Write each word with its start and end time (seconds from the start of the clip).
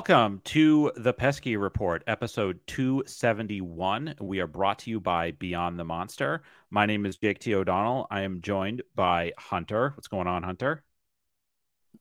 Welcome 0.00 0.40
to 0.44 0.92
the 0.96 1.12
Pesky 1.12 1.58
Report, 1.58 2.02
episode 2.06 2.58
271. 2.68 4.14
We 4.18 4.40
are 4.40 4.46
brought 4.46 4.78
to 4.78 4.90
you 4.90 4.98
by 4.98 5.32
Beyond 5.32 5.78
the 5.78 5.84
Monster. 5.84 6.40
My 6.70 6.86
name 6.86 7.04
is 7.04 7.18
Jake 7.18 7.38
T. 7.38 7.54
O'Donnell. 7.54 8.06
I 8.10 8.22
am 8.22 8.40
joined 8.40 8.80
by 8.94 9.32
Hunter. 9.36 9.92
What's 9.94 10.08
going 10.08 10.26
on, 10.26 10.42
Hunter? 10.42 10.84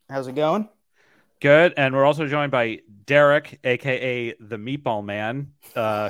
How's 0.10 0.30
it 0.30 0.36
going? 0.36 0.70
Good. 1.42 1.74
And 1.76 1.94
we're 1.94 2.06
also 2.06 2.26
joined 2.26 2.54
by 2.54 2.80
Derek, 3.06 3.60
aka 3.66 4.34
the 4.40 4.56
Meatball 4.56 5.04
Man. 5.04 5.52
Uh, 5.76 6.10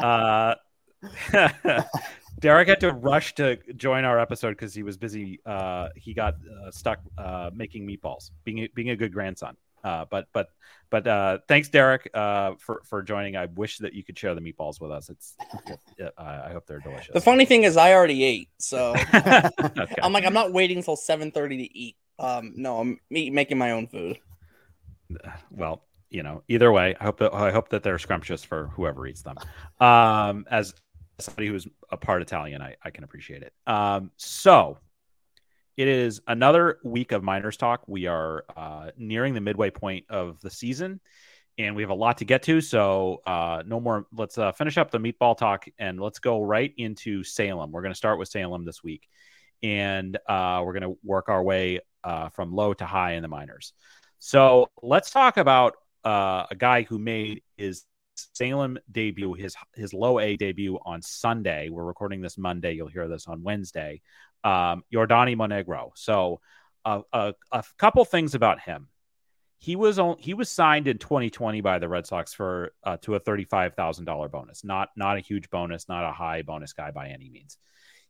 uh, 0.00 0.56
Derek 2.40 2.66
had 2.66 2.80
to 2.80 2.90
rush 2.90 3.36
to 3.36 3.56
join 3.76 4.04
our 4.04 4.18
episode 4.18 4.50
because 4.50 4.74
he 4.74 4.82
was 4.82 4.96
busy. 4.96 5.38
Uh, 5.46 5.90
he 5.94 6.12
got 6.12 6.34
uh, 6.34 6.72
stuck 6.72 6.98
uh, 7.16 7.50
making 7.54 7.86
meatballs, 7.86 8.32
being 8.42 8.58
a, 8.64 8.68
being 8.74 8.90
a 8.90 8.96
good 8.96 9.12
grandson. 9.12 9.56
Uh, 9.84 10.04
but 10.10 10.28
but 10.32 10.48
but 10.90 11.06
uh, 11.06 11.38
thanks, 11.48 11.68
Derek, 11.68 12.10
uh, 12.14 12.52
for 12.58 12.82
for 12.84 13.02
joining. 13.02 13.36
I 13.36 13.46
wish 13.46 13.78
that 13.78 13.94
you 13.94 14.04
could 14.04 14.18
share 14.18 14.34
the 14.34 14.40
meatballs 14.40 14.80
with 14.80 14.90
us. 14.90 15.08
It's 15.08 15.36
I 16.18 16.50
hope 16.52 16.66
they're 16.66 16.80
delicious. 16.80 17.14
The 17.14 17.20
funny 17.20 17.44
thing 17.44 17.64
is, 17.64 17.76
I 17.76 17.94
already 17.94 18.22
ate, 18.24 18.48
so 18.58 18.94
okay. 19.14 19.94
I'm 20.02 20.12
like 20.12 20.24
I'm 20.24 20.34
not 20.34 20.52
waiting 20.52 20.78
until 20.78 20.96
7:30 20.96 21.32
to 21.32 21.78
eat. 21.78 21.96
Um, 22.18 22.52
no, 22.56 22.78
I'm 22.78 23.00
making 23.10 23.58
my 23.58 23.72
own 23.72 23.86
food. 23.86 24.18
Well, 25.50 25.84
you 26.08 26.22
know, 26.22 26.42
either 26.48 26.72
way, 26.72 26.94
I 26.98 27.04
hope 27.04 27.18
that 27.18 27.34
I 27.34 27.50
hope 27.50 27.70
that 27.70 27.82
they're 27.82 27.98
scrumptious 27.98 28.44
for 28.44 28.68
whoever 28.68 29.06
eats 29.06 29.22
them. 29.22 29.36
Um, 29.80 30.46
as 30.50 30.74
somebody 31.18 31.48
who's 31.48 31.66
a 31.90 31.96
part 31.96 32.22
Italian, 32.22 32.60
I, 32.60 32.76
I 32.82 32.90
can 32.90 33.04
appreciate 33.04 33.42
it. 33.42 33.52
Um, 33.66 34.10
so 34.16 34.78
it 35.76 35.88
is 35.88 36.20
another 36.26 36.78
week 36.84 37.12
of 37.12 37.22
Minors 37.22 37.56
talk. 37.56 37.82
We 37.86 38.06
are 38.06 38.44
uh, 38.56 38.90
nearing 38.96 39.34
the 39.34 39.40
midway 39.40 39.70
point 39.70 40.06
of 40.10 40.40
the 40.40 40.50
season, 40.50 41.00
and 41.58 41.74
we 41.74 41.82
have 41.82 41.90
a 41.90 41.94
lot 41.94 42.18
to 42.18 42.24
get 42.24 42.42
to. 42.44 42.60
So 42.60 43.22
uh, 43.26 43.62
no 43.66 43.80
more. 43.80 44.06
Let's 44.12 44.36
uh, 44.36 44.52
finish 44.52 44.76
up 44.76 44.90
the 44.90 44.98
meatball 44.98 45.36
talk 45.36 45.66
and 45.78 46.00
let's 46.00 46.18
go 46.18 46.42
right 46.42 46.72
into 46.76 47.24
Salem. 47.24 47.72
We're 47.72 47.82
going 47.82 47.92
to 47.92 47.96
start 47.96 48.18
with 48.18 48.28
Salem 48.28 48.64
this 48.64 48.82
week, 48.82 49.08
and 49.62 50.16
uh, 50.28 50.62
we're 50.64 50.78
going 50.78 50.94
to 50.94 50.98
work 51.02 51.28
our 51.28 51.42
way 51.42 51.80
uh, 52.04 52.28
from 52.30 52.52
low 52.52 52.74
to 52.74 52.84
high 52.84 53.12
in 53.12 53.22
the 53.22 53.28
minors. 53.28 53.72
So 54.18 54.70
let's 54.82 55.10
talk 55.10 55.36
about 55.36 55.74
uh, 56.04 56.46
a 56.50 56.54
guy 56.56 56.82
who 56.82 56.98
made 56.98 57.42
his 57.56 57.84
Salem 58.34 58.78
debut, 58.90 59.32
his 59.32 59.56
his 59.74 59.94
low 59.94 60.18
A 60.18 60.36
debut 60.36 60.78
on 60.84 61.00
Sunday. 61.00 61.70
We're 61.70 61.84
recording 61.84 62.20
this 62.20 62.36
Monday. 62.36 62.74
You'll 62.74 62.88
hear 62.88 63.08
this 63.08 63.26
on 63.26 63.42
Wednesday. 63.42 64.02
Um, 64.44 64.82
Yordanny 64.92 65.36
Monegro. 65.36 65.92
So 65.94 66.40
uh, 66.84 67.02
a, 67.12 67.34
a 67.52 67.64
couple 67.78 68.04
things 68.04 68.34
about 68.34 68.60
him. 68.60 68.88
He 69.58 69.76
was 69.76 70.00
on, 70.00 70.16
he 70.18 70.34
was 70.34 70.48
signed 70.48 70.88
in 70.88 70.98
2020 70.98 71.60
by 71.60 71.78
the 71.78 71.88
Red 71.88 72.06
Sox 72.06 72.34
for 72.34 72.72
uh, 72.82 72.96
to 73.02 73.14
a 73.14 73.20
thirty 73.20 73.44
five 73.44 73.74
thousand 73.74 74.06
dollar 74.06 74.28
bonus. 74.28 74.64
Not 74.64 74.88
not 74.96 75.16
a 75.16 75.20
huge 75.20 75.50
bonus, 75.50 75.88
not 75.88 76.04
a 76.04 76.12
high 76.12 76.42
bonus 76.42 76.72
guy 76.72 76.90
by 76.90 77.08
any 77.08 77.30
means. 77.30 77.58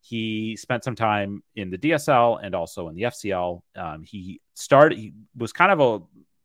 He 0.01 0.57
spent 0.57 0.83
some 0.83 0.95
time 0.95 1.43
in 1.55 1.71
the 1.71 1.77
DSL 1.77 2.41
and 2.43 2.55
also 2.55 2.89
in 2.89 2.95
the 2.95 3.03
FCL. 3.03 3.61
Um, 3.77 4.03
he 4.03 4.41
started. 4.55 4.99
He 4.99 5.13
was 5.37 5.53
kind 5.53 5.71
of 5.71 5.81
a 5.81 6.03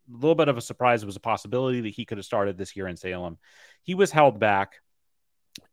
little 0.09 0.35
bit 0.35 0.49
of 0.49 0.57
a 0.57 0.61
surprise. 0.61 1.03
It 1.03 1.07
was 1.07 1.15
a 1.15 1.21
possibility 1.21 1.81
that 1.81 1.89
he 1.93 2.05
could 2.05 2.17
have 2.17 2.25
started 2.25 2.57
this 2.57 2.75
year 2.75 2.87
in 2.87 2.97
Salem. 2.97 3.37
He 3.83 3.95
was 3.95 4.11
held 4.11 4.39
back, 4.39 4.73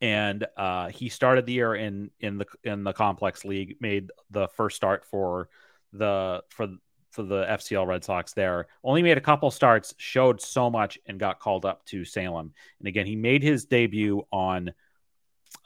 and 0.00 0.47
uh, 0.56 0.89
he 0.89 1.09
started 1.09 1.47
the 1.47 1.53
year 1.53 1.75
in 1.75 2.11
in 2.21 2.39
the 2.39 2.47
in 2.62 2.84
the 2.84 2.93
complex 2.93 3.45
league. 3.45 3.77
Made 3.81 4.11
the 4.31 4.49
first 4.49 4.77
start 4.77 5.05
for 5.05 5.49
the 5.93 6.43
for 6.50 6.69
for 7.11 7.22
the 7.22 7.45
FCL 7.45 7.87
Red 7.87 8.05
Sox 8.05 8.33
there. 8.33 8.67
Only 8.83 9.03
made 9.03 9.17
a 9.17 9.21
couple 9.21 9.50
starts, 9.50 9.94
showed 9.99 10.41
so 10.41 10.69
much, 10.69 10.99
and 11.06 11.19
got 11.19 11.39
called 11.39 11.65
up 11.65 11.84
to 11.87 12.05
Salem. 12.05 12.53
And 12.81 12.89
again, 12.89 13.06
he 13.06 13.17
made 13.17 13.43
his 13.43 13.67
debut 13.67 14.27
on 14.33 14.73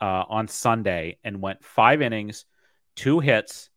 uh, 0.00 0.24
on 0.28 0.48
Sunday 0.48 1.18
and 1.24 1.40
went 1.40 1.64
five 1.64 2.02
innings, 2.02 2.44
two 2.96 3.20
hits, 3.20 3.70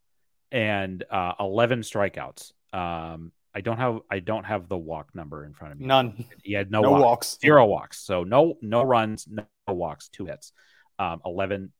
and 0.52 1.04
uh, 1.10 1.34
eleven 1.40 1.80
strikeouts. 1.80 2.52
Um, 2.74 3.32
I 3.54 3.62
don't 3.62 3.78
have 3.78 4.00
I 4.10 4.20
don't 4.20 4.46
have 4.46 4.68
the 4.68 4.78
walk 4.78 5.14
number 5.14 5.46
in 5.46 5.54
front 5.54 5.74
of 5.74 5.80
me. 5.80 5.86
None. 5.86 6.26
He 6.44 6.54
had 6.54 6.72
no, 6.72 6.82
no 6.82 6.92
walks, 6.92 7.04
walks. 7.04 7.38
Zero 7.42 7.66
walks. 7.66 8.00
So 8.00 8.24
no 8.24 8.58
no 8.62 8.84
runs, 8.84 9.28
no 9.30 9.46
walks, 9.74 10.10
two 10.10 10.26
hits. 10.26 10.54
Um, 11.00 11.22
11, 11.26 11.72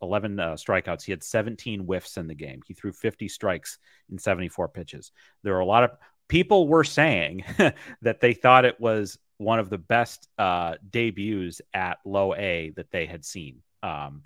11 0.00 0.40
uh, 0.40 0.52
strikeouts. 0.54 1.02
He 1.02 1.12
had 1.12 1.22
17 1.22 1.80
whiffs 1.80 2.16
in 2.16 2.26
the 2.26 2.34
game. 2.34 2.60
He 2.66 2.74
threw 2.74 2.92
50 2.92 3.28
strikes 3.28 3.78
in 4.10 4.18
74 4.18 4.68
pitches. 4.68 5.12
There 5.42 5.56
are 5.56 5.60
a 5.60 5.66
lot 5.66 5.84
of 5.84 5.90
people 6.28 6.68
were 6.68 6.84
saying 6.84 7.44
that 8.02 8.20
they 8.20 8.34
thought 8.34 8.64
it 8.64 8.80
was 8.80 9.18
one 9.38 9.58
of 9.58 9.70
the 9.70 9.78
best 9.78 10.28
uh, 10.38 10.76
debuts 10.88 11.60
at 11.74 11.98
low 12.04 12.34
A 12.34 12.72
that 12.76 12.90
they 12.90 13.06
had 13.06 13.24
seen. 13.24 13.62
Um, 13.82 14.22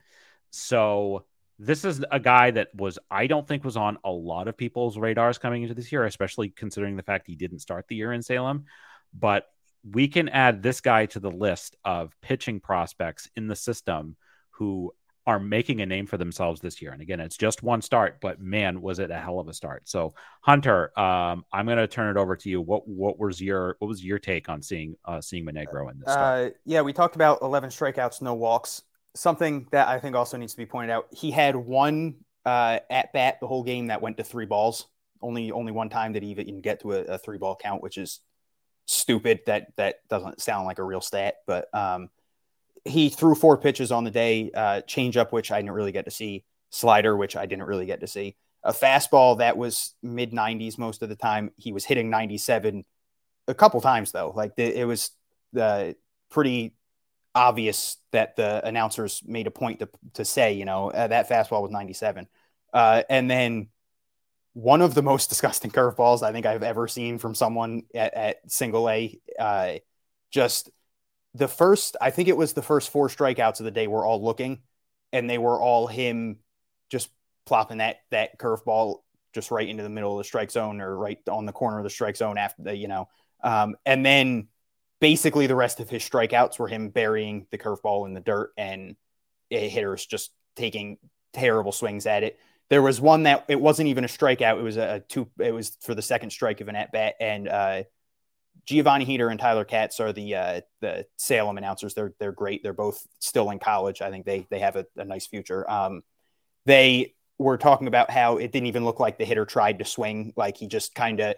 so 0.51 1.25
this 1.59 1.85
is 1.85 2.05
a 2.11 2.21
guy 2.21 2.51
that 2.51 2.69
was 2.75 2.99
I 3.11 3.27
don't 3.27 3.47
think 3.47 3.65
was 3.65 3.77
on 3.77 3.99
a 4.05 4.11
lot 4.11 4.47
of 4.47 4.57
people's 4.57 4.99
radars 4.99 5.39
coming 5.39 5.63
into 5.63 5.75
this 5.75 5.91
year, 5.91 6.05
especially 6.05 6.51
considering 6.51 6.97
the 6.97 7.03
fact 7.03 7.27
he 7.27 7.35
didn't 7.35 7.61
start 7.61 7.87
the 7.89 7.97
year 7.97 8.13
in 8.13 8.23
Salem. 8.23 8.67
But 9.15 9.47
we 9.91 10.09
can 10.09 10.29
add 10.29 10.63
this 10.63 10.81
guy 10.81 11.07
to 11.07 11.21
the 11.21 11.31
list 11.31 11.77
of 11.85 12.13
pitching 12.21 12.61
prospects 12.61 13.29
in 13.37 13.47
the 13.47 13.57
system 13.57 14.17
who 14.51 14.93
are 15.27 15.41
making 15.41 15.81
a 15.81 15.87
name 15.87 16.07
for 16.07 16.17
themselves 16.17 16.61
this 16.61 16.81
year. 16.81 16.93
And 16.93 17.03
again, 17.03 17.19
it's 17.19 17.37
just 17.37 17.63
one 17.63 17.83
start, 17.83 18.19
but 18.21 18.41
man, 18.41 18.81
was 18.81 19.01
it 19.01 19.11
a 19.11 19.19
hell 19.19 19.41
of 19.41 19.49
a 19.49 19.53
start. 19.53 19.89
So 19.89 20.15
Hunter, 20.41 20.97
um, 20.99 21.45
I'm 21.53 21.67
going 21.67 21.79
to 21.79 21.89
turn 21.89 22.17
it 22.17 22.19
over 22.19 22.37
to 22.37 22.49
you. 22.49 22.61
What 22.61 22.87
what 22.87 23.19
was 23.19 23.41
your 23.41 23.77
what 23.81 23.89
was 23.89 24.05
your 24.05 24.21
take 24.21 24.49
on 24.49 24.63
seeing 24.63 24.97
uh, 25.05 25.21
seeing 25.21 25.45
Monegro 25.45 25.89
in 25.89 25.99
this? 25.99 26.09
Uh, 26.09 26.51
yeah, 26.65 26.83
we 26.83 26.93
talked 26.93 27.17
about 27.17 27.39
11 27.43 27.71
strikeouts, 27.71 28.23
no 28.23 28.35
walks 28.35 28.83
something 29.17 29.67
that 29.73 29.89
I 29.89 29.99
think 29.99 30.15
also 30.15 30.37
needs 30.37 30.53
to 30.53 30.59
be 30.59 30.67
pointed 30.67 30.93
out. 30.93 31.07
He 31.11 31.31
had 31.31 31.57
one 31.57 32.17
uh, 32.45 32.81
at 32.91 33.13
bat 33.13 33.39
the 33.41 33.47
whole 33.47 33.65
game 33.65 33.89
that 33.89 34.01
went 34.01 34.19
to 34.19 34.25
three 34.25 34.47
balls. 34.47 34.87
Only 35.23 35.51
only 35.51 35.73
one 35.73 35.89
time 35.89 36.13
did 36.13 36.23
he 36.23 36.31
even 36.31 36.61
get 36.61 36.81
to 36.81 36.93
a, 36.93 37.01
a 37.03 37.19
three 37.19 37.39
ball 37.39 37.57
count, 37.57 37.83
which 37.83 37.99
is 37.99 38.21
stupid. 38.87 39.41
That 39.47 39.69
that 39.77 39.97
doesn't 40.09 40.41
sound 40.41 40.67
like 40.67 40.79
a 40.79 40.85
real 40.85 41.01
stat, 41.01 41.37
but 41.47 41.73
um, 41.75 42.09
he 42.85 43.09
threw 43.09 43.35
four 43.35 43.59
pitches 43.59 43.93
on 43.93 44.05
the 44.05 44.11
day. 44.11 44.51
Uh, 44.55 44.81
changeup, 44.89 45.33
which 45.33 45.53
I 45.53 45.61
didn't 45.61 45.75
really 45.75 45.93
get 45.93 46.07
to 46.07 46.11
see. 46.11 46.45
Slider, 46.71 47.17
which 47.17 47.37
I 47.37 47.47
didn't 47.47 47.65
really 47.65 47.87
get 47.87 48.01
to 48.01 48.07
see. 48.07 48.37
A 48.63 48.73
fastball 48.73 49.39
that 49.39 49.57
was 49.57 49.95
mid 50.03 50.33
90s 50.33 50.79
most 50.79 51.03
of 51.03 51.09
the 51.09 51.17
time. 51.17 51.51
He 51.57 51.73
was 51.73 51.85
hitting 51.85 52.11
97 52.11 52.85
a 53.49 53.55
couple 53.55 53.81
times 53.81 54.13
though. 54.13 54.33
Like 54.35 54.53
it 54.57 54.87
was 54.87 55.11
uh, 55.59 55.93
pretty 56.31 56.75
obvious 57.35 57.99
that 58.13 58.35
the 58.37 58.67
announcers 58.67 59.23
made 59.25 59.47
a 59.47 59.51
point 59.51 59.79
to, 59.81 59.89
to 60.15 60.25
say, 60.25 60.55
you 60.55 60.65
know, 60.65 60.91
uh, 60.91 61.07
that 61.07 61.29
fastball 61.29 61.63
was 61.63 61.71
97. 61.71 62.27
Uh, 62.73 63.03
and 63.09 63.31
then 63.31 63.69
one 64.57 64.81
of 64.81 64.95
the 64.95 65.03
most 65.03 65.29
disgusting 65.29 65.71
curveballs 65.71 66.23
I 66.23 66.33
think 66.33 66.47
I've 66.47 66.63
ever 66.63 66.89
seen 66.89 67.19
from 67.19 67.35
someone 67.35 67.83
at, 67.95 68.15
at 68.15 68.51
single 68.51 68.89
A. 68.89 69.21
Uh, 69.39 69.75
just 70.31 70.71
the 71.35 71.47
first, 71.47 71.95
I 72.01 72.11
think 72.11 72.29
it 72.29 72.39
was 72.39 72.55
the 72.55 72.63
first 72.63 72.89
four 72.89 73.09
strikeouts 73.09 73.61
of 73.61 73.65
the 73.65 73.71
day 73.71 73.87
were 73.87 74.07
all 74.07 74.25
looking, 74.25 74.63
and 75.13 75.29
they 75.29 75.37
were 75.37 75.61
all 75.61 75.87
him 75.87 76.39
just 76.89 77.11
plopping 77.45 77.79
that 77.79 77.99
that 78.11 78.39
curveball 78.39 79.01
just 79.35 79.51
right 79.51 79.69
into 79.69 79.83
the 79.83 79.91
middle 79.91 80.13
of 80.13 80.19
the 80.19 80.25
strike 80.25 80.51
zone 80.51 80.81
or 80.81 80.97
right 80.97 81.19
on 81.29 81.45
the 81.45 81.53
corner 81.53 81.77
of 81.77 81.85
the 81.85 81.91
strike 81.91 82.17
zone 82.17 82.39
after 82.39 82.63
the, 82.63 82.75
you 82.75 82.89
know, 82.89 83.11
um, 83.45 83.77
and 83.85 84.07
then 84.07 84.49
basically 85.03 85.47
the 85.47 85.55
rest 85.55 85.81
of 85.81 85.91
his 85.91 86.03
strikeouts 86.03 86.59
were 86.59 86.69
him 86.69 86.89
burying 86.89 87.47
the 87.51 87.59
curveball 87.59 88.07
in 88.07 88.15
the 88.15 88.21
dirt 88.21 88.55
and 88.57 88.97
hitters 89.51 90.07
just 90.07 90.31
taking 90.55 90.97
terrible 91.35 91.73
swings 91.73 92.07
at 92.07 92.23
it. 92.23 92.39
There 92.69 92.83
was 92.83 93.01
one 93.01 93.25
that 93.25 93.45
it 93.49 93.61
wasn't 93.61 93.89
even 93.89 94.05
a 94.05 94.09
strikeout. 94.09 94.59
It 94.59 94.63
was 94.63 94.77
a, 94.77 94.97
a 94.97 95.01
two. 95.01 95.29
It 95.39 95.53
was 95.53 95.77
for 95.83 95.95
the 95.95 96.03
second 96.03 96.31
strike 96.31 96.61
of 96.61 96.69
an 96.69 96.77
at 96.77 96.93
bat, 96.93 97.15
and 97.21 97.49
uh, 97.49 97.83
Giovanni 98.65 99.05
Heater 99.05 99.29
and 99.29 99.39
Tyler 99.39 99.65
Katz 99.65 100.01
are 100.01 100.13
the 100.13 100.35
uh, 100.35 100.61
the 100.81 101.07
Salem 101.17 101.59
announcers. 101.59 101.95
They're 101.95 102.13
they're 102.19 102.33
great. 102.33 102.63
They're 102.63 102.73
both 102.73 103.07
still 103.21 103.51
in 103.51 103.59
college. 103.59 104.03
I 104.03 104.11
think 104.11 104.27
they 104.27 104.47
they 104.51 104.59
have 104.59 104.77
a, 104.77 104.87
a 104.97 105.05
nice 105.05 105.27
future. 105.27 105.69
Um, 105.71 106.03
they 106.65 107.15
were 107.39 107.59
talking 107.59 107.87
about 107.87 108.11
how 108.11 108.39
it 108.39 108.51
didn't 108.51 108.67
even 108.67 108.85
look 108.85 108.99
like 108.99 109.19
the 109.19 109.25
hitter 109.25 109.45
tried 109.45 109.79
to 109.79 109.85
swing. 109.85 110.33
Like 110.37 110.57
he 110.57 110.67
just 110.67 110.95
kind 110.95 111.21
of 111.21 111.37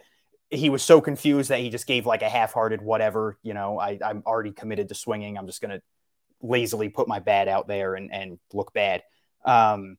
he 0.50 0.70
was 0.70 0.82
so 0.82 1.00
confused 1.00 1.50
that 1.50 1.60
he 1.60 1.70
just 1.70 1.86
gave 1.86 2.06
like 2.06 2.22
a 2.22 2.28
half-hearted 2.28 2.80
whatever 2.80 3.38
you 3.42 3.54
know 3.54 3.78
I, 3.78 3.98
i'm 4.04 4.22
already 4.26 4.52
committed 4.52 4.88
to 4.88 4.94
swinging 4.94 5.36
i'm 5.36 5.46
just 5.46 5.60
going 5.60 5.72
to 5.78 5.82
lazily 6.40 6.88
put 6.88 7.08
my 7.08 7.19
bat 7.19 7.48
out 7.48 7.69
there 7.69 7.94
and, 7.94 8.12
and 8.12 8.38
look 8.52 8.72
bad 8.72 9.02
um, 9.44 9.96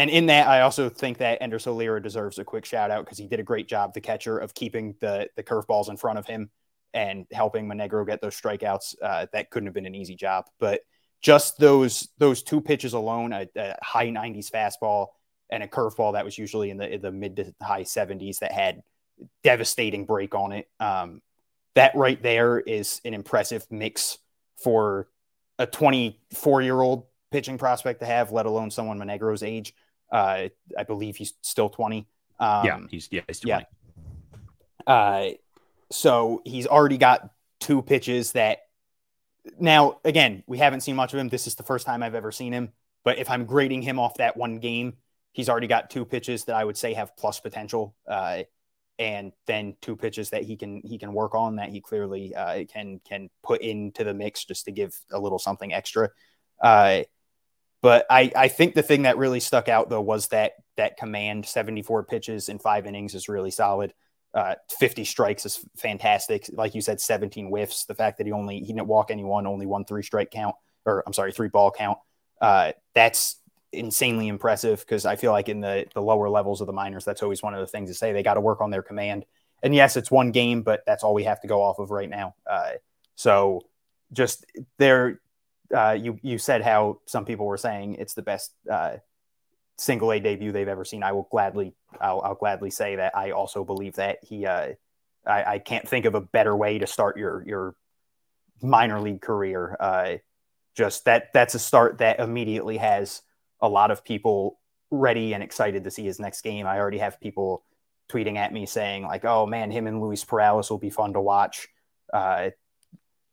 and 0.00 0.10
in 0.10 0.26
that 0.26 0.48
i 0.48 0.60
also 0.60 0.88
think 0.88 1.18
that 1.18 1.40
Enderso 1.40 1.74
Lira 1.74 2.02
deserves 2.02 2.38
a 2.38 2.44
quick 2.44 2.64
shout 2.64 2.90
out 2.90 3.04
because 3.04 3.18
he 3.18 3.26
did 3.26 3.40
a 3.40 3.44
great 3.44 3.68
job 3.68 3.94
the 3.94 4.00
catcher 4.00 4.38
of 4.38 4.54
keeping 4.54 4.94
the 5.00 5.28
the 5.36 5.42
curveballs 5.42 5.88
in 5.88 5.96
front 5.96 6.18
of 6.18 6.26
him 6.26 6.50
and 6.92 7.26
helping 7.32 7.68
monegro 7.68 8.04
get 8.04 8.20
those 8.20 8.38
strikeouts 8.38 8.94
uh, 9.02 9.26
that 9.32 9.50
couldn't 9.50 9.66
have 9.66 9.74
been 9.74 9.86
an 9.86 9.94
easy 9.94 10.14
job 10.14 10.46
but 10.58 10.80
just 11.22 11.58
those 11.58 12.08
those 12.18 12.42
two 12.42 12.60
pitches 12.60 12.94
alone 12.94 13.32
a, 13.32 13.46
a 13.56 13.76
high 13.82 14.08
90s 14.08 14.50
fastball 14.50 15.08
and 15.50 15.62
a 15.62 15.68
curveball 15.68 16.12
that 16.14 16.24
was 16.24 16.38
usually 16.38 16.70
in 16.70 16.76
the, 16.76 16.94
in 16.94 17.00
the 17.00 17.12
mid 17.12 17.36
to 17.36 17.54
high 17.60 17.82
70s 17.82 18.38
that 18.38 18.52
had 18.52 18.82
devastating 19.42 20.06
break 20.06 20.34
on 20.34 20.52
it. 20.52 20.68
Um, 20.78 21.20
that 21.74 21.94
right 21.94 22.20
there 22.22 22.58
is 22.58 23.00
an 23.04 23.14
impressive 23.14 23.66
mix 23.70 24.18
for 24.62 25.08
a 25.58 25.66
24 25.66 26.62
year 26.62 26.80
old 26.80 27.06
pitching 27.30 27.58
prospect 27.58 28.00
to 28.00 28.06
have, 28.06 28.32
let 28.32 28.46
alone 28.46 28.70
someone 28.70 28.98
Monegro's 28.98 29.42
age. 29.42 29.74
Uh, 30.10 30.48
I 30.76 30.82
believe 30.84 31.16
he's 31.16 31.34
still 31.42 31.68
20. 31.68 32.06
Um, 32.38 32.66
yeah, 32.66 32.80
he's 32.88 33.08
yeah, 33.10 33.20
he's 33.26 33.40
20. 33.40 33.66
Yeah. 34.86 34.92
Uh, 34.92 35.30
so 35.90 36.42
he's 36.44 36.66
already 36.66 36.98
got 36.98 37.30
two 37.58 37.82
pitches 37.82 38.32
that 38.32 38.60
now 39.58 39.98
again 40.04 40.42
we 40.46 40.58
haven't 40.58 40.80
seen 40.80 40.96
much 40.96 41.12
of 41.12 41.18
him. 41.18 41.28
This 41.28 41.46
is 41.46 41.54
the 41.54 41.62
first 41.62 41.86
time 41.86 42.02
I've 42.02 42.14
ever 42.14 42.32
seen 42.32 42.52
him. 42.52 42.72
But 43.04 43.18
if 43.18 43.30
I'm 43.30 43.46
grading 43.46 43.82
him 43.82 43.98
off 43.98 44.16
that 44.16 44.36
one 44.36 44.58
game, 44.58 44.94
he's 45.32 45.48
already 45.48 45.66
got 45.66 45.90
two 45.90 46.04
pitches 46.04 46.44
that 46.44 46.56
I 46.56 46.64
would 46.64 46.76
say 46.76 46.94
have 46.94 47.16
plus 47.16 47.40
potential, 47.40 47.94
uh, 48.06 48.42
and 48.98 49.32
then 49.46 49.76
two 49.80 49.96
pitches 49.96 50.30
that 50.30 50.42
he 50.42 50.56
can 50.56 50.82
he 50.84 50.98
can 50.98 51.12
work 51.12 51.34
on 51.34 51.56
that 51.56 51.70
he 51.70 51.80
clearly 51.80 52.34
uh, 52.34 52.64
can 52.70 53.00
can 53.08 53.30
put 53.42 53.62
into 53.62 54.04
the 54.04 54.12
mix 54.14 54.44
just 54.44 54.66
to 54.66 54.72
give 54.72 54.94
a 55.10 55.18
little 55.18 55.38
something 55.38 55.72
extra. 55.72 56.10
Uh, 56.60 57.02
but 57.82 58.06
I, 58.10 58.30
I 58.36 58.48
think 58.48 58.74
the 58.74 58.82
thing 58.82 59.02
that 59.02 59.18
really 59.18 59.40
stuck 59.40 59.68
out 59.68 59.88
though 59.88 60.00
was 60.00 60.28
that 60.28 60.52
that 60.76 60.96
command 60.96 61.46
74 61.46 62.04
pitches 62.04 62.48
in 62.48 62.58
five 62.58 62.86
innings 62.86 63.14
is 63.14 63.28
really 63.28 63.50
solid. 63.50 63.92
Uh, 64.32 64.54
50 64.78 65.04
strikes 65.04 65.44
is 65.44 65.64
fantastic. 65.76 66.48
Like 66.52 66.74
you 66.74 66.80
said, 66.80 67.00
17 67.00 67.48
whiffs. 67.48 67.84
The 67.86 67.94
fact 67.94 68.18
that 68.18 68.26
he 68.26 68.32
only 68.32 68.60
he 68.60 68.72
didn't 68.72 68.86
walk 68.86 69.10
anyone, 69.10 69.46
only 69.46 69.66
one 69.66 69.84
three 69.84 70.02
strike 70.02 70.30
count, 70.30 70.54
or 70.84 71.02
I'm 71.06 71.12
sorry, 71.12 71.32
three 71.32 71.48
ball 71.48 71.70
count. 71.70 71.98
Uh, 72.40 72.72
that's 72.94 73.36
insanely 73.72 74.28
impressive 74.28 74.80
because 74.80 75.04
I 75.04 75.16
feel 75.16 75.32
like 75.32 75.48
in 75.48 75.60
the 75.60 75.86
the 75.94 76.02
lower 76.02 76.28
levels 76.28 76.60
of 76.60 76.66
the 76.66 76.72
minors, 76.72 77.04
that's 77.04 77.22
always 77.22 77.42
one 77.42 77.54
of 77.54 77.60
the 77.60 77.66
things 77.66 77.90
to 77.90 77.94
say 77.94 78.12
they 78.12 78.22
got 78.22 78.34
to 78.34 78.40
work 78.40 78.60
on 78.60 78.70
their 78.70 78.82
command. 78.82 79.24
And 79.62 79.74
yes, 79.74 79.96
it's 79.96 80.10
one 80.10 80.30
game, 80.30 80.62
but 80.62 80.82
that's 80.86 81.04
all 81.04 81.14
we 81.14 81.24
have 81.24 81.40
to 81.42 81.48
go 81.48 81.62
off 81.62 81.78
of 81.78 81.90
right 81.90 82.08
now. 82.08 82.34
Uh, 82.48 82.72
so 83.16 83.62
just 84.12 84.46
there, 84.78 85.20
uh, 85.74 85.96
you 86.00 86.18
you 86.22 86.38
said 86.38 86.62
how 86.62 87.00
some 87.06 87.24
people 87.24 87.46
were 87.46 87.56
saying 87.56 87.94
it's 87.94 88.14
the 88.14 88.22
best 88.22 88.52
uh, 88.70 88.96
single 89.78 90.12
A 90.12 90.20
debut 90.20 90.52
they've 90.52 90.68
ever 90.68 90.84
seen. 90.84 91.02
I 91.02 91.12
will 91.12 91.28
gladly 91.30 91.74
I'll, 92.00 92.20
I'll 92.20 92.34
gladly 92.34 92.70
say 92.70 92.96
that 92.96 93.16
I 93.16 93.30
also 93.30 93.64
believe 93.64 93.94
that 93.94 94.18
he. 94.22 94.46
Uh, 94.46 94.70
I, 95.26 95.44
I, 95.44 95.58
can't 95.58 95.86
think 95.86 96.06
of 96.06 96.14
a 96.14 96.20
better 96.20 96.56
way 96.56 96.78
to 96.78 96.86
start 96.86 97.18
your 97.18 97.44
your 97.46 97.74
minor 98.62 99.00
league 99.00 99.20
career. 99.20 99.76
Uh, 99.78 100.16
just 100.74 101.04
that 101.04 101.32
that's 101.32 101.54
a 101.54 101.58
start 101.58 101.98
that 101.98 102.20
immediately 102.20 102.78
has 102.78 103.22
a 103.60 103.68
lot 103.68 103.90
of 103.90 104.04
people 104.04 104.58
ready 104.90 105.34
and 105.34 105.42
excited 105.42 105.84
to 105.84 105.90
see 105.90 106.04
his 106.04 106.18
next 106.18 106.42
game. 106.42 106.66
I 106.66 106.78
already 106.78 106.98
have 106.98 107.20
people 107.20 107.64
tweeting 108.10 108.36
at 108.36 108.52
me 108.52 108.66
saying 108.66 109.04
like, 109.04 109.24
"Oh 109.24 109.46
man, 109.46 109.70
him 109.70 109.86
and 109.86 110.00
Luis 110.00 110.24
Perales 110.24 110.70
will 110.70 110.78
be 110.78 110.90
fun 110.90 111.12
to 111.12 111.20
watch." 111.20 111.68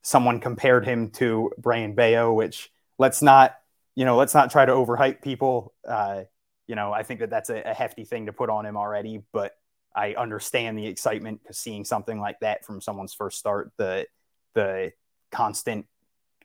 Uh, 0.07 0.09
someone 0.09 0.39
compared 0.39 0.85
him 0.85 1.09
to 1.11 1.51
Brayan 1.57 1.93
Bello, 1.93 2.33
which 2.33 2.71
let's 2.97 3.21
not, 3.21 3.55
you 3.95 4.05
know, 4.05 4.15
let's 4.15 4.33
not 4.33 4.51
try 4.51 4.65
to 4.65 4.71
overhype 4.71 5.21
people. 5.21 5.73
Uh, 5.87 6.23
you 6.65 6.75
know, 6.75 6.93
I 6.93 7.03
think 7.03 7.19
that 7.19 7.29
that's 7.29 7.49
a, 7.49 7.61
a, 7.61 7.73
hefty 7.73 8.05
thing 8.05 8.25
to 8.25 8.33
put 8.33 8.49
on 8.49 8.65
him 8.65 8.77
already, 8.77 9.23
but 9.33 9.57
I 9.95 10.13
understand 10.13 10.77
the 10.77 10.87
excitement 10.87 11.41
because 11.43 11.57
seeing 11.57 11.85
something 11.85 12.19
like 12.19 12.39
that 12.41 12.65
from 12.65 12.81
someone's 12.81 13.13
first 13.13 13.37
start, 13.37 13.71
the 13.77 14.07
the 14.53 14.93
constant 15.31 15.85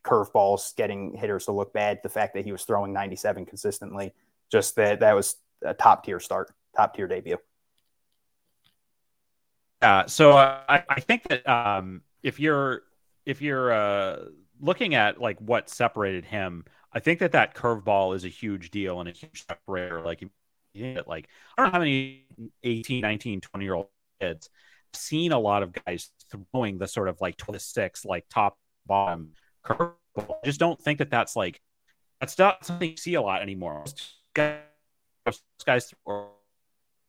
curveballs 0.04 0.74
getting 0.76 1.14
hitters 1.14 1.44
to 1.44 1.52
look 1.52 1.72
bad, 1.72 2.00
the 2.02 2.08
fact 2.08 2.34
that 2.34 2.44
he 2.44 2.52
was 2.52 2.64
throwing 2.64 2.92
97 2.92 3.46
consistently, 3.46 4.12
just 4.50 4.76
that 4.76 5.00
that 5.00 5.14
was 5.14 5.36
a 5.62 5.74
top 5.74 6.04
tier 6.04 6.20
start, 6.20 6.52
top 6.76 6.94
tier 6.94 7.06
debut. 7.06 7.38
Yeah, 9.80 10.06
so 10.06 10.32
uh, 10.32 10.60
I, 10.68 10.84
I 10.88 11.00
think 11.00 11.28
that 11.28 11.48
um, 11.48 12.02
if 12.22 12.38
you're 12.38 12.82
if 13.26 13.40
you're 13.40 13.72
uh, 13.72 14.24
looking 14.60 14.94
at 14.94 15.20
like 15.20 15.38
what 15.40 15.68
separated 15.68 16.24
him, 16.24 16.64
I 16.92 17.00
think 17.00 17.20
that 17.20 17.32
that 17.32 17.54
curveball 17.54 18.14
is 18.14 18.24
a 18.24 18.28
huge 18.28 18.70
deal 18.70 19.00
and 19.00 19.08
a 19.08 19.12
huge 19.12 19.46
separator. 19.46 20.02
Like, 20.02 20.22
like 20.74 21.28
I 21.56 21.62
don't 21.62 21.66
know 21.66 21.72
how 21.72 21.78
many 21.78 22.26
18, 22.62 23.00
19, 23.00 23.40
20 23.40 23.64
year 23.64 23.74
old 23.74 23.88
kids 24.20 24.50
seen 24.94 25.32
a 25.32 25.38
lot 25.38 25.62
of 25.62 25.72
guys 25.72 26.10
throwing 26.52 26.78
the 26.78 26.86
sort 26.86 27.08
of 27.08 27.20
like 27.20 27.36
26, 27.36 28.04
like 28.04 28.26
top 28.28 28.58
bottom 28.86 29.32
curveball. 29.64 29.94
I 30.18 30.44
just 30.44 30.60
don't 30.60 30.80
think 30.80 30.98
that 30.98 31.10
that's 31.10 31.34
like 31.36 31.60
that's 32.20 32.38
not 32.38 32.64
something 32.64 32.90
you 32.90 32.96
see 32.96 33.14
a 33.14 33.22
lot 33.22 33.42
anymore. 33.42 33.84
Guys, 34.34 34.60
guys 35.64 35.92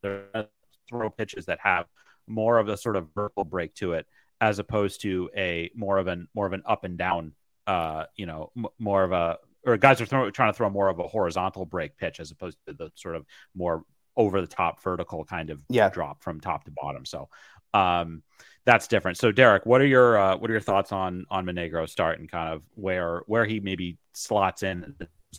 throw 0.01 1.09
pitches 1.17 1.45
that 1.45 1.59
have 1.61 1.85
more 2.27 2.57
of 2.57 2.69
a 2.69 2.77
sort 2.77 2.95
of 2.95 3.09
vertical 3.13 3.43
break 3.43 3.73
to 3.75 3.93
it, 3.93 4.07
as 4.43 4.59
opposed 4.59 5.01
to 5.01 5.29
a 5.37 5.71
more 5.73 5.97
of 5.97 6.07
an 6.07 6.27
more 6.33 6.45
of 6.45 6.51
an 6.51 6.63
up 6.65 6.83
and 6.83 6.97
down. 6.97 7.31
Uh, 7.65 8.03
you 8.17 8.25
know, 8.25 8.51
m- 8.57 8.65
more 8.77 9.05
of 9.05 9.13
a 9.13 9.37
or 9.65 9.77
guys 9.77 10.01
are 10.01 10.05
throwing, 10.05 10.33
trying 10.33 10.51
to 10.51 10.57
throw 10.57 10.69
more 10.69 10.89
of 10.89 10.99
a 10.99 11.07
horizontal 11.07 11.65
break 11.65 11.97
pitch 11.97 12.19
as 12.19 12.29
opposed 12.29 12.57
to 12.67 12.73
the 12.73 12.91
sort 12.95 13.15
of 13.15 13.25
more 13.55 13.85
over 14.17 14.41
the 14.41 14.47
top 14.47 14.83
vertical 14.83 15.23
kind 15.23 15.49
of 15.49 15.63
yeah. 15.69 15.89
drop 15.89 16.21
from 16.21 16.41
top 16.41 16.65
to 16.65 16.71
bottom. 16.71 17.05
So, 17.05 17.29
um, 17.73 18.21
that's 18.65 18.87
different. 18.89 19.17
So, 19.17 19.31
Derek, 19.31 19.65
what 19.65 19.79
are 19.79 19.85
your 19.85 20.17
uh, 20.17 20.35
what 20.35 20.49
are 20.49 20.53
your 20.53 20.61
thoughts 20.61 20.91
on 20.91 21.25
on 21.31 21.45
Monegro 21.45 21.85
start 21.85 22.19
and 22.19 22.29
kind 22.29 22.53
of 22.53 22.63
where 22.75 23.23
where 23.27 23.45
he 23.45 23.61
maybe 23.61 23.97
slots 24.11 24.61
in 24.61 24.93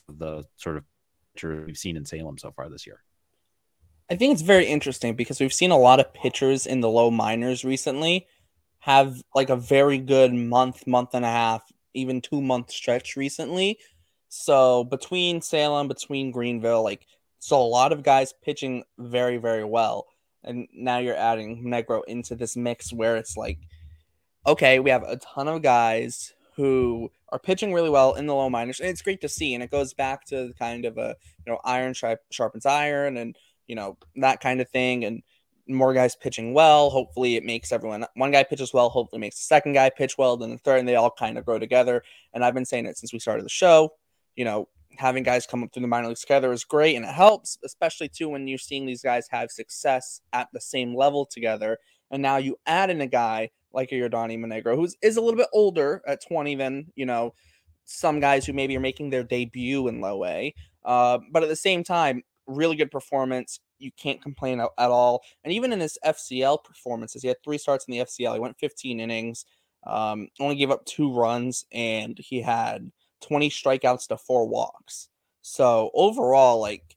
the 0.08 0.44
sort 0.56 0.78
of 0.78 0.84
picture 1.34 1.62
we've 1.66 1.76
seen 1.76 1.98
in 1.98 2.06
Salem 2.06 2.38
so 2.38 2.52
far 2.52 2.70
this 2.70 2.86
year? 2.86 3.02
I 4.10 4.16
think 4.16 4.32
it's 4.32 4.42
very 4.42 4.66
interesting 4.66 5.14
because 5.14 5.40
we've 5.40 5.52
seen 5.52 5.70
a 5.70 5.78
lot 5.78 6.00
of 6.00 6.14
pitchers 6.14 6.66
in 6.66 6.80
the 6.80 6.88
low 6.88 7.10
minors 7.10 7.64
recently 7.66 8.26
have 8.84 9.16
like 9.34 9.50
a 9.50 9.56
very 9.56 9.98
good 9.98 10.32
month, 10.32 10.86
month 10.86 11.10
and 11.14 11.24
a 11.24 11.28
half, 11.28 11.62
even 11.94 12.20
two 12.20 12.42
month 12.42 12.70
stretch 12.70 13.16
recently. 13.16 13.78
So 14.28 14.84
between 14.84 15.40
Salem, 15.40 15.88
between 15.88 16.30
Greenville, 16.30 16.82
like 16.82 17.06
so 17.38 17.60
a 17.60 17.62
lot 17.62 17.92
of 17.92 18.02
guys 18.02 18.34
pitching 18.42 18.84
very, 18.98 19.36
very 19.36 19.64
well 19.64 20.06
and 20.44 20.68
now 20.72 20.98
you're 20.98 21.16
adding 21.16 21.64
Negro 21.64 22.02
into 22.06 22.34
this 22.36 22.56
mix 22.56 22.92
where 22.92 23.16
it's 23.16 23.36
like, 23.36 23.58
okay, 24.46 24.78
we 24.78 24.90
have 24.90 25.02
a 25.02 25.16
ton 25.16 25.48
of 25.48 25.62
guys 25.62 26.34
who 26.56 27.10
are 27.30 27.38
pitching 27.38 27.72
really 27.72 27.90
well 27.90 28.14
in 28.14 28.26
the 28.26 28.34
low 28.34 28.50
minors, 28.50 28.78
and 28.78 28.88
it's 28.88 29.02
great 29.02 29.22
to 29.22 29.28
see. 29.28 29.54
And 29.54 29.62
it 29.62 29.70
goes 29.70 29.94
back 29.94 30.24
to 30.26 30.48
the 30.48 30.54
kind 30.54 30.84
of 30.84 30.98
a 30.98 31.16
you 31.46 31.52
know 31.52 31.58
iron 31.64 31.94
sharpens 32.30 32.66
iron, 32.66 33.16
and 33.16 33.36
you 33.66 33.74
know 33.74 33.96
that 34.16 34.40
kind 34.40 34.60
of 34.60 34.68
thing, 34.68 35.04
and 35.04 35.22
more 35.66 35.94
guys 35.94 36.16
pitching 36.16 36.54
well. 36.54 36.90
Hopefully, 36.90 37.36
it 37.36 37.44
makes 37.44 37.72
everyone 37.72 38.06
one 38.14 38.30
guy 38.30 38.42
pitches 38.42 38.72
well. 38.72 38.88
Hopefully, 38.88 39.20
makes 39.20 39.36
the 39.36 39.44
second 39.44 39.72
guy 39.72 39.90
pitch 39.90 40.16
well, 40.18 40.36
then 40.36 40.50
the 40.50 40.58
third, 40.58 40.80
and 40.80 40.88
they 40.88 40.96
all 40.96 41.10
kind 41.10 41.38
of 41.38 41.44
grow 41.44 41.58
together. 41.58 42.02
And 42.32 42.44
I've 42.44 42.54
been 42.54 42.64
saying 42.64 42.86
it 42.86 42.98
since 42.98 43.12
we 43.12 43.18
started 43.18 43.44
the 43.44 43.50
show. 43.50 43.90
You 44.36 44.44
know, 44.44 44.68
having 44.98 45.22
guys 45.22 45.46
come 45.46 45.62
up 45.62 45.72
through 45.72 45.82
the 45.82 45.88
minor 45.88 46.08
leagues 46.08 46.20
together 46.20 46.52
is 46.52 46.64
great 46.64 46.96
and 46.96 47.04
it 47.04 47.12
helps, 47.12 47.58
especially 47.64 48.08
too 48.08 48.28
when 48.28 48.46
you're 48.46 48.58
seeing 48.58 48.86
these 48.86 49.02
guys 49.02 49.26
have 49.30 49.50
success 49.50 50.20
at 50.32 50.48
the 50.52 50.60
same 50.60 50.94
level 50.94 51.26
together. 51.26 51.78
And 52.10 52.22
now 52.22 52.36
you 52.36 52.56
add 52.66 52.90
in 52.90 53.00
a 53.00 53.06
guy 53.06 53.50
like 53.72 53.90
Yordanny 53.90 54.38
Monegro, 54.38 54.76
who 54.76 54.88
is 55.02 55.16
a 55.16 55.20
little 55.20 55.38
bit 55.38 55.48
older 55.52 56.02
at 56.06 56.24
20 56.26 56.54
than, 56.54 56.86
you 56.94 57.06
know, 57.06 57.34
some 57.84 58.20
guys 58.20 58.46
who 58.46 58.52
maybe 58.52 58.76
are 58.76 58.80
making 58.80 59.10
their 59.10 59.24
debut 59.24 59.88
in 59.88 60.00
low 60.00 60.24
A. 60.24 60.54
Uh, 60.84 61.18
but 61.30 61.42
at 61.42 61.48
the 61.48 61.56
same 61.56 61.82
time, 61.82 62.22
really 62.46 62.76
good 62.76 62.90
performance. 62.90 63.60
You 63.84 63.92
can't 63.96 64.22
complain 64.22 64.60
at, 64.60 64.70
at 64.78 64.90
all. 64.90 65.22
And 65.44 65.52
even 65.52 65.72
in 65.72 65.80
his 65.80 65.98
FCL 66.04 66.64
performances, 66.64 67.22
he 67.22 67.28
had 67.28 67.42
three 67.44 67.58
starts 67.58 67.84
in 67.86 67.92
the 67.92 67.98
FCL. 67.98 68.34
He 68.34 68.40
went 68.40 68.58
15 68.58 68.98
innings, 68.98 69.44
um, 69.86 70.28
only 70.40 70.56
gave 70.56 70.70
up 70.70 70.84
two 70.84 71.12
runs, 71.12 71.64
and 71.72 72.18
he 72.18 72.40
had– 72.40 72.90
20 73.24 73.50
strikeouts 73.50 74.08
to 74.08 74.16
four 74.16 74.46
walks. 74.46 75.08
So 75.42 75.90
overall, 75.94 76.60
like 76.60 76.96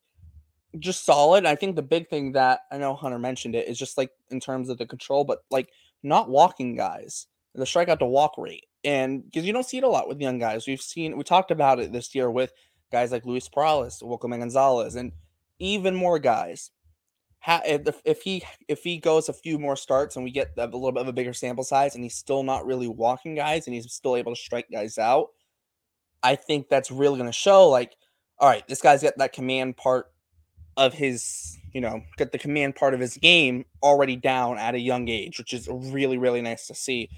just 0.80 1.06
solid. 1.06 1.46
I 1.46 1.56
think 1.56 1.76
the 1.76 1.82
big 1.82 2.10
thing 2.10 2.34
that 2.34 2.62
I 2.72 2.78
know 2.78 2.96
Hunter 2.96 3.20
mentioned 3.20 3.56
it 3.56 3.68
is 3.68 3.78
just 3.78 3.98
like 3.98 4.12
in 4.30 4.40
terms 4.40 4.70
of 4.70 4.78
the 4.78 4.86
control, 4.86 5.24
but 5.24 5.40
like 5.50 5.70
not 6.04 6.30
walking 6.30 6.76
guys, 6.76 7.28
the 7.56 7.66
strikeout 7.66 8.00
to 8.00 8.06
walk 8.06 8.38
rate. 8.38 8.66
And 8.84 9.26
because 9.26 9.46
you 9.46 9.54
don't 9.54 9.66
see 9.66 9.78
it 9.78 9.84
a 9.84 9.90
lot 9.90 10.08
with 10.08 10.22
young 10.22 10.38
guys. 10.38 10.68
We've 10.68 10.82
seen, 10.82 11.18
we 11.18 11.24
talked 11.24 11.52
about 11.52 11.80
it 11.80 11.92
this 11.92 12.14
year 12.14 12.30
with 12.30 12.54
guys 12.92 13.12
like 13.12 13.26
Luis 13.26 13.50
Perales, 13.50 14.02
Wikelman 14.02 14.40
Gonzalez, 14.40 14.96
and 14.96 15.12
even 15.60 15.96
more 15.96 16.20
guys. 16.20 16.72
If, 17.46 18.02
if 18.04 18.22
he 18.24 18.44
if 18.68 18.84
he 18.84 18.98
goes 18.98 19.30
a 19.30 19.34
few 19.34 19.58
more 19.58 19.76
starts 19.76 20.16
and 20.16 20.26
we 20.26 20.32
get 20.32 20.52
a 20.58 20.66
little 20.66 20.92
bit 20.92 21.02
of 21.02 21.08
a 21.08 21.14
bigger 21.14 21.34
sample 21.34 21.64
size 21.64 21.96
and 21.96 22.04
he's 22.04 22.16
still 22.16 22.44
not 22.44 22.66
really 22.66 22.88
walking 22.88 23.36
guys 23.36 23.68
and 23.68 23.74
he's 23.74 23.92
still 23.92 24.16
able 24.18 24.36
to 24.36 24.42
strike 24.42 24.68
guys 24.72 24.98
out, 24.98 25.30
I 26.24 26.36
think 26.36 26.68
that's 26.68 26.92
really 26.92 27.18
going 27.18 27.30
to 27.30 27.34
show 27.34 27.70
like, 27.70 27.96
all 28.40 28.50
right, 28.50 28.68
this 28.68 28.82
guy's 28.82 29.04
got 29.04 29.18
that 29.18 29.34
command 29.34 29.78
part 29.78 30.12
of 30.76 30.94
his, 30.94 31.58
you 31.74 31.82
know, 31.82 32.02
got 32.18 32.32
the 32.32 32.38
command 32.38 32.76
part 32.76 32.94
of 32.94 33.00
his 33.00 33.18
game 33.18 33.66
already 33.82 34.16
down 34.16 34.58
at 34.58 34.76
a 34.76 34.80
young 34.80 35.08
age, 35.08 35.38
which 35.40 35.54
is 35.54 35.68
really, 35.72 36.18
really 36.18 36.42
nice 36.42 36.68
to 36.68 36.76
see. 36.76 37.10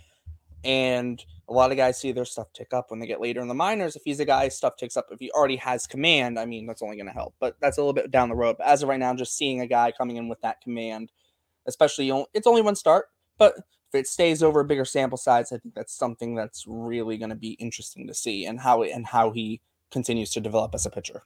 And 0.64 1.24
a 1.50 1.54
lot 1.54 1.72
of 1.72 1.78
guys 1.78 2.00
see 2.00 2.12
their 2.12 2.26
stuff 2.26 2.54
tick 2.54 2.74
up 2.74 2.92
when 2.92 3.00
they 3.00 3.08
get 3.08 3.20
later 3.20 3.42
in 3.42 3.48
the 3.48 3.54
minors. 3.54 3.96
If 3.96 4.04
he's 4.06 4.20
a 4.20 4.26
guy, 4.26 4.48
stuff 4.50 4.78
ticks 4.78 4.96
up. 4.96 5.08
If 5.12 5.20
he 5.20 5.32
already 5.32 5.56
has 5.58 5.88
command, 5.88 6.40
I 6.40 6.46
mean, 6.46 6.68
that's 6.68 6.82
only 6.82 6.96
going 6.96 7.08
to 7.08 7.12
help. 7.12 7.34
But 7.40 7.58
that's 7.60 7.78
a 7.78 7.82
little 7.82 7.94
bit 7.94 8.12
down 8.12 8.30
the 8.30 8.36
road. 8.36 8.58
But 8.60 8.68
as 8.68 8.84
of 8.84 8.90
right 8.90 9.00
now, 9.00 9.14
just 9.16 9.36
seeing 9.36 9.60
a 9.60 9.68
guy 9.68 9.92
coming 9.92 10.18
in 10.18 10.30
with 10.30 10.42
that 10.42 10.62
command 10.62 11.12
especially 11.70 12.12
it's 12.34 12.48
only 12.48 12.62
one 12.62 12.76
start, 12.76 13.06
but 13.38 13.56
if 13.58 14.02
it 14.02 14.08
stays 14.08 14.44
over 14.44 14.60
a 14.60 14.66
bigger 14.66 14.86
sample 14.86 15.18
size, 15.18 15.52
I 15.52 15.58
think 15.58 15.74
that's 15.74 15.96
something 15.96 16.36
that's 16.36 16.66
really 16.68 17.18
going 17.18 17.30
to 17.30 17.36
be 17.36 17.52
interesting 17.54 18.08
to 18.08 18.14
see 18.14 18.46
and 18.46 18.60
how 18.60 18.84
and 18.84 19.08
how 19.08 19.32
he 19.32 19.62
continues 19.92 20.30
to 20.32 20.42
develop 20.42 20.76
as 20.76 20.86
a 20.86 20.90
pitcher. 20.90 21.24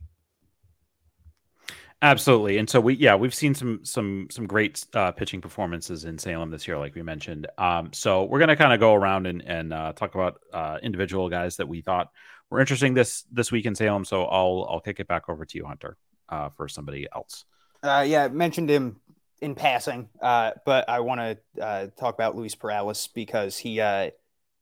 Absolutely, 2.04 2.58
and 2.58 2.70
so 2.70 2.82
we 2.82 2.96
yeah 2.96 3.16
we've 3.16 3.34
seen 3.34 3.56
some 3.56 3.80
some 3.86 4.28
some 4.30 4.46
great 4.46 4.86
uh, 4.94 5.14
pitching 5.14 5.40
performances 5.40 6.04
in 6.04 6.18
Salem 6.18 6.52
this 6.52 6.68
year, 6.68 6.78
like 6.78 6.96
we 6.96 7.02
mentioned. 7.02 7.48
Um, 7.58 7.94
so 7.94 8.26
we're 8.26 8.40
gonna 8.40 8.58
kind 8.58 8.74
of 8.74 8.82
go 8.82 8.94
around 8.94 9.26
and 9.26 9.42
and 9.42 9.72
uh, 9.72 9.94
talk 9.94 10.14
about 10.14 10.42
uh, 10.52 10.80
individual 10.84 11.30
guys 11.30 11.56
that 11.58 11.70
we 11.70 11.80
thought 11.80 12.10
were 12.50 12.60
interesting 12.60 12.94
this 12.94 13.24
this 13.32 13.54
week 13.54 13.66
in 13.66 13.74
Salem. 13.74 14.04
So 14.04 14.26
I'll 14.26 14.68
I'll 14.70 14.82
kick 14.82 15.00
it 15.00 15.08
back 15.08 15.30
over 15.30 15.46
to 15.46 15.58
you, 15.58 15.64
Hunter, 15.66 15.96
uh, 16.28 16.50
for 16.50 16.68
somebody 16.68 17.08
else. 17.16 17.46
Uh, 17.82 18.04
yeah, 18.06 18.28
mentioned 18.28 18.70
him 18.70 19.00
in 19.42 19.56
passing, 19.56 20.10
uh, 20.22 20.52
but 20.66 20.90
I 20.90 21.00
want 21.00 21.22
to 21.22 21.64
uh, 21.64 21.88
talk 21.98 22.16
about 22.16 22.36
Luis 22.36 22.54
Perales 22.54 23.08
because 23.08 23.58
he 23.58 23.80
uh, 23.80 24.10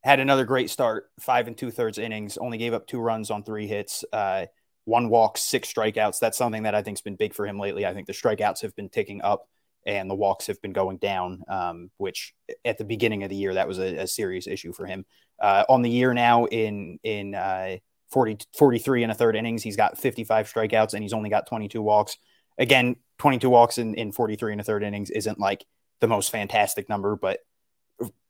had 0.04 0.20
another 0.20 0.46
great 0.46 0.70
start, 0.70 1.10
five 1.20 1.48
and 1.48 1.58
two 1.58 1.72
thirds 1.72 1.98
innings, 1.98 2.38
only 2.38 2.60
gave 2.60 2.76
up 2.76 2.86
two 2.86 3.00
runs 3.00 3.32
on 3.32 3.44
three 3.44 3.66
hits. 3.66 4.06
Uh, 4.14 4.46
one 4.86 5.10
walk, 5.10 5.38
six 5.38 5.72
strikeouts. 5.72 6.20
That's 6.20 6.38
something 6.38 6.64
that 6.64 6.76
I 6.76 6.82
think 6.82 6.98
has 6.98 7.02
been 7.02 7.16
big 7.16 7.34
for 7.34 7.46
him 7.46 7.60
lately. 7.60 7.86
I 7.86 7.94
think 7.94 8.08
the 8.08 8.14
strikeouts 8.14 8.62
have 8.62 8.76
been 8.76 8.90
ticking 8.90 9.22
up 9.22 9.48
and 9.86 10.10
the 10.10 10.16
walks 10.16 10.48
have 10.48 10.62
been 10.62 10.74
going 10.74 10.98
down, 10.98 11.44
um, 11.48 11.92
which 11.98 12.34
at 12.66 12.78
the 12.78 12.84
beginning 12.84 13.24
of 13.24 13.30
the 13.30 13.36
year, 13.36 13.54
that 13.54 13.68
was 13.68 13.80
a, 13.80 13.98
a 13.98 14.08
serious 14.08 14.48
issue 14.48 14.74
for 14.74 14.86
him. 14.86 15.06
Uh, 15.40 15.64
on 15.70 15.82
the 15.82 15.90
year 15.90 16.14
now 16.14 16.46
in, 16.46 17.00
in 17.04 17.34
uh, 17.34 17.78
40, 18.12 18.40
43 18.58 19.04
and 19.04 19.12
a 19.12 19.16
third 19.16 19.36
innings, 19.36 19.64
he's 19.64 19.78
got 19.78 19.98
55 19.98 20.52
strikeouts 20.52 20.94
and 20.94 21.04
he's 21.04 21.14
only 21.14 21.30
got 21.30 21.48
22 21.48 21.82
walks. 21.82 22.18
Again, 22.58 22.96
22 23.20 23.50
walks 23.50 23.78
in, 23.78 23.96
in 23.96 24.12
43 24.12 24.54
and 24.54 24.62
a 24.62 24.64
third 24.64 24.84
innings 24.84 25.10
isn't 25.10 25.40
like 25.40 25.66
the 26.00 26.08
most 26.08 26.32
fantastic 26.32 26.90
number, 26.90 27.16
but 27.16 27.40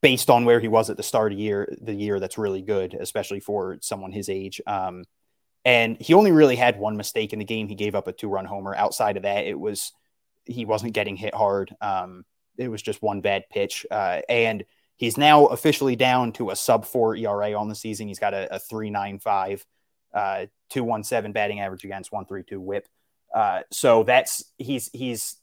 based 0.01 0.29
on 0.29 0.46
where 0.46 0.60
he 0.60 0.67
was 0.67 0.89
at 0.89 0.98
the 0.98 1.03
start 1.03 1.31
of 1.31 1.39
year, 1.39 1.74
the 1.81 1.93
year 1.93 2.20
that's 2.20 2.38
really 2.38 2.62
good, 2.62 2.93
especially 2.93 3.39
for 3.39 3.77
someone 3.81 4.12
his 4.12 4.29
age. 4.29 4.62
Um, 4.67 5.03
and 5.63 5.98
he 6.00 6.13
only 6.13 6.32
really 6.32 6.56
had 6.56 6.80
one 6.80 6.98
mistake 6.98 7.34
in 7.34 7.39
the 7.39 7.46
game. 7.46 7.68
He 7.68 7.75
gave 7.75 7.96
up 7.96 8.08
a 8.08 8.13
two 8.13 8.30
run 8.30 8.46
homer. 8.46 8.75
Outside 8.75 9.18
of 9.18 9.24
that, 9.24 9.46
it 9.46 9.60
was 9.60 9.91
he 10.46 10.65
wasn't 10.65 10.94
getting 10.94 11.15
hit 11.15 11.36
hard. 11.36 11.75
Um, 11.82 12.25
it 12.58 12.68
was 12.68 12.82
just 12.82 13.01
one 13.01 13.22
bad 13.22 13.46
pitch. 13.50 13.86
Uh, 13.89 14.22
and 14.27 14.65
he's 14.98 15.18
now 15.18 15.46
officially 15.46 15.96
down 15.96 16.32
to 16.34 16.50
a 16.50 16.56
sub 16.56 16.86
four 16.86 17.15
ERA 17.15 17.53
on 17.53 17.70
the 17.70 17.75
season. 17.75 18.08
He's 18.08 18.20
got 18.20 18.34
a, 18.34 18.56
a 18.56 18.60
395, 18.60 19.65
uh, 20.13 20.46
217 20.70 21.32
batting 21.32 21.60
average 21.60 21.84
against 21.84 22.12
132 22.12 22.60
whip. 22.60 22.88
Uh, 23.34 23.62
so 23.72 24.03
that's 24.03 24.44
he's 24.58 24.89
he's 24.94 25.38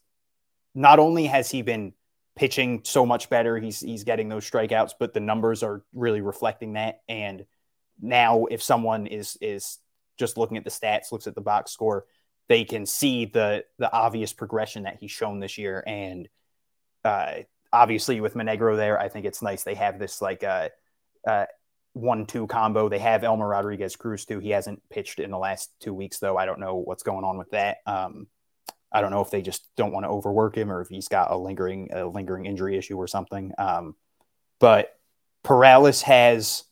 not 0.75 0.99
only 0.99 1.25
has 1.25 1.49
he 1.49 1.61
been 1.61 1.93
pitching 2.35 2.81
so 2.83 3.05
much 3.05 3.29
better, 3.29 3.57
he's 3.57 3.79
he's 3.79 4.03
getting 4.03 4.29
those 4.29 4.49
strikeouts, 4.49 4.93
but 4.99 5.13
the 5.13 5.19
numbers 5.19 5.63
are 5.63 5.83
really 5.93 6.21
reflecting 6.21 6.73
that. 6.73 7.01
And 7.07 7.45
now 8.01 8.45
if 8.45 8.61
someone 8.61 9.07
is 9.07 9.37
is 9.41 9.79
just 10.19 10.37
looking 10.37 10.57
at 10.57 10.63
the 10.63 10.69
stats, 10.69 11.11
looks 11.11 11.27
at 11.27 11.35
the 11.35 11.41
box 11.41 11.71
score, 11.71 12.05
they 12.49 12.65
can 12.65 12.85
see 12.85 13.25
the 13.25 13.63
the 13.77 13.91
obvious 13.91 14.33
progression 14.33 14.83
that 14.83 14.97
he's 14.99 15.11
shown 15.11 15.39
this 15.39 15.57
year. 15.57 15.83
And 15.87 16.27
uh, 17.05 17.33
obviously, 17.71 18.19
with 18.21 18.35
Monegro 18.35 18.75
there, 18.75 18.99
I 18.99 19.09
think 19.09 19.25
it's 19.25 19.41
nice 19.41 19.63
they 19.63 19.75
have 19.75 19.97
this 19.97 20.21
like 20.21 20.43
uh, 20.43 20.69
uh, 21.25 21.45
one-two 21.93 22.47
combo. 22.47 22.89
They 22.89 22.99
have 22.99 23.23
Elmer 23.23 23.47
Rodriguez 23.47 23.95
Cruz 23.95 24.25
too. 24.25 24.39
He 24.39 24.49
hasn't 24.49 24.81
pitched 24.89 25.19
in 25.19 25.31
the 25.31 25.37
last 25.37 25.71
two 25.79 25.93
weeks 25.93 26.19
though. 26.19 26.37
I 26.37 26.45
don't 26.45 26.59
know 26.59 26.75
what's 26.75 27.03
going 27.03 27.23
on 27.23 27.37
with 27.37 27.51
that. 27.51 27.77
Um, 27.85 28.27
I 28.91 29.01
don't 29.01 29.11
know 29.11 29.21
if 29.21 29.29
they 29.29 29.41
just 29.41 29.67
don't 29.77 29.91
want 29.91 30.05
to 30.05 30.09
overwork 30.09 30.57
him 30.57 30.71
or 30.71 30.81
if 30.81 30.89
he's 30.89 31.07
got 31.07 31.31
a 31.31 31.37
lingering 31.37 31.89
a 31.93 32.07
lingering 32.07 32.45
injury 32.45 32.77
issue 32.77 32.97
or 32.97 33.07
something. 33.07 33.51
Um, 33.57 33.95
but 34.59 34.89
Perales 35.43 36.01
has 36.01 36.63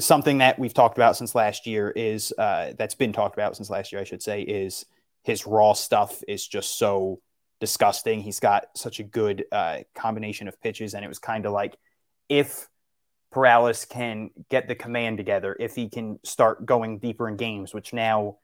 something 0.00 0.38
that 0.38 0.58
we've 0.58 0.74
talked 0.74 0.98
about 0.98 1.16
since 1.16 1.34
last 1.34 1.66
year 1.66 1.90
is 1.90 2.32
uh, 2.38 2.72
that's 2.78 2.94
been 2.94 3.12
talked 3.12 3.36
about 3.36 3.56
since 3.56 3.70
last 3.70 3.92
year, 3.92 4.00
I 4.00 4.04
should 4.04 4.22
say, 4.22 4.42
is 4.42 4.86
his 5.22 5.46
raw 5.46 5.72
stuff 5.72 6.22
is 6.26 6.46
just 6.46 6.78
so 6.78 7.20
disgusting. 7.60 8.20
He's 8.20 8.40
got 8.40 8.66
such 8.74 9.00
a 9.00 9.02
good 9.02 9.44
uh, 9.52 9.78
combination 9.94 10.48
of 10.48 10.60
pitches, 10.60 10.94
and 10.94 11.04
it 11.04 11.08
was 11.08 11.18
kind 11.18 11.46
of 11.46 11.52
like 11.52 11.76
if 12.28 12.68
Perales 13.30 13.84
can 13.84 14.30
get 14.48 14.68
the 14.68 14.74
command 14.74 15.18
together, 15.18 15.56
if 15.58 15.74
he 15.74 15.88
can 15.88 16.18
start 16.24 16.64
going 16.64 16.98
deeper 16.98 17.28
in 17.28 17.36
games, 17.36 17.74
which 17.74 17.92
now 17.92 18.38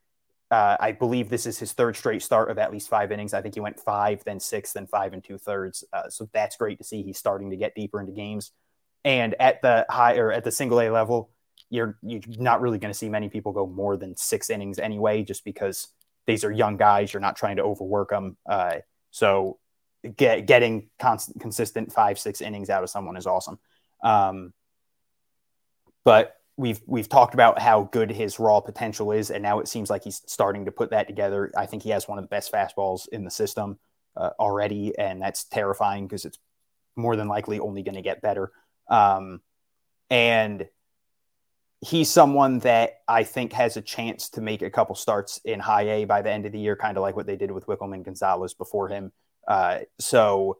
uh, 0.50 0.76
I 0.78 0.92
believe 0.92 1.30
this 1.30 1.46
is 1.46 1.58
his 1.58 1.73
third 1.73 1.96
straight 1.96 2.23
start 2.23 2.50
of 2.50 2.58
at 2.58 2.70
least 2.70 2.88
five 2.88 3.11
innings. 3.11 3.34
I 3.34 3.42
think 3.42 3.54
he 3.54 3.61
went 3.61 3.80
five, 3.80 4.23
then 4.25 4.38
six, 4.38 4.73
then 4.73 4.87
five 4.87 5.12
and 5.12 5.25
two 5.25 5.38
thirds. 5.38 5.84
Uh, 5.92 6.08
so 6.11 6.28
that's 6.32 6.56
great 6.56 6.78
to 6.78 6.84
see. 6.84 7.02
He's 7.02 7.18
starting 7.18 7.50
to 7.50 7.56
get 7.56 7.75
deeper 7.75 8.00
into 8.00 8.12
games. 8.12 8.52
And 9.04 9.34
at 9.40 9.62
the 9.62 9.87
higher 9.90 10.30
at 10.32 10.44
the 10.44 10.52
single 10.52 10.80
A 10.80 10.90
level, 10.90 11.30
you're 11.71 11.99
you're 12.02 12.21
not 12.38 12.61
really 12.61 12.78
going 12.78 12.92
to 12.92 12.99
see 12.99 13.09
many 13.09 13.28
people 13.28 13.52
go 13.52 13.66
more 13.66 13.97
than 13.97 14.16
six 14.16 14.50
innings 14.50 14.78
anyway, 14.78 15.23
just 15.23 15.44
because 15.44 15.88
these 16.26 16.44
are 16.44 16.52
young 16.52 16.76
guys. 16.76 17.12
You're 17.12 17.21
not 17.21 17.37
trying 17.37 17.56
to 17.56 17.62
overwork 17.62 18.11
them. 18.11 18.37
Uh, 18.47 18.76
so 19.11 19.59
get, 20.16 20.47
getting 20.47 20.88
constant, 20.99 21.40
consistent 21.40 21.92
five 21.92 22.18
six 22.18 22.40
innings 22.40 22.71
out 22.71 22.83
of 22.83 22.90
someone 22.90 23.16
is 23.16 23.26
awesome. 23.26 23.59
Um, 24.02 24.52
but 26.04 26.37
we've 26.56 26.80
we've 26.87 27.09
talked 27.09 27.35
about 27.35 27.59
how 27.59 27.85
good 27.85 28.11
his 28.11 28.38
raw 28.38 28.61
potential 28.61 29.12
is, 29.12 29.30
and 29.30 29.42
now 29.42 29.61
it 29.61 29.68
seems 29.68 29.90
like 29.90 30.04
he's 30.04 30.23
starting 30.26 30.66
to 30.66 30.73
put 30.73 30.90
that 30.90 31.06
together. 31.06 31.50
I 31.56 31.66
think 31.66 31.83
he 31.83 31.90
has 31.90 32.06
one 32.06 32.18
of 32.18 32.25
the 32.25 32.28
best 32.28 32.52
fastballs 32.52 33.09
in 33.09 33.25
the 33.25 33.30
system 33.30 33.78
uh, 34.16 34.30
already, 34.38 34.97
and 34.99 35.21
that's 35.21 35.44
terrifying 35.44 36.06
because 36.06 36.25
it's 36.25 36.38
more 36.97 37.16
than 37.16 37.28
likely 37.28 37.59
only 37.59 37.83
going 37.83 37.97
to 37.97 38.02
get 38.02 38.23
better. 38.23 38.52
Um, 38.88 39.40
and 40.11 40.68
he's 41.85 42.11
someone 42.11 42.61
that 42.61 43.03
I 43.07 43.25
think 43.25 43.53
has 43.53 43.76
a 43.76 43.83
chance 43.83 44.31
to 44.31 44.41
make 44.41 44.62
a 44.62 44.71
couple 44.71 44.95
starts 44.95 45.38
in 45.45 45.61
high 45.61 45.88
A 45.91 46.05
by 46.07 46.23
the 46.23 46.31
end 46.31 46.47
of 46.47 46.53
the 46.53 46.59
year, 46.59 46.76
kind 46.76 46.97
of 46.97 47.03
like 47.03 47.14
what 47.14 47.26
they 47.26 47.37
did 47.37 47.50
with 47.50 47.67
Wikelman 47.67 48.05
Gonzalez 48.05 48.55
before 48.55 48.88
him. 48.88 49.12
Uh, 49.47 49.81
so 49.99 50.59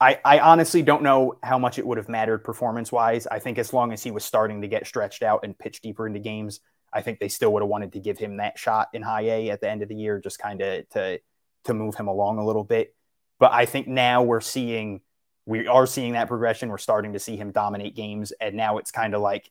I, 0.00 0.18
I 0.24 0.38
honestly 0.38 0.80
don't 0.82 1.02
know 1.02 1.34
how 1.42 1.58
much 1.58 1.78
it 1.78 1.86
would 1.86 1.98
have 1.98 2.08
mattered 2.08 2.38
performance 2.38 2.90
wise. 2.90 3.26
I 3.26 3.38
think 3.38 3.58
as 3.58 3.74
long 3.74 3.92
as 3.92 4.02
he 4.02 4.10
was 4.10 4.24
starting 4.24 4.62
to 4.62 4.68
get 4.68 4.86
stretched 4.86 5.22
out 5.22 5.40
and 5.44 5.58
pitch 5.58 5.82
deeper 5.82 6.06
into 6.06 6.20
games, 6.20 6.60
I 6.92 7.02
think 7.02 7.18
they 7.18 7.28
still 7.28 7.52
would 7.52 7.62
have 7.62 7.68
wanted 7.68 7.92
to 7.92 8.00
give 8.00 8.16
him 8.16 8.38
that 8.38 8.58
shot 8.58 8.88
in 8.94 9.02
high 9.02 9.22
A 9.22 9.50
at 9.50 9.60
the 9.60 9.68
end 9.68 9.82
of 9.82 9.90
the 9.90 9.94
year, 9.94 10.18
just 10.18 10.38
kind 10.38 10.62
of 10.62 10.88
to 10.90 11.20
to 11.64 11.74
move 11.74 11.96
him 11.96 12.08
along 12.08 12.38
a 12.38 12.46
little 12.46 12.64
bit. 12.64 12.94
But 13.38 13.52
I 13.52 13.66
think 13.66 13.86
now 13.86 14.22
we're 14.22 14.40
seeing 14.40 15.02
we 15.44 15.66
are 15.66 15.86
seeing 15.86 16.14
that 16.14 16.28
progression. 16.28 16.70
We're 16.70 16.78
starting 16.78 17.12
to 17.12 17.18
see 17.18 17.36
him 17.36 17.52
dominate 17.52 17.94
games, 17.94 18.32
and 18.40 18.54
now 18.54 18.78
it's 18.78 18.90
kind 18.90 19.14
of 19.14 19.20
like 19.20 19.50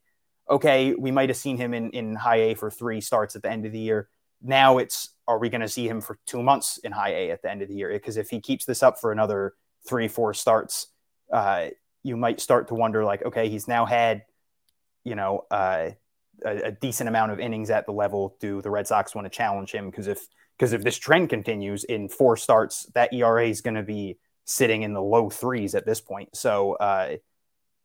okay, 0.49 0.93
we 0.93 1.11
might 1.11 1.29
have 1.29 1.37
seen 1.37 1.57
him 1.57 1.73
in, 1.73 1.91
in 1.91 2.15
high 2.15 2.37
A 2.37 2.53
for 2.55 2.71
three 2.71 3.01
starts 3.01 3.35
at 3.35 3.41
the 3.41 3.51
end 3.51 3.65
of 3.65 3.71
the 3.71 3.79
year. 3.79 4.09
Now 4.41 4.77
it's, 4.77 5.09
are 5.27 5.37
we 5.37 5.49
going 5.49 5.61
to 5.61 5.69
see 5.69 5.87
him 5.87 6.01
for 6.01 6.17
two 6.25 6.41
months 6.41 6.79
in 6.79 6.91
high 6.91 7.11
A 7.11 7.31
at 7.31 7.41
the 7.41 7.51
end 7.51 7.61
of 7.61 7.67
the 7.67 7.75
year? 7.75 7.89
Because 7.91 8.17
if 8.17 8.29
he 8.29 8.39
keeps 8.39 8.65
this 8.65 8.81
up 8.81 8.99
for 8.99 9.11
another 9.11 9.53
three, 9.87 10.07
four 10.07 10.33
starts, 10.33 10.87
uh, 11.31 11.67
you 12.03 12.17
might 12.17 12.39
start 12.39 12.69
to 12.69 12.75
wonder, 12.75 13.03
like, 13.03 13.23
okay, 13.25 13.49
he's 13.49 13.67
now 13.67 13.85
had, 13.85 14.23
you 15.03 15.15
know, 15.15 15.45
uh, 15.51 15.91
a, 16.45 16.57
a, 16.63 16.71
decent 16.71 17.09
amount 17.09 17.31
of 17.31 17.39
innings 17.39 17.69
at 17.69 17.85
the 17.85 17.91
level. 17.91 18.37
Do 18.39 18.61
the 18.61 18.71
Red 18.71 18.87
Sox 18.87 19.13
want 19.13 19.25
to 19.25 19.29
challenge 19.29 19.71
him? 19.71 19.89
Because 19.89 20.07
if 20.07 20.25
because 20.57 20.73
if 20.73 20.83
this 20.83 20.97
trend 20.97 21.29
continues 21.29 21.85
in 21.85 22.09
four 22.09 22.35
starts, 22.35 22.85
that 22.93 23.13
ERA 23.13 23.47
is 23.47 23.61
going 23.61 23.75
to 23.75 23.83
be 23.83 24.17
sitting 24.43 24.81
in 24.81 24.93
the 24.93 25.01
low 25.01 25.29
threes 25.29 25.73
at 25.73 25.85
this 25.85 26.01
point. 26.01 26.35
So 26.35 26.73
uh, 26.73 27.15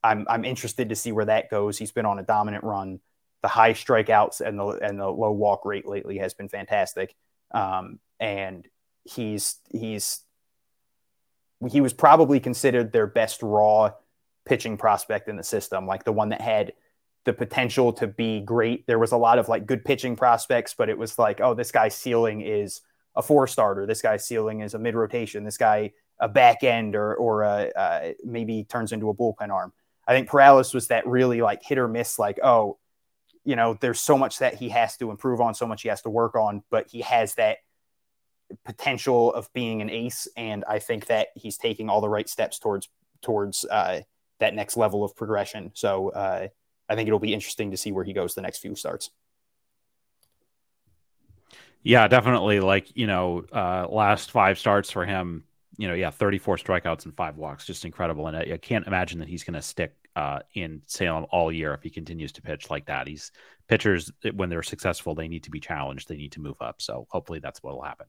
I'm 0.05 0.27
I'm 0.29 0.45
interested 0.45 0.91
to 0.91 0.97
see 0.97 1.11
where 1.11 1.25
that 1.25 1.51
goes. 1.51 1.79
He's 1.79 1.91
been 1.91 2.07
on 2.07 2.19
a 2.19 2.23
dominant 2.23 2.63
run. 2.63 3.01
The 3.43 3.49
high 3.49 3.73
strikeouts 3.73 4.41
and 4.41 4.59
the 4.59 4.67
and 4.67 5.01
the 5.01 5.09
low 5.09 5.33
walk 5.33 5.65
rate 5.65 5.87
lately 5.87 6.19
has 6.19 6.35
been 6.35 6.49
fantastic. 6.49 7.15
Um, 7.53 7.99
and 8.21 8.69
he's 9.05 9.57
he's 9.71 10.21
he 11.69 11.81
was 11.81 11.93
probably 11.93 12.39
considered 12.39 12.93
their 12.93 13.07
best 13.07 13.43
raw 13.43 13.93
pitching 14.45 14.77
prospect 14.77 15.29
in 15.29 15.37
the 15.37 15.43
system, 15.43 15.87
like 15.87 16.05
the 16.05 16.13
one 16.13 16.29
that 16.29 16.41
had 16.41 16.75
the 17.25 17.33
potential 17.33 17.93
to 17.95 18.07
be 18.07 18.41
great. 18.41 18.87
There 18.87 18.99
was 18.99 19.13
a 19.13 19.17
lot 19.17 19.39
of 19.39 19.49
like 19.49 19.65
good 19.65 19.85
pitching 19.85 20.17
prospects, 20.17 20.75
but 20.77 20.91
it 20.91 20.99
was 20.99 21.19
like, 21.19 21.41
oh, 21.41 21.55
this 21.55 21.73
guy's 21.73 21.95
ceiling 21.95 22.43
is 22.43 22.83
a 23.17 23.23
four 23.23 23.47
starter. 23.47 23.87
This 23.87 24.03
guy's 24.03 24.27
ceiling 24.27 24.61
is 24.61 24.75
a 24.75 24.79
mid 24.79 24.95
rotation. 24.95 25.45
This 25.45 25.57
guy 25.57 25.93
a 26.21 26.29
back 26.29 26.63
end 26.63 26.95
or 26.95 27.15
or 27.15 27.43
a, 27.43 27.71
uh, 27.75 28.13
maybe 28.25 28.65
turns 28.65 28.93
into 28.93 29.09
a 29.09 29.15
bullpen 29.15 29.51
arm. 29.51 29.73
I 30.07 30.13
think 30.13 30.29
Perales 30.29 30.75
was 30.75 30.89
that 30.89 31.07
really 31.07 31.41
like 31.41 31.63
hit 31.63 31.79
or 31.79 31.89
miss, 31.89 32.19
like, 32.19 32.39
oh, 32.43 32.79
you 33.45 33.57
know, 33.57 33.77
there's 33.81 34.01
so 34.01 34.17
much 34.17 34.39
that 34.39 34.55
he 34.55 34.71
has 34.71 34.97
to 34.99 35.11
improve 35.11 35.41
on, 35.41 35.55
so 35.55 35.67
much 35.67 35.83
he 35.83 35.89
has 35.89 36.03
to 36.03 36.11
work 36.11 36.35
on, 36.35 36.63
but 36.71 36.89
he 36.89 37.03
has 37.03 37.35
that 37.35 37.59
potential 38.65 39.33
of 39.33 39.53
being 39.53 39.83
an 39.83 39.91
ace. 39.91 40.29
And 40.37 40.65
I 40.69 40.79
think 40.79 41.07
that 41.07 41.29
he's 41.35 41.57
taking 41.57 41.89
all 41.89 42.01
the 42.01 42.09
right 42.09 42.29
steps 42.29 42.59
towards 42.59 42.89
towards 43.23 43.65
uh, 43.65 44.01
that 44.41 44.55
next 44.55 44.77
level 44.77 45.05
of 45.05 45.17
progression. 45.17 45.71
So 45.75 46.11
uh, 46.11 46.49
I 46.89 46.95
think 46.95 47.07
it'll 47.07 47.19
be 47.19 47.35
interesting 47.35 47.71
to 47.71 47.77
see 47.77 47.93
where 47.93 48.05
he 48.05 48.13
goes 48.13 48.35
the 48.35 48.43
next 48.43 48.59
few 48.59 48.75
starts. 48.75 49.11
Yeah, 51.83 52.09
definitely. 52.09 52.61
Like, 52.61 52.97
you 52.97 53.07
know, 53.07 53.45
uh, 53.53 53.87
last 53.91 54.31
five 54.31 54.59
starts 54.59 54.91
for 54.91 55.05
him, 55.05 55.45
you 55.77 55.89
know, 55.89 55.95
yeah, 55.95 56.11
34 56.11 56.57
strikeouts 56.57 57.05
and 57.05 57.17
five 57.17 57.37
walks, 57.37 57.67
just 57.67 57.85
incredible. 57.85 58.27
And 58.27 58.37
I, 58.37 58.53
I 58.55 58.57
can't 58.57 58.87
imagine 58.87 59.19
that 59.21 59.29
he's 59.29 59.45
going 59.45 59.55
to 59.55 59.63
stick 59.63 59.95
uh, 60.17 60.41
in 60.55 60.83
Salem 60.87 61.27
all 61.31 61.51
year 61.51 61.75
if 61.75 61.83
he 61.83 61.91
continues 61.91 62.33
to 62.33 62.43
pitch 62.43 62.71
like 62.71 62.87
that. 62.87 63.09
He's 63.09 63.33
pitchers 63.69 64.13
when 64.35 64.49
they're 64.49 64.63
successful, 64.63 65.15
they 65.15 65.29
need 65.29 65.45
to 65.45 65.51
be 65.51 65.61
challenged, 65.61 66.09
they 66.09 66.17
need 66.17 66.33
to 66.33 66.41
move 66.41 66.61
up. 66.61 66.81
So 66.81 67.07
hopefully 67.11 67.39
that's 67.39 67.63
what 67.63 67.75
will 67.75 67.83
happen. 67.83 68.07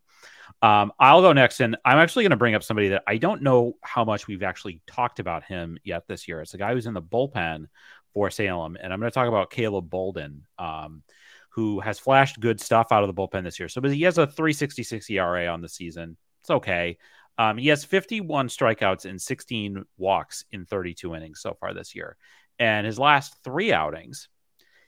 Um, 0.61 0.91
I'll 0.99 1.21
go 1.21 1.33
next, 1.33 1.61
and 1.61 1.77
I'm 1.85 1.97
actually 1.97 2.23
going 2.23 2.31
to 2.31 2.37
bring 2.37 2.55
up 2.55 2.63
somebody 2.63 2.89
that 2.89 3.03
I 3.07 3.17
don't 3.17 3.41
know 3.41 3.77
how 3.81 4.03
much 4.03 4.27
we've 4.27 4.43
actually 4.43 4.81
talked 4.85 5.19
about 5.19 5.43
him 5.43 5.77
yet 5.83 6.07
this 6.07 6.27
year. 6.27 6.41
It's 6.41 6.53
a 6.53 6.57
guy 6.57 6.73
who's 6.73 6.87
in 6.87 6.93
the 6.93 7.01
bullpen 7.01 7.65
for 8.13 8.29
Salem, 8.29 8.77
and 8.81 8.91
I'm 8.91 8.99
going 8.99 9.11
to 9.11 9.13
talk 9.13 9.27
about 9.27 9.49
Caleb 9.49 9.89
Bolden. 9.89 10.43
Um, 10.57 11.03
who 11.49 11.79
has 11.79 11.97
flashed 11.97 12.37
good 12.41 12.59
stuff 12.59 12.87
out 12.91 13.01
of 13.01 13.07
the 13.07 13.13
bullpen 13.13 13.41
this 13.45 13.57
year. 13.57 13.69
So, 13.69 13.79
he 13.81 14.01
has 14.01 14.17
a 14.17 14.27
366 14.27 15.09
ERA 15.09 15.47
on 15.47 15.61
the 15.61 15.69
season. 15.69 16.17
It's 16.41 16.49
okay. 16.49 16.97
Um, 17.37 17.57
he 17.57 17.67
has 17.67 17.83
51 17.83 18.47
strikeouts 18.47 19.05
and 19.05 19.21
16 19.21 19.83
walks 19.97 20.45
in 20.51 20.65
32 20.65 21.15
innings 21.15 21.41
so 21.41 21.55
far 21.59 21.73
this 21.73 21.95
year. 21.95 22.15
And 22.59 22.85
his 22.85 22.97
last 22.97 23.35
three 23.43 23.73
outings, 23.73 24.29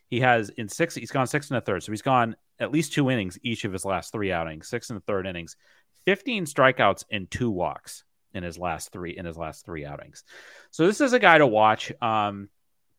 he 0.08 0.22
has 0.22 0.50
in 0.50 0.70
six, 0.70 0.96
he's 0.96 1.12
gone 1.12 1.28
six 1.28 1.50
and 1.50 1.58
a 1.58 1.62
third. 1.62 1.84
So 1.84 1.92
he's 1.92 2.02
gone 2.02 2.36
at 2.60 2.72
least 2.72 2.94
two 2.94 3.12
innings 3.12 3.38
each 3.44 3.66
of 3.66 3.74
his 3.74 3.86
last 3.86 4.12
three 4.12 4.32
outings, 4.32 4.70
six 4.70 4.90
and 4.90 4.98
a 4.98 5.02
third 5.02 5.28
innings, 5.28 5.58
15 6.06 6.46
strikeouts 6.46 7.04
and 7.12 7.30
two 7.30 7.52
walks 7.52 8.06
in 8.34 8.44
his 8.44 8.58
last 8.58 8.92
three 8.92 9.18
in 9.18 9.26
his 9.26 9.38
last 9.38 9.66
three 9.66 9.86
outings. 9.86 10.24
So 10.72 10.88
this 10.88 11.02
is 11.02 11.14
a 11.14 11.20
guy 11.20 11.38
to 11.38 11.48
watch. 11.48 11.92
Um, 12.02 12.50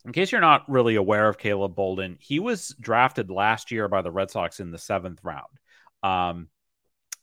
in 0.04 0.12
case 0.12 0.30
you're 0.30 0.40
not 0.40 0.68
really 0.68 0.96
aware 0.96 1.28
of 1.28 1.38
Caleb 1.38 1.74
Bolden, 1.74 2.16
he 2.20 2.38
was 2.38 2.74
drafted 2.80 3.30
last 3.30 3.70
year 3.70 3.88
by 3.88 4.02
the 4.02 4.10
Red 4.10 4.30
Sox 4.30 4.60
in 4.60 4.70
the 4.70 4.78
seventh 4.78 5.20
round. 5.22 5.46
Um, 6.02 6.48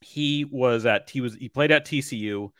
he 0.05 0.45
was 0.45 0.85
at 0.85 1.09
he 1.09 1.19
was 1.19 1.33
he 1.33 1.50
played 1.50 1.71
at 1.71 1.85
TCU 1.85 2.51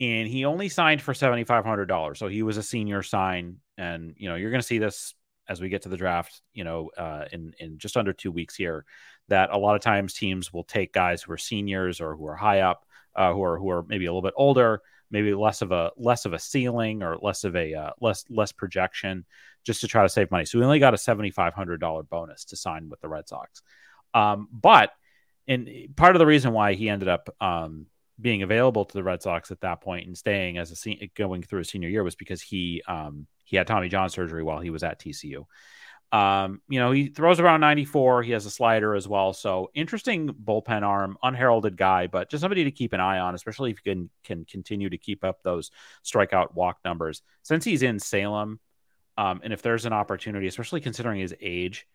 and 0.00 0.26
he 0.26 0.46
only 0.46 0.70
signed 0.70 1.02
for 1.02 1.12
seventy 1.12 1.44
five 1.44 1.64
hundred 1.64 1.86
dollars. 1.86 2.18
So 2.18 2.26
he 2.26 2.42
was 2.42 2.56
a 2.56 2.62
senior 2.62 3.02
sign, 3.02 3.58
and 3.76 4.14
you 4.16 4.28
know 4.28 4.34
you're 4.34 4.50
going 4.50 4.62
to 4.62 4.66
see 4.66 4.78
this 4.78 5.14
as 5.46 5.60
we 5.60 5.68
get 5.68 5.82
to 5.82 5.90
the 5.90 5.96
draft. 5.98 6.40
You 6.54 6.64
know, 6.64 6.90
uh, 6.96 7.26
in 7.32 7.52
in 7.58 7.78
just 7.78 7.98
under 7.98 8.14
two 8.14 8.32
weeks 8.32 8.56
here, 8.56 8.86
that 9.28 9.50
a 9.50 9.58
lot 9.58 9.76
of 9.76 9.82
times 9.82 10.14
teams 10.14 10.52
will 10.52 10.64
take 10.64 10.92
guys 10.92 11.22
who 11.22 11.32
are 11.32 11.38
seniors 11.38 12.00
or 12.00 12.16
who 12.16 12.26
are 12.26 12.34
high 12.34 12.60
up, 12.60 12.86
uh, 13.14 13.32
who 13.32 13.42
are 13.42 13.58
who 13.58 13.68
are 13.68 13.84
maybe 13.88 14.06
a 14.06 14.10
little 14.10 14.22
bit 14.22 14.34
older, 14.36 14.80
maybe 15.10 15.34
less 15.34 15.60
of 15.60 15.72
a 15.72 15.92
less 15.98 16.24
of 16.24 16.32
a 16.32 16.38
ceiling 16.38 17.02
or 17.02 17.18
less 17.20 17.44
of 17.44 17.54
a 17.56 17.74
uh, 17.74 17.90
less 18.00 18.24
less 18.30 18.52
projection, 18.52 19.26
just 19.64 19.82
to 19.82 19.86
try 19.86 20.02
to 20.02 20.08
save 20.08 20.30
money. 20.30 20.46
So 20.46 20.58
we 20.58 20.64
only 20.64 20.78
got 20.78 20.94
a 20.94 20.98
seventy 20.98 21.30
five 21.30 21.52
hundred 21.52 21.78
dollar 21.78 22.04
bonus 22.04 22.46
to 22.46 22.56
sign 22.56 22.88
with 22.88 23.02
the 23.02 23.08
Red 23.08 23.28
Sox, 23.28 23.60
um, 24.14 24.48
but 24.50 24.92
and 25.48 25.68
part 25.96 26.16
of 26.16 26.18
the 26.18 26.26
reason 26.26 26.52
why 26.52 26.74
he 26.74 26.88
ended 26.88 27.08
up 27.08 27.28
um, 27.40 27.86
being 28.20 28.42
available 28.42 28.84
to 28.84 28.94
the 28.94 29.02
Red 29.02 29.22
Sox 29.22 29.50
at 29.50 29.60
that 29.60 29.80
point 29.80 30.06
and 30.06 30.16
staying 30.16 30.58
as 30.58 30.70
a 30.70 30.76
se- 30.76 31.10
going 31.14 31.42
through 31.42 31.58
his 31.58 31.68
senior 31.68 31.88
year 31.88 32.02
was 32.02 32.14
because 32.14 32.40
he 32.42 32.82
um, 32.88 33.26
he 33.44 33.56
had 33.56 33.66
Tommy 33.66 33.88
John 33.88 34.08
surgery 34.10 34.42
while 34.42 34.60
he 34.60 34.70
was 34.70 34.82
at 34.82 35.00
TCU. 35.00 35.44
Um, 36.12 36.62
you 36.68 36.78
know, 36.78 36.92
he 36.92 37.08
throws 37.08 37.40
around 37.40 37.60
94. 37.60 38.22
He 38.22 38.32
has 38.32 38.46
a 38.46 38.50
slider 38.50 38.94
as 38.94 39.08
well. 39.08 39.32
So 39.32 39.70
interesting 39.74 40.28
bullpen 40.28 40.82
arm, 40.82 41.18
unheralded 41.22 41.76
guy, 41.76 42.06
but 42.06 42.30
just 42.30 42.40
somebody 42.40 42.64
to 42.64 42.70
keep 42.70 42.92
an 42.92 43.00
eye 43.00 43.18
on, 43.18 43.34
especially 43.34 43.70
if 43.72 43.78
you 43.84 43.92
can 43.92 44.10
can 44.24 44.44
continue 44.44 44.88
to 44.88 44.98
keep 44.98 45.24
up 45.24 45.42
those 45.42 45.70
strikeout 46.04 46.54
walk 46.54 46.78
numbers. 46.84 47.22
Since 47.42 47.64
he's 47.64 47.82
in 47.82 47.98
Salem, 47.98 48.60
um, 49.18 49.40
and 49.42 49.52
if 49.52 49.62
there's 49.62 49.84
an 49.84 49.92
opportunity, 49.92 50.46
especially 50.46 50.80
considering 50.80 51.20
his 51.20 51.34
age, 51.40 51.86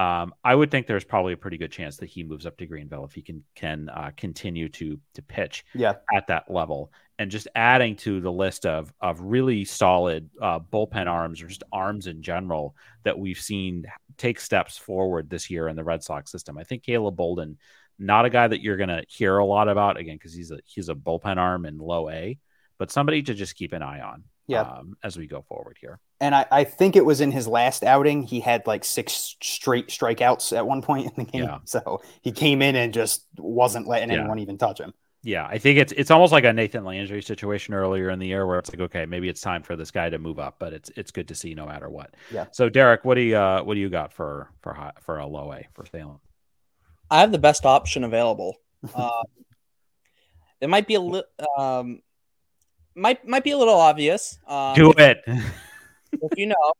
um, 0.00 0.32
I 0.42 0.54
would 0.54 0.70
think 0.70 0.86
there's 0.86 1.04
probably 1.04 1.34
a 1.34 1.36
pretty 1.36 1.58
good 1.58 1.70
chance 1.70 1.98
that 1.98 2.08
he 2.08 2.24
moves 2.24 2.46
up 2.46 2.56
to 2.56 2.66
Greenville 2.66 3.04
if 3.04 3.12
he 3.12 3.20
can 3.20 3.44
can 3.54 3.90
uh, 3.90 4.12
continue 4.16 4.70
to 4.70 4.98
to 5.12 5.22
pitch 5.22 5.66
yeah. 5.74 5.96
at 6.14 6.26
that 6.28 6.50
level. 6.50 6.90
And 7.18 7.30
just 7.30 7.48
adding 7.54 7.96
to 7.96 8.18
the 8.22 8.32
list 8.32 8.64
of 8.64 8.94
of 9.02 9.20
really 9.20 9.66
solid 9.66 10.30
uh, 10.40 10.58
bullpen 10.58 11.06
arms 11.06 11.42
or 11.42 11.48
just 11.48 11.64
arms 11.70 12.06
in 12.06 12.22
general 12.22 12.74
that 13.02 13.18
we've 13.18 13.38
seen 13.38 13.84
take 14.16 14.40
steps 14.40 14.78
forward 14.78 15.28
this 15.28 15.50
year 15.50 15.68
in 15.68 15.76
the 15.76 15.84
Red 15.84 16.02
Sox 16.02 16.32
system. 16.32 16.56
I 16.56 16.64
think 16.64 16.82
Caleb 16.82 17.16
Bolden, 17.16 17.58
not 17.98 18.24
a 18.24 18.30
guy 18.30 18.48
that 18.48 18.62
you're 18.62 18.78
going 18.78 18.88
to 18.88 19.04
hear 19.06 19.36
a 19.36 19.44
lot 19.44 19.68
about 19.68 19.98
again 19.98 20.16
because 20.16 20.32
he's 20.32 20.50
a 20.50 20.60
he's 20.64 20.88
a 20.88 20.94
bullpen 20.94 21.36
arm 21.36 21.66
in 21.66 21.76
low 21.76 22.08
A, 22.08 22.38
but 22.78 22.90
somebody 22.90 23.22
to 23.24 23.34
just 23.34 23.54
keep 23.54 23.74
an 23.74 23.82
eye 23.82 24.00
on 24.00 24.24
yeah. 24.46 24.62
Um, 24.62 24.96
as 25.04 25.16
we 25.16 25.26
go 25.26 25.42
forward 25.42 25.76
here. 25.78 26.00
And 26.20 26.34
I, 26.34 26.46
I, 26.50 26.64
think 26.64 26.96
it 26.96 27.04
was 27.04 27.22
in 27.22 27.32
his 27.32 27.48
last 27.48 27.82
outing, 27.82 28.22
he 28.22 28.40
had 28.40 28.66
like 28.66 28.84
six 28.84 29.36
straight 29.42 29.88
strikeouts 29.88 30.54
at 30.54 30.66
one 30.66 30.82
point 30.82 31.06
in 31.06 31.24
the 31.24 31.30
game. 31.30 31.44
Yeah. 31.44 31.58
So 31.64 32.02
he 32.20 32.30
came 32.30 32.60
in 32.60 32.76
and 32.76 32.92
just 32.92 33.24
wasn't 33.38 33.86
letting 33.86 34.10
yeah. 34.10 34.20
anyone 34.20 34.38
even 34.38 34.58
touch 34.58 34.80
him. 34.80 34.92
Yeah, 35.22 35.46
I 35.46 35.58
think 35.58 35.78
it's 35.78 35.92
it's 35.92 36.10
almost 36.10 36.32
like 36.32 36.44
a 36.44 36.52
Nathan 36.52 36.82
Landry 36.82 37.20
situation 37.20 37.74
earlier 37.74 38.08
in 38.08 38.18
the 38.18 38.26
year 38.26 38.46
where 38.46 38.58
it's 38.58 38.70
like, 38.70 38.80
okay, 38.80 39.04
maybe 39.04 39.28
it's 39.28 39.42
time 39.42 39.62
for 39.62 39.76
this 39.76 39.90
guy 39.90 40.08
to 40.08 40.18
move 40.18 40.38
up, 40.38 40.56
but 40.58 40.72
it's 40.72 40.90
it's 40.96 41.10
good 41.10 41.28
to 41.28 41.34
see 41.34 41.54
no 41.54 41.66
matter 41.66 41.90
what. 41.90 42.14
Yeah. 42.32 42.46
So 42.52 42.70
Derek, 42.70 43.04
what 43.04 43.16
do 43.16 43.20
you 43.20 43.36
uh, 43.36 43.62
what 43.62 43.74
do 43.74 43.80
you 43.80 43.90
got 43.90 44.14
for 44.14 44.50
for 44.60 44.92
for 45.02 45.18
a 45.18 45.26
low 45.26 45.52
A 45.52 45.66
for 45.74 45.84
Salem? 45.84 46.20
I 47.10 47.20
have 47.20 47.32
the 47.32 47.38
best 47.38 47.66
option 47.66 48.04
available. 48.04 48.56
Uh, 48.94 49.22
it 50.62 50.70
might 50.70 50.86
be 50.86 50.94
a 50.94 51.00
little 51.00 51.28
um, 51.58 52.00
might 52.94 53.26
might 53.28 53.44
be 53.44 53.50
a 53.50 53.58
little 53.58 53.78
obvious. 53.78 54.38
Um, 54.46 54.74
Do 54.74 54.92
it. 54.96 55.22
if 56.12 56.38
you 56.38 56.46
know, 56.46 56.72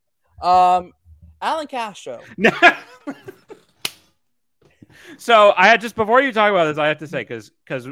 um, 0.46 0.92
Allan 1.40 1.66
Castro. 1.66 2.20
so 5.18 5.54
I 5.56 5.68
had 5.68 5.80
just 5.80 5.94
before 5.94 6.20
you 6.20 6.32
talk 6.32 6.50
about 6.50 6.66
this, 6.66 6.78
I 6.78 6.88
have 6.88 6.98
to 6.98 7.06
say 7.06 7.20
because 7.20 7.50
because 7.64 7.88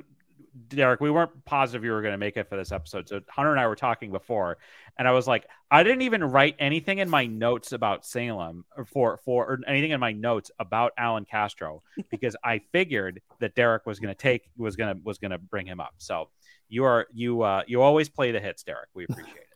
Derek, 0.68 1.00
we 1.00 1.10
weren't 1.10 1.44
positive 1.44 1.84
you 1.84 1.92
were 1.92 2.02
going 2.02 2.12
to 2.12 2.18
make 2.18 2.36
it 2.36 2.48
for 2.48 2.56
this 2.56 2.72
episode. 2.72 3.08
So 3.08 3.20
Hunter 3.28 3.50
and 3.50 3.60
I 3.60 3.66
were 3.66 3.76
talking 3.76 4.10
before, 4.10 4.58
and 4.98 5.06
I 5.06 5.12
was 5.12 5.26
like, 5.26 5.46
I 5.70 5.82
didn't 5.82 6.02
even 6.02 6.24
write 6.24 6.56
anything 6.58 6.98
in 6.98 7.08
my 7.08 7.26
notes 7.26 7.72
about 7.72 8.04
Salem 8.04 8.64
or 8.76 8.84
for 8.84 9.18
for 9.18 9.46
or 9.46 9.60
anything 9.66 9.92
in 9.92 10.00
my 10.00 10.12
notes 10.12 10.50
about 10.58 10.92
Allan 10.98 11.24
Castro 11.24 11.82
because 12.10 12.36
I 12.44 12.60
figured 12.72 13.20
that 13.40 13.54
Derek 13.54 13.86
was 13.86 13.98
going 13.98 14.14
to 14.14 14.20
take 14.20 14.50
was 14.56 14.76
going 14.76 14.94
to 14.94 15.02
was 15.02 15.18
going 15.18 15.30
to 15.30 15.38
bring 15.38 15.66
him 15.66 15.80
up. 15.80 15.94
So 15.98 16.28
you 16.68 16.84
are 16.84 17.06
you 17.12 17.42
uh 17.42 17.62
you 17.66 17.80
always 17.82 18.08
play 18.08 18.32
the 18.32 18.40
hits, 18.40 18.62
Derek. 18.62 18.88
We 18.94 19.04
appreciate 19.04 19.36
it. 19.36 19.47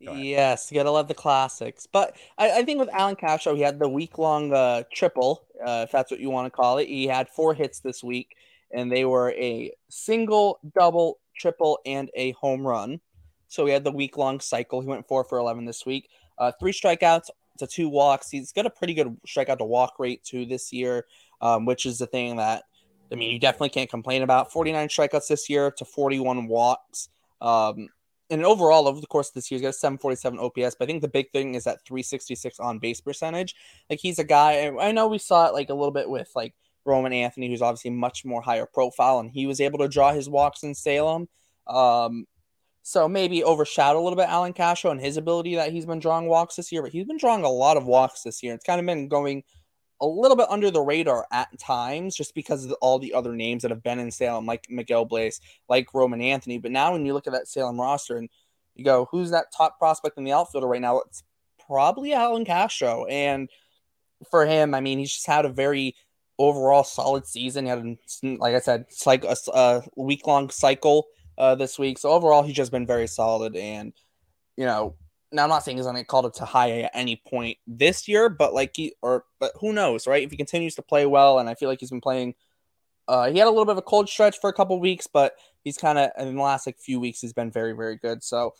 Anyway, 0.00 0.22
yes, 0.22 0.70
you 0.70 0.76
gotta 0.76 0.90
love 0.90 1.08
the 1.08 1.14
classics. 1.14 1.86
But 1.86 2.16
I, 2.36 2.58
I 2.58 2.62
think 2.62 2.78
with 2.78 2.88
Allan 2.90 3.16
Castro, 3.16 3.54
he 3.54 3.62
had 3.62 3.78
the 3.78 3.88
week 3.88 4.18
long 4.18 4.52
uh, 4.52 4.84
triple, 4.92 5.46
uh, 5.64 5.82
if 5.86 5.92
that's 5.92 6.10
what 6.10 6.20
you 6.20 6.30
want 6.30 6.46
to 6.46 6.50
call 6.50 6.78
it. 6.78 6.88
He 6.88 7.06
had 7.06 7.28
four 7.28 7.54
hits 7.54 7.80
this 7.80 8.02
week, 8.02 8.36
and 8.72 8.90
they 8.90 9.04
were 9.04 9.32
a 9.32 9.72
single, 9.88 10.60
double, 10.74 11.18
triple, 11.36 11.78
and 11.86 12.10
a 12.14 12.32
home 12.32 12.66
run. 12.66 13.00
So 13.48 13.66
he 13.66 13.72
had 13.72 13.84
the 13.84 13.92
week 13.92 14.16
long 14.16 14.40
cycle. 14.40 14.80
He 14.80 14.88
went 14.88 15.08
four 15.08 15.24
for 15.24 15.38
eleven 15.38 15.64
this 15.64 15.86
week. 15.86 16.08
Uh, 16.36 16.52
three 16.60 16.72
strikeouts 16.72 17.30
to 17.58 17.66
two 17.66 17.88
walks. 17.88 18.30
He's 18.30 18.52
got 18.52 18.66
a 18.66 18.70
pretty 18.70 18.94
good 18.94 19.16
strikeout 19.26 19.58
to 19.58 19.64
walk 19.64 19.94
rate 19.98 20.22
too 20.22 20.46
this 20.46 20.72
year, 20.72 21.06
um, 21.40 21.64
which 21.64 21.86
is 21.86 21.98
the 21.98 22.06
thing 22.06 22.36
that 22.36 22.64
I 23.10 23.14
mean, 23.14 23.30
you 23.30 23.38
definitely 23.38 23.70
can't 23.70 23.90
complain 23.90 24.22
about 24.22 24.52
49 24.52 24.88
strikeouts 24.88 25.28
this 25.28 25.48
year 25.48 25.70
to 25.72 25.84
41 25.84 26.46
walks. 26.46 27.08
Um, 27.40 27.88
and 28.30 28.44
overall, 28.44 28.86
over 28.86 29.00
the 29.00 29.06
course 29.06 29.28
of 29.28 29.34
this 29.34 29.50
year, 29.50 29.56
he's 29.56 29.62
got 29.62 29.70
a 29.70 29.72
747 29.72 30.38
OPS. 30.38 30.76
But 30.78 30.84
I 30.84 30.86
think 30.86 31.02
the 31.02 31.08
big 31.08 31.30
thing 31.30 31.54
is 31.54 31.64
that 31.64 31.84
366 31.86 32.60
on 32.60 32.78
base 32.78 33.00
percentage. 33.00 33.54
Like 33.88 34.00
he's 34.00 34.18
a 34.18 34.24
guy. 34.24 34.70
I 34.78 34.92
know 34.92 35.08
we 35.08 35.18
saw 35.18 35.46
it 35.46 35.54
like 35.54 35.70
a 35.70 35.74
little 35.74 35.92
bit 35.92 36.08
with 36.08 36.30
like 36.34 36.54
Roman 36.84 37.12
Anthony, 37.12 37.48
who's 37.48 37.62
obviously 37.62 37.90
much 37.90 38.24
more 38.24 38.42
higher 38.42 38.66
profile, 38.66 39.20
and 39.20 39.30
he 39.30 39.46
was 39.46 39.60
able 39.60 39.78
to 39.78 39.88
draw 39.88 40.12
his 40.12 40.28
walks 40.28 40.62
in 40.62 40.74
Salem. 40.74 41.28
Um, 41.66 42.26
so 42.82 43.08
maybe 43.08 43.44
overshadow 43.44 44.00
a 44.00 44.02
little 44.02 44.16
bit 44.16 44.28
Allan 44.28 44.54
Castro 44.54 44.90
and 44.90 45.00
his 45.00 45.16
ability 45.16 45.56
that 45.56 45.72
he's 45.72 45.86
been 45.86 45.98
drawing 45.98 46.26
walks 46.26 46.56
this 46.56 46.72
year. 46.72 46.82
But 46.82 46.92
he's 46.92 47.04
been 47.04 47.18
drawing 47.18 47.44
a 47.44 47.50
lot 47.50 47.76
of 47.76 47.84
walks 47.84 48.22
this 48.22 48.42
year. 48.42 48.54
It's 48.54 48.64
kind 48.64 48.80
of 48.80 48.86
been 48.86 49.08
going 49.08 49.44
a 50.00 50.06
little 50.06 50.36
bit 50.36 50.46
under 50.48 50.70
the 50.70 50.80
radar 50.80 51.26
at 51.32 51.58
times 51.58 52.14
just 52.14 52.34
because 52.34 52.64
of 52.64 52.72
all 52.80 52.98
the 52.98 53.14
other 53.14 53.34
names 53.34 53.62
that 53.62 53.70
have 53.70 53.82
been 53.82 53.98
in 53.98 54.10
Salem, 54.10 54.46
like 54.46 54.66
Miguel 54.70 55.06
Bleis, 55.06 55.40
like 55.68 55.92
Roman 55.92 56.20
Anthony. 56.20 56.58
But 56.58 56.70
now 56.70 56.92
when 56.92 57.04
you 57.04 57.14
look 57.14 57.26
at 57.26 57.32
that 57.32 57.48
Salem 57.48 57.80
roster 57.80 58.16
and 58.16 58.28
you 58.74 58.84
go, 58.84 59.08
who's 59.10 59.30
that 59.30 59.52
top 59.56 59.78
prospect 59.78 60.18
in 60.18 60.24
the 60.24 60.32
outfielder 60.32 60.68
right 60.68 60.80
now? 60.80 61.00
It's 61.00 61.22
probably 61.66 62.12
Allan 62.12 62.44
Castro. 62.44 63.06
And 63.06 63.48
for 64.30 64.46
him, 64.46 64.74
I 64.74 64.80
mean, 64.80 64.98
he's 64.98 65.12
just 65.12 65.26
had 65.26 65.44
a 65.44 65.50
very 65.50 65.96
overall 66.38 66.84
solid 66.84 67.26
season. 67.26 67.64
He 67.64 67.70
had, 67.70 68.38
like 68.38 68.54
I 68.54 68.60
said, 68.60 68.86
it's 68.88 69.06
like 69.06 69.24
a, 69.24 69.36
a 69.52 69.82
week 69.96 70.26
long 70.26 70.50
cycle 70.50 71.08
uh, 71.36 71.56
this 71.56 71.78
week. 71.78 71.98
So 71.98 72.10
overall, 72.10 72.42
he's 72.42 72.56
just 72.56 72.70
been 72.70 72.86
very 72.86 73.08
solid. 73.08 73.56
And, 73.56 73.92
you 74.56 74.64
know, 74.64 74.94
now 75.32 75.42
I'm 75.44 75.48
not 75.48 75.64
saying 75.64 75.76
he's 75.76 75.86
gonna 75.86 76.00
get 76.00 76.08
called 76.08 76.26
up 76.26 76.34
to 76.34 76.44
high 76.44 76.68
A 76.68 76.84
at 76.84 76.90
any 76.94 77.20
point 77.26 77.58
this 77.66 78.08
year, 78.08 78.28
but 78.28 78.54
like 78.54 78.72
he 78.74 78.94
or 79.02 79.24
but 79.38 79.52
who 79.60 79.72
knows, 79.72 80.06
right? 80.06 80.22
If 80.22 80.30
he 80.30 80.36
continues 80.36 80.74
to 80.76 80.82
play 80.82 81.06
well, 81.06 81.38
and 81.38 81.48
I 81.48 81.54
feel 81.54 81.68
like 81.68 81.80
he's 81.80 81.90
been 81.90 82.00
playing. 82.00 82.34
Uh, 83.06 83.30
he 83.30 83.38
had 83.38 83.46
a 83.46 83.50
little 83.50 83.64
bit 83.64 83.72
of 83.72 83.78
a 83.78 83.82
cold 83.82 84.08
stretch 84.08 84.38
for 84.38 84.50
a 84.50 84.52
couple 84.52 84.78
weeks, 84.78 85.06
but 85.06 85.32
he's 85.64 85.78
kind 85.78 85.98
of 85.98 86.10
in 86.18 86.36
the 86.36 86.42
last 86.42 86.66
like 86.66 86.78
few 86.78 87.00
weeks 87.00 87.20
he's 87.20 87.32
been 87.32 87.50
very 87.50 87.72
very 87.72 87.96
good. 87.96 88.22
So, 88.22 88.54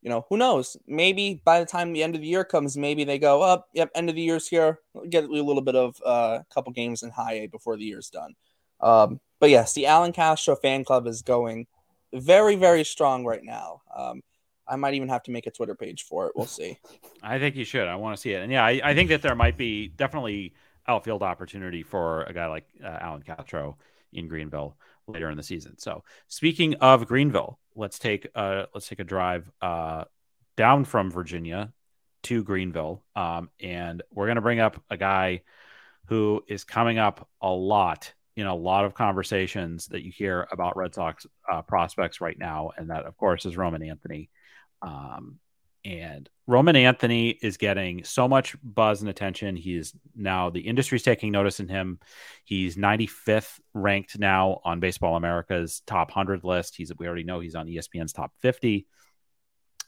you 0.00 0.10
know, 0.10 0.26
who 0.28 0.36
knows? 0.36 0.76
Maybe 0.86 1.40
by 1.44 1.60
the 1.60 1.66
time 1.66 1.92
the 1.92 2.02
end 2.02 2.14
of 2.14 2.20
the 2.20 2.26
year 2.26 2.44
comes, 2.44 2.76
maybe 2.76 3.04
they 3.04 3.18
go 3.18 3.42
up. 3.42 3.68
Yep, 3.74 3.90
end 3.94 4.08
of 4.08 4.16
the 4.16 4.22
year's 4.22 4.48
here. 4.48 4.80
get 5.08 5.24
a 5.24 5.28
little 5.28 5.62
bit 5.62 5.76
of 5.76 5.96
a 6.04 6.08
uh, 6.08 6.42
couple 6.52 6.72
games 6.72 7.02
in 7.02 7.10
high 7.10 7.34
A 7.34 7.46
before 7.46 7.76
the 7.76 7.84
year's 7.84 8.10
done. 8.10 8.34
Um, 8.80 9.20
but 9.38 9.50
yes, 9.50 9.72
the 9.74 9.86
Allan 9.86 10.12
Castro 10.12 10.56
fan 10.56 10.84
club 10.84 11.06
is 11.06 11.22
going 11.22 11.66
very, 12.12 12.56
very 12.56 12.84
strong 12.84 13.24
right 13.24 13.44
now. 13.44 13.82
Um, 13.96 14.22
I 14.72 14.76
might 14.76 14.94
even 14.94 15.10
have 15.10 15.22
to 15.24 15.30
make 15.30 15.46
a 15.46 15.50
Twitter 15.50 15.74
page 15.74 16.04
for 16.04 16.26
it. 16.26 16.32
We'll 16.34 16.46
see. 16.46 16.78
I 17.22 17.38
think 17.38 17.56
you 17.56 17.64
should. 17.64 17.86
I 17.86 17.94
want 17.96 18.16
to 18.16 18.20
see 18.20 18.32
it. 18.32 18.42
And 18.42 18.50
yeah, 18.50 18.64
I, 18.64 18.80
I 18.82 18.94
think 18.94 19.10
that 19.10 19.20
there 19.20 19.34
might 19.34 19.58
be 19.58 19.88
definitely 19.88 20.54
outfield 20.88 21.22
opportunity 21.22 21.82
for 21.82 22.22
a 22.22 22.32
guy 22.32 22.46
like 22.46 22.66
uh, 22.82 22.86
Allan 22.86 23.22
Castro 23.22 23.76
in 24.14 24.28
Greenville 24.28 24.76
later 25.06 25.28
in 25.28 25.36
the 25.36 25.42
season. 25.42 25.78
So 25.78 26.04
speaking 26.28 26.74
of 26.76 27.06
Greenville, 27.06 27.58
let's 27.74 27.98
take 27.98 28.26
uh 28.34 28.64
let's 28.74 28.88
take 28.88 29.00
a 29.00 29.04
drive 29.04 29.50
uh 29.60 30.04
down 30.56 30.84
from 30.84 31.10
Virginia 31.10 31.72
to 32.24 32.42
Greenville. 32.42 33.02
Um, 33.14 33.50
and 33.60 34.02
we're 34.10 34.26
gonna 34.26 34.40
bring 34.40 34.60
up 34.60 34.82
a 34.88 34.96
guy 34.96 35.42
who 36.06 36.42
is 36.48 36.64
coming 36.64 36.98
up 36.98 37.28
a 37.42 37.50
lot 37.50 38.12
in 38.36 38.46
a 38.46 38.54
lot 38.54 38.86
of 38.86 38.94
conversations 38.94 39.86
that 39.88 40.02
you 40.02 40.10
hear 40.10 40.48
about 40.50 40.76
Red 40.76 40.94
Sox 40.94 41.26
uh, 41.50 41.60
prospects 41.62 42.20
right 42.20 42.38
now, 42.38 42.70
and 42.76 42.88
that 42.90 43.04
of 43.04 43.16
course 43.18 43.44
is 43.44 43.56
Roman 43.56 43.82
Anthony. 43.82 44.30
Um, 44.82 45.38
and 45.84 46.28
Roman 46.46 46.76
Anthony 46.76 47.30
is 47.30 47.56
getting 47.56 48.04
so 48.04 48.28
much 48.28 48.56
buzz 48.62 49.00
and 49.00 49.10
attention. 49.10 49.56
He 49.56 49.76
is 49.76 49.92
now 50.14 50.50
the 50.50 50.60
industry's 50.60 51.02
taking 51.02 51.32
notice 51.32 51.60
in 51.60 51.68
him. 51.68 51.98
He's 52.44 52.76
95th 52.76 53.58
ranked 53.74 54.18
now 54.18 54.60
on 54.64 54.80
Baseball 54.80 55.16
America's 55.16 55.82
top 55.86 56.10
100 56.10 56.44
list. 56.44 56.76
He's 56.76 56.92
we 56.98 57.06
already 57.06 57.24
know 57.24 57.40
he's 57.40 57.56
on 57.56 57.66
ESPN's 57.66 58.12
top 58.12 58.32
50. 58.40 58.86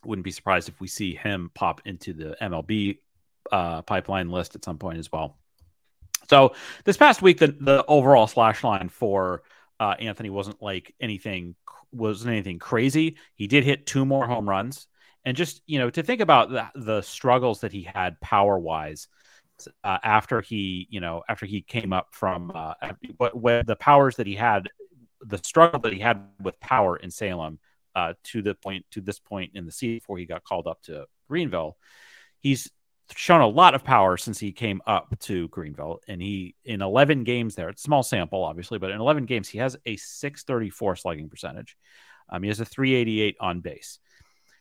Wouldn't 0.04 0.24
be 0.24 0.32
surprised 0.32 0.68
if 0.68 0.80
we 0.80 0.88
see 0.88 1.14
him 1.14 1.50
pop 1.54 1.80
into 1.84 2.12
the 2.12 2.36
MLB 2.40 2.98
uh, 3.52 3.82
pipeline 3.82 4.30
list 4.30 4.56
at 4.56 4.64
some 4.64 4.78
point 4.78 4.98
as 4.98 5.10
well. 5.12 5.38
So 6.28 6.54
this 6.84 6.96
past 6.96 7.22
week, 7.22 7.38
the, 7.38 7.48
the 7.48 7.84
overall 7.86 8.26
slash 8.26 8.64
line 8.64 8.88
for 8.88 9.42
uh, 9.78 9.94
Anthony 9.98 10.30
wasn't 10.30 10.62
like 10.62 10.94
anything 11.00 11.54
wasn't 11.94 12.32
anything 12.32 12.58
crazy. 12.58 13.16
He 13.34 13.46
did 13.46 13.64
hit 13.64 13.86
two 13.86 14.04
more 14.04 14.26
home 14.26 14.48
runs, 14.48 14.86
and 15.24 15.36
just 15.36 15.62
you 15.66 15.78
know 15.78 15.90
to 15.90 16.02
think 16.02 16.20
about 16.20 16.50
the, 16.50 16.68
the 16.74 17.02
struggles 17.02 17.60
that 17.60 17.72
he 17.72 17.82
had 17.82 18.20
power 18.20 18.58
wise 18.58 19.08
uh, 19.82 19.98
after 20.02 20.40
he 20.40 20.86
you 20.90 21.00
know 21.00 21.22
after 21.28 21.46
he 21.46 21.62
came 21.62 21.92
up 21.92 22.08
from 22.12 22.52
uh, 22.54 22.74
what, 23.16 23.66
the 23.66 23.76
powers 23.76 24.16
that 24.16 24.26
he 24.26 24.34
had, 24.34 24.68
the 25.20 25.38
struggle 25.38 25.80
that 25.80 25.92
he 25.92 26.00
had 26.00 26.22
with 26.40 26.58
power 26.60 26.96
in 26.96 27.10
Salem 27.10 27.58
uh, 27.94 28.14
to 28.24 28.42
the 28.42 28.54
point 28.54 28.84
to 28.90 29.00
this 29.00 29.18
point 29.18 29.52
in 29.54 29.66
the 29.66 29.72
season 29.72 29.96
before 29.96 30.18
he 30.18 30.26
got 30.26 30.44
called 30.44 30.66
up 30.66 30.82
to 30.82 31.06
Greenville. 31.28 31.76
He's 32.40 32.70
shown 33.14 33.40
a 33.40 33.46
lot 33.46 33.74
of 33.74 33.84
power 33.84 34.16
since 34.16 34.38
he 34.38 34.52
came 34.52 34.80
up 34.86 35.18
to 35.20 35.48
Greenville. 35.48 36.00
And 36.08 36.20
he, 36.20 36.54
in 36.64 36.82
11 36.82 37.24
games 37.24 37.54
there, 37.54 37.68
it's 37.68 37.82
small 37.82 38.02
sample, 38.02 38.42
obviously, 38.42 38.78
but 38.78 38.90
in 38.90 39.00
11 39.00 39.26
games, 39.26 39.48
he 39.48 39.58
has 39.58 39.76
a 39.86 39.96
634 39.96 40.96
slugging 40.96 41.28
percentage. 41.28 41.76
Um, 42.30 42.42
he 42.42 42.48
has 42.48 42.60
a 42.60 42.64
388 42.64 43.36
on 43.40 43.60
base. 43.60 43.98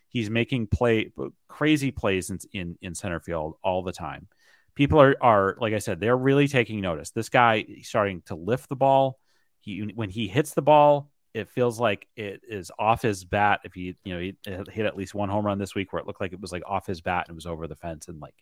He's 0.10 0.30
making 0.30 0.68
play 0.68 1.12
crazy 1.48 1.92
plays 1.92 2.30
in, 2.30 2.40
in, 2.52 2.78
in 2.82 2.96
center 2.96 3.20
field 3.20 3.56
all 3.64 3.82
the 3.82 3.92
time. 3.92 4.28
People 4.76 5.02
are, 5.02 5.16
are, 5.22 5.58
like 5.60 5.74
I 5.74 5.80
said, 5.80 6.00
they're 6.00 6.18
really 6.18 6.48
taking 6.48 6.82
notice. 6.82 7.12
This 7.12 7.30
guy 7.30 7.66
starting 7.84 8.22
to 8.26 8.36
lift 8.36 8.70
the 8.70 8.76
ball. 8.76 9.20
He, 9.60 9.92
when 9.96 10.10
he 10.10 10.28
hits 10.28 10.54
the 10.54 10.62
ball, 10.62 11.10
it 11.34 11.50
feels 11.50 11.80
like 11.80 12.08
it 12.16 12.42
is 12.48 12.72
off 12.78 13.02
his 13.02 13.26
bat. 13.26 13.62
If 13.64 13.74
he, 13.74 13.96
you 14.04 14.14
know, 14.14 14.20
he 14.20 14.36
hit 14.46 14.86
at 14.86 14.98
least 14.98 15.16
one 15.16 15.30
home 15.30 15.46
run 15.46 15.58
this 15.58 15.76
week 15.76 15.92
where 15.92 16.00
it 16.00 16.08
looked 16.08 16.22
like 16.22 16.34
it 16.34 16.42
was 16.42 16.52
like 16.52 16.64
off 16.66 16.86
his 16.86 17.02
bat 17.02 17.26
and 17.28 17.36
was 17.36 17.46
over 17.46 17.68
the 17.68 17.76
fence 17.76 18.08
and 18.08 18.20
like, 18.20 18.36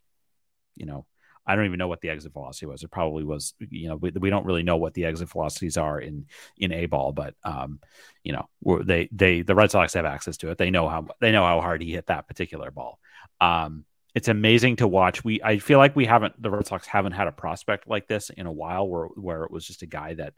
you 0.75 0.85
know, 0.85 1.05
I 1.45 1.55
don't 1.55 1.65
even 1.65 1.79
know 1.79 1.87
what 1.87 2.01
the 2.01 2.09
exit 2.09 2.33
velocity 2.33 2.67
was. 2.67 2.83
It 2.83 2.91
probably 2.91 3.23
was, 3.23 3.53
you 3.59 3.89
know, 3.89 3.95
we, 3.95 4.11
we 4.11 4.29
don't 4.29 4.45
really 4.45 4.61
know 4.61 4.77
what 4.77 4.93
the 4.93 5.05
exit 5.05 5.29
velocities 5.29 5.77
are 5.77 5.99
in 5.99 6.27
in 6.57 6.71
a 6.71 6.85
ball, 6.85 7.13
but 7.13 7.33
um, 7.43 7.79
you 8.23 8.33
know, 8.33 8.47
they 8.83 9.09
they 9.11 9.41
the 9.41 9.55
Red 9.55 9.71
Sox 9.71 9.93
have 9.93 10.05
access 10.05 10.37
to 10.37 10.49
it. 10.51 10.57
They 10.57 10.69
know 10.69 10.87
how 10.87 11.07
they 11.19 11.31
know 11.31 11.45
how 11.45 11.59
hard 11.61 11.81
he 11.81 11.93
hit 11.93 12.07
that 12.07 12.27
particular 12.27 12.69
ball. 12.69 12.99
Um, 13.39 13.85
it's 14.13 14.27
amazing 14.27 14.77
to 14.77 14.87
watch. 14.87 15.23
We 15.23 15.41
I 15.41 15.57
feel 15.57 15.79
like 15.79 15.95
we 15.95 16.05
haven't 16.05 16.39
the 16.39 16.51
Red 16.51 16.67
Sox 16.67 16.85
haven't 16.85 17.13
had 17.13 17.27
a 17.27 17.31
prospect 17.31 17.87
like 17.87 18.07
this 18.07 18.29
in 18.29 18.45
a 18.45 18.51
while 18.51 18.87
where 18.87 19.05
where 19.05 19.43
it 19.43 19.51
was 19.51 19.65
just 19.65 19.81
a 19.81 19.87
guy 19.87 20.13
that 20.15 20.33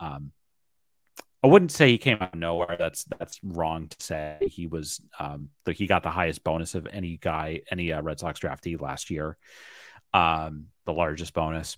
um 0.00 0.32
I 1.46 1.48
wouldn't 1.48 1.70
say 1.70 1.92
he 1.92 1.98
came 1.98 2.18
out 2.20 2.34
of 2.34 2.40
nowhere. 2.40 2.74
That's 2.76 3.04
that's 3.04 3.38
wrong 3.44 3.86
to 3.86 3.96
say. 4.00 4.38
He 4.50 4.66
was 4.66 5.00
um, 5.20 5.50
the, 5.64 5.72
he 5.72 5.86
got 5.86 6.02
the 6.02 6.10
highest 6.10 6.42
bonus 6.42 6.74
of 6.74 6.88
any 6.88 7.18
guy, 7.18 7.60
any 7.70 7.92
uh, 7.92 8.02
Red 8.02 8.18
Sox 8.18 8.40
draftee 8.40 8.80
last 8.80 9.10
year, 9.10 9.36
um, 10.12 10.66
the 10.86 10.92
largest 10.92 11.34
bonus, 11.34 11.76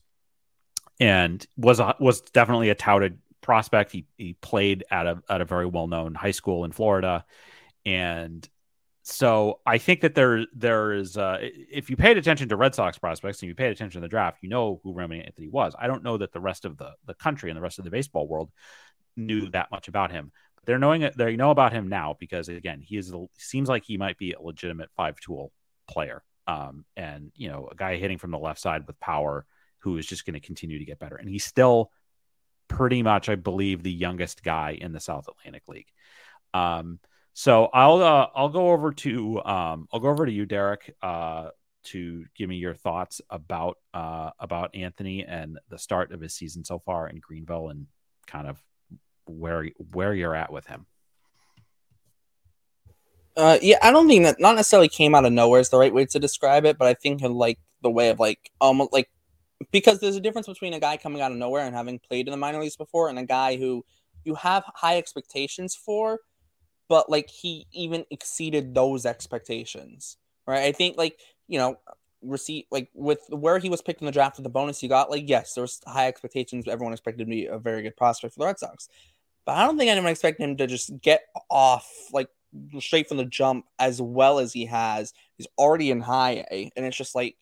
and 0.98 1.46
was 1.58 1.80
a, 1.80 1.94
was 2.00 2.22
definitely 2.22 2.70
a 2.70 2.74
touted 2.74 3.18
prospect. 3.42 3.92
He 3.92 4.06
he 4.16 4.32
played 4.40 4.84
at 4.90 5.06
a 5.06 5.22
at 5.28 5.42
a 5.42 5.44
very 5.44 5.66
well 5.66 5.86
known 5.86 6.14
high 6.14 6.30
school 6.30 6.64
in 6.64 6.72
Florida, 6.72 7.26
and 7.84 8.48
so 9.02 9.60
I 9.66 9.76
think 9.76 10.00
that 10.00 10.14
there 10.14 10.46
there 10.54 10.94
is 10.94 11.18
uh, 11.18 11.40
if 11.42 11.90
you 11.90 11.96
paid 11.98 12.16
attention 12.16 12.48
to 12.48 12.56
Red 12.56 12.74
Sox 12.74 12.96
prospects 12.96 13.42
and 13.42 13.48
you 13.48 13.54
paid 13.54 13.72
attention 13.72 14.00
to 14.00 14.06
the 14.06 14.08
draft, 14.08 14.38
you 14.40 14.48
know 14.48 14.80
who 14.82 14.94
Roman 14.94 15.20
Anthony 15.20 15.48
was. 15.48 15.74
I 15.78 15.88
don't 15.88 16.02
know 16.02 16.16
that 16.16 16.32
the 16.32 16.40
rest 16.40 16.64
of 16.64 16.78
the 16.78 16.92
the 17.04 17.12
country 17.12 17.50
and 17.50 17.56
the 17.58 17.62
rest 17.62 17.78
of 17.78 17.84
the 17.84 17.90
baseball 17.90 18.26
world 18.26 18.50
knew 19.18 19.50
that 19.50 19.70
much 19.70 19.88
about 19.88 20.10
him. 20.10 20.32
But 20.56 20.64
they're 20.64 20.78
knowing 20.78 21.02
it. 21.02 21.16
They 21.16 21.36
know 21.36 21.50
about 21.50 21.72
him 21.72 21.88
now 21.88 22.16
because 22.18 22.48
again, 22.48 22.80
he 22.80 22.96
is 22.96 23.12
seems 23.36 23.68
like 23.68 23.84
he 23.84 23.96
might 23.96 24.18
be 24.18 24.32
a 24.32 24.40
legitimate 24.40 24.90
five 24.96 25.18
tool 25.20 25.52
player. 25.88 26.22
Um, 26.46 26.84
and 26.96 27.30
you 27.34 27.48
know, 27.48 27.68
a 27.70 27.74
guy 27.74 27.96
hitting 27.96 28.18
from 28.18 28.30
the 28.30 28.38
left 28.38 28.60
side 28.60 28.86
with 28.86 28.98
power 29.00 29.44
who 29.80 29.98
is 29.98 30.06
just 30.06 30.24
going 30.24 30.34
to 30.34 30.40
continue 30.40 30.78
to 30.78 30.84
get 30.84 30.98
better. 30.98 31.16
And 31.16 31.28
he's 31.28 31.44
still 31.44 31.90
pretty 32.68 33.02
much, 33.02 33.28
I 33.28 33.34
believe, 33.34 33.82
the 33.82 33.92
youngest 33.92 34.42
guy 34.42 34.76
in 34.80 34.92
the 34.92 35.00
South 35.00 35.28
Atlantic 35.28 35.62
League. 35.68 35.88
Um, 36.54 37.00
so 37.34 37.66
I'll 37.72 38.02
uh, 38.02 38.28
I'll 38.34 38.48
go 38.48 38.72
over 38.72 38.92
to 38.92 39.42
um, 39.44 39.88
I'll 39.92 40.00
go 40.00 40.08
over 40.08 40.26
to 40.26 40.32
you, 40.32 40.44
Derek, 40.44 40.94
uh, 41.02 41.50
to 41.84 42.24
give 42.34 42.48
me 42.48 42.56
your 42.56 42.74
thoughts 42.74 43.20
about 43.30 43.78
uh, 43.94 44.30
about 44.38 44.74
Anthony 44.74 45.24
and 45.24 45.58
the 45.68 45.78
start 45.78 46.12
of 46.12 46.20
his 46.20 46.34
season 46.34 46.64
so 46.64 46.78
far 46.80 47.08
in 47.08 47.20
Greenville 47.20 47.68
and 47.68 47.86
kind 48.26 48.46
of 48.48 48.60
where 49.28 49.66
where 49.92 50.14
you're 50.14 50.34
at 50.34 50.52
with 50.52 50.66
him. 50.66 50.86
Uh, 53.36 53.58
yeah, 53.62 53.78
I 53.82 53.92
don't 53.92 54.08
think 54.08 54.24
that 54.24 54.40
not 54.40 54.56
necessarily 54.56 54.88
came 54.88 55.14
out 55.14 55.24
of 55.24 55.32
nowhere 55.32 55.60
is 55.60 55.68
the 55.68 55.78
right 55.78 55.94
way 55.94 56.06
to 56.06 56.18
describe 56.18 56.64
it, 56.64 56.76
but 56.76 56.88
I 56.88 56.94
think 56.94 57.22
like 57.22 57.58
the 57.82 57.90
way 57.90 58.08
of 58.08 58.18
like 58.18 58.50
almost 58.60 58.92
like 58.92 59.08
because 59.70 60.00
there's 60.00 60.16
a 60.16 60.20
difference 60.20 60.48
between 60.48 60.74
a 60.74 60.80
guy 60.80 60.96
coming 60.96 61.22
out 61.22 61.30
of 61.30 61.38
nowhere 61.38 61.64
and 61.64 61.74
having 61.74 62.00
played 62.00 62.26
in 62.26 62.32
the 62.32 62.36
minor 62.36 62.60
leagues 62.60 62.76
before 62.76 63.08
and 63.08 63.18
a 63.18 63.24
guy 63.24 63.56
who 63.56 63.84
you 64.24 64.34
have 64.34 64.64
high 64.74 64.98
expectations 64.98 65.76
for, 65.76 66.18
but 66.88 67.08
like 67.08 67.30
he 67.30 67.66
even 67.72 68.04
exceeded 68.10 68.74
those 68.74 69.06
expectations, 69.06 70.16
right? 70.46 70.64
I 70.64 70.72
think 70.72 70.96
like 70.96 71.20
you 71.46 71.58
know 71.58 71.78
receipt 72.22 72.66
like 72.70 72.88
with 72.94 73.20
where 73.30 73.58
he 73.58 73.68
was 73.68 73.82
picked 73.82 74.00
in 74.00 74.06
the 74.06 74.12
draft 74.12 74.36
with 74.36 74.44
the 74.44 74.50
bonus 74.50 74.80
he 74.80 74.88
got 74.88 75.10
like 75.10 75.28
yes 75.28 75.54
there 75.54 75.62
was 75.62 75.80
high 75.86 76.08
expectations 76.08 76.66
everyone 76.66 76.92
expected 76.92 77.24
to 77.24 77.30
be 77.30 77.46
a 77.46 77.58
very 77.58 77.82
good 77.82 77.96
prospect 77.96 78.34
for 78.34 78.40
the 78.40 78.46
red 78.46 78.58
sox 78.58 78.88
but 79.48 79.56
I 79.56 79.64
don't 79.64 79.78
think 79.78 79.90
anyone 79.90 80.10
expected 80.10 80.44
him 80.44 80.58
to 80.58 80.66
just 80.66 81.00
get 81.00 81.22
off 81.50 81.90
like 82.12 82.28
straight 82.80 83.08
from 83.08 83.16
the 83.16 83.24
jump 83.24 83.64
as 83.78 83.98
well 83.98 84.40
as 84.40 84.52
he 84.52 84.66
has. 84.66 85.14
He's 85.38 85.46
already 85.56 85.90
in 85.90 86.02
high 86.02 86.44
A, 86.50 86.70
and 86.76 86.84
it's 86.84 86.98
just 86.98 87.14
like, 87.14 87.34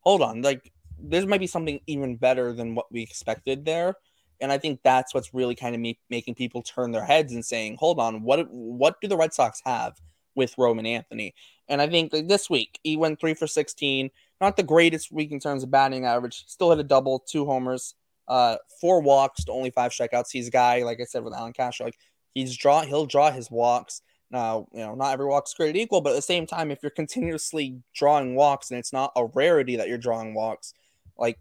hold 0.00 0.20
on, 0.20 0.42
like 0.42 0.70
there 0.98 1.26
might 1.26 1.40
be 1.40 1.46
something 1.46 1.80
even 1.86 2.16
better 2.16 2.52
than 2.52 2.74
what 2.74 2.92
we 2.92 3.00
expected 3.00 3.64
there. 3.64 3.94
And 4.42 4.52
I 4.52 4.58
think 4.58 4.80
that's 4.84 5.14
what's 5.14 5.32
really 5.32 5.54
kind 5.54 5.74
of 5.74 5.80
me- 5.80 5.98
making 6.10 6.34
people 6.34 6.60
turn 6.60 6.92
their 6.92 7.06
heads 7.06 7.32
and 7.32 7.42
saying, 7.42 7.78
"Hold 7.80 7.98
on, 7.98 8.22
what 8.22 8.46
what 8.50 9.00
do 9.00 9.08
the 9.08 9.16
Red 9.16 9.32
Sox 9.32 9.62
have 9.64 9.98
with 10.34 10.58
Roman 10.58 10.84
Anthony?" 10.84 11.34
And 11.68 11.80
I 11.80 11.88
think 11.88 12.12
like, 12.12 12.28
this 12.28 12.50
week 12.50 12.78
he 12.82 12.98
went 12.98 13.18
three 13.18 13.32
for 13.32 13.46
sixteen, 13.46 14.10
not 14.38 14.58
the 14.58 14.62
greatest 14.62 15.10
week 15.10 15.32
in 15.32 15.40
terms 15.40 15.62
of 15.62 15.70
batting 15.70 16.04
average, 16.04 16.44
still 16.46 16.68
hit 16.68 16.78
a 16.78 16.84
double, 16.84 17.20
two 17.20 17.46
homers, 17.46 17.94
uh, 18.28 18.56
four 18.80 19.00
walks 19.00 19.44
to 19.44 19.52
only 19.52 19.70
five 19.70 19.92
strikeouts. 19.92 20.30
He's 20.32 20.48
a 20.48 20.52
guy, 20.52 20.82
like 20.82 21.00
I 21.00 21.04
said, 21.04 21.24
with 21.24 21.34
Allan 21.34 21.52
Castro, 21.52 21.86
like 21.86 21.98
he's 22.34 22.56
draw, 22.56 22.82
he'll 22.82 23.06
draw 23.06 23.30
his 23.30 23.50
walks. 23.50 24.02
Now, 24.30 24.66
you 24.72 24.80
know, 24.80 24.94
not 24.94 25.12
every 25.12 25.26
walk's 25.26 25.54
created 25.54 25.78
equal, 25.78 26.00
but 26.00 26.10
at 26.10 26.16
the 26.16 26.22
same 26.22 26.46
time, 26.46 26.70
if 26.70 26.82
you're 26.82 26.90
continuously 26.90 27.80
drawing 27.94 28.34
walks 28.34 28.70
and 28.70 28.78
it's 28.78 28.92
not 28.92 29.12
a 29.16 29.26
rarity 29.26 29.76
that 29.76 29.88
you're 29.88 29.98
drawing 29.98 30.34
walks, 30.34 30.74
like, 31.16 31.38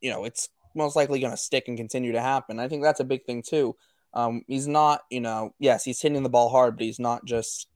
you 0.00 0.10
know, 0.10 0.24
it's 0.24 0.48
most 0.74 0.96
likely 0.96 1.20
going 1.20 1.32
to 1.32 1.36
stick 1.36 1.68
and 1.68 1.76
continue 1.76 2.12
to 2.12 2.20
happen. 2.20 2.58
I 2.58 2.68
think 2.68 2.82
that's 2.82 3.00
a 3.00 3.04
big 3.04 3.24
thing 3.24 3.42
too. 3.42 3.76
Um, 4.12 4.42
he's 4.46 4.66
not, 4.66 5.02
you 5.10 5.20
know, 5.20 5.54
yes, 5.58 5.84
he's 5.84 6.00
hitting 6.00 6.22
the 6.22 6.28
ball 6.28 6.48
hard, 6.48 6.76
but 6.76 6.84
he's 6.84 6.98
not 6.98 7.24
just 7.24 7.68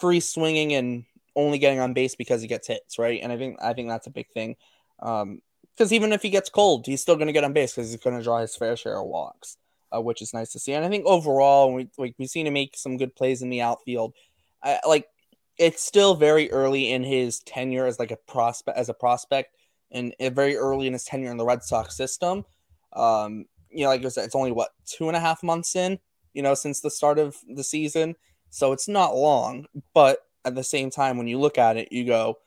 free 0.00 0.20
swinging 0.20 0.74
and 0.74 1.04
only 1.36 1.58
getting 1.58 1.80
on 1.80 1.94
base 1.94 2.14
because 2.14 2.42
he 2.42 2.48
gets 2.48 2.66
hits, 2.66 2.98
right? 2.98 3.20
And 3.22 3.32
I 3.32 3.36
think 3.36 3.58
I 3.62 3.72
think 3.72 3.88
that's 3.88 4.06
a 4.06 4.10
big 4.12 4.28
thing. 4.34 4.56
Um, 5.00 5.40
because 5.80 5.94
even 5.94 6.12
if 6.12 6.20
he 6.20 6.28
gets 6.28 6.50
cold, 6.50 6.84
he's 6.84 7.00
still 7.00 7.16
going 7.16 7.28
to 7.28 7.32
get 7.32 7.42
on 7.42 7.54
base 7.54 7.72
because 7.72 7.90
he's 7.90 7.98
going 7.98 8.14
to 8.14 8.22
draw 8.22 8.38
his 8.40 8.54
fair 8.54 8.76
share 8.76 9.00
of 9.00 9.06
walks, 9.06 9.56
uh, 9.90 9.98
which 9.98 10.20
is 10.20 10.34
nice 10.34 10.52
to 10.52 10.58
see. 10.58 10.74
And 10.74 10.84
I 10.84 10.90
think 10.90 11.06
overall, 11.06 11.72
we 11.72 11.88
like 11.96 12.14
we've 12.18 12.28
seen 12.28 12.46
him 12.46 12.52
make 12.52 12.76
some 12.76 12.98
good 12.98 13.16
plays 13.16 13.40
in 13.40 13.48
the 13.48 13.62
outfield. 13.62 14.12
I, 14.62 14.78
like 14.86 15.06
it's 15.56 15.82
still 15.82 16.14
very 16.14 16.52
early 16.52 16.92
in 16.92 17.02
his 17.02 17.38
tenure 17.40 17.86
as 17.86 17.98
like 17.98 18.10
a 18.10 18.16
prospect 18.16 18.76
as 18.76 18.90
a 18.90 18.94
prospect, 18.94 19.56
and 19.90 20.14
very 20.20 20.54
early 20.54 20.86
in 20.86 20.92
his 20.92 21.04
tenure 21.04 21.30
in 21.30 21.38
the 21.38 21.46
Red 21.46 21.62
Sox 21.62 21.96
system. 21.96 22.44
Um, 22.92 23.46
you 23.70 23.84
know, 23.84 23.88
like 23.88 24.04
I 24.04 24.08
said, 24.08 24.26
it's 24.26 24.34
only 24.34 24.52
what 24.52 24.72
two 24.84 25.08
and 25.08 25.16
a 25.16 25.20
half 25.20 25.42
months 25.42 25.74
in. 25.76 25.98
you 26.34 26.42
know, 26.42 26.54
since 26.54 26.80
the 26.80 26.90
start 26.90 27.18
of 27.18 27.36
the 27.48 27.64
season. 27.64 28.16
So 28.50 28.72
it's 28.72 28.88
not 28.88 29.16
long, 29.16 29.66
but 29.94 30.18
at 30.44 30.54
the 30.54 30.64
same 30.64 30.90
time, 30.90 31.16
when 31.16 31.28
you 31.28 31.38
look 31.38 31.58
at 31.58 31.76
it, 31.76 31.92
you 31.92 32.04
go, 32.04 32.38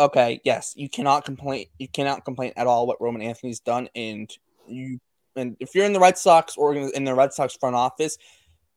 okay, 0.00 0.40
yes, 0.44 0.72
you 0.76 0.88
cannot 0.88 1.24
complain. 1.24 1.66
You 1.78 1.88
cannot 1.88 2.24
complain 2.24 2.52
at 2.56 2.66
all 2.66 2.86
what 2.86 3.00
Roman 3.00 3.22
Anthony's 3.22 3.60
done, 3.60 3.88
and 3.94 4.30
you 4.66 4.98
and 5.36 5.56
if 5.60 5.74
you're 5.74 5.84
in 5.84 5.92
the 5.92 6.00
Red 6.00 6.18
Sox 6.18 6.56
or 6.56 6.74
in 6.74 7.04
the 7.04 7.14
Red 7.14 7.32
Sox 7.32 7.56
front 7.56 7.76
office, 7.76 8.18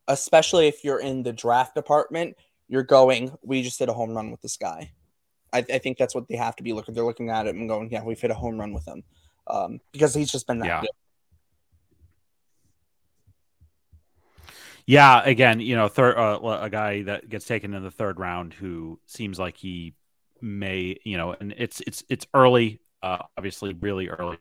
especially 0.07 0.67
if 0.67 0.83
you're 0.83 0.99
in 0.99 1.23
the 1.23 1.33
draft 1.33 1.75
department, 1.75 2.35
you're 2.67 2.83
going, 2.83 3.35
we 3.43 3.63
just 3.63 3.79
hit 3.79 3.89
a 3.89 3.93
home 3.93 4.11
run 4.11 4.31
with 4.31 4.41
this 4.41 4.57
guy. 4.57 4.91
I, 5.51 5.59
I 5.59 5.77
think 5.77 5.97
that's 5.97 6.15
what 6.15 6.27
they 6.27 6.35
have 6.35 6.55
to 6.57 6.63
be 6.63 6.73
looking. 6.73 6.93
They're 6.93 7.03
looking 7.03 7.29
at 7.29 7.47
it 7.47 7.55
and 7.55 7.67
going, 7.69 7.89
yeah, 7.91 8.03
we've 8.03 8.19
hit 8.19 8.31
a 8.31 8.35
home 8.35 8.59
run 8.59 8.73
with 8.73 8.87
him 8.87 9.03
um, 9.47 9.79
because 9.91 10.13
he's 10.13 10.31
just 10.31 10.47
been 10.47 10.59
that 10.59 10.67
Yeah. 10.67 10.81
good. 10.81 10.89
Yeah, 14.85 15.23
again, 15.23 15.61
you 15.61 15.77
know, 15.77 15.87
third 15.87 16.17
uh, 16.17 16.39
a 16.61 16.69
guy 16.69 17.03
that 17.03 17.29
gets 17.29 17.45
taken 17.45 17.73
in 17.73 17.83
the 17.83 17.91
third 17.91 18.19
round 18.19 18.53
who 18.53 18.99
seems 19.05 19.39
like 19.39 19.55
he 19.55 19.93
may, 20.43 20.97
you 21.03 21.17
know, 21.17 21.35
and 21.39 21.53
it's 21.57 21.81
it's 21.81 22.03
it's 22.09 22.27
early, 22.33 22.81
uh, 23.01 23.19
obviously, 23.37 23.73
really 23.73 24.09
early. 24.09 24.37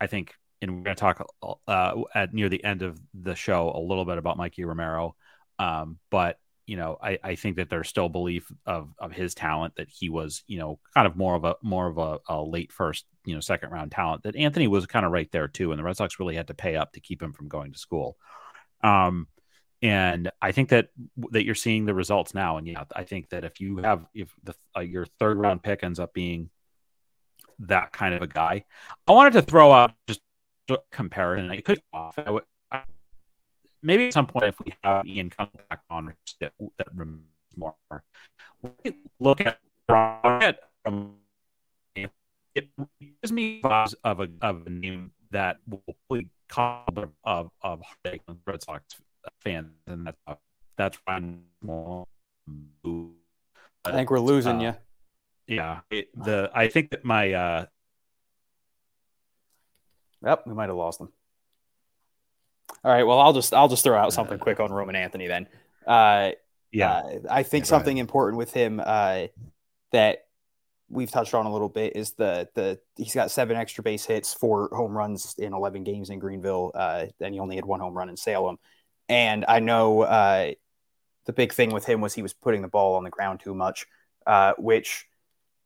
I 0.00 0.08
think, 0.08 0.34
and 0.60 0.70
we're 0.70 0.82
going 0.82 0.96
to 0.96 1.00
talk 1.00 1.26
uh, 1.66 2.02
at 2.14 2.34
near 2.34 2.50
the 2.50 2.62
end 2.62 2.82
of 2.82 3.00
the 3.14 3.34
show 3.34 3.72
a 3.74 3.80
little 3.80 4.04
bit 4.04 4.18
about 4.18 4.36
Mikey 4.36 4.64
Romero, 4.64 5.16
um, 5.58 5.98
but 6.10 6.38
you 6.66 6.76
know, 6.76 6.98
I, 7.00 7.18
I 7.22 7.34
think 7.36 7.56
that 7.56 7.70
there's 7.70 7.88
still 7.88 8.08
belief 8.08 8.50
of 8.66 8.92
of 8.98 9.12
his 9.12 9.34
talent 9.34 9.76
that 9.76 9.88
he 9.88 10.08
was, 10.08 10.42
you 10.48 10.58
know, 10.58 10.80
kind 10.94 11.06
of 11.06 11.16
more 11.16 11.36
of 11.36 11.44
a 11.44 11.54
more 11.62 11.86
of 11.86 11.96
a, 11.96 12.18
a 12.28 12.42
late 12.42 12.72
first, 12.72 13.06
you 13.24 13.34
know, 13.34 13.40
second 13.40 13.70
round 13.70 13.92
talent. 13.92 14.24
That 14.24 14.34
Anthony 14.34 14.66
was 14.66 14.86
kind 14.86 15.06
of 15.06 15.12
right 15.12 15.30
there 15.30 15.46
too, 15.46 15.70
and 15.70 15.78
the 15.78 15.84
Red 15.84 15.96
Sox 15.96 16.18
really 16.18 16.34
had 16.34 16.48
to 16.48 16.54
pay 16.54 16.74
up 16.74 16.92
to 16.92 17.00
keep 17.00 17.22
him 17.22 17.32
from 17.32 17.46
going 17.48 17.72
to 17.72 17.78
school. 17.78 18.16
Um, 18.82 19.28
and 19.82 20.30
I 20.40 20.52
think 20.52 20.70
that 20.70 20.88
that 21.30 21.44
you're 21.44 21.54
seeing 21.54 21.84
the 21.84 21.94
results 21.94 22.34
now. 22.34 22.56
And 22.56 22.66
yeah, 22.66 22.84
I 22.94 23.04
think 23.04 23.28
that 23.30 23.44
if 23.44 23.60
you 23.60 23.78
have 23.78 24.06
if 24.14 24.34
the 24.42 24.54
uh, 24.76 24.80
your 24.80 25.06
third 25.18 25.38
round 25.38 25.62
pick 25.62 25.82
ends 25.82 26.00
up 26.00 26.12
being 26.12 26.50
that 27.60 27.92
kind 27.92 28.14
of 28.14 28.22
a 28.22 28.26
guy, 28.26 28.64
I 29.06 29.12
wanted 29.12 29.34
to 29.34 29.42
throw 29.42 29.72
out 29.72 29.92
just 30.06 30.20
a 30.70 30.78
comparison. 30.90 31.50
I 31.50 31.60
could 31.60 31.80
off. 31.92 32.18
I 32.18 32.30
would, 32.30 32.44
I, 32.70 32.82
maybe 33.82 34.06
at 34.06 34.12
some 34.12 34.26
point 34.26 34.46
if 34.46 34.58
we 34.64 34.72
have 34.82 35.06
Ian 35.06 35.30
come 35.30 35.48
back 35.68 35.80
on 35.90 36.14
that, 36.40 36.52
that 36.78 36.88
more, 37.56 37.74
look 39.20 39.40
at 39.40 39.58
it 40.44 40.58
it 42.56 42.68
gives 43.00 43.32
me 43.32 43.60
vibes 43.62 43.94
of 44.02 44.20
a 44.20 44.28
of 44.40 44.66
a 44.66 44.70
name 44.70 45.12
that 45.30 45.58
will 45.68 45.82
probably 46.08 46.28
cause 46.48 46.88
of 47.24 47.50
of 47.62 47.82
heartache 47.82 48.22
on 48.28 48.38
Red 48.46 48.62
Sox 48.62 48.96
fans, 49.40 49.72
and 49.86 50.06
that's 50.06 50.40
that's 50.76 50.96
fine. 50.98 51.40
I 53.84 53.92
think 53.92 54.10
we're 54.10 54.20
losing 54.20 54.58
uh, 54.58 54.76
you. 55.48 55.56
Yeah, 55.56 55.80
it, 55.90 56.08
the 56.16 56.50
I 56.54 56.68
think 56.68 56.90
that 56.90 57.04
my 57.04 57.32
uh 57.32 57.66
Yep, 60.24 60.46
we 60.46 60.54
might 60.54 60.68
have 60.68 60.76
lost 60.76 60.98
them. 60.98 61.12
All 62.84 62.92
right. 62.92 63.04
Well, 63.04 63.20
I'll 63.20 63.32
just 63.32 63.54
I'll 63.54 63.68
just 63.68 63.84
throw 63.84 63.96
out 63.96 64.12
something 64.12 64.38
quick 64.38 64.60
on 64.60 64.72
Roman 64.72 64.96
Anthony 64.96 65.26
then. 65.26 65.46
Uh, 65.86 66.32
yeah 66.72 66.94
uh, 66.94 67.18
I 67.30 67.42
think 67.42 67.64
Yeah, 67.64 67.68
something 67.68 67.98
important 67.98 68.38
with 68.38 68.52
him 68.52 68.82
uh, 68.84 69.26
that 69.92 70.26
we've 70.88 71.10
touched 71.10 71.34
on 71.34 71.46
a 71.46 71.52
little 71.52 71.68
bit 71.68 71.96
is 71.96 72.12
the 72.12 72.48
the 72.54 72.78
he's 72.96 73.14
got 73.14 73.30
seven 73.30 73.56
extra 73.56 73.82
base 73.84 74.04
hits, 74.04 74.34
four 74.34 74.68
home 74.72 74.96
runs 74.96 75.34
in 75.38 75.52
eleven 75.52 75.84
games 75.84 76.10
in 76.10 76.18
Greenville, 76.18 76.72
uh, 76.74 77.06
and 77.20 77.34
he 77.34 77.40
only 77.40 77.56
had 77.56 77.64
one 77.64 77.80
home 77.80 77.94
run 77.94 78.08
in 78.08 78.16
Salem. 78.16 78.58
And 79.08 79.44
I 79.46 79.60
know 79.60 80.02
uh, 80.02 80.52
the 81.26 81.32
big 81.32 81.52
thing 81.52 81.70
with 81.70 81.84
him 81.84 82.00
was 82.00 82.14
he 82.14 82.22
was 82.22 82.32
putting 82.32 82.62
the 82.62 82.68
ball 82.68 82.96
on 82.96 83.04
the 83.04 83.10
ground 83.10 83.40
too 83.40 83.54
much, 83.54 83.86
uh, 84.26 84.54
which 84.58 85.06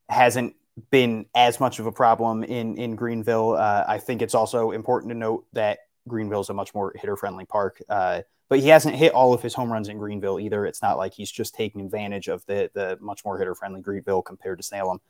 hasn't 0.09 0.55
been 0.91 1.27
as 1.35 1.61
much 1.61 1.79
of 1.79 1.87
a 1.87 1.93
problem 1.93 2.43
in 2.45 2.77
in 2.77 2.97
Greenville. 2.97 3.53
Uh, 3.53 3.85
I 3.87 3.99
think 3.99 4.23
it's 4.23 4.35
also 4.35 4.71
important 4.71 5.11
to 5.13 5.19
note 5.19 5.47
that 5.53 5.81
Greenville 6.09 6.41
is 6.41 6.49
a 6.49 6.55
much 6.55 6.75
more 6.75 6.93
hitter 6.97 7.17
friendly 7.17 7.45
park. 7.45 7.83
Uh, 7.89 8.23
but 8.49 8.59
he 8.59 8.69
hasn't 8.69 8.97
hit 8.97 9.13
all 9.13 9.33
of 9.33 9.43
his 9.43 9.55
home 9.55 9.73
runs 9.73 9.89
in 9.89 9.97
Greenville 9.99 10.41
either. 10.41 10.67
It's 10.67 10.83
not 10.83 10.99
like 10.99 11.15
he's 11.15 11.31
just 11.31 11.55
taking 11.55 11.81
advantage 11.81 12.29
of 12.29 12.45
the 12.47 12.71
the 12.75 12.99
much 13.01 13.25
more 13.25 13.39
hitter 13.39 13.55
friendly 13.55 13.81
Greenville 13.81 14.23
compared 14.23 14.59
to 14.59 14.65
Salem. 14.65 15.01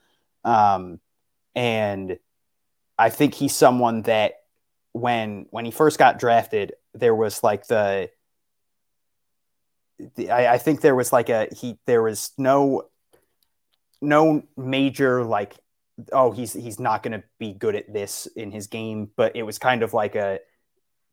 Um, 0.45 1.01
and 1.55 2.19
I 2.99 3.11
think 3.11 3.35
he's 3.35 3.57
someone 3.57 4.03
that 4.03 4.35
when 4.93 5.47
when 5.51 5.64
he 5.64 5.71
first 5.71 5.99
got 5.99 6.19
drafted, 6.19 6.75
there 6.93 7.14
was 7.14 7.43
like 7.43 7.66
the, 7.66 8.11
the 8.11 8.20
I, 10.19 10.47
I 10.49 10.59
think 10.59 10.81
there 10.81 10.95
was 10.95 11.13
like 11.13 11.29
a 11.29 11.49
he 11.55 11.79
there 11.87 12.03
was 12.03 12.33
no 12.39 12.85
no 14.01 14.43
major 14.57 15.25
like 15.25 15.57
oh 16.13 16.31
he's 16.31 16.53
he's 16.53 16.81
not 16.81 17.03
going 17.03 17.13
to 17.13 17.25
be 17.39 17.53
good 17.53 17.75
at 17.75 17.93
this 17.93 18.27
in 18.37 18.51
his 18.51 18.67
game, 18.67 19.11
but 19.17 19.37
it 19.37 19.43
was 19.43 19.59
kind 19.59 19.83
of 19.83 19.95
like 19.95 20.15
a 20.15 20.41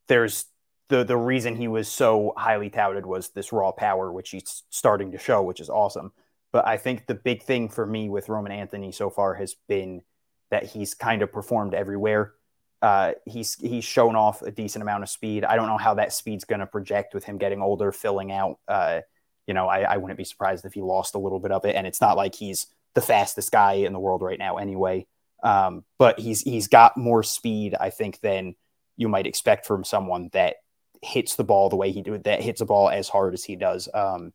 there's 0.07 0.45
the 0.89 1.03
the 1.03 1.17
reason 1.17 1.55
he 1.55 1.67
was 1.67 1.87
so 1.87 2.33
highly 2.37 2.69
touted 2.69 3.05
was 3.05 3.29
this 3.29 3.51
raw 3.51 3.71
power, 3.71 4.11
which 4.11 4.29
he's 4.29 4.63
starting 4.69 5.11
to 5.11 5.17
show, 5.17 5.41
which 5.41 5.59
is 5.59 5.69
awesome. 5.69 6.11
But 6.51 6.65
I 6.67 6.77
think 6.77 7.07
the 7.07 7.15
big 7.15 7.43
thing 7.43 7.69
for 7.69 7.85
me 7.85 8.09
with 8.09 8.29
Roman 8.29 8.51
Anthony 8.51 8.91
so 8.91 9.09
far 9.09 9.33
has 9.35 9.55
been 9.67 10.01
that 10.49 10.67
he's 10.67 10.93
kind 10.93 11.21
of 11.21 11.31
performed 11.31 11.73
everywhere. 11.73 12.33
Uh, 12.81 13.13
he's 13.25 13.55
he's 13.55 13.83
shown 13.83 14.15
off 14.15 14.41
a 14.41 14.51
decent 14.51 14.81
amount 14.81 15.03
of 15.03 15.09
speed. 15.09 15.43
I 15.43 15.55
don't 15.55 15.67
know 15.67 15.77
how 15.77 15.95
that 15.95 16.13
speed's 16.13 16.45
going 16.45 16.59
to 16.59 16.67
project 16.67 17.13
with 17.13 17.23
him 17.23 17.37
getting 17.37 17.61
older, 17.61 17.91
filling 17.91 18.31
out. 18.31 18.59
Uh, 18.67 19.01
you 19.47 19.53
know, 19.53 19.67
I, 19.67 19.81
I 19.81 19.97
wouldn't 19.97 20.17
be 20.17 20.23
surprised 20.23 20.65
if 20.65 20.73
he 20.73 20.81
lost 20.81 21.15
a 21.15 21.19
little 21.19 21.39
bit 21.39 21.51
of 21.51 21.65
it. 21.65 21.75
And 21.75 21.87
it's 21.87 22.01
not 22.01 22.17
like 22.17 22.35
he's 22.35 22.67
the 22.93 23.01
fastest 23.01 23.51
guy 23.51 23.73
in 23.73 23.93
the 23.93 23.99
world 23.99 24.21
right 24.21 24.37
now, 24.37 24.57
anyway. 24.57 25.07
Um, 25.43 25.85
but 25.97 26.19
he's 26.19 26.41
he's 26.41 26.67
got 26.67 26.97
more 26.97 27.23
speed, 27.23 27.75
I 27.79 27.89
think, 27.89 28.19
than 28.21 28.55
you 28.95 29.07
might 29.07 29.27
expect 29.27 29.65
from 29.65 29.83
someone 29.83 30.29
that 30.33 30.57
hits 31.01 31.35
the 31.35 31.43
ball 31.43 31.69
the 31.69 31.75
way 31.75 31.91
he 31.91 32.01
do 32.01 32.17
that 32.17 32.41
hits 32.41 32.61
a 32.61 32.65
ball 32.65 32.89
as 32.89 33.07
hard 33.07 33.33
as 33.33 33.43
he 33.43 33.55
does. 33.55 33.87
Um, 33.93 34.33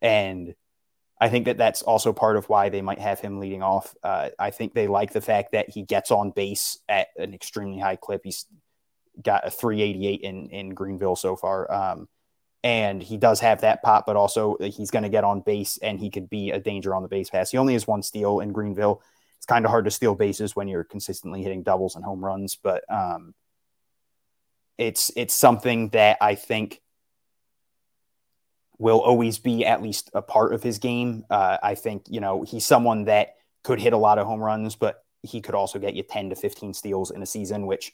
and 0.00 0.54
I 1.20 1.28
think 1.28 1.46
that 1.46 1.58
that's 1.58 1.82
also 1.82 2.12
part 2.12 2.36
of 2.36 2.48
why 2.48 2.68
they 2.68 2.82
might 2.82 2.98
have 2.98 3.20
him 3.20 3.38
leading 3.38 3.62
off. 3.62 3.94
Uh, 4.02 4.30
I 4.38 4.50
think 4.50 4.74
they 4.74 4.88
like 4.88 5.12
the 5.12 5.20
fact 5.20 5.52
that 5.52 5.70
he 5.70 5.82
gets 5.82 6.10
on 6.10 6.30
base 6.30 6.78
at 6.88 7.08
an 7.16 7.34
extremely 7.34 7.78
high 7.78 7.96
clip. 7.96 8.22
He's 8.24 8.46
got 9.22 9.46
a 9.46 9.50
388 9.50 10.20
in 10.20 10.48
in 10.50 10.74
Greenville 10.74 11.16
so 11.16 11.36
far. 11.36 11.72
Um, 11.72 12.08
and 12.64 13.02
he 13.02 13.18
does 13.18 13.40
have 13.40 13.60
that 13.60 13.82
pop, 13.82 14.06
but 14.06 14.16
also 14.16 14.56
he's 14.58 14.90
going 14.90 15.02
to 15.02 15.10
get 15.10 15.22
on 15.22 15.42
base 15.42 15.78
and 15.82 16.00
he 16.00 16.08
could 16.10 16.30
be 16.30 16.50
a 16.50 16.58
danger 16.58 16.94
on 16.94 17.02
the 17.02 17.08
base 17.08 17.28
pass. 17.28 17.50
He 17.50 17.58
only 17.58 17.74
has 17.74 17.86
one 17.86 18.02
steal 18.02 18.40
in 18.40 18.52
Greenville. 18.52 19.02
It's 19.36 19.46
kind 19.46 19.66
of 19.66 19.70
hard 19.70 19.84
to 19.84 19.90
steal 19.90 20.14
bases 20.14 20.56
when 20.56 20.66
you're 20.66 20.82
consistently 20.82 21.42
hitting 21.42 21.62
doubles 21.62 21.94
and 21.94 22.02
home 22.02 22.24
runs, 22.24 22.56
but 22.56 22.82
um, 22.90 23.34
it's 24.78 25.12
it's 25.14 25.34
something 25.34 25.90
that 25.90 26.16
I 26.22 26.34
think 26.34 26.80
will 28.78 29.00
always 29.00 29.38
be 29.38 29.64
at 29.64 29.82
least 29.82 30.10
a 30.14 30.22
part 30.22 30.52
of 30.52 30.62
his 30.62 30.78
game. 30.78 31.24
Uh, 31.30 31.58
I 31.62 31.74
think 31.74 32.04
you 32.08 32.20
know 32.20 32.42
he's 32.42 32.64
someone 32.64 33.04
that 33.04 33.34
could 33.62 33.80
hit 33.80 33.92
a 33.92 33.98
lot 33.98 34.18
of 34.18 34.26
home 34.26 34.40
runs, 34.40 34.76
but 34.76 35.04
he 35.22 35.40
could 35.40 35.54
also 35.54 35.78
get 35.78 35.94
you 35.94 36.02
10 36.02 36.30
to 36.30 36.36
15 36.36 36.74
steals 36.74 37.10
in 37.10 37.22
a 37.22 37.26
season, 37.26 37.66
which 37.66 37.92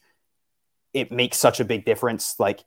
it 0.93 1.13
makes 1.13 1.39
such 1.39 1.61
a 1.61 1.65
big 1.65 1.85
difference. 1.85 2.35
Like 2.39 2.65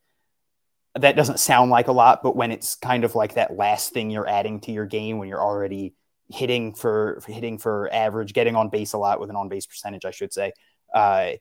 that 0.96 1.16
doesn't 1.16 1.40
sound 1.40 1.70
like 1.70 1.88
a 1.88 1.92
lot, 1.92 2.24
but 2.24 2.36
when 2.36 2.52
it's 2.52 2.76
kind 2.76 3.04
of 3.04 3.16
like 3.16 3.34
that 3.34 3.58
last 3.58 3.92
thing 3.92 4.10
you're 4.10 4.28
adding 4.28 4.62
to 4.62 4.72
your 4.72 4.86
game 4.86 5.18
when 5.18 5.28
you're 5.28 5.42
already 5.42 5.96
hitting 6.30 6.74
for, 6.74 7.22
hitting 7.28 7.58
for 7.58 7.90
average, 7.92 8.34
getting 8.34 8.56
on 8.56 8.70
base 8.70 8.94
a 8.94 8.98
lot 8.98 9.20
with 9.20 9.30
an 9.30 9.36
on 9.36 9.50
base 9.50 9.66
percentage, 9.66 10.06
I 10.06 10.12
should 10.12 10.32
say, 10.32 10.54
uh, 10.94 11.32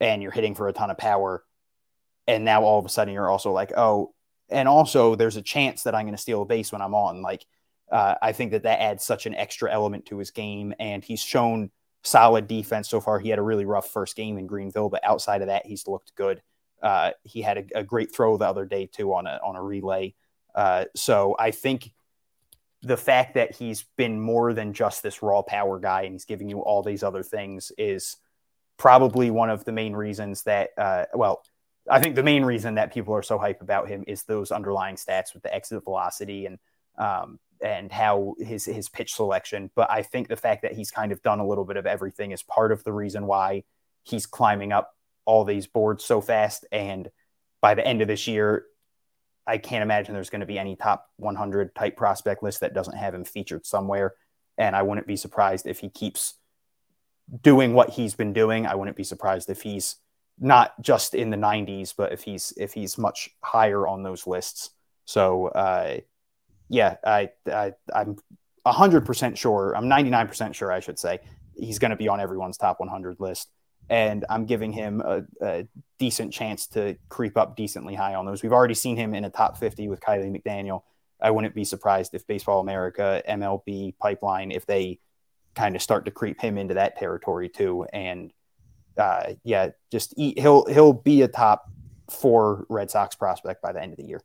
and 0.00 0.22
you're 0.22 0.32
hitting 0.32 0.54
for 0.54 0.68
a 0.68 0.72
ton 0.72 0.90
of 0.90 0.98
power, 0.98 1.44
and 2.26 2.44
now 2.44 2.62
all 2.64 2.78
of 2.78 2.84
a 2.84 2.88
sudden 2.88 3.14
you're 3.14 3.30
also 3.30 3.52
like, 3.52 3.72
oh, 3.76 4.14
and 4.50 4.68
also 4.68 5.14
there's 5.14 5.36
a 5.36 5.42
chance 5.42 5.82
that 5.84 5.94
I'm 5.94 6.04
going 6.04 6.16
to 6.16 6.20
steal 6.20 6.42
a 6.42 6.46
base 6.46 6.72
when 6.72 6.82
I'm 6.82 6.94
on. 6.94 7.22
Like, 7.22 7.44
uh, 7.90 8.14
I 8.20 8.32
think 8.32 8.52
that 8.52 8.62
that 8.64 8.80
adds 8.80 9.04
such 9.04 9.26
an 9.26 9.34
extra 9.34 9.72
element 9.72 10.06
to 10.06 10.18
his 10.18 10.30
game, 10.30 10.74
and 10.78 11.04
he's 11.04 11.20
shown 11.20 11.70
solid 12.02 12.46
defense 12.46 12.88
so 12.88 13.00
far. 13.00 13.18
He 13.18 13.30
had 13.30 13.38
a 13.38 13.42
really 13.42 13.64
rough 13.64 13.90
first 13.90 14.16
game 14.16 14.38
in 14.38 14.46
Greenville, 14.46 14.90
but 14.90 15.04
outside 15.04 15.40
of 15.40 15.48
that, 15.48 15.66
he's 15.66 15.88
looked 15.88 16.14
good. 16.14 16.42
Uh, 16.82 17.12
he 17.22 17.40
had 17.40 17.58
a, 17.58 17.80
a, 17.80 17.82
great 17.82 18.14
throw 18.14 18.36
the 18.36 18.46
other 18.46 18.66
day 18.66 18.86
too 18.86 19.14
on 19.14 19.26
a 19.26 19.40
on 19.42 19.56
a 19.56 19.62
relay. 19.62 20.14
Uh, 20.54 20.84
so 20.94 21.34
I 21.38 21.50
think 21.50 21.90
the 22.82 22.96
fact 22.98 23.34
that 23.34 23.54
he's 23.56 23.86
been 23.96 24.20
more 24.20 24.52
than 24.52 24.74
just 24.74 25.02
this 25.02 25.22
raw 25.22 25.40
power 25.40 25.78
guy 25.80 26.02
and 26.02 26.12
he's 26.12 26.26
giving 26.26 26.50
you 26.50 26.60
all 26.60 26.82
these 26.82 27.02
other 27.02 27.22
things 27.22 27.72
is 27.78 28.18
probably 28.76 29.30
one 29.30 29.48
of 29.48 29.64
the 29.64 29.72
main 29.72 29.94
reasons 29.94 30.42
that 30.42 30.70
uh, 30.76 31.06
well 31.14 31.42
I 31.88 32.00
think 32.00 32.14
the 32.14 32.22
main 32.22 32.44
reason 32.44 32.76
that 32.76 32.92
people 32.92 33.14
are 33.14 33.22
so 33.22 33.38
hype 33.38 33.60
about 33.60 33.88
him 33.88 34.04
is 34.06 34.22
those 34.22 34.50
underlying 34.50 34.96
stats 34.96 35.34
with 35.34 35.42
the 35.42 35.54
exit 35.54 35.84
velocity 35.84 36.46
and 36.46 36.58
um, 36.96 37.38
and 37.60 37.90
how 37.92 38.34
his 38.38 38.64
his 38.64 38.88
pitch 38.88 39.14
selection. 39.14 39.70
But 39.74 39.90
I 39.90 40.02
think 40.02 40.28
the 40.28 40.36
fact 40.36 40.62
that 40.62 40.72
he's 40.72 40.90
kind 40.90 41.12
of 41.12 41.22
done 41.22 41.40
a 41.40 41.46
little 41.46 41.64
bit 41.64 41.76
of 41.76 41.86
everything 41.86 42.30
is 42.30 42.42
part 42.42 42.72
of 42.72 42.84
the 42.84 42.92
reason 42.92 43.26
why 43.26 43.64
he's 44.02 44.26
climbing 44.26 44.72
up 44.72 44.94
all 45.24 45.44
these 45.44 45.66
boards 45.66 46.04
so 46.04 46.20
fast. 46.20 46.66
And 46.70 47.10
by 47.60 47.74
the 47.74 47.86
end 47.86 48.02
of 48.02 48.08
this 48.08 48.26
year, 48.26 48.64
I 49.46 49.58
can't 49.58 49.82
imagine 49.82 50.14
there's 50.14 50.30
going 50.30 50.40
to 50.40 50.46
be 50.46 50.58
any 50.58 50.76
top 50.76 51.06
100 51.16 51.74
type 51.74 51.96
prospect 51.96 52.42
list 52.42 52.60
that 52.60 52.74
doesn't 52.74 52.96
have 52.96 53.14
him 53.14 53.24
featured 53.24 53.66
somewhere. 53.66 54.14
And 54.56 54.76
I 54.76 54.82
wouldn't 54.82 55.06
be 55.06 55.16
surprised 55.16 55.66
if 55.66 55.80
he 55.80 55.88
keeps 55.88 56.34
doing 57.42 57.74
what 57.74 57.90
he's 57.90 58.14
been 58.14 58.32
doing. 58.32 58.66
I 58.66 58.74
wouldn't 58.74 58.96
be 58.96 59.04
surprised 59.04 59.50
if 59.50 59.62
he's 59.62 59.96
not 60.38 60.80
just 60.80 61.14
in 61.14 61.30
the 61.30 61.36
90s, 61.36 61.94
but 61.96 62.12
if 62.12 62.22
he's 62.22 62.52
if 62.56 62.72
he's 62.72 62.98
much 62.98 63.30
higher 63.42 63.86
on 63.86 64.02
those 64.02 64.26
lists. 64.26 64.70
So 65.04 65.48
uh, 65.48 65.98
yeah, 66.68 66.96
I, 67.04 67.30
I 67.46 67.72
I'm 67.94 68.16
hundred 68.66 69.04
percent 69.06 69.38
sure. 69.38 69.74
I'm 69.76 69.88
99 69.88 70.28
percent 70.28 70.56
sure, 70.56 70.72
I 70.72 70.80
should 70.80 70.98
say, 70.98 71.20
he's 71.56 71.78
going 71.78 71.90
to 71.90 71.96
be 71.96 72.08
on 72.08 72.20
everyone's 72.20 72.56
top 72.56 72.80
100 72.80 73.20
list, 73.20 73.50
and 73.88 74.24
I'm 74.28 74.46
giving 74.46 74.72
him 74.72 75.00
a, 75.00 75.22
a, 75.40 75.68
decent 75.98 76.32
chance 76.32 76.66
to 76.66 76.96
creep 77.08 77.36
up 77.36 77.56
decently 77.56 77.94
high 77.94 78.14
on 78.14 78.26
those. 78.26 78.42
We've 78.42 78.52
already 78.52 78.74
seen 78.74 78.96
him 78.96 79.14
in 79.14 79.24
a 79.24 79.30
top 79.30 79.56
50 79.56 79.88
with 79.88 80.00
Kiley 80.00 80.30
McDaniel. 80.30 80.82
I 81.22 81.30
wouldn't 81.30 81.54
be 81.54 81.64
surprised 81.64 82.14
if 82.14 82.26
Baseball 82.26 82.60
America, 82.60 83.22
MLB, 83.26 83.94
Pipeline, 83.98 84.50
if 84.50 84.66
they 84.66 84.98
kind 85.54 85.76
of 85.76 85.80
start 85.80 86.04
to 86.04 86.10
creep 86.10 86.40
him 86.40 86.58
into 86.58 86.74
that 86.74 86.98
territory 86.98 87.48
too. 87.48 87.86
And 87.92 88.32
uh, 88.98 89.34
yeah, 89.42 89.70
just 89.90 90.14
eat, 90.16 90.38
he'll 90.38 90.64
he'll 90.66 90.92
be 90.92 91.22
a 91.22 91.28
top 91.28 91.70
four 92.10 92.66
Red 92.68 92.90
Sox 92.90 93.16
prospect 93.16 93.62
by 93.62 93.72
the 93.72 93.82
end 93.82 93.92
of 93.92 93.98
the 93.98 94.04
year. 94.04 94.22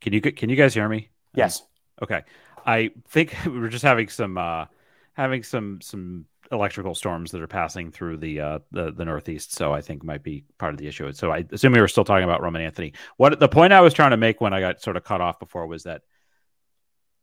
Can 0.00 0.12
you 0.12 0.20
can 0.20 0.48
you 0.48 0.56
guys 0.56 0.74
hear 0.74 0.88
me? 0.88 1.10
Yes. 1.34 1.62
Okay. 2.02 2.22
I 2.64 2.90
think 3.08 3.36
we 3.46 3.58
are 3.58 3.68
just 3.68 3.84
having 3.84 4.08
some 4.08 4.36
uh, 4.38 4.66
having 5.14 5.42
some 5.42 5.80
some 5.80 6.26
electrical 6.52 6.94
storms 6.94 7.32
that 7.32 7.40
are 7.40 7.46
passing 7.46 7.90
through 7.90 8.18
the 8.18 8.40
uh, 8.40 8.58
the 8.72 8.92
the 8.92 9.04
Northeast, 9.04 9.52
so 9.52 9.72
I 9.72 9.80
think 9.80 10.04
might 10.04 10.22
be 10.22 10.44
part 10.58 10.74
of 10.74 10.78
the 10.78 10.88
issue. 10.88 11.12
So 11.12 11.30
I 11.30 11.44
assume 11.50 11.72
we 11.72 11.80
were 11.80 11.88
still 11.88 12.04
talking 12.04 12.24
about 12.24 12.42
Roman 12.42 12.62
Anthony. 12.62 12.92
What 13.16 13.38
the 13.38 13.48
point 13.48 13.72
I 13.72 13.80
was 13.80 13.94
trying 13.94 14.10
to 14.10 14.16
make 14.16 14.40
when 14.40 14.52
I 14.52 14.60
got 14.60 14.80
sort 14.80 14.96
of 14.96 15.04
cut 15.04 15.20
off 15.20 15.38
before 15.38 15.66
was 15.66 15.84
that 15.84 16.02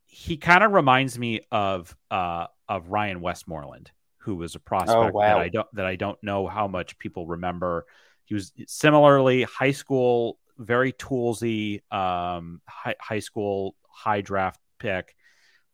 he 0.05 0.37
kind 0.37 0.63
of 0.63 0.71
reminds 0.71 1.17
me 1.17 1.41
of 1.51 1.95
uh, 2.11 2.47
of 2.67 2.89
Ryan 2.89 3.21
Westmoreland, 3.21 3.91
who 4.23 4.35
was 4.35 4.55
a 4.55 4.59
prospect 4.59 4.97
oh, 4.97 5.09
wow. 5.11 5.21
that 5.21 5.37
I 5.37 5.49
don't 5.49 5.67
that 5.73 5.85
I 5.85 5.95
don't 5.95 6.21
know 6.23 6.47
how 6.47 6.67
much 6.67 6.97
people 6.97 7.27
remember. 7.27 7.85
He 8.25 8.33
was 8.33 8.53
similarly 8.67 9.43
high 9.43 9.71
school, 9.71 10.39
very 10.57 10.93
toolsy, 10.93 11.81
um, 11.91 12.61
high, 12.67 12.95
high 12.99 13.19
school 13.19 13.75
high 13.89 14.21
draft 14.21 14.59
pick 14.79 15.15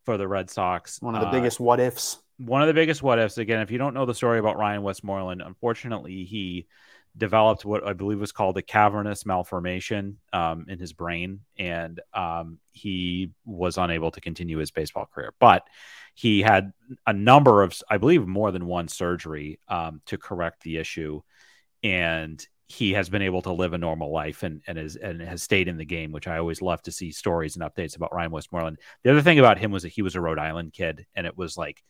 for 0.04 0.16
the 0.16 0.26
Red 0.26 0.50
Sox. 0.50 1.00
One 1.00 1.14
of 1.14 1.20
the 1.20 1.28
uh, 1.28 1.32
biggest 1.32 1.60
what 1.60 1.80
ifs. 1.80 2.18
One 2.38 2.62
of 2.62 2.68
the 2.68 2.74
biggest 2.74 3.02
what 3.02 3.18
ifs. 3.18 3.38
Again, 3.38 3.60
if 3.60 3.70
you 3.70 3.78
don't 3.78 3.94
know 3.94 4.06
the 4.06 4.14
story 4.14 4.38
about 4.38 4.58
Ryan 4.58 4.82
Westmoreland, 4.82 5.42
unfortunately, 5.42 6.24
he 6.24 6.66
developed 7.16 7.64
what 7.64 7.86
I 7.86 7.92
believe 7.92 8.20
was 8.20 8.32
called 8.32 8.56
a 8.56 8.62
cavernous 8.62 9.26
malformation 9.26 10.18
um, 10.32 10.66
in 10.68 10.78
his 10.78 10.92
brain, 10.92 11.40
and 11.58 12.00
um, 12.14 12.58
he 12.72 13.32
was 13.44 13.78
unable 13.78 14.10
to 14.12 14.20
continue 14.20 14.58
his 14.58 14.70
baseball 14.70 15.08
career. 15.12 15.34
But 15.40 15.66
he 16.14 16.42
had 16.42 16.72
a 17.06 17.12
number 17.12 17.62
of, 17.62 17.74
I 17.88 17.98
believe, 17.98 18.26
more 18.26 18.50
than 18.50 18.66
one 18.66 18.88
surgery 18.88 19.60
um, 19.68 20.00
to 20.06 20.18
correct 20.18 20.62
the 20.62 20.78
issue, 20.78 21.22
and 21.82 22.44
he 22.66 22.92
has 22.92 23.08
been 23.08 23.22
able 23.22 23.42
to 23.42 23.52
live 23.52 23.72
a 23.72 23.78
normal 23.78 24.12
life 24.12 24.44
and 24.44 24.62
and 24.68 24.78
has 24.78 24.94
and 24.94 25.20
has 25.20 25.42
stayed 25.42 25.66
in 25.66 25.76
the 25.76 25.84
game, 25.84 26.12
which 26.12 26.28
I 26.28 26.38
always 26.38 26.62
love 26.62 26.80
to 26.82 26.92
see 26.92 27.10
stories 27.10 27.56
and 27.56 27.64
updates 27.64 27.96
about 27.96 28.14
Ryan 28.14 28.30
Westmoreland. 28.30 28.78
The 29.02 29.10
other 29.10 29.22
thing 29.22 29.40
about 29.40 29.58
him 29.58 29.72
was 29.72 29.82
that 29.82 29.88
he 29.88 30.02
was 30.02 30.14
a 30.14 30.20
Rhode 30.20 30.38
Island 30.38 30.72
kid, 30.72 31.06
and 31.16 31.26
it 31.26 31.36
was 31.36 31.56
like 31.56 31.82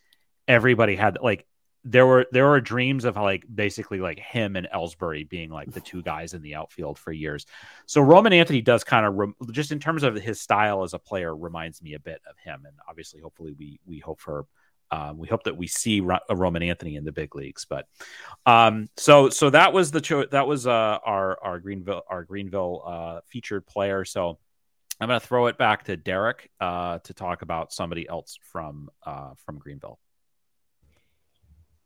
everybody 0.49 0.97
had 0.97 1.19
like 1.23 1.47
there 1.85 2.07
were 2.07 2.27
there 2.31 2.47
were 2.47 2.61
dreams 2.61 3.05
of 3.05 3.17
like 3.17 3.45
basically 3.53 4.01
like 4.01 4.19
him 4.19 4.57
and 4.57 4.69
Ellsbury 4.75 5.29
being 5.29 5.51
like 5.51 5.73
the 5.73 5.81
two 5.81 6.03
guys 6.03 6.35
in 6.35 6.43
the 6.43 6.55
outfield 6.55 6.99
for 6.99 7.13
years. 7.13 7.47
So 7.87 8.03
Roman 8.03 8.33
Anthony 8.33 8.61
does 8.61 8.85
kind 8.85 9.07
of 9.07 9.15
re- 9.15 9.33
just 9.53 9.73
in 9.73 9.79
terms 9.79 10.03
of 10.03 10.15
his 10.15 10.41
style 10.41 10.83
as 10.83 10.93
a 10.93 10.99
player 10.99 11.35
reminds 11.35 11.81
me 11.83 11.95
a 11.95 12.01
bit 12.01 12.21
of 12.29 12.37
him, 12.39 12.65
and 12.67 12.77
obviously, 12.89 13.21
hopefully, 13.21 13.55
we 13.59 13.81
we 13.87 13.99
hope 13.99 14.21
for 14.21 14.47
um, 14.91 15.19
we 15.19 15.29
hope 15.29 15.45
that 15.45 15.57
we 15.57 15.67
see 15.67 16.01
Ro- 16.01 16.19
Roman 16.31 16.63
Anthony 16.63 16.97
in 16.97 17.05
the 17.05 17.13
big 17.13 17.35
leagues. 17.35 17.65
But 17.65 17.87
um, 18.45 18.89
so 18.97 19.31
so 19.31 19.51
that 19.51 19.73
was 19.73 19.91
the 19.91 20.01
cho- 20.01 20.27
that 20.27 20.47
was 20.47 20.67
uh, 20.67 20.99
our 21.05 21.39
our 21.43 21.61
Greenville 21.61 22.03
our 22.09 22.25
Greenville 22.25 22.83
uh, 22.87 23.21
featured 23.27 23.67
player. 23.67 24.05
So 24.05 24.39
I'm 25.01 25.09
going 25.09 25.19
to 25.19 25.27
throw 25.27 25.47
it 25.47 25.57
back 25.57 25.85
to 25.85 25.97
Derek 25.97 26.51
uh, 26.61 26.99
to 26.99 27.15
talk 27.15 27.41
about 27.41 27.73
somebody 27.73 28.07
else 28.07 28.39
from 28.43 28.91
uh, 29.05 29.31
from 29.47 29.59
Greenville. 29.59 29.99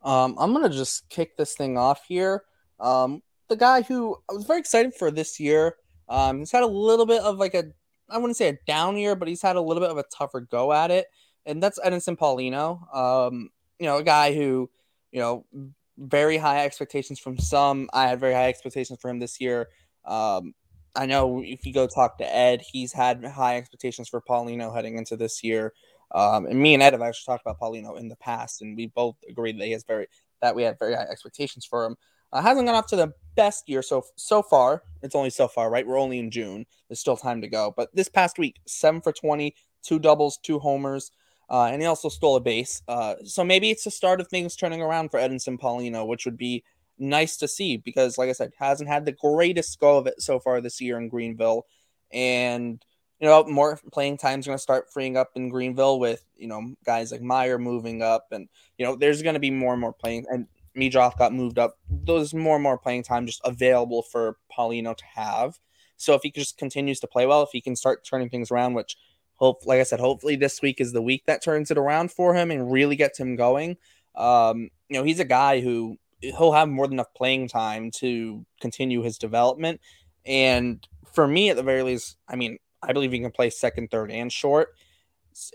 Um, 0.04 0.36
I'm 0.38 0.54
to 0.54 0.68
just 0.68 1.08
kick 1.08 1.36
this 1.36 1.54
thing 1.54 1.78
off 1.78 2.04
here. 2.06 2.44
Um, 2.78 3.22
the 3.48 3.56
guy 3.56 3.82
who 3.82 4.16
I 4.30 4.34
was 4.34 4.44
very 4.44 4.60
excited 4.60 4.94
for 4.94 5.10
this 5.10 5.40
year. 5.40 5.76
Um, 6.08 6.40
he's 6.40 6.52
had 6.52 6.62
a 6.62 6.66
little 6.66 7.06
bit 7.06 7.22
of 7.22 7.38
like 7.38 7.54
a 7.54 7.64
I 8.10 8.18
wouldn't 8.18 8.36
say 8.36 8.48
a 8.48 8.58
down 8.66 8.98
year, 8.98 9.16
but 9.16 9.28
he's 9.28 9.40
had 9.40 9.56
a 9.56 9.60
little 9.60 9.80
bit 9.80 9.90
of 9.90 9.96
a 9.96 10.04
tougher 10.12 10.40
go 10.40 10.72
at 10.72 10.90
it 10.90 11.06
and 11.46 11.62
that's 11.62 11.78
Edinson 11.78 12.16
Paulino. 12.16 12.94
Um, 12.94 13.50
you 13.78 13.86
know, 13.86 13.98
a 13.98 14.02
guy 14.02 14.34
who, 14.34 14.70
you 15.12 15.20
know, 15.20 15.44
very 15.98 16.36
high 16.36 16.64
expectations 16.64 17.18
from 17.18 17.38
some. 17.38 17.88
I 17.92 18.08
had 18.08 18.20
very 18.20 18.34
high 18.34 18.48
expectations 18.48 18.98
for 19.00 19.10
him 19.10 19.18
this 19.18 19.40
year. 19.40 19.68
Um, 20.04 20.54
I 20.96 21.06
know 21.06 21.42
if 21.44 21.66
you 21.66 21.72
go 21.72 21.86
talk 21.86 22.18
to 22.18 22.36
Ed, 22.36 22.62
he's 22.62 22.92
had 22.92 23.24
high 23.24 23.56
expectations 23.56 24.08
for 24.08 24.20
Paulino 24.20 24.74
heading 24.74 24.96
into 24.96 25.16
this 25.16 25.42
year. 25.42 25.72
Um, 26.12 26.46
and 26.46 26.60
me 26.60 26.74
and 26.74 26.82
Ed 26.82 26.92
have 26.92 27.02
actually 27.02 27.32
talked 27.32 27.46
about 27.46 27.58
Paulino 27.58 27.98
in 27.98 28.08
the 28.08 28.16
past, 28.16 28.62
and 28.62 28.76
we 28.76 28.86
both 28.86 29.16
agreed 29.28 29.58
that 29.58 29.66
he 29.66 29.72
has 29.72 29.84
very 29.84 30.06
that 30.42 30.54
we 30.54 30.62
had 30.62 30.78
very 30.78 30.94
high 30.94 31.06
expectations 31.10 31.64
for 31.64 31.84
him. 31.84 31.96
Uh, 32.32 32.42
hasn't 32.42 32.66
gone 32.66 32.74
off 32.74 32.86
to 32.88 32.96
the 32.96 33.12
best 33.36 33.68
year 33.68 33.82
so 33.82 34.04
so 34.16 34.42
far. 34.42 34.82
It's 35.02 35.14
only 35.14 35.30
so 35.30 35.48
far, 35.48 35.70
right? 35.70 35.86
We're 35.86 35.98
only 35.98 36.18
in 36.18 36.30
June. 36.30 36.66
There's 36.88 37.00
still 37.00 37.16
time 37.16 37.40
to 37.40 37.48
go. 37.48 37.72
But 37.76 37.94
this 37.94 38.08
past 38.08 38.38
week, 38.38 38.60
seven 38.66 39.00
for 39.00 39.12
20, 39.12 39.54
two 39.82 39.98
doubles, 39.98 40.38
two 40.38 40.58
homers. 40.58 41.10
Uh, 41.50 41.68
and 41.70 41.80
he 41.80 41.86
also 41.86 42.08
stole 42.08 42.36
a 42.36 42.40
base. 42.40 42.82
Uh, 42.88 43.16
so 43.24 43.44
maybe 43.44 43.70
it's 43.70 43.84
the 43.84 43.90
start 43.90 44.20
of 44.20 44.28
things 44.28 44.56
turning 44.56 44.80
around 44.80 45.10
for 45.10 45.20
Edinson 45.20 45.58
Paulino, 45.58 46.06
which 46.06 46.24
would 46.24 46.38
be 46.38 46.64
nice 46.98 47.36
to 47.36 47.48
see 47.48 47.76
because, 47.76 48.16
like 48.16 48.28
I 48.28 48.32
said, 48.32 48.52
hasn't 48.58 48.88
had 48.88 49.04
the 49.04 49.12
greatest 49.12 49.78
go 49.78 49.98
of 49.98 50.06
it 50.06 50.22
so 50.22 50.38
far 50.40 50.60
this 50.60 50.80
year 50.80 50.98
in 50.98 51.08
Greenville. 51.08 51.66
And, 52.12 52.82
you 53.24 53.30
know, 53.30 53.44
more 53.44 53.80
playing 53.90 54.18
time 54.18 54.40
is 54.40 54.46
going 54.46 54.58
to 54.58 54.62
start 54.62 54.92
freeing 54.92 55.16
up 55.16 55.30
in 55.34 55.48
Greenville 55.48 55.98
with, 55.98 56.24
you 56.36 56.46
know, 56.46 56.74
guys 56.84 57.10
like 57.10 57.22
Mayer 57.22 57.58
moving 57.58 58.02
up. 58.02 58.26
And, 58.32 58.48
you 58.76 58.84
know, 58.84 58.96
there's 58.96 59.22
going 59.22 59.34
to 59.34 59.40
be 59.40 59.50
more 59.50 59.72
and 59.72 59.80
more 59.80 59.94
playing. 59.94 60.26
And 60.30 60.46
Meidroth 60.76 61.16
got 61.16 61.32
moved 61.32 61.58
up. 61.58 61.78
There's 61.88 62.34
more 62.34 62.56
and 62.56 62.62
more 62.62 62.76
playing 62.76 63.04
time 63.04 63.26
just 63.26 63.40
available 63.44 64.02
for 64.02 64.36
Paulino 64.54 64.94
to 64.94 65.04
have. 65.14 65.58
So 65.96 66.12
if 66.12 66.20
he 66.22 66.30
just 66.30 66.58
continues 66.58 67.00
to 67.00 67.06
play 67.06 67.26
well, 67.26 67.42
if 67.42 67.50
he 67.52 67.60
can 67.60 67.76
start 67.76 68.04
turning 68.04 68.28
things 68.28 68.50
around, 68.50 68.74
which– 68.74 68.96
hope 69.36 69.66
like 69.66 69.80
I 69.80 69.82
said, 69.82 70.00
hopefully 70.00 70.36
this 70.36 70.62
week 70.62 70.80
is 70.80 70.92
the 70.92 71.02
week 71.02 71.24
that 71.26 71.42
turns 71.42 71.70
it 71.70 71.78
around 71.78 72.12
for 72.12 72.34
him 72.34 72.50
and 72.50 72.70
really 72.70 72.96
gets 72.96 73.18
him 73.18 73.36
going. 73.36 73.76
Um, 74.14 74.70
you 74.88 74.96
know, 74.96 75.02
he's 75.02 75.20
a 75.20 75.24
guy 75.24 75.60
who 75.60 75.98
he'll 76.20 76.52
have 76.52 76.68
more 76.68 76.86
than 76.86 76.94
enough 76.94 77.12
playing 77.14 77.48
time 77.48 77.90
to 77.96 78.46
continue 78.60 79.02
his 79.02 79.18
development. 79.18 79.80
And 80.24 80.86
for 81.12 81.26
me, 81.26 81.50
at 81.50 81.56
the 81.56 81.62
very 81.62 81.82
least, 81.82 82.16
I 82.28 82.36
mean, 82.36 82.58
I 82.86 82.92
believe 82.92 83.12
he 83.12 83.20
can 83.20 83.30
play 83.30 83.50
second, 83.50 83.90
third, 83.90 84.10
and 84.10 84.32
short. 84.32 84.74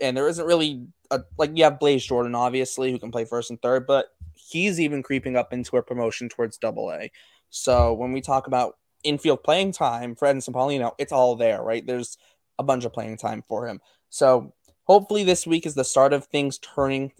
And 0.00 0.16
there 0.16 0.28
isn't 0.28 0.46
really 0.46 0.86
a, 1.10 1.20
like 1.38 1.56
you 1.56 1.64
have 1.64 1.80
Blaze 1.80 2.04
Jordan, 2.04 2.34
obviously, 2.34 2.92
who 2.92 2.98
can 2.98 3.10
play 3.10 3.24
first 3.24 3.50
and 3.50 3.60
third, 3.62 3.86
but 3.86 4.08
he's 4.34 4.78
even 4.78 5.02
creeping 5.02 5.36
up 5.36 5.52
into 5.52 5.76
a 5.76 5.82
promotion 5.82 6.28
towards 6.28 6.58
double 6.58 6.90
A. 6.92 7.10
So 7.48 7.94
when 7.94 8.12
we 8.12 8.20
talk 8.20 8.46
about 8.46 8.76
infield 9.02 9.42
playing 9.42 9.72
time 9.72 10.14
for 10.14 10.28
Edinson 10.28 10.50
Paulino, 10.50 10.92
it's 10.98 11.12
all 11.12 11.36
there, 11.36 11.62
right? 11.62 11.86
There's 11.86 12.18
a 12.58 12.62
bunch 12.62 12.84
of 12.84 12.92
playing 12.92 13.16
time 13.16 13.42
for 13.48 13.66
him. 13.66 13.80
So 14.10 14.52
hopefully 14.84 15.24
this 15.24 15.46
week 15.46 15.66
is 15.66 15.74
the 15.74 15.84
start 15.84 16.12
of 16.12 16.26
things 16.26 16.58
turning 16.58 17.12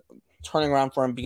turning 0.42 0.70
around 0.70 0.90
for 0.90 1.04
him. 1.04 1.16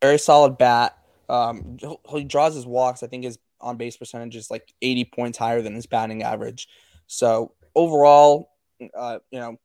Very 0.00 0.18
solid 0.18 0.58
bat. 0.58 0.98
Um, 1.28 1.78
he 2.08 2.24
draws 2.24 2.54
his 2.54 2.66
walks. 2.66 3.02
I 3.02 3.06
think 3.06 3.24
his 3.24 3.38
on 3.64 3.76
base 3.76 3.96
percentage 3.96 4.36
is 4.36 4.50
like 4.50 4.72
80 4.82 5.06
points 5.06 5.38
higher 5.38 5.62
than 5.62 5.74
his 5.74 5.86
batting 5.86 6.22
average. 6.22 6.68
So 7.06 7.52
overall, 7.74 8.50
uh, 8.96 9.18
you 9.30 9.40
know, 9.40 9.56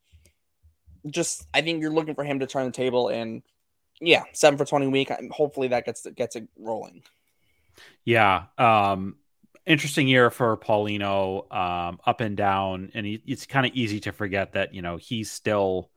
just 1.07 1.45
I 1.53 1.61
think 1.61 1.81
you're 1.81 1.91
looking 1.91 2.15
for 2.15 2.23
him 2.23 2.39
to 2.39 2.47
turn 2.47 2.65
the 2.65 2.71
table 2.71 3.09
and 3.09 3.43
yeah, 4.01 4.23
seven 4.33 4.57
for 4.57 4.65
20 4.65 4.87
week. 4.87 5.11
Hopefully 5.31 5.69
that 5.69 5.85
gets 5.85 6.05
gets 6.15 6.35
it 6.35 6.47
rolling. 6.57 7.03
Yeah. 8.05 8.45
Um, 8.57 9.17
interesting 9.65 10.07
year 10.07 10.29
for 10.29 10.57
Paulino, 10.57 11.53
um, 11.53 11.99
up 12.05 12.21
and 12.21 12.35
down, 12.35 12.91
and 12.93 13.05
he, 13.05 13.21
it's 13.25 13.45
kind 13.45 13.65
of 13.65 13.73
easy 13.73 13.99
to 14.01 14.11
forget 14.11 14.53
that 14.53 14.73
you 14.73 14.81
know 14.81 14.97
he's 14.97 15.31
still 15.31 15.89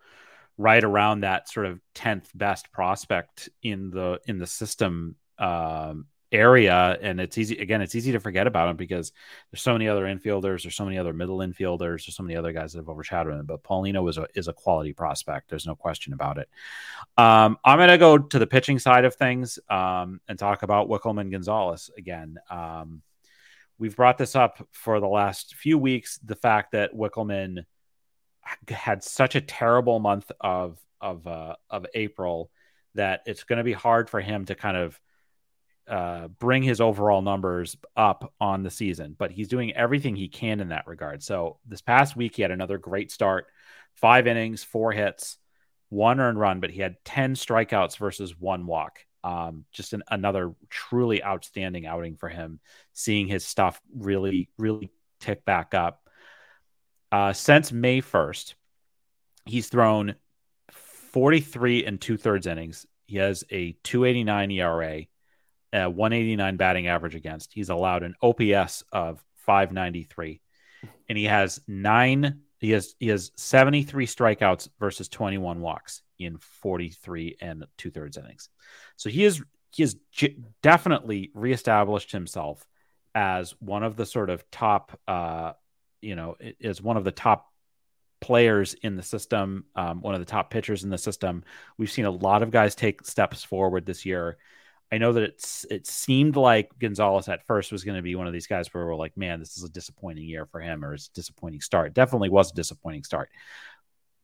right 0.58 0.84
around 0.84 1.20
that 1.20 1.48
sort 1.48 1.66
of 1.66 1.80
tenth 1.94 2.30
best 2.34 2.70
prospect 2.72 3.48
in 3.62 3.90
the 3.90 4.20
in 4.26 4.38
the 4.38 4.46
system 4.46 5.16
um, 5.38 6.06
area, 6.32 6.98
and 7.00 7.20
it's 7.20 7.38
easy 7.38 7.56
again. 7.58 7.82
It's 7.82 7.94
easy 7.94 8.12
to 8.12 8.20
forget 8.20 8.46
about 8.46 8.68
him 8.70 8.76
because 8.76 9.12
there's 9.50 9.62
so 9.62 9.72
many 9.72 9.88
other 9.88 10.04
infielders, 10.04 10.62
there's 10.62 10.74
so 10.74 10.84
many 10.84 10.98
other 10.98 11.12
middle 11.12 11.38
infielders, 11.38 12.06
there's 12.06 12.16
so 12.16 12.22
many 12.22 12.36
other 12.36 12.52
guys 12.52 12.72
that 12.72 12.78
have 12.78 12.88
overshadowed 12.88 13.38
him. 13.38 13.46
But 13.46 13.62
Paulino 13.62 14.08
is 14.08 14.18
a 14.18 14.26
is 14.34 14.48
a 14.48 14.52
quality 14.52 14.92
prospect. 14.92 15.50
There's 15.50 15.66
no 15.66 15.76
question 15.76 16.12
about 16.12 16.38
it. 16.38 16.48
Um, 17.16 17.58
I'm 17.64 17.78
gonna 17.78 17.98
go 17.98 18.18
to 18.18 18.38
the 18.38 18.46
pitching 18.46 18.78
side 18.78 19.04
of 19.04 19.14
things 19.14 19.58
um, 19.68 20.20
and 20.28 20.38
talk 20.38 20.62
about 20.62 20.88
Wikelman 20.88 21.30
Gonzalez 21.30 21.90
again. 21.96 22.38
Um, 22.50 23.02
we've 23.78 23.96
brought 23.96 24.18
this 24.18 24.34
up 24.34 24.66
for 24.72 25.00
the 25.00 25.08
last 25.08 25.54
few 25.54 25.78
weeks. 25.78 26.18
The 26.24 26.36
fact 26.36 26.72
that 26.72 26.94
Wikelman 26.94 27.64
had 28.68 29.04
such 29.04 29.34
a 29.34 29.40
terrible 29.40 29.98
month 29.98 30.30
of 30.40 30.78
of 31.00 31.26
uh, 31.26 31.56
of 31.70 31.86
April 31.94 32.50
that 32.94 33.22
it's 33.26 33.44
going 33.44 33.56
to 33.56 33.64
be 33.64 33.72
hard 33.72 34.10
for 34.10 34.20
him 34.20 34.44
to 34.46 34.54
kind 34.54 34.76
of 34.76 35.00
uh, 35.88 36.28
bring 36.28 36.62
his 36.62 36.80
overall 36.80 37.22
numbers 37.22 37.76
up 37.96 38.32
on 38.40 38.62
the 38.62 38.70
season, 38.70 39.14
but 39.18 39.30
he's 39.30 39.48
doing 39.48 39.72
everything 39.74 40.16
he 40.16 40.28
can 40.28 40.60
in 40.60 40.68
that 40.68 40.86
regard. 40.86 41.22
So 41.22 41.58
this 41.66 41.80
past 41.80 42.16
week, 42.16 42.36
he 42.36 42.42
had 42.42 42.50
another 42.50 42.78
great 42.78 43.10
start 43.10 43.46
five 43.94 44.26
innings, 44.26 44.64
four 44.64 44.92
hits, 44.92 45.38
one 45.90 46.20
earned 46.20 46.38
run, 46.38 46.60
but 46.60 46.70
he 46.70 46.80
had 46.80 46.96
10 47.04 47.34
strikeouts 47.34 47.98
versus 47.98 48.38
one 48.38 48.66
walk. 48.66 49.00
Um, 49.24 49.66
just 49.70 49.92
an, 49.92 50.02
another 50.10 50.54
truly 50.68 51.22
outstanding 51.22 51.86
outing 51.86 52.16
for 52.16 52.28
him, 52.28 52.60
seeing 52.92 53.28
his 53.28 53.44
stuff 53.44 53.80
really, 53.94 54.48
really 54.58 54.90
tick 55.20 55.44
back 55.44 55.74
up. 55.74 56.08
Uh, 57.12 57.32
since 57.32 57.70
May 57.70 58.00
1st, 58.00 58.54
he's 59.44 59.68
thrown 59.68 60.14
43 60.70 61.84
and 61.84 62.00
two 62.00 62.16
thirds 62.16 62.46
innings. 62.46 62.86
He 63.06 63.18
has 63.18 63.44
a 63.50 63.76
289 63.84 64.50
ERA, 64.52 65.02
a 65.72 65.88
189 65.88 66.56
batting 66.56 66.86
average 66.86 67.14
against. 67.14 67.52
He's 67.52 67.70
allowed 67.70 68.02
an 68.02 68.14
OPS 68.22 68.84
of 68.92 69.24
593, 69.36 70.40
and 71.08 71.18
he 71.18 71.24
has 71.24 71.60
nine. 71.66 72.40
He 72.58 72.70
has 72.70 72.94
he 72.98 73.08
has 73.08 73.32
73 73.36 74.06
strikeouts 74.06 74.68
versus 74.78 75.08
21 75.08 75.60
walks 75.60 76.02
in 76.18 76.38
43 76.38 77.36
and 77.40 77.64
two 77.76 77.90
thirds 77.90 78.16
innings. 78.16 78.48
So 78.96 79.10
he 79.10 79.24
is 79.24 79.42
he 79.72 79.82
has 79.82 79.96
j- 80.12 80.36
definitely 80.62 81.30
reestablished 81.34 82.12
himself 82.12 82.64
as 83.14 83.54
one 83.60 83.82
of 83.82 83.96
the 83.96 84.06
sort 84.06 84.30
of 84.30 84.48
top, 84.50 84.98
uh, 85.08 85.52
you 86.00 86.14
know, 86.14 86.36
is 86.40 86.80
one 86.80 86.96
of 86.96 87.04
the 87.04 87.10
top 87.10 87.48
players 88.20 88.74
in 88.74 88.96
the 88.96 89.02
system, 89.02 89.64
um, 89.74 90.00
one 90.00 90.14
of 90.14 90.20
the 90.20 90.26
top 90.26 90.50
pitchers 90.50 90.84
in 90.84 90.90
the 90.90 90.98
system. 90.98 91.42
We've 91.76 91.90
seen 91.90 92.04
a 92.04 92.10
lot 92.10 92.42
of 92.42 92.50
guys 92.50 92.74
take 92.74 93.04
steps 93.04 93.42
forward 93.42 93.84
this 93.84 94.06
year. 94.06 94.38
I 94.92 94.98
know 94.98 95.14
that 95.14 95.22
it's 95.22 95.64
it 95.70 95.86
seemed 95.86 96.36
like 96.36 96.78
Gonzalez 96.78 97.26
at 97.26 97.46
first 97.46 97.72
was 97.72 97.82
going 97.82 97.96
to 97.96 98.02
be 98.02 98.14
one 98.14 98.26
of 98.26 98.34
these 98.34 98.46
guys 98.46 98.72
where 98.72 98.84
we're 98.84 98.94
like, 98.94 99.16
man, 99.16 99.40
this 99.40 99.56
is 99.56 99.64
a 99.64 99.70
disappointing 99.70 100.24
year 100.24 100.44
for 100.44 100.60
him, 100.60 100.84
or 100.84 100.92
it's 100.92 101.08
a 101.08 101.12
disappointing 101.14 101.62
start. 101.62 101.94
Definitely 101.94 102.28
was 102.28 102.52
a 102.52 102.54
disappointing 102.54 103.02
start, 103.02 103.30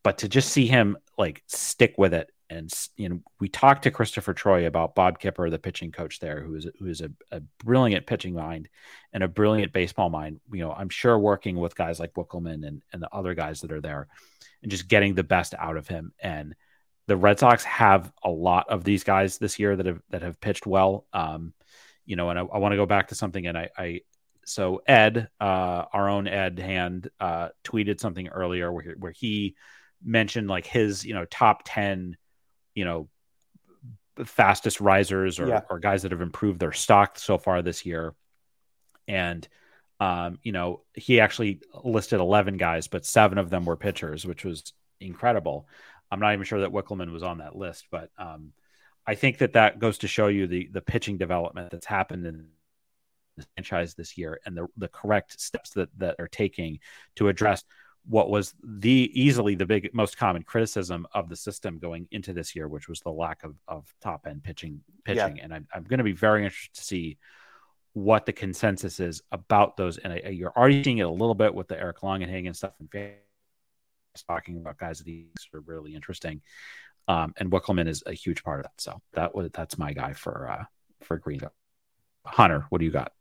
but 0.03 0.19
to 0.19 0.29
just 0.29 0.51
see 0.51 0.66
him 0.66 0.99
like 1.16 1.43
stick 1.47 1.95
with 1.97 2.12
it, 2.12 2.31
and 2.51 2.71
you 2.99 3.09
know, 3.09 3.21
we 3.41 3.49
talked 3.49 3.85
to 3.85 3.91
Christopher 3.91 4.35
Troy 4.35 4.66
about 4.66 4.95
Bob 4.95 5.19
Kipper, 5.19 5.49
the 5.49 5.59
pitching 5.59 5.91
coach 5.91 6.21
there, 6.21 6.43
who 6.43 6.55
is 6.55 6.69
who 6.79 6.87
is 6.87 7.01
a, 7.01 7.11
a 7.33 7.41
brilliant 7.64 8.07
pitching 8.07 8.35
mind 8.35 8.69
and 9.14 9.23
a 9.23 9.29
brilliant 9.29 9.73
baseball 9.73 10.11
mind. 10.11 10.39
You 10.53 10.61
know, 10.61 10.73
I'm 10.73 10.91
sure 10.91 11.19
working 11.19 11.57
with 11.57 11.77
guys 11.77 11.99
like 11.99 12.12
Wikelman 12.12 12.66
and 12.66 12.83
and 12.93 13.03
the 13.03 13.09
other 13.11 13.33
guys 13.33 13.62
that 13.62 13.73
are 13.73 13.81
there, 13.81 14.07
and 14.62 14.71
just 14.71 14.87
getting 14.87 15.14
the 15.14 15.25
best 15.25 15.55
out 15.59 15.79
of 15.79 15.89
him 15.89 16.12
and 16.21 16.55
the 17.09 17.16
Red 17.16 17.38
Sox 17.38 17.64
have 17.64 18.12
a 18.22 18.28
lot 18.28 18.68
of 18.68 18.84
these 18.84 19.02
guys 19.02 19.38
this 19.38 19.59
year 19.59 19.74
that 19.74 19.86
have 19.86 20.02
that 20.11 20.22
have 20.22 20.40
pitched 20.40 20.66
well. 20.66 21.06
Um, 21.12 21.54
you 22.04 22.16
know, 22.16 22.28
and 22.28 22.38
I, 22.38 22.42
I 22.42 22.59
want 22.59 22.72
to 22.72 22.76
go 22.76 22.86
back 22.86 23.09
to 23.09 23.14
something, 23.14 23.46
and 23.46 23.56
I, 23.56 23.70
I 23.76 24.00
so 24.44 24.82
Ed, 24.86 25.28
uh, 25.40 25.84
our 25.92 26.09
own 26.09 26.28
Ed 26.28 26.59
Hand, 26.59 27.11
uh, 27.18 27.48
tweeted 27.64 27.98
something 27.98 28.28
earlier 28.28 28.70
where 28.70 28.94
where 28.98 29.12
he 29.12 29.56
mentioned 30.04 30.48
like 30.48 30.66
his 30.66 31.04
you 31.04 31.14
know 31.14 31.24
top 31.24 31.62
ten, 31.64 32.18
you 32.74 32.84
know, 32.84 33.09
fastest 34.24 34.78
risers 34.78 35.40
or, 35.40 35.48
yeah. 35.48 35.62
or 35.70 35.78
guys 35.78 36.02
that 36.02 36.12
have 36.12 36.20
improved 36.20 36.61
their 36.61 36.72
stock 36.72 37.18
so 37.18 37.38
far 37.38 37.62
this 37.62 37.86
year, 37.86 38.14
and 39.09 39.48
um, 39.98 40.38
you 40.42 40.52
know, 40.52 40.82
he 40.94 41.20
actually 41.20 41.61
listed 41.82 42.20
11 42.20 42.56
guys, 42.56 42.86
but 42.86 43.04
seven 43.04 43.38
of 43.38 43.50
them 43.50 43.64
were 43.64 43.76
pitchers, 43.76 44.24
which 44.24 44.44
was 44.44 44.72
incredible. 45.00 45.66
I'm 46.11 46.20
not 46.20 46.32
even 46.32 46.44
sure 46.44 46.61
that 46.61 46.70
Wikelman 46.70 47.12
was 47.12 47.22
on 47.22 47.38
that 47.38 47.56
list, 47.56 47.86
but 47.90 48.11
um, 48.18 48.52
I 49.06 49.14
think 49.14 49.38
that 49.38 49.54
that 49.54 49.78
goes 49.78 49.98
to 49.98 50.09
show 50.09 50.28
you 50.28 50.46
the 50.46 50.68
the 50.72 50.80
pitching 50.80 51.18
development 51.18 51.70
that's 51.70 51.86
happened 51.86 52.26
in 52.26 52.46
the 53.36 53.46
franchise 53.54 53.94
this 53.94 54.18
year 54.18 54.40
and 54.44 54.56
the 54.56 54.66
the 54.76 54.88
correct 54.88 55.40
steps 55.40 55.70
that 55.70 55.88
that 55.98 56.16
are 56.18 56.28
taking 56.28 56.80
to 57.16 57.28
address 57.28 57.64
what 58.09 58.30
was 58.30 58.54
the 58.62 59.11
easily 59.12 59.54
the 59.54 59.66
big 59.66 59.90
most 59.92 60.16
common 60.16 60.42
criticism 60.42 61.06
of 61.12 61.28
the 61.28 61.36
system 61.36 61.78
going 61.78 62.09
into 62.11 62.32
this 62.32 62.56
year, 62.56 62.66
which 62.66 62.88
was 62.88 63.00
the 63.00 63.11
lack 63.11 63.44
of, 63.44 63.54
of 63.68 63.84
top 64.00 64.26
end 64.26 64.42
pitching 64.42 64.80
pitching. 65.04 65.36
Yeah. 65.36 65.44
And 65.44 65.54
I'm, 65.54 65.66
I'm 65.74 65.84
going 65.84 65.98
to 65.98 66.04
be 66.04 66.12
very 66.12 66.44
interested 66.44 66.74
to 66.74 66.84
see 66.84 67.18
what 67.92 68.24
the 68.26 68.32
consensus 68.32 69.00
is 69.00 69.22
about 69.30 69.76
those. 69.76 69.98
And 69.98 70.12
I, 70.12 70.28
you're 70.30 70.56
already 70.56 70.82
seeing 70.82 70.98
it 70.98 71.02
a 71.02 71.11
little 71.11 71.34
bit 71.34 71.54
with 71.54 71.68
the 71.68 71.78
Eric 71.78 72.02
Long 72.02 72.22
and 72.22 72.32
Longenhagen 72.32 72.56
stuff 72.56 72.72
in 72.80 72.86
talking 74.23 74.57
about 74.57 74.79
guys 74.79 74.99
that 74.99 75.07
he's 75.07 75.27
are 75.55 75.61
really 75.61 75.95
interesting. 75.95 76.41
Um, 77.07 77.33
and 77.39 77.51
Wikelman 77.51 77.89
is 77.89 78.03
a 78.07 78.12
huge 78.12 78.45
part 78.45 78.61
of 78.61 78.64
that. 78.64 78.81
So 78.81 79.01
that 79.14 79.35
was 79.35 79.51
that's 79.53 79.79
my 79.79 79.93
guy 79.93 80.12
for 80.12 80.49
uh, 80.51 80.64
for 81.03 81.19
Greenville. 81.19 81.55
Hunter, 82.25 82.66
what 82.69 82.79
do 82.79 82.85
you 82.85 82.91
got? 82.91 83.12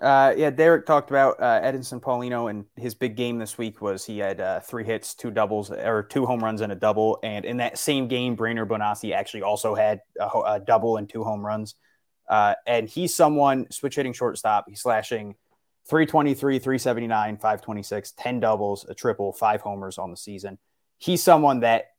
Uh, 0.00 0.32
yeah, 0.36 0.50
Derek 0.50 0.86
talked 0.86 1.10
about 1.10 1.40
uh, 1.40 1.60
Edinson 1.60 2.00
Paulino, 2.00 2.48
and 2.48 2.64
his 2.76 2.94
big 2.94 3.16
game 3.16 3.38
this 3.38 3.58
week 3.58 3.82
was 3.82 4.04
he 4.04 4.18
had 4.18 4.40
uh, 4.40 4.60
three 4.60 4.84
hits, 4.84 5.14
two 5.14 5.30
doubles, 5.30 5.70
or 5.70 6.04
two 6.04 6.24
home 6.24 6.42
runs 6.42 6.60
and 6.60 6.70
a 6.70 6.76
double. 6.76 7.18
And 7.22 7.44
in 7.44 7.56
that 7.56 7.78
same 7.78 8.06
game, 8.06 8.36
Brainer 8.36 8.66
Bonaci 8.66 9.12
actually 9.12 9.42
also 9.42 9.74
had 9.74 10.00
a, 10.20 10.26
a 10.26 10.60
double 10.60 10.96
and 10.96 11.08
two 11.08 11.24
home 11.24 11.44
runs. 11.44 11.74
Uh, 12.28 12.54
and 12.66 12.88
he's 12.88 13.14
someone 13.14 13.66
switch 13.70 13.96
hitting 13.96 14.12
shortstop. 14.12 14.66
He's 14.68 14.80
slashing 14.80 15.34
323, 15.88 16.58
379, 16.58 17.36
526, 17.36 18.12
10 18.12 18.40
doubles, 18.40 18.84
a 18.88 18.94
triple, 18.94 19.32
five 19.32 19.62
homers 19.62 19.98
on 19.98 20.10
the 20.10 20.16
season. 20.16 20.58
He's 20.98 21.22
someone 21.22 21.60
that 21.60 21.92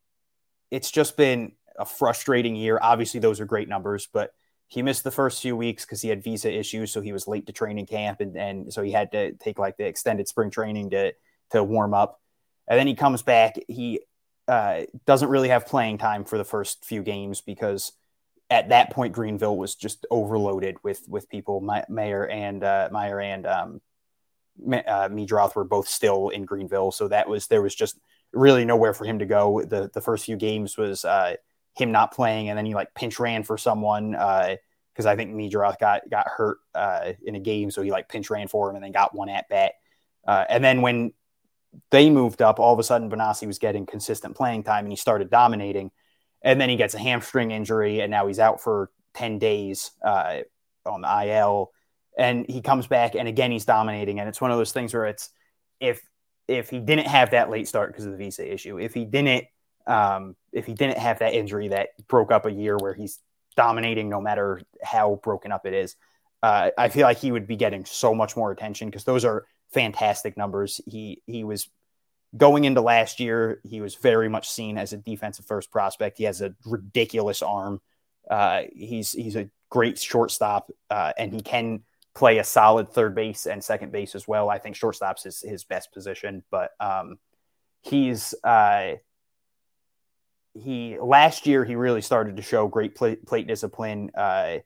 it's 0.70 0.92
just 0.92 1.18
been 1.18 1.54
a 1.78 1.86
frustrating 1.86 2.56
year. 2.56 2.78
Obviously, 2.82 3.20
those 3.20 3.40
are 3.40 3.46
great 3.46 3.68
numbers, 3.68 4.08
but 4.12 4.34
he 4.68 4.84
missed 4.84 5.04
the 5.04 5.12
first 5.12 5.42
few 5.42 5.56
weeks 5.56 5.86
because 5.86 6.02
he 6.02 6.10
had 6.10 6.24
visa 6.24 6.52
issues. 6.54 6.92
So 6.92 7.02
he 7.02 7.12
was 7.12 7.28
late 7.28 7.48
to 7.48 7.54
training 7.54 7.88
camp. 7.88 8.22
And, 8.22 8.38
and 8.38 8.72
so 8.72 8.84
he 8.84 8.92
had 8.92 9.12
to 9.14 9.32
take 9.34 9.58
like 9.58 9.78
the 9.78 9.86
extended 9.86 10.28
spring 10.28 10.52
training 10.52 10.92
to, 10.92 11.14
to 11.52 11.64
warm 11.64 11.96
up. 11.96 12.22
And 12.68 12.80
then 12.80 12.86
he 12.86 12.94
comes 12.94 13.24
back. 13.24 13.56
He 13.68 14.02
uh, 14.48 14.82
doesn't 15.08 15.30
really 15.30 15.50
have 15.50 15.66
playing 15.66 15.98
time 15.98 16.24
for 16.24 16.38
the 16.38 16.44
first 16.44 16.86
few 16.86 17.02
games 17.02 17.42
because 17.42 17.94
at 18.50 18.70
that 18.70 18.91
point, 18.91 19.14
Greenville 19.14 19.58
was 19.58 19.76
just 19.76 20.06
overloaded 20.10 20.78
with 20.84 21.04
with 21.08 21.30
people. 21.30 21.62
My, 21.62 21.86
Mayer 21.89 22.28
and 22.28 22.64
uh, 22.64 22.89
Mayer 22.91 23.20
and 23.20 23.45
um, 23.45 23.82
uh, 24.68 25.10
Meidroth 25.10 25.56
were 25.56 25.64
both 25.64 25.88
still 25.88 26.30
in 26.30 26.45
Greenville, 26.45 26.91
so 26.91 27.08
that 27.08 27.30
was 27.30 27.47
there 27.47 27.62
was 27.62 27.76
just 27.76 28.00
really 28.34 28.66
nowhere 28.66 28.93
for 28.93 29.06
him 29.06 29.20
to 29.20 29.26
go. 29.26 29.62
the 29.62 29.89
The 29.93 30.02
first 30.02 30.26
few 30.26 30.36
games 30.36 30.78
was 30.78 31.06
uh, 31.06 31.36
him 31.78 31.91
not 31.91 32.14
playing, 32.14 32.50
and 32.50 32.58
then 32.58 32.66
he 32.66 32.74
like 32.74 32.93
pinch 32.95 33.20
ran 33.20 33.43
for 33.43 33.58
someone 33.58 34.12
because 34.12 35.06
uh, 35.06 35.10
I 35.10 35.16
think 35.16 35.34
Meidroth 35.34 35.80
got 35.80 36.10
got 36.10 36.28
hurt 36.28 36.58
uh, 36.74 37.14
in 37.24 37.36
a 37.36 37.39
game, 37.39 37.70
so 37.70 37.82
he 37.82 37.91
like 37.91 38.10
pinch 38.10 38.30
ran 38.30 38.47
for 38.47 38.70
him 38.70 38.76
and 38.76 38.84
then 38.84 38.91
got 38.91 39.16
one 39.16 39.30
at 39.30 39.47
bat. 39.50 39.74
Uh, 40.28 40.45
and 40.50 40.64
then 40.64 40.82
when 40.82 41.14
they 41.91 42.10
moved 42.10 42.41
up, 42.41 42.60
all 42.60 42.74
of 42.74 42.80
a 42.80 42.84
sudden 42.84 43.12
Bonaci 43.12 43.45
was 43.45 43.60
getting 43.60 43.86
consistent 43.86 44.36
playing 44.36 44.64
time, 44.64 44.86
and 44.86 44.91
he 44.91 44.97
started 44.97 45.30
dominating 45.30 45.91
and 46.42 46.60
then 46.60 46.70
he 46.70 46.76
gets 46.76 46.94
a 46.94 47.00
hamstring 47.00 47.52
injury, 47.52 48.00
and 48.02 48.12
now 48.12 48.28
he's 48.28 48.40
out 48.40 48.62
for 48.62 48.92
ten 49.14 49.40
days 49.40 49.92
uh, 50.04 50.40
on 50.86 51.02
the 51.02 51.26
IL. 51.26 51.72
And 52.18 52.46
he 52.50 52.62
comes 52.62 52.88
back, 52.88 53.16
and 53.16 53.28
again 53.28 53.52
he's 53.52 53.66
dominating. 53.66 54.20
And 54.20 54.28
it's 54.28 54.42
one 54.42 54.52
of 54.52 54.58
those 54.58 54.72
things 54.72 54.94
where 54.94 55.06
it's 55.06 55.30
if 55.80 56.02
if 56.48 56.70
he 56.70 56.80
didn't 56.80 57.08
have 57.08 57.32
that 57.32 57.50
late 57.50 57.68
start 57.68 57.92
because 57.92 58.06
of 58.06 58.12
the 58.12 58.18
visa 58.18 58.52
issue, 58.52 58.80
if 58.80 58.94
he 58.94 59.06
didn't 59.06 59.46
um, 59.88 60.36
if 60.52 60.66
he 60.66 60.74
didn't 60.74 60.98
have 60.98 61.20
that 61.20 61.34
injury 61.34 61.70
that 61.70 61.90
broke 62.08 62.32
up 62.32 62.46
a 62.46 62.52
year 62.52 62.78
where 62.78 62.94
he's 62.94 63.20
dominating 63.56 64.10
no 64.10 64.22
matter 64.22 64.62
how 64.84 65.20
broken 65.24 65.52
up 65.52 65.66
it 65.66 65.74
is, 65.74 65.96
uh, 66.44 66.70
I 66.78 66.90
feel 66.90 67.04
like 67.04 67.18
he 67.18 67.32
would 67.32 67.48
be 67.48 67.56
getting 67.56 67.86
so 67.86 68.14
much 68.14 68.38
more 68.38 68.52
attention 68.52 68.90
because 68.90 69.04
those 69.04 69.26
are 69.26 69.46
fantastic 69.74 70.38
numbers. 70.38 70.80
He 70.86 71.22
he 71.26 71.44
was 71.44 71.70
going 72.36 72.63
into 72.63 72.82
last 72.82 73.19
year, 73.19 73.61
he 73.63 73.82
was 73.82 73.95
very 73.95 74.30
much 74.30 74.49
seen 74.49 74.77
as 74.77 74.93
a 74.93 74.97
defensive 74.97 75.45
first 75.45 75.71
prospect. 75.71 76.17
He 76.17 76.25
has 76.25 76.41
a 76.41 76.55
ridiculous 76.65 77.41
arm. 77.41 77.82
Uh, 78.30 78.63
he's 78.73 79.11
he's 79.11 79.36
a 79.36 79.49
great 79.69 79.97
shortstop, 79.97 80.69
uh, 80.89 81.13
and 81.17 81.34
he 81.34 81.41
can 81.41 81.82
play 82.13 82.38
a 82.38 82.43
solid 82.43 82.91
third 82.91 83.15
base 83.15 83.45
and 83.47 83.63
second 83.63 83.91
base 83.91 84.13
as 84.13 84.27
well. 84.27 84.49
I 84.49 84.59
think 84.59 84.75
shortstop's 84.75 85.23
his 85.23 85.41
his 85.41 85.63
best 85.63 85.91
position, 85.91 86.43
but 86.51 86.71
um, 86.80 87.17
he's 87.82 88.36
uh, 88.43 88.95
he 90.53 90.97
last 90.99 91.47
year 91.47 91.65
he 91.65 91.75
really 91.75 92.01
started 92.01 92.38
to 92.38 92.43
show 92.43 92.67
great 92.67 92.95
plate, 92.95 93.25
plate 93.25 93.47
discipline. 93.47 94.11
Uh, 94.15 94.57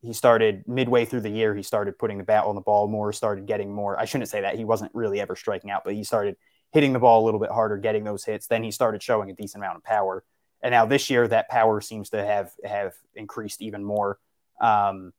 he 0.00 0.12
started 0.12 0.62
midway 0.68 1.04
through 1.04 1.22
the 1.22 1.30
year. 1.30 1.56
He 1.56 1.64
started 1.64 1.98
putting 1.98 2.18
the 2.18 2.24
bat 2.24 2.44
on 2.44 2.54
the 2.54 2.60
ball 2.60 2.86
more. 2.86 3.12
Started 3.12 3.46
getting 3.46 3.72
more. 3.72 3.98
I 3.98 4.04
shouldn't 4.04 4.30
say 4.30 4.42
that 4.42 4.54
he 4.54 4.64
wasn't 4.64 4.92
really 4.94 5.20
ever 5.20 5.34
striking 5.34 5.70
out, 5.70 5.82
but 5.84 5.94
he 5.94 6.04
started 6.04 6.36
hitting 6.72 6.92
the 6.92 6.98
ball 6.98 7.22
a 7.22 7.24
little 7.24 7.40
bit 7.40 7.50
harder, 7.50 7.76
getting 7.76 8.04
those 8.04 8.24
hits. 8.24 8.46
Then 8.46 8.62
he 8.62 8.70
started 8.70 9.02
showing 9.02 9.30
a 9.30 9.34
decent 9.34 9.62
amount 9.62 9.76
of 9.78 9.84
power. 9.84 10.24
And 10.62 10.72
now 10.72 10.86
this 10.86 11.08
year, 11.08 11.26
that 11.28 11.48
power 11.48 11.80
seems 11.80 12.10
to 12.10 12.24
have 12.24 12.50
have 12.64 12.94
increased 13.14 13.62
even 13.62 13.84
more. 13.84 14.18
Um, 14.60 15.12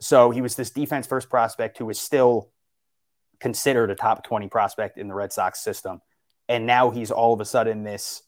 so 0.00 0.30
he 0.30 0.40
was 0.40 0.56
this 0.56 0.70
defense 0.70 1.06
first 1.06 1.30
prospect 1.30 1.78
who 1.78 1.86
was 1.86 1.98
still 1.98 2.50
considered 3.40 3.90
a 3.90 3.94
top 3.94 4.24
20 4.24 4.48
prospect 4.48 4.98
in 4.98 5.08
the 5.08 5.14
Red 5.14 5.32
Sox 5.32 5.60
system. 5.62 6.00
And 6.48 6.66
now 6.66 6.90
he's 6.90 7.10
all 7.10 7.32
of 7.34 7.40
a 7.40 7.44
sudden 7.44 7.84
this 7.84 8.22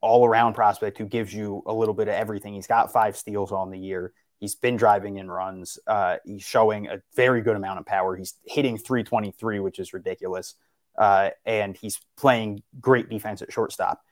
all 0.00 0.26
around 0.26 0.54
prospect 0.54 0.98
who 0.98 1.06
gives 1.06 1.32
you 1.32 1.62
a 1.66 1.72
little 1.72 1.94
bit 1.94 2.08
of 2.08 2.14
everything. 2.14 2.54
He's 2.54 2.66
got 2.66 2.92
five 2.92 3.16
steals 3.16 3.52
on 3.52 3.70
the 3.70 3.78
year. 3.78 4.12
He's 4.40 4.56
been 4.56 4.76
driving 4.76 5.18
in 5.18 5.30
runs. 5.30 5.78
Uh, 5.86 6.16
he's 6.24 6.42
showing 6.42 6.88
a 6.88 7.00
very 7.14 7.40
good 7.40 7.54
amount 7.54 7.78
of 7.78 7.86
power. 7.86 8.16
He's 8.16 8.34
hitting 8.44 8.76
323, 8.76 9.60
which 9.60 9.78
is 9.78 9.92
ridiculous. 9.92 10.56
Uh, 10.96 11.30
and 11.44 11.76
he's 11.76 12.00
playing 12.16 12.62
great 12.80 13.08
defense 13.08 13.42
at 13.42 13.52
shortstop. 13.52 14.02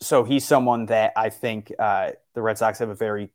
So 0.00 0.24
he's 0.24 0.44
someone 0.44 0.86
that 0.86 1.12
I 1.16 1.30
think 1.30 1.72
uh, 1.78 2.10
the 2.34 2.42
Red 2.42 2.58
Sox 2.58 2.78
have 2.78 2.88
a 2.88 2.94
very 2.94 3.30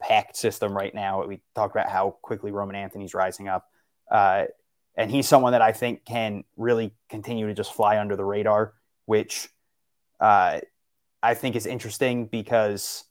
packed 0.00 0.36
system 0.36 0.76
right 0.76 0.94
now. 0.94 1.24
We 1.26 1.40
talked 1.54 1.74
about 1.74 1.88
how 1.88 2.16
quickly 2.22 2.50
Roman 2.50 2.76
Anthony's 2.76 3.14
rising 3.14 3.48
up. 3.48 3.66
Uh, 4.10 4.46
and 4.96 5.10
he's 5.10 5.26
someone 5.26 5.52
that 5.52 5.62
I 5.62 5.72
think 5.72 6.04
can 6.04 6.44
really 6.56 6.94
continue 7.08 7.46
to 7.46 7.54
just 7.54 7.72
fly 7.72 7.98
under 7.98 8.14
the 8.16 8.24
radar, 8.24 8.74
which 9.06 9.48
uh, 10.20 10.60
I 11.22 11.34
think 11.34 11.56
is 11.56 11.66
interesting 11.66 12.26
because 12.26 13.04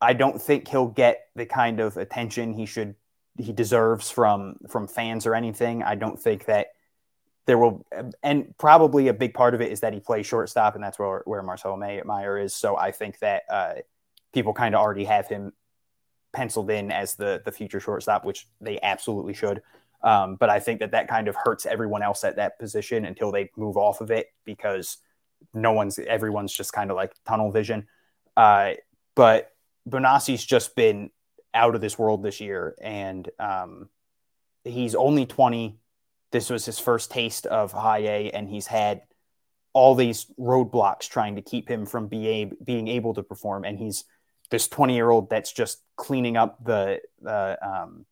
I 0.00 0.12
don't 0.12 0.40
think 0.40 0.68
he'll 0.68 0.88
get 0.88 1.26
the 1.34 1.46
kind 1.46 1.80
of 1.80 1.96
attention 1.96 2.54
he 2.54 2.66
should 2.66 2.94
he 3.38 3.52
deserves 3.52 4.10
from 4.10 4.56
from 4.68 4.88
fans 4.88 5.26
or 5.26 5.34
anything. 5.34 5.82
I 5.82 5.94
don't 5.94 6.18
think 6.18 6.46
that 6.46 6.68
there 7.46 7.58
will 7.58 7.86
and 8.22 8.54
probably 8.58 9.08
a 9.08 9.14
big 9.14 9.32
part 9.32 9.54
of 9.54 9.60
it 9.60 9.70
is 9.70 9.80
that 9.80 9.92
he 9.92 10.00
plays 10.00 10.26
shortstop 10.26 10.74
and 10.74 10.82
that's 10.82 10.98
where 10.98 11.22
where 11.24 11.42
Marcelo 11.42 11.76
Mayer 11.76 12.38
is. 12.38 12.54
So 12.54 12.76
I 12.76 12.90
think 12.90 13.18
that 13.20 13.42
uh, 13.50 13.74
people 14.32 14.52
kind 14.52 14.74
of 14.74 14.80
already 14.80 15.04
have 15.04 15.28
him 15.28 15.52
penciled 16.32 16.70
in 16.70 16.90
as 16.90 17.14
the 17.14 17.40
the 17.44 17.52
future 17.52 17.80
shortstop, 17.80 18.24
which 18.24 18.48
they 18.60 18.80
absolutely 18.82 19.32
should. 19.32 19.62
Um, 20.02 20.36
but 20.36 20.50
I 20.50 20.60
think 20.60 20.80
that 20.80 20.90
that 20.90 21.08
kind 21.08 21.28
of 21.28 21.36
hurts 21.36 21.66
everyone 21.66 22.02
else 22.02 22.22
at 22.24 22.36
that 22.36 22.58
position 22.58 23.04
until 23.04 23.32
they 23.32 23.50
move 23.56 23.76
off 23.76 24.00
of 24.00 24.10
it 24.10 24.28
because 24.44 24.98
no 25.54 25.72
one's 25.72 25.98
everyone's 25.98 26.52
just 26.52 26.72
kind 26.72 26.90
of 26.90 26.96
like 26.96 27.12
tunnel 27.26 27.50
vision. 27.50 27.86
Uh, 28.36 28.72
but 29.14 29.52
Bonaci's 29.88 30.44
just 30.44 30.76
been 30.76 31.10
out 31.54 31.74
of 31.74 31.80
this 31.80 31.98
world 31.98 32.22
this 32.22 32.40
year, 32.40 32.74
and 32.80 33.28
um, 33.38 33.88
he's 34.64 34.94
only 34.94 35.26
20. 35.26 35.78
This 36.32 36.50
was 36.50 36.64
his 36.64 36.78
first 36.78 37.10
taste 37.10 37.46
of 37.46 37.72
high 37.72 37.98
A, 37.98 38.30
and 38.30 38.48
he's 38.48 38.66
had 38.66 39.02
all 39.72 39.94
these 39.94 40.26
roadblocks 40.38 41.08
trying 41.08 41.36
to 41.36 41.42
keep 41.42 41.68
him 41.68 41.86
from 41.86 42.08
be 42.08 42.50
being 42.64 42.88
able 42.88 43.14
to 43.14 43.22
perform. 43.22 43.64
And 43.64 43.78
he's 43.78 44.04
this 44.50 44.68
20 44.68 44.94
year 44.94 45.10
old 45.10 45.28
that's 45.30 45.52
just 45.52 45.82
cleaning 45.96 46.36
up 46.36 46.64
the 46.64 47.00
the 47.20 47.58
um, 47.62 48.06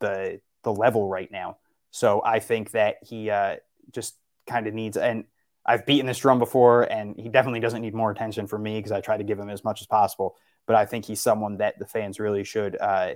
the 0.00 0.40
the 0.62 0.72
level 0.72 1.08
right 1.08 1.30
now. 1.30 1.58
So 1.90 2.22
I 2.24 2.40
think 2.40 2.72
that 2.72 2.96
he 3.02 3.30
uh, 3.30 3.56
just 3.92 4.16
kind 4.46 4.66
of 4.66 4.74
needs 4.74 4.96
and 4.96 5.24
I've 5.68 5.84
beaten 5.84 6.06
this 6.06 6.18
drum 6.18 6.38
before, 6.38 6.82
and 6.82 7.16
he 7.18 7.28
definitely 7.28 7.58
doesn't 7.58 7.82
need 7.82 7.92
more 7.92 8.12
attention 8.12 8.46
from 8.46 8.62
me 8.62 8.78
because 8.78 8.92
I 8.92 9.00
try 9.00 9.16
to 9.16 9.24
give 9.24 9.36
him 9.36 9.50
as 9.50 9.64
much 9.64 9.80
as 9.80 9.88
possible 9.88 10.36
but 10.66 10.76
I 10.76 10.84
think 10.84 11.04
he's 11.04 11.20
someone 11.20 11.58
that 11.58 11.78
the 11.78 11.86
fans 11.86 12.20
really 12.20 12.44
should 12.44 12.76
uh, 12.80 13.14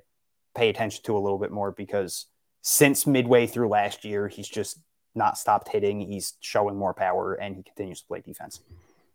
pay 0.55 0.69
attention 0.69 1.03
to 1.05 1.17
a 1.17 1.21
little 1.21 1.39
bit 1.39 1.51
more 1.51 1.73
because 1.73 2.27
since 2.63 3.07
midway 3.07 3.47
through 3.47 3.69
last 3.69 4.05
year, 4.05 4.29
he's 4.29 4.49
just 4.49 4.79
not 5.15 5.39
stopped 5.39 5.69
hitting. 5.69 6.01
He's 6.01 6.35
showing 6.41 6.77
more 6.77 6.95
power 6.95 7.35
and 7.35 7.57
he 7.57 7.63
continues 7.63 8.01
to 8.01 8.07
play 8.07 8.21
defense. 8.21 8.61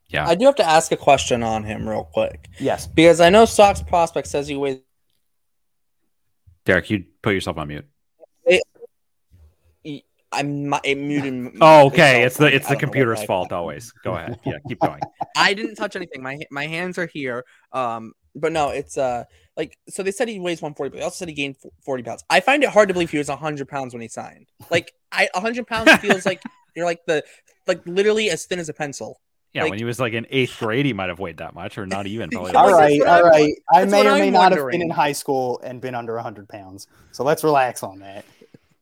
Yeah. 0.10 0.28
I 0.28 0.36
do 0.36 0.46
have 0.46 0.56
to 0.56 0.66
ask 0.66 0.92
a 0.92 0.98
question 0.98 1.42
on 1.44 1.64
him 1.64 1.88
real 1.88 2.04
quick. 2.04 2.50
Yes. 2.60 2.88
Because 2.88 3.22
I 3.22 3.30
know 3.30 3.46
Sox 3.46 3.82
prospect 3.82 4.28
says 4.28 4.48
he 4.48 4.56
weighs. 4.56 4.80
Derek, 6.66 6.90
you 6.90 7.06
put 7.22 7.34
yourself 7.34 7.58
on 7.58 7.68
mute. 7.68 7.86
I'm 10.36 10.70
muted. 10.84 11.58
Oh, 11.62 11.88
okay. 11.88 12.24
It's 12.24 12.38
the 12.38 12.54
it's 12.54 12.68
the 12.68 12.76
computer's 12.76 13.24
fault 13.24 13.52
always. 13.52 13.92
Go 14.04 14.16
ahead. 14.16 14.40
Yeah, 14.46 14.58
keep 14.68 14.80
going. 14.80 15.00
I 15.38 15.54
didn't 15.54 15.76
touch 15.76 15.96
anything. 15.96 16.22
My 16.22 16.40
my 16.52 16.68
hands 16.68 16.98
are 16.98 17.06
here. 17.06 17.46
Um, 17.72 18.14
but 18.36 18.52
no, 18.52 18.70
it's 18.70 18.98
uh 18.98 19.24
like 19.58 19.78
so 19.88 20.04
they 20.04 20.12
said 20.12 20.28
he 20.28 20.40
weighs 20.40 20.62
140, 20.62 20.90
but 20.90 20.98
they 20.98 21.04
also 21.04 21.16
said 21.16 21.30
he 21.30 21.34
gained 21.34 21.56
40 21.84 22.04
pounds. 22.04 22.24
I 22.30 22.40
find 22.40 22.64
it 22.64 22.70
hard 22.70 22.90
to 22.90 22.94
believe 22.94 23.10
he 23.10 23.18
was 23.18 23.30
100 23.30 23.68
pounds 23.68 23.94
when 23.94 24.02
he 24.02 24.08
signed. 24.08 24.48
Like 24.70 24.94
I 25.12 25.30
100 25.34 25.66
pounds 25.68 25.94
feels 26.02 26.26
like 26.26 26.42
you're 26.76 26.86
like 26.86 27.06
the 27.06 27.24
like 27.68 27.82
literally 27.86 28.30
as 28.30 28.46
thin 28.46 28.60
as 28.60 28.70
a 28.70 28.74
pencil. 28.74 29.20
Yeah, 29.54 29.64
like, 29.64 29.70
when 29.70 29.80
he 29.80 29.86
was 29.86 30.02
like 30.02 30.12
in 30.12 30.28
eighth 30.32 30.60
grade, 30.60 30.86
he 30.86 30.92
might 30.92 31.08
have 31.08 31.20
weighed 31.20 31.38
that 31.38 31.54
much, 31.54 31.78
or 31.78 31.86
not 31.86 32.08
even. 32.08 32.30
Probably. 32.30 32.52
all 32.56 32.74
right, 32.74 33.02
all 33.02 33.24
right. 33.24 33.54
I 33.74 33.86
may 33.86 34.02
or 34.02 34.12
may 34.16 34.28
I'm 34.28 34.34
not 34.34 34.52
wondering. 34.52 34.66
have 34.66 34.72
been 34.72 34.82
in 34.82 34.90
high 34.90 35.14
school 35.14 35.62
and 35.64 35.80
been 35.80 35.96
under 35.96 36.16
100 36.16 36.50
pounds, 36.50 36.88
so 37.14 37.24
let's 37.24 37.42
relax 37.42 37.82
on 37.82 38.00
that. 38.00 38.26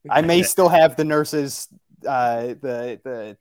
I 0.09 0.21
may 0.21 0.41
still 0.41 0.69
have 0.69 0.95
the 0.95 1.05
nurses, 1.05 1.67
uh, 2.07 2.55
the 2.59 2.99
the 3.03 3.37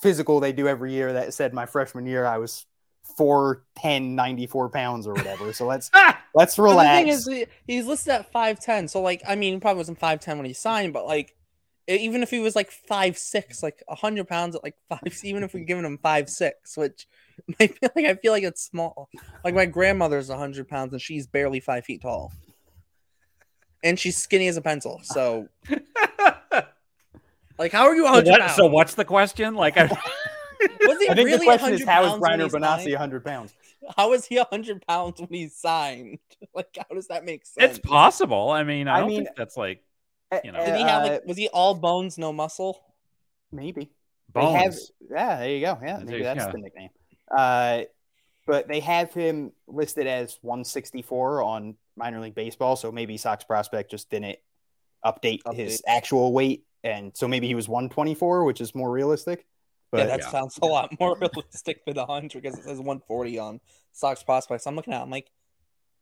physical 0.00 0.40
they 0.40 0.52
do 0.52 0.66
every 0.66 0.92
year 0.92 1.12
that 1.14 1.32
said 1.32 1.54
my 1.54 1.64
freshman 1.64 2.06
year 2.06 2.26
I 2.26 2.38
was 2.38 2.66
410 3.16 4.14
94 4.14 4.68
pounds 4.68 5.06
or 5.06 5.14
whatever. 5.14 5.52
So 5.52 5.66
let's 5.66 5.90
let's 6.34 6.58
relax 6.58 7.24
the 7.24 7.30
thing 7.30 7.40
is 7.40 7.46
he's 7.66 7.86
listed 7.86 8.12
at 8.12 8.30
510 8.30 8.88
so 8.88 9.00
like 9.00 9.22
i 9.26 9.34
mean 9.34 9.54
he 9.54 9.60
probably 9.60 9.78
wasn't 9.78 9.98
510 9.98 10.38
when 10.38 10.46
he 10.46 10.52
signed 10.52 10.92
but 10.92 11.04
like 11.04 11.34
even 11.88 12.22
if 12.22 12.30
he 12.30 12.38
was 12.38 12.54
like 12.54 12.70
five 12.70 13.16
six 13.16 13.62
like 13.62 13.82
100 13.86 14.28
pounds 14.28 14.54
at 14.54 14.62
like 14.62 14.76
five 14.88 15.00
even 15.24 15.42
if 15.42 15.54
we're 15.54 15.64
giving 15.64 15.84
him 15.84 15.98
five 15.98 16.28
six 16.28 16.76
which 16.76 17.08
i 17.60 17.66
feel 17.66 17.90
like 17.96 18.04
i 18.04 18.14
feel 18.14 18.32
like 18.32 18.44
it's 18.44 18.62
small. 18.62 19.08
Like 19.44 19.54
my 19.54 19.66
grandmother's 19.66 20.28
100 20.28 20.68
pounds 20.68 20.92
and 20.92 21.02
she's 21.02 21.26
barely 21.26 21.60
five 21.60 21.84
feet 21.84 22.02
tall. 22.02 22.32
And 23.84 23.98
she's 23.98 24.16
skinny 24.16 24.48
as 24.48 24.56
a 24.56 24.62
pencil 24.62 25.00
so 25.02 25.48
like 27.58 27.72
how 27.72 27.84
are 27.84 27.94
you 27.94 28.04
100 28.04 28.26
so, 28.26 28.32
what, 28.32 28.50
so 28.50 28.66
what's 28.66 28.94
the 28.94 29.04
question? 29.04 29.54
Like 29.54 29.76
I... 29.76 29.88
Was 30.80 30.98
he 30.98 31.08
I 31.08 31.14
think 31.14 31.26
really 31.26 31.38
the 31.38 31.44
question 31.44 31.72
is 31.74 31.84
how 31.84 32.04
is 32.04 32.12
Brainer 32.20 32.48
Bonaci 32.50 32.90
100 32.90 33.24
pounds? 33.24 33.54
How 33.96 34.12
is 34.12 34.24
he 34.24 34.36
100 34.36 34.86
pounds 34.86 35.20
when 35.20 35.28
he's 35.30 35.56
signed? 35.56 36.18
Like, 36.54 36.76
how 36.76 36.94
does 36.94 37.08
that 37.08 37.24
make 37.24 37.44
sense? 37.44 37.78
It's 37.78 37.78
possible. 37.78 38.50
I 38.50 38.62
mean, 38.62 38.86
I, 38.86 38.96
I 38.96 39.00
don't 39.00 39.08
mean, 39.08 39.24
think 39.24 39.36
that's 39.36 39.56
like, 39.56 39.82
eh, 40.30 40.40
you 40.44 40.52
know. 40.52 40.64
Did 40.64 40.76
he 40.76 40.82
have 40.82 41.02
like, 41.02 41.12
uh, 41.12 41.18
was 41.26 41.36
he 41.36 41.48
all 41.48 41.74
bones, 41.74 42.16
no 42.16 42.32
muscle? 42.32 42.80
Maybe. 43.50 43.90
Bones. 44.32 44.56
Have, 44.56 44.74
yeah, 45.10 45.38
there 45.38 45.50
you 45.50 45.60
go. 45.60 45.78
Yeah, 45.82 45.98
maybe 45.98 46.22
that's 46.22 46.38
yeah. 46.38 46.50
the 46.50 46.58
nickname. 46.58 46.90
Uh, 47.36 47.82
but 48.46 48.66
they 48.66 48.80
have 48.80 49.12
him 49.12 49.52
listed 49.66 50.06
as 50.06 50.38
164 50.42 51.42
on 51.42 51.76
minor 51.96 52.20
league 52.20 52.34
baseball. 52.34 52.76
So 52.76 52.90
maybe 52.90 53.16
Sox 53.16 53.44
prospect 53.44 53.90
just 53.90 54.08
didn't 54.10 54.38
update, 55.04 55.42
update. 55.42 55.54
his 55.54 55.82
actual 55.86 56.32
weight. 56.32 56.64
And 56.82 57.14
so 57.14 57.28
maybe 57.28 57.46
he 57.46 57.54
was 57.54 57.68
124, 57.68 58.44
which 58.44 58.60
is 58.60 58.74
more 58.74 58.90
realistic. 58.90 59.44
But, 59.90 59.98
yeah, 59.98 60.06
that 60.06 60.20
yeah. 60.20 60.30
sounds 60.30 60.58
a 60.60 60.66
lot 60.66 60.98
more 61.00 61.16
realistic 61.20 61.84
than 61.84 61.96
100 61.96 62.42
because 62.42 62.58
it 62.58 62.64
says 62.64 62.78
140 62.78 63.38
on 63.38 63.60
Sox 63.92 64.22
prospects. 64.22 64.66
I'm 64.66 64.76
looking 64.76 64.92
at. 64.92 65.00
It, 65.00 65.04
I'm 65.04 65.10
like, 65.10 65.30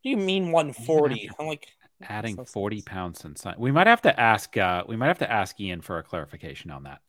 do 0.03 0.09
you 0.09 0.17
mean 0.17 0.51
140? 0.51 1.29
I'm 1.39 1.47
like, 1.47 1.67
adding 2.01 2.35
so 2.35 2.45
40 2.45 2.81
pounds 2.83 3.19
since 3.19 3.45
we 3.57 3.71
might 3.71 3.87
have 3.87 4.01
to 4.03 4.19
ask. 4.19 4.55
Uh, 4.57 4.83
we 4.87 4.95
might 4.95 5.07
have 5.07 5.19
to 5.19 5.31
ask 5.31 5.59
Ian 5.59 5.81
for 5.81 5.97
a 5.97 6.03
clarification 6.03 6.71
on 6.71 6.83
that. 6.83 7.01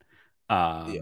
Um, 0.49 0.95
yeah. 0.95 1.01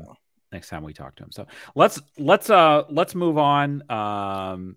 Next 0.52 0.68
time 0.68 0.82
we 0.82 0.92
talk 0.92 1.16
to 1.16 1.24
him. 1.24 1.32
So 1.32 1.46
let's 1.74 2.00
let's 2.18 2.50
uh 2.50 2.84
let's 2.88 3.14
move 3.14 3.36
on. 3.36 3.82
Um, 3.90 4.76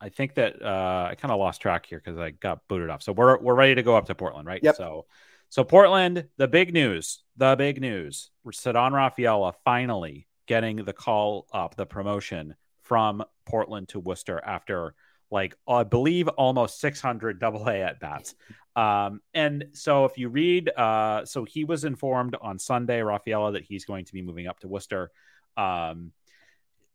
I 0.00 0.08
think 0.08 0.34
that 0.34 0.60
uh, 0.62 1.08
I 1.10 1.14
kind 1.14 1.32
of 1.32 1.38
lost 1.38 1.60
track 1.60 1.86
here 1.86 2.00
because 2.02 2.18
I 2.18 2.30
got 2.30 2.66
booted 2.68 2.90
off. 2.90 3.02
So 3.02 3.12
we're 3.12 3.38
we're 3.38 3.54
ready 3.54 3.74
to 3.76 3.82
go 3.82 3.96
up 3.96 4.06
to 4.06 4.14
Portland, 4.14 4.46
right? 4.46 4.60
Yep. 4.62 4.76
So 4.76 5.06
so 5.48 5.64
Portland, 5.64 6.26
the 6.36 6.48
big 6.48 6.72
news, 6.72 7.22
the 7.36 7.56
big 7.56 7.80
news. 7.80 8.30
Ceddanne 8.46 8.92
Rafaela 8.92 9.52
finally 9.64 10.26
getting 10.46 10.76
the 10.76 10.92
call 10.92 11.46
up, 11.52 11.76
the 11.76 11.86
promotion 11.86 12.54
from 12.82 13.24
Portland 13.44 13.88
to 13.88 14.00
Worcester 14.00 14.40
after 14.44 14.94
like 15.30 15.56
I 15.66 15.82
believe 15.82 16.28
almost 16.28 16.80
600 16.80 17.40
double 17.40 17.66
A 17.68 17.82
at 17.82 18.00
bats. 18.00 18.34
Um, 18.76 19.20
and 19.34 19.66
so 19.72 20.04
if 20.04 20.18
you 20.18 20.28
read, 20.28 20.68
uh, 20.68 21.24
so 21.24 21.44
he 21.44 21.64
was 21.64 21.84
informed 21.84 22.36
on 22.40 22.58
Sunday, 22.58 23.00
Rafaela, 23.00 23.52
that 23.52 23.64
he's 23.64 23.84
going 23.84 24.04
to 24.04 24.12
be 24.12 24.22
moving 24.22 24.46
up 24.46 24.60
to 24.60 24.68
Worcester. 24.68 25.10
Um, 25.56 26.12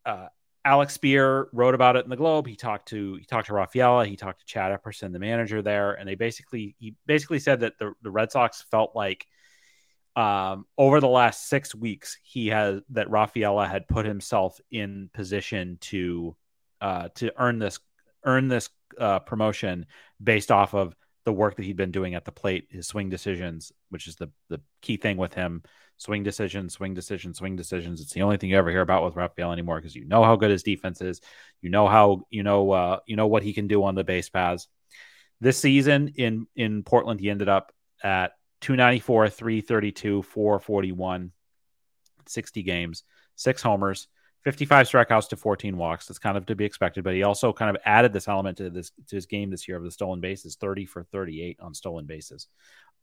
uh, 0.06 0.28
Alex 0.64 0.98
Speier 0.98 1.46
wrote 1.54 1.74
about 1.74 1.96
it 1.96 2.04
in 2.04 2.10
the 2.10 2.16
Globe. 2.16 2.48
He 2.48 2.56
talked 2.56 2.90
to 2.90 3.16
he 3.16 3.26
talked 3.26 3.48
to 3.48 3.54
Rafaela. 3.54 4.06
He 4.06 4.16
talked 4.16 4.42
to 4.42 4.46
Chad 4.46 4.72
Epperson, 4.72 5.12
the 5.12 5.20
manager 5.20 5.62
there, 5.62 5.94
and 5.94 6.08
they 6.08 6.16
basically 6.16 6.76
he 6.80 6.96
basically 7.06 7.40
said 7.40 7.62
that 7.62 7.80
the, 7.80 7.94
the 8.02 8.12
Red 8.12 8.32
Sox 8.32 8.64
felt 8.70 8.96
like 8.96 9.26
um, 10.16 10.66
over 10.78 11.00
the 11.00 11.08
last 11.08 11.48
six 11.48 11.74
weeks 11.74 12.18
he 12.22 12.48
has 12.48 12.82
that 12.90 13.10
Rafaela 13.10 13.68
had 13.68 13.88
put 13.88 14.06
himself 14.06 14.60
in 14.70 15.10
position 15.14 15.78
to 15.82 16.36
uh, 16.80 17.10
to 17.16 17.34
earn 17.38 17.58
this 17.58 17.80
earn 18.24 18.48
this 18.48 18.70
uh, 19.00 19.20
promotion 19.20 19.88
based 20.22 20.52
off 20.52 20.76
of 20.76 20.96
the 21.24 21.34
work 21.34 21.56
that 21.56 21.66
he'd 21.66 21.78
been 21.78 21.92
doing 21.92 22.16
at 22.16 22.26
the 22.26 22.32
plate, 22.32 22.68
his 22.70 22.88
swing 22.88 23.10
decisions, 23.10 23.72
which 23.90 24.08
is 24.08 24.16
the 24.16 24.30
the 24.50 24.62
key 24.82 24.98
thing 24.98 25.18
with 25.18 25.34
him 25.34 25.64
swing 26.02 26.24
decisions, 26.24 26.74
swing 26.74 26.96
decisions, 26.96 27.38
swing 27.38 27.56
decisions. 27.56 28.02
It's 28.02 28.14
the 28.14 28.24
only 28.24 28.38
thing 28.38 28.50
you 28.50 28.58
ever 28.58 28.72
hear 28.72 28.82
about 28.82 29.04
with 29.04 29.16
Rafael 29.16 29.52
anymore 29.52 29.76
because 29.76 29.96
you 29.96 30.04
know 30.04 30.24
how 30.24 30.36
good 30.36 30.50
his 30.50 30.64
defense 30.64 31.00
is. 31.00 31.22
You 31.62 31.70
know 31.70 31.88
how 31.88 32.26
you 32.32 32.42
know 32.42 32.72
uh, 32.72 33.00
you 33.06 33.16
know 33.16 33.28
what 33.28 33.44
he 33.44 33.54
can 33.54 33.68
do 33.68 33.84
on 33.84 33.94
the 33.94 34.04
base 34.04 34.28
paths. 34.28 34.68
This 35.40 35.60
season 35.60 36.14
in 36.16 36.48
in 36.56 36.82
Portland, 36.84 37.20
he 37.20 37.30
ended 37.30 37.50
up 37.50 37.72
at 38.04 38.32
294, 38.62 39.30
332, 39.30 40.24
441, 40.24 41.32
60 42.28 42.64
games, 42.64 43.04
six 43.36 43.62
homers, 43.62 44.08
55 44.44 44.88
strikeouts 44.88 45.30
to 45.30 45.36
14 45.36 45.78
walks. 45.78 46.08
That's 46.08 46.20
kind 46.20 46.38
of 46.38 46.46
to 46.48 46.56
be 46.56 46.66
expected, 46.66 47.04
but 47.04 47.14
he 47.14 47.24
also 47.24 47.54
kind 47.54 47.76
of 47.76 47.82
added 47.86 48.12
this 48.12 48.28
element 48.28 48.58
to 48.58 48.70
this 48.70 48.92
to 49.08 49.16
his 49.16 49.28
game 49.28 49.50
this 49.50 49.68
year 49.68 49.78
of 49.78 49.84
the 49.84 49.92
stolen 49.92 50.20
bases, 50.20 50.56
30 50.56 50.86
for 50.86 51.04
38 51.04 51.60
on 51.62 51.74
stolen 51.74 52.06
bases. 52.06 52.48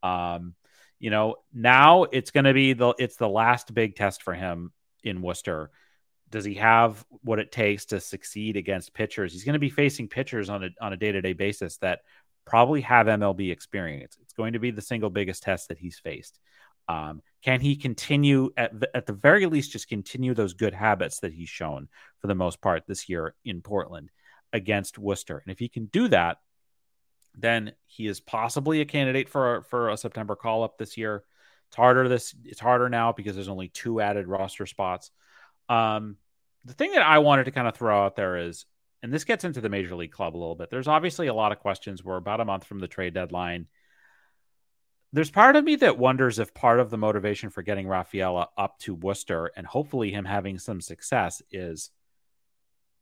Um, 0.03 0.55
you 0.99 1.09
know, 1.09 1.35
now 1.53 2.03
it's 2.03 2.31
going 2.31 2.43
to 2.43 2.53
be 2.53 2.73
the 2.73 2.93
it's 2.99 3.15
the 3.15 3.29
last 3.29 3.73
big 3.73 3.95
test 3.95 4.21
for 4.21 4.33
him 4.33 4.73
in 5.03 5.21
Worcester. 5.21 5.71
Does 6.29 6.45
he 6.45 6.55
have 6.55 7.03
what 7.23 7.39
it 7.39 7.51
takes 7.51 7.85
to 7.85 7.99
succeed 8.01 8.57
against 8.57 8.93
pitchers? 8.93 9.31
He's 9.31 9.45
going 9.45 9.53
to 9.53 9.59
be 9.59 9.69
facing 9.69 10.09
pitchers 10.09 10.49
on 10.49 10.63
a 10.63 10.69
on 10.81 10.91
a 10.91 10.97
day 10.97 11.11
to 11.11 11.21
day 11.21 11.33
basis 11.33 11.77
that 11.77 12.01
probably 12.45 12.81
have 12.81 13.07
MLB 13.07 13.51
experience. 13.51 14.17
It's 14.21 14.33
going 14.33 14.53
to 14.53 14.59
be 14.59 14.71
the 14.71 14.81
single 14.81 15.09
biggest 15.09 15.43
test 15.43 15.69
that 15.69 15.77
he's 15.77 15.99
faced. 15.99 16.39
Um, 16.89 17.21
can 17.43 17.61
he 17.61 17.75
continue 17.75 18.51
at 18.57 18.77
the, 18.77 18.95
at 18.95 19.05
the 19.05 19.13
very 19.13 19.45
least 19.45 19.71
just 19.71 19.87
continue 19.87 20.33
those 20.33 20.53
good 20.53 20.73
habits 20.73 21.19
that 21.19 21.33
he's 21.33 21.49
shown 21.49 21.87
for 22.19 22.27
the 22.27 22.35
most 22.35 22.61
part 22.61 22.83
this 22.85 23.07
year 23.07 23.33
in 23.45 23.61
Portland 23.61 24.09
against 24.51 24.97
Worcester? 24.97 25.37
And 25.37 25.51
if 25.51 25.59
he 25.59 25.69
can 25.69 25.85
do 25.85 26.09
that, 26.09 26.37
then 27.35 27.71
he 27.85 28.07
is 28.07 28.19
possibly 28.19 28.81
a 28.81 28.85
candidate 28.85 29.29
for 29.29 29.61
for 29.69 29.89
a 29.89 29.97
September 29.97 30.35
call 30.35 30.63
up 30.63 30.77
this 30.77 30.97
year. 30.97 31.23
It's 31.67 31.77
harder 31.77 32.09
this 32.09 32.35
it's 32.43 32.59
harder 32.59 32.89
now 32.89 33.13
because 33.13 33.35
there's 33.35 33.47
only 33.47 33.69
two 33.69 34.01
added 34.01 34.27
roster 34.27 34.65
spots. 34.65 35.11
Um, 35.69 36.17
the 36.65 36.73
thing 36.73 36.91
that 36.91 37.03
I 37.03 37.19
wanted 37.19 37.45
to 37.45 37.51
kind 37.51 37.67
of 37.67 37.75
throw 37.75 38.05
out 38.05 38.15
there 38.15 38.37
is, 38.37 38.65
and 39.01 39.13
this 39.13 39.23
gets 39.23 39.45
into 39.45 39.61
the 39.61 39.69
major 39.69 39.95
league 39.95 40.11
club 40.11 40.35
a 40.35 40.37
little 40.37 40.55
bit. 40.55 40.69
There's 40.69 40.87
obviously 40.87 41.27
a 41.27 41.33
lot 41.33 41.51
of 41.51 41.59
questions. 41.59 42.03
We're 42.03 42.17
about 42.17 42.41
a 42.41 42.45
month 42.45 42.65
from 42.65 42.79
the 42.79 42.87
trade 42.87 43.13
deadline 43.13 43.67
there's 45.11 45.31
part 45.31 45.55
of 45.55 45.63
me 45.63 45.75
that 45.77 45.97
wonders 45.97 46.39
if 46.39 46.53
part 46.53 46.79
of 46.79 46.89
the 46.89 46.97
motivation 46.97 47.49
for 47.49 47.61
getting 47.61 47.87
Rafaela 47.87 48.49
up 48.57 48.79
to 48.79 48.93
Worcester 48.93 49.51
and 49.55 49.65
hopefully 49.65 50.11
him 50.11 50.25
having 50.25 50.59
some 50.59 50.81
success 50.81 51.41
is 51.51 51.91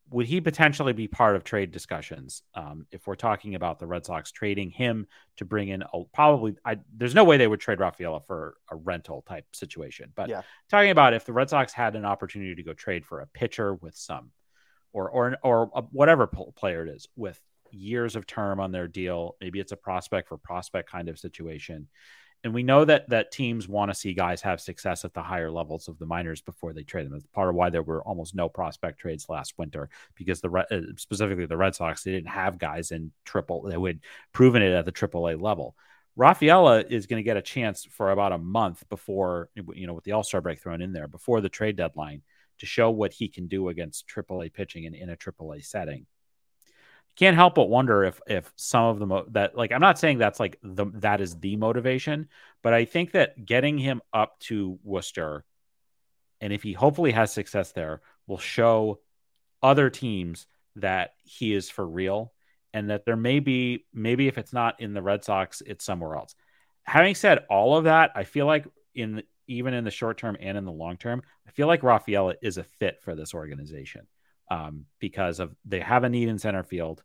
would 0.10 0.26
he 0.26 0.40
potentially 0.40 0.94
be 0.94 1.08
part 1.10 1.36
of 1.36 1.44
trade 1.44 1.70
discussions 1.72 2.42
um, 2.56 2.86
if 2.92 3.08
we're 3.08 3.16
talking 3.16 3.56
about 3.56 3.78
the 3.78 3.88
Red 3.88 4.06
Sox 4.06 4.32
trading 4.32 4.70
him 4.70 5.06
to 5.36 5.44
bring 5.44 5.68
in 5.68 5.82
a, 5.82 6.04
probably 6.14 6.56
I, 6.64 6.78
there's 6.96 7.16
no 7.16 7.26
way 7.26 7.36
they 7.36 7.48
would 7.48 7.60
trade 7.60 7.82
Rafaela 7.82 8.22
for 8.22 8.56
a 8.72 8.76
rental 8.76 9.24
type 9.28 9.46
situation 9.54 10.12
but 10.16 10.30
yeah. 10.30 10.44
talking 10.70 10.92
about 10.92 11.14
if 11.14 11.26
the 11.26 11.34
Red 11.34 11.50
Sox 11.50 11.74
had 11.74 11.96
an 11.96 12.06
opportunity 12.06 12.56
to 12.56 12.64
go 12.64 12.74
trade 12.74 13.06
for 13.06 13.20
a 13.20 13.28
pitcher 13.28 13.74
with 13.74 13.96
some 13.96 14.32
or 14.94 15.10
or 15.10 15.38
or 15.44 15.66
whatever 15.92 16.26
player 16.28 16.86
it 16.86 16.90
is 16.90 17.08
with 17.18 17.42
years 17.72 18.16
of 18.16 18.26
term 18.26 18.60
on 18.60 18.72
their 18.72 18.88
deal. 18.88 19.36
Maybe 19.42 19.60
it's 19.60 19.72
a 19.72 19.78
prospect 19.78 20.30
for 20.30 20.38
prospect 20.38 20.90
kind 20.90 21.10
of 21.10 21.20
situation. 21.20 21.88
And 22.44 22.54
we 22.54 22.64
know 22.64 22.86
that 22.86 23.10
that 23.10 23.32
teams 23.32 23.68
want 23.68 23.90
to 23.90 23.96
see 23.96 24.14
guys 24.14 24.42
have 24.42 24.62
success 24.62 25.04
at 25.04 25.14
the 25.14 25.24
higher 25.24 25.50
levels 25.50 25.88
of 25.88 25.98
the 25.98 26.06
minors 26.06 26.42
before 26.42 26.72
they 26.72 26.84
trade 26.84 27.06
them. 27.06 27.14
That's 27.14 27.26
part 27.34 27.50
of 27.50 27.56
why 27.56 27.70
there 27.70 27.82
were 27.82 28.04
almost 28.04 28.36
no 28.36 28.48
prospect 28.48 29.00
trades 29.00 29.28
last 29.28 29.58
winter 29.58 29.90
because 30.16 30.40
the 30.40 30.50
uh, 30.50 30.94
specifically 30.98 31.48
the 31.48 31.58
Red 31.58 31.76
Sox 31.76 32.04
they 32.04 32.12
didn't 32.12 32.30
have 32.30 32.60
guys 32.60 32.92
in 32.92 33.12
triple 33.26 33.64
that 33.64 33.82
would 33.82 34.02
proven 34.34 34.62
it 34.62 34.72
at 34.72 34.86
the 34.86 34.92
AAA 34.92 35.42
level. 35.42 35.76
Rafaela 36.16 36.82
is 36.82 37.06
going 37.06 37.20
to 37.20 37.26
get 37.26 37.38
a 37.38 37.42
chance 37.42 37.86
for 37.86 38.12
about 38.12 38.32
a 38.32 38.38
month 38.38 38.88
before 38.90 39.50
you 39.56 39.88
know 39.88 39.94
with 39.94 40.04
the 40.04 40.12
All 40.12 40.24
Star 40.24 40.42
break 40.42 40.62
thrown 40.62 40.82
in 40.82 40.94
there 40.94 41.08
before 41.08 41.42
the 41.42 41.50
trade 41.50 41.76
deadline 41.76 42.22
to 42.60 42.66
show 42.66 42.92
what 42.92 43.14
he 43.14 43.28
can 43.28 43.48
do 43.48 43.70
against 43.70 44.08
AAA 44.08 44.54
pitching 44.54 44.86
and 44.86 44.96
in 44.96 45.10
a 45.10 45.18
AAA 45.18 45.66
setting 45.66 46.06
can't 47.18 47.36
help 47.36 47.56
but 47.56 47.68
wonder 47.68 48.04
if 48.04 48.22
if 48.28 48.54
some 48.56 48.86
of 48.86 49.00
the 49.00 49.06
mo- 49.08 49.26
that 49.32 49.58
like 49.58 49.72
I'm 49.72 49.82
not 49.82 49.98
saying 50.00 50.20
that's 50.20 50.40
like 50.40 50.60
the 50.62 50.86
that 50.96 51.20
is 51.20 51.36
the 51.40 51.56
motivation, 51.56 52.30
but 52.62 52.74
I 52.74 52.86
think 52.86 53.12
that 53.12 53.44
getting 53.44 53.78
him 53.78 54.02
up 54.14 54.40
to 54.42 54.80
Worcester, 54.84 55.44
and 56.40 56.54
if 56.54 56.62
he 56.62 56.74
hopefully 56.74 57.12
has 57.12 57.34
success 57.34 57.72
there, 57.72 58.02
will 58.28 58.38
show 58.38 59.00
other 59.64 59.90
teams 59.90 60.46
that 60.76 61.16
he 61.24 61.54
is 61.54 61.72
for 61.72 61.88
real, 61.88 62.34
and 62.72 62.92
that 62.92 63.06
there 63.06 63.16
may 63.16 63.40
be 63.40 63.86
maybe 63.92 64.28
if 64.28 64.38
it's 64.38 64.54
not 64.54 64.80
in 64.80 64.94
the 64.94 65.02
Red 65.02 65.26
Sox, 65.26 65.62
it's 65.66 65.84
somewhere 65.84 66.16
else. 66.16 66.36
Having 66.84 67.16
said 67.16 67.46
all 67.50 67.76
of 67.78 67.86
that, 67.86 68.12
I 68.16 68.26
feel 68.26 68.46
like 68.46 68.68
in 68.94 69.24
even 69.48 69.74
in 69.74 69.84
the 69.84 69.92
short 69.92 70.20
term 70.20 70.38
and 70.40 70.56
in 70.56 70.66
the 70.66 70.72
long 70.72 70.98
term, 70.98 71.24
I 71.48 71.52
feel 71.52 71.66
like 71.66 71.82
Rafaela 71.82 72.36
is 72.44 72.60
a 72.60 72.64
fit 72.64 73.02
for 73.02 73.16
this 73.16 73.34
organization 73.34 74.06
um, 74.50 74.86
because 75.00 75.40
of 75.40 75.56
they 75.66 75.80
have 75.80 76.04
a 76.04 76.10
need 76.10 76.30
in 76.30 76.40
center 76.40 76.64
field, 76.64 77.04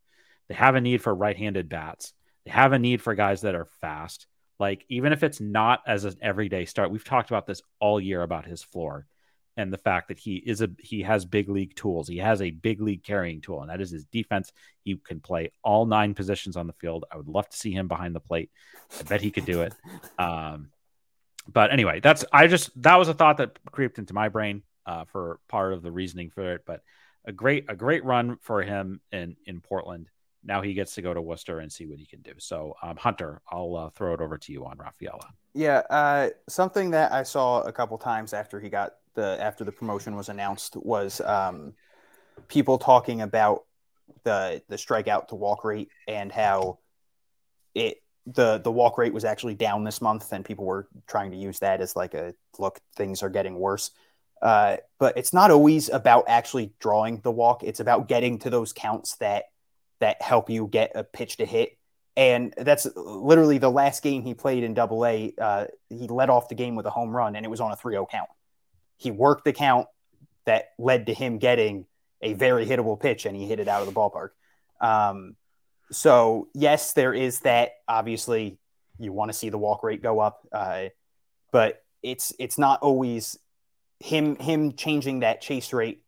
they 0.49 0.55
have 0.55 0.75
a 0.75 0.81
need 0.81 1.03
for 1.03 1.15
right-handed 1.15 1.69
bats, 1.69 2.13
they 2.45 2.51
have 2.51 2.73
a 2.73 2.79
need 2.79 3.03
for 3.03 3.15
guys 3.15 3.43
that 3.43 3.55
are 3.55 3.69
fast. 3.81 4.27
Like 4.59 4.85
even 4.89 5.13
if 5.13 5.23
it's 5.23 5.41
not 5.41 5.83
as 5.87 6.05
an 6.05 6.15
everyday 6.23 6.67
start, 6.67 6.91
we've 6.91 7.05
talked 7.05 7.31
about 7.31 7.47
this 7.47 7.63
all 7.81 8.01
year 8.01 8.23
about 8.23 8.47
his 8.47 8.63
floor 8.63 9.07
and 9.57 9.73
the 9.73 9.79
fact 9.79 10.09
that 10.09 10.19
he 10.19 10.37
is 10.37 10.63
a 10.63 10.71
he 10.79 11.03
has 11.03 11.25
big 11.25 11.49
league 11.49 11.75
tools. 11.75 12.09
He 12.09 12.19
has 12.19 12.41
a 12.41 12.51
big 12.51 12.81
league 12.81 13.03
carrying 13.03 13.41
tool, 13.41 13.61
and 13.61 13.71
that 13.71 13.81
is 13.81 13.91
his 13.91 14.05
defense. 14.07 14.53
He 14.83 14.97
can 14.97 15.21
play 15.21 15.53
all 15.63 15.85
nine 15.85 16.15
positions 16.15 16.57
on 16.57 16.67
the 16.67 16.73
field. 16.75 17.05
I 17.13 17.17
would 17.17 17.29
love 17.29 17.49
to 17.49 17.57
see 17.57 17.73
him 17.73 17.89
behind 17.89 18.15
the 18.15 18.21
plate. 18.21 18.51
I 18.99 19.03
bet 19.03 19.21
he 19.21 19.31
could 19.31 19.47
do 19.47 19.63
it. 19.63 19.75
Um, 20.19 20.71
but 21.49 21.73
anyway, 21.73 21.99
that's 22.01 22.25
I 22.33 22.47
just 22.47 22.71
that 22.83 22.97
was 22.97 23.09
a 23.09 23.15
thought 23.15 23.39
that 23.39 23.59
creeped 23.73 23.99
into 23.99 24.15
my 24.15 24.29
brain 24.29 24.63
uh, 24.87 25.05
for 25.07 25.41
part 25.49 25.73
of 25.73 25.83
the 25.83 25.91
reasoning 25.91 26.31
for 26.31 26.55
it. 26.55 26.63
But 26.65 26.83
a 27.25 27.33
great 27.33 27.65
a 27.69 27.77
great 27.77 28.05
run 28.05 28.37
for 28.41 28.63
him 28.63 29.01
in 29.13 29.37
in 29.47 29.61
Portland. 29.61 30.09
Now 30.45 30.61
he 30.61 30.75
gets 30.75 30.95
to 30.97 31.03
go 31.03 31.15
to 31.15 31.23
Worcester 31.23 31.61
and 31.61 31.73
see 31.73 31.87
what 31.87 31.99
he 31.99 32.07
can 32.07 32.21
do. 32.21 32.33
So 32.39 32.75
um, 32.83 32.97
Hunter, 32.97 33.41
I'll 33.51 33.77
uh, 33.77 33.91
throw 33.91 34.13
it 34.13 34.21
over 34.21 34.37
to 34.39 34.53
you 34.53 34.67
on 34.67 34.77
Rafaela. 34.77 35.29
Yeah, 35.55 35.83
uh, 35.89 36.31
something 36.49 36.91
that 36.91 37.13
I 37.13 37.23
saw 37.23 37.63
a 37.63 37.73
couple 37.73 37.97
times 37.97 38.33
after 38.33 38.59
he 38.59 38.69
got 38.69 38.95
the 39.15 39.41
after 39.41 39.65
the 39.65 39.73
promotion 39.73 40.17
was 40.17 40.29
announced 40.29 40.77
was 40.77 41.21
um, 41.21 41.75
people 42.49 42.79
talking 42.79 43.21
about 43.21 43.65
the 44.25 44.63
the 44.69 44.77
strikeout 44.77 45.29
to 45.29 45.35
walk 45.35 45.65
rate 45.65 45.89
and 46.09 46.33
how 46.33 46.79
it 47.75 48.03
the 48.27 48.59
the 48.59 48.71
walk 48.71 48.99
rate 48.99 49.13
was 49.13 49.25
actually 49.25 49.55
down 49.55 49.85
this 49.85 50.01
month 50.01 50.33
and 50.33 50.45
people 50.45 50.65
were 50.65 50.89
trying 51.07 51.31
to 51.31 51.37
use 51.37 51.59
that 51.59 51.81
as 51.81 51.97
like 51.97 52.15
a 52.15 52.35
look 52.59 52.79
things 52.97 53.23
are 53.23 53.29
getting 53.29 53.59
worse 53.59 53.91
uh, 54.43 54.79
but 54.99 55.17
it's 55.17 55.33
not 55.33 55.51
always 55.53 55.89
about 55.89 56.25
actually 56.27 56.73
drawing 56.81 57.21
the 57.21 57.31
walk. 57.31 57.63
It's 57.63 57.81
about 57.81 58.09
getting 58.09 58.39
to 58.41 58.51
those 58.51 58.73
counts 58.73 59.17
that 59.17 59.45
that 60.01 60.21
help 60.21 60.51
you 60.51 60.67
get 60.67 60.91
a 60.97 61.05
pitch 61.05 61.37
to 61.37 61.47
hit. 61.47 61.79
And 62.17 62.53
that's 62.57 62.87
literally 62.97 63.59
the 63.59 63.71
last 63.71 64.03
game 64.03 64.23
he 64.23 64.35
played 64.35 64.65
in 64.65 64.75
Double 64.75 65.07
A. 65.07 65.33
Uh, 65.41 65.67
he 65.89 66.09
led 66.09 66.29
off 66.29 66.49
the 66.49 66.57
game 66.57 66.75
with 66.75 66.85
a 66.87 66.91
home 66.91 67.11
run, 67.11 67.37
and 67.37 67.47
it 67.47 67.49
was 67.49 67.61
on 67.61 67.71
a 67.71 67.77
3-0 67.77 68.11
count. 68.11 68.29
He 68.99 69.13
worked 69.13 69.45
the 69.45 69.53
count 69.53 69.87
that 70.45 70.71
led 70.77 71.07
to 71.07 71.15
him 71.15 71.39
getting 71.39 71.87
a 72.21 72.35
very 72.35 72.67
hittable 72.67 73.01
pitch, 73.01 73.25
and 73.25 73.37
he 73.37 73.47
hit 73.47 73.61
it 73.61 73.69
out 73.69 73.81
of 73.81 73.87
the 73.87 73.95
ballpark. 73.95 74.31
Um, 74.81 75.37
so 75.93 76.49
yes, 76.53 76.95
there 76.95 77.15
is 77.15 77.41
that. 77.41 77.73
Obviously, 77.87 78.59
you 78.99 79.13
want 79.13 79.31
to 79.31 79.39
see 79.39 79.51
the 79.51 79.59
walk 79.59 79.85
rate 79.85 80.03
go 80.03 80.19
up, 80.19 80.47
uh, 80.53 80.87
but 81.53 81.83
it's 82.03 82.33
it's 82.39 82.59
not 82.59 82.83
always 82.83 83.39
him 84.03 84.37
him 84.37 84.73
changing 84.73 85.21
that 85.21 85.41
chase 85.41 85.73
rate 85.73 86.03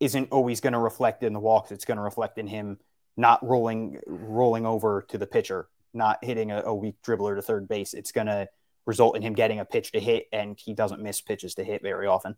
isn't 0.00 0.28
always 0.30 0.60
going 0.60 0.72
to 0.72 0.78
reflect 0.78 1.22
in 1.22 1.32
the 1.32 1.40
walks. 1.40 1.72
It's 1.72 1.84
going 1.84 1.96
to 1.96 2.02
reflect 2.02 2.38
in 2.38 2.46
him 2.46 2.78
not 3.16 3.44
rolling 3.46 3.98
rolling 4.06 4.66
over 4.66 5.04
to 5.08 5.18
the 5.18 5.26
pitcher, 5.26 5.68
not 5.92 6.24
hitting 6.24 6.50
a, 6.50 6.62
a 6.62 6.74
weak 6.74 6.96
dribbler 7.02 7.34
to 7.36 7.42
third 7.42 7.68
base. 7.68 7.94
It's 7.94 8.12
going 8.12 8.26
to 8.28 8.48
result 8.86 9.16
in 9.16 9.22
him 9.22 9.34
getting 9.34 9.60
a 9.60 9.64
pitch 9.64 9.92
to 9.92 10.00
hit, 10.00 10.26
and 10.32 10.58
he 10.58 10.74
doesn't 10.74 11.02
miss 11.02 11.20
pitches 11.20 11.54
to 11.56 11.64
hit 11.64 11.82
very 11.82 12.06
often. 12.06 12.36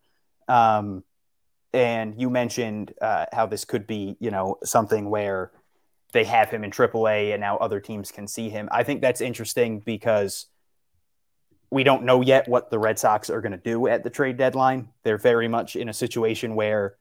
Um, 0.49 1.05
and 1.73 2.19
you 2.19 2.31
mentioned 2.31 2.95
uh, 3.03 3.27
how 3.33 3.47
this 3.47 3.65
could 3.65 3.87
be, 3.87 4.17
you 4.21 4.31
know, 4.31 4.59
something 4.65 5.11
where 5.11 5.51
they 6.13 6.25
have 6.25 6.51
him 6.51 6.65
in 6.65 6.71
AAA, 6.71 7.33
and 7.33 7.41
now 7.41 7.57
other 7.59 7.81
teams 7.81 8.11
can 8.11 8.27
see 8.29 8.49
him. 8.49 8.69
I 8.73 8.83
think 8.83 9.03
that's 9.03 9.21
interesting 9.21 9.81
because 9.81 10.47
we 11.71 11.85
don't 11.85 12.05
know 12.05 12.21
yet 12.21 12.49
what 12.49 12.71
the 12.71 12.79
Red 12.79 12.99
Sox 12.99 13.29
are 13.31 13.41
going 13.41 13.53
to 13.53 13.59
do 13.59 13.87
at 13.89 14.05
the 14.05 14.11
trade 14.11 14.37
deadline. 14.37 14.89
They're 15.03 15.19
very 15.19 15.49
much 15.49 15.77
in 15.77 15.89
a 15.89 15.93
situation 15.93 16.55
where 16.55 16.97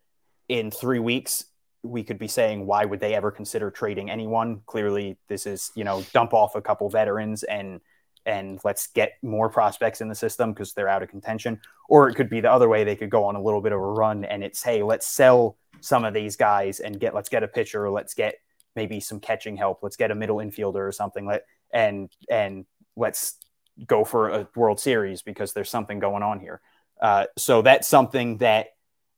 in 0.49 0.71
three 0.71 0.99
weeks, 0.99 1.45
we 1.83 2.03
could 2.03 2.17
be 2.17 2.27
saying, 2.27 2.65
why 2.65 2.85
would 2.85 2.99
they 2.99 3.13
ever 3.13 3.29
consider 3.31 3.69
trading 3.69 4.09
anyone? 4.09 4.61
Clearly, 4.65 5.17
this 5.27 5.45
is, 5.45 5.71
you 5.75 5.83
know, 5.83 6.03
dump 6.13 6.33
off 6.33 6.55
a 6.55 6.61
couple 6.61 6.89
veterans 6.89 7.43
and 7.43 7.81
and 8.27 8.59
let's 8.63 8.87
get 8.87 9.13
more 9.21 9.49
prospects 9.49 10.01
in 10.01 10.07
the 10.07 10.15
system 10.15 10.51
because 10.51 10.73
they're 10.73 10.89
out 10.89 11.03
of 11.03 11.09
contention. 11.09 11.61
Or 11.87 12.09
it 12.09 12.15
could 12.15 12.27
be 12.27 12.39
the 12.39 12.51
other 12.51 12.67
way. 12.67 12.83
They 12.83 12.95
could 12.95 13.11
go 13.11 13.23
on 13.23 13.35
a 13.35 13.41
little 13.41 13.61
bit 13.61 13.71
of 13.71 13.79
a 13.79 13.85
run 13.85 14.25
and 14.25 14.43
it's, 14.43 14.63
hey, 14.63 14.81
let's 14.81 15.07
sell 15.07 15.57
some 15.79 16.03
of 16.03 16.15
these 16.15 16.35
guys 16.35 16.79
and 16.79 16.99
get 16.99 17.13
let's 17.13 17.29
get 17.29 17.43
a 17.43 17.47
pitcher, 17.47 17.89
let's 17.91 18.15
get 18.15 18.35
maybe 18.75 18.99
some 18.99 19.19
catching 19.19 19.55
help, 19.55 19.83
let's 19.83 19.95
get 19.95 20.09
a 20.09 20.15
middle 20.15 20.37
infielder 20.37 20.87
or 20.87 20.91
something. 20.91 21.27
Let 21.27 21.45
and 21.71 22.09
and 22.29 22.65
let's 22.95 23.37
go 23.85 24.03
for 24.03 24.29
a 24.29 24.47
World 24.55 24.79
Series 24.79 25.21
because 25.21 25.53
there's 25.53 25.69
something 25.69 25.99
going 25.99 26.23
on 26.23 26.39
here. 26.39 26.61
Uh, 27.01 27.25
so 27.37 27.61
that's 27.61 27.87
something 27.87 28.37
that 28.37 28.67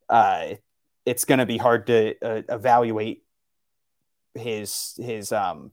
uh, 0.10 0.56
it's 1.06 1.26
going 1.26 1.40
to 1.40 1.46
be 1.46 1.58
hard 1.58 1.88
to 1.88 2.16
uh, 2.22 2.42
evaluate 2.50 3.24
his 4.34 4.94
his 4.98 5.32
um, 5.32 5.72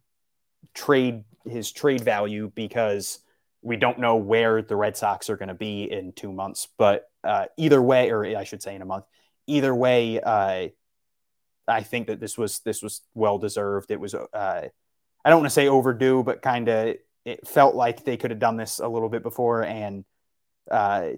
trade 0.75 1.25
his 1.45 1.73
trade 1.73 2.03
value 2.03 2.51
because 2.55 3.21
we 3.63 3.77
don't 3.77 3.99
know 3.99 4.17
where 4.17 4.61
the 4.61 4.77
Red 4.77 4.97
Sox 4.97 5.31
are 5.31 5.37
going 5.37 5.49
to 5.49 5.55
be 5.55 5.91
in 5.91 6.13
two 6.13 6.33
months, 6.33 6.69
but 6.77 7.11
uh, 7.23 7.47
either 7.57 7.81
way, 7.81 8.11
or 8.11 8.25
I 8.25 8.45
should 8.45 8.63
say 8.63 8.75
in 8.75 8.83
a 8.83 8.87
month, 8.87 9.07
either 9.47 9.75
way, 9.75 10.21
uh, 10.21 10.69
I 11.67 11.83
think 11.83 12.09
that 12.09 12.21
this 12.21 12.37
was 12.37 12.61
this 12.61 12.83
was 12.83 13.01
well 13.15 13.39
deserved. 13.39 13.91
It 13.91 13.99
was 13.99 14.15
uh, 14.15 14.29
I 15.25 15.31
don't 15.31 15.41
want 15.41 15.47
to 15.47 15.55
say 15.55 15.69
overdue, 15.69 16.23
but 16.23 16.43
kind 16.43 16.69
of 16.69 16.97
it 17.25 17.47
felt 17.47 17.75
like 17.75 18.05
they 18.05 18.17
could 18.17 18.31
have 18.31 18.41
done 18.41 18.57
this 18.57 18.79
a 18.79 18.89
little 18.89 19.09
bit 19.09 19.23
before, 19.23 19.65
and 19.65 20.05
uh, 20.71 21.11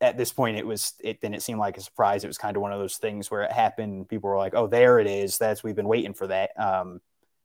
at 0.00 0.16
this 0.16 0.32
point, 0.32 0.56
it 0.56 0.66
was 0.66 0.94
it 1.00 1.20
didn't 1.20 1.42
seem 1.42 1.58
like 1.58 1.76
a 1.76 1.80
surprise. 1.80 2.24
It 2.24 2.28
was 2.28 2.38
kind 2.38 2.56
of 2.56 2.62
one 2.62 2.72
of 2.72 2.78
those 2.78 2.96
things 2.96 3.30
where 3.30 3.42
it 3.42 3.52
happened. 3.52 4.08
People 4.08 4.30
were 4.30 4.38
like, 4.38 4.54
"Oh, 4.54 4.66
there 4.66 4.98
it 4.98 5.06
is. 5.06 5.38
That's 5.38 5.62
we've 5.62 5.76
been 5.76 5.88
waiting 5.88 6.14
for 6.14 6.26
that." 6.26 6.50
Um, 6.58 7.00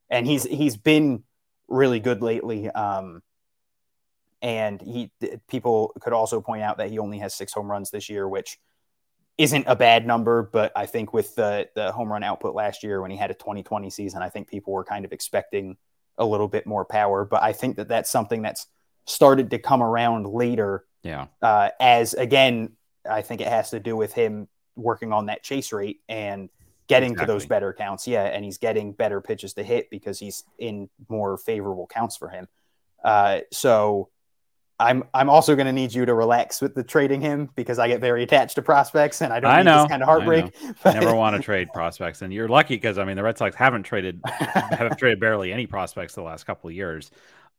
and 0.09 0.25
he's 0.25 0.43
he's 0.43 0.77
been 0.77 1.23
really 1.67 1.99
good 1.99 2.21
lately. 2.21 2.69
Um, 2.69 3.21
and 4.41 4.81
he 4.81 5.11
people 5.47 5.93
could 6.01 6.13
also 6.13 6.39
point 6.39 6.63
out 6.63 6.77
that 6.77 6.89
he 6.89 6.99
only 6.99 7.19
has 7.19 7.33
six 7.33 7.53
home 7.53 7.69
runs 7.69 7.91
this 7.91 8.09
year, 8.09 8.27
which 8.27 8.57
isn't 9.37 9.65
a 9.67 9.75
bad 9.75 10.05
number. 10.05 10.43
But 10.43 10.71
I 10.75 10.85
think 10.85 11.13
with 11.13 11.35
the 11.35 11.69
the 11.75 11.91
home 11.91 12.11
run 12.11 12.23
output 12.23 12.55
last 12.55 12.83
year 12.83 13.01
when 13.01 13.11
he 13.11 13.17
had 13.17 13.31
a 13.31 13.35
2020 13.35 13.89
season, 13.89 14.21
I 14.21 14.29
think 14.29 14.47
people 14.47 14.71
were 14.73 14.85
kind 14.85 15.03
of 15.03 15.11
expecting 15.11 15.77
a 16.17 16.25
little 16.25 16.47
bit 16.47 16.65
more 16.65 16.85
power. 16.85 17.25
But 17.25 17.43
I 17.43 17.53
think 17.53 17.77
that 17.77 17.87
that's 17.87 18.09
something 18.09 18.41
that's 18.41 18.67
started 19.05 19.51
to 19.51 19.59
come 19.59 19.83
around 19.83 20.27
later. 20.27 20.85
Yeah. 21.03 21.27
Uh, 21.41 21.69
as 21.79 22.13
again, 22.13 22.71
I 23.09 23.21
think 23.21 23.41
it 23.41 23.47
has 23.47 23.69
to 23.71 23.79
do 23.79 23.95
with 23.95 24.13
him 24.13 24.47
working 24.75 25.13
on 25.13 25.27
that 25.27 25.43
chase 25.43 25.71
rate 25.71 26.01
and 26.09 26.49
getting 26.87 27.11
exactly. 27.11 27.27
to 27.27 27.33
those 27.33 27.45
better 27.45 27.73
counts. 27.73 28.07
Yeah, 28.07 28.23
and 28.23 28.43
he's 28.43 28.57
getting 28.57 28.91
better 28.91 29.21
pitches 29.21 29.53
to 29.53 29.63
hit 29.63 29.89
because 29.89 30.19
he's 30.19 30.43
in 30.57 30.89
more 31.09 31.37
favorable 31.37 31.87
counts 31.87 32.17
for 32.17 32.29
him. 32.29 32.47
Uh, 33.03 33.41
so 33.51 34.09
I'm 34.79 35.03
I'm 35.13 35.29
also 35.29 35.55
going 35.55 35.67
to 35.67 35.73
need 35.73 35.93
you 35.93 36.05
to 36.05 36.13
relax 36.13 36.61
with 36.61 36.75
the 36.75 36.83
trading 36.83 37.21
him 37.21 37.49
because 37.55 37.79
I 37.79 37.87
get 37.87 38.01
very 38.01 38.23
attached 38.23 38.55
to 38.55 38.61
prospects 38.61 39.21
and 39.21 39.31
I 39.31 39.39
don't 39.39 39.51
I 39.51 39.61
know, 39.61 39.83
this 39.83 39.89
kind 39.89 40.01
of 40.01 40.07
heartbreak. 40.07 40.53
I 40.83 40.93
never 40.99 41.15
want 41.15 41.35
to 41.35 41.41
trade 41.41 41.69
prospects, 41.73 42.21
and 42.21 42.33
you're 42.33 42.49
lucky 42.49 42.75
because 42.75 42.97
I 42.97 43.05
mean 43.05 43.15
the 43.15 43.23
Red 43.23 43.37
Sox 43.37 43.55
haven't 43.55 43.83
traded 43.83 44.19
haven't 44.25 44.97
traded 44.97 45.19
barely 45.19 45.53
any 45.53 45.65
prospects 45.65 46.15
the 46.15 46.23
last 46.23 46.45
couple 46.45 46.69
of 46.69 46.75
years. 46.75 47.09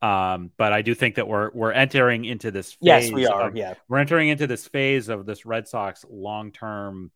Um, 0.02 0.50
but 0.58 0.74
I 0.74 0.82
do 0.82 0.94
think 0.94 1.14
that 1.14 1.26
we're 1.26 1.50
we're 1.54 1.72
entering 1.72 2.26
into 2.26 2.50
this 2.50 2.72
phase. 2.72 2.80
Yes, 2.82 3.12
we 3.12 3.26
are. 3.26 3.48
Of, 3.48 3.56
yeah, 3.56 3.74
we're 3.88 3.98
entering 3.98 4.28
into 4.28 4.46
this 4.46 4.68
phase 4.68 5.08
of 5.08 5.24
this 5.24 5.46
Red 5.46 5.66
Sox 5.68 6.04
long 6.08 6.52
term 6.52 7.10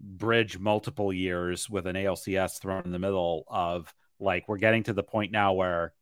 bridge 0.00 0.58
multiple 0.58 1.12
years 1.12 1.68
with 1.68 1.86
an 1.86 1.96
ALCS 1.96 2.60
thrown 2.60 2.82
in 2.84 2.92
the 2.92 2.98
middle 2.98 3.44
of 3.48 3.92
like 4.18 4.48
we're 4.48 4.58
getting 4.58 4.82
to 4.84 4.94
the 4.94 5.02
point 5.02 5.32
now 5.32 5.52
where 5.52 5.92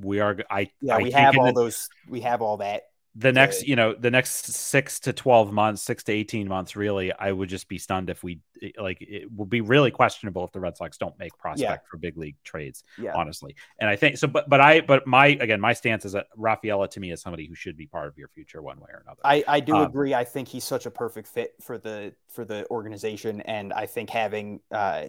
we 0.00 0.20
are 0.20 0.36
i 0.50 0.68
yeah 0.80 0.96
I 0.96 1.02
we 1.02 1.10
have 1.12 1.38
all 1.38 1.46
the, 1.46 1.52
those 1.52 1.88
we 2.08 2.20
have 2.20 2.42
all 2.42 2.58
that 2.58 2.84
the 3.18 3.32
next 3.32 3.66
you 3.66 3.76
know 3.76 3.94
the 3.94 4.10
next 4.10 4.52
six 4.52 5.00
to 5.00 5.12
12 5.12 5.50
months 5.50 5.80
six 5.80 6.04
to 6.04 6.12
18 6.12 6.46
months 6.46 6.76
really 6.76 7.12
i 7.14 7.32
would 7.32 7.48
just 7.48 7.66
be 7.66 7.78
stunned 7.78 8.10
if 8.10 8.22
we 8.22 8.40
like 8.78 8.98
it 9.00 9.24
will 9.34 9.46
be 9.46 9.62
really 9.62 9.90
questionable 9.90 10.44
if 10.44 10.52
the 10.52 10.60
red 10.60 10.76
sox 10.76 10.98
don't 10.98 11.18
make 11.18 11.36
prospect 11.38 11.84
yeah. 11.84 11.90
for 11.90 11.96
big 11.96 12.16
league 12.18 12.36
trades 12.44 12.84
yeah. 12.98 13.12
honestly 13.14 13.56
and 13.80 13.88
i 13.88 13.96
think 13.96 14.18
so 14.18 14.26
but 14.26 14.48
but 14.50 14.60
i 14.60 14.82
but 14.82 15.06
my 15.06 15.28
again 15.28 15.60
my 15.60 15.72
stance 15.72 16.04
is 16.04 16.12
that 16.12 16.26
rafaela 16.36 16.86
to 16.86 17.00
me 17.00 17.10
is 17.10 17.22
somebody 17.22 17.46
who 17.46 17.54
should 17.54 17.76
be 17.76 17.86
part 17.86 18.06
of 18.06 18.18
your 18.18 18.28
future 18.28 18.60
one 18.60 18.78
way 18.78 18.88
or 18.92 19.02
another 19.06 19.20
i 19.24 19.42
i 19.48 19.60
do 19.60 19.74
um, 19.74 19.86
agree 19.86 20.12
i 20.12 20.24
think 20.24 20.46
he's 20.46 20.64
such 20.64 20.84
a 20.84 20.90
perfect 20.90 21.26
fit 21.26 21.54
for 21.62 21.78
the 21.78 22.12
for 22.28 22.44
the 22.44 22.68
organization 22.70 23.40
and 23.42 23.72
i 23.72 23.86
think 23.86 24.10
having 24.10 24.60
uh 24.72 25.06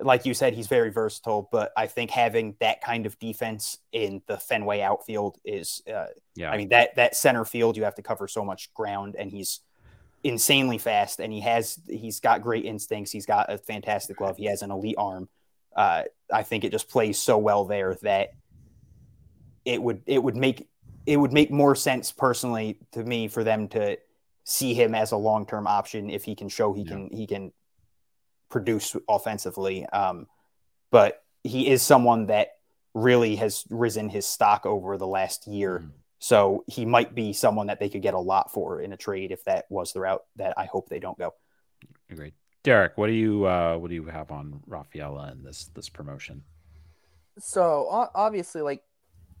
like 0.00 0.26
you 0.26 0.34
said, 0.34 0.54
he's 0.54 0.66
very 0.66 0.90
versatile, 0.90 1.48
but 1.52 1.72
I 1.76 1.86
think 1.86 2.10
having 2.10 2.56
that 2.60 2.80
kind 2.80 3.06
of 3.06 3.18
defense 3.18 3.78
in 3.92 4.22
the 4.26 4.36
Fenway 4.36 4.80
outfield 4.80 5.38
is, 5.44 5.82
uh, 5.92 6.06
yeah. 6.34 6.50
I 6.50 6.56
mean 6.56 6.70
that 6.70 6.96
that 6.96 7.14
center 7.14 7.44
field 7.44 7.76
you 7.76 7.84
have 7.84 7.94
to 7.96 8.02
cover 8.02 8.26
so 8.26 8.44
much 8.44 8.72
ground, 8.74 9.14
and 9.18 9.30
he's 9.30 9.60
insanely 10.24 10.78
fast, 10.78 11.20
and 11.20 11.32
he 11.32 11.40
has 11.40 11.78
he's 11.88 12.20
got 12.20 12.42
great 12.42 12.64
instincts. 12.64 13.12
He's 13.12 13.26
got 13.26 13.52
a 13.52 13.58
fantastic 13.58 14.16
glove. 14.16 14.36
He 14.36 14.46
has 14.46 14.62
an 14.62 14.70
elite 14.70 14.96
arm. 14.98 15.28
Uh, 15.76 16.04
I 16.32 16.42
think 16.42 16.64
it 16.64 16.72
just 16.72 16.88
plays 16.88 17.18
so 17.18 17.38
well 17.38 17.64
there 17.64 17.96
that 18.02 18.30
it 19.64 19.82
would 19.82 20.02
it 20.06 20.22
would 20.22 20.36
make 20.36 20.68
it 21.06 21.16
would 21.16 21.32
make 21.32 21.50
more 21.50 21.74
sense 21.74 22.10
personally 22.10 22.78
to 22.92 23.04
me 23.04 23.28
for 23.28 23.44
them 23.44 23.68
to 23.68 23.98
see 24.44 24.74
him 24.74 24.94
as 24.94 25.12
a 25.12 25.16
long 25.16 25.46
term 25.46 25.66
option 25.66 26.10
if 26.10 26.24
he 26.24 26.34
can 26.34 26.48
show 26.48 26.72
he 26.72 26.82
yeah. 26.82 26.90
can 26.90 27.10
he 27.12 27.26
can 27.26 27.52
produce 28.54 28.94
offensively. 29.08 29.84
Um, 29.86 30.28
but 30.92 31.24
he 31.42 31.66
is 31.66 31.82
someone 31.82 32.26
that 32.26 32.50
really 32.94 33.34
has 33.34 33.64
risen 33.68 34.08
his 34.08 34.26
stock 34.26 34.64
over 34.64 34.96
the 34.96 35.08
last 35.08 35.48
year. 35.48 35.80
Mm-hmm. 35.80 35.88
So 36.20 36.62
he 36.68 36.86
might 36.86 37.16
be 37.16 37.32
someone 37.32 37.66
that 37.66 37.80
they 37.80 37.88
could 37.88 38.00
get 38.00 38.14
a 38.14 38.18
lot 38.20 38.52
for 38.52 38.80
in 38.80 38.92
a 38.92 38.96
trade 38.96 39.32
if 39.32 39.44
that 39.46 39.64
was 39.70 39.92
the 39.92 39.98
route 39.98 40.22
that 40.36 40.54
I 40.56 40.66
hope 40.66 40.88
they 40.88 41.00
don't 41.00 41.18
go. 41.18 41.34
Agreed. 42.08 42.34
Derek, 42.62 42.96
what 42.96 43.08
do 43.08 43.12
you 43.12 43.44
uh, 43.44 43.76
what 43.76 43.88
do 43.88 43.96
you 43.96 44.04
have 44.04 44.30
on 44.30 44.60
Rafaela 44.68 45.32
and 45.32 45.44
this 45.44 45.66
this 45.74 45.88
promotion? 45.88 46.44
So 47.40 47.88
obviously, 48.14 48.62
like 48.62 48.84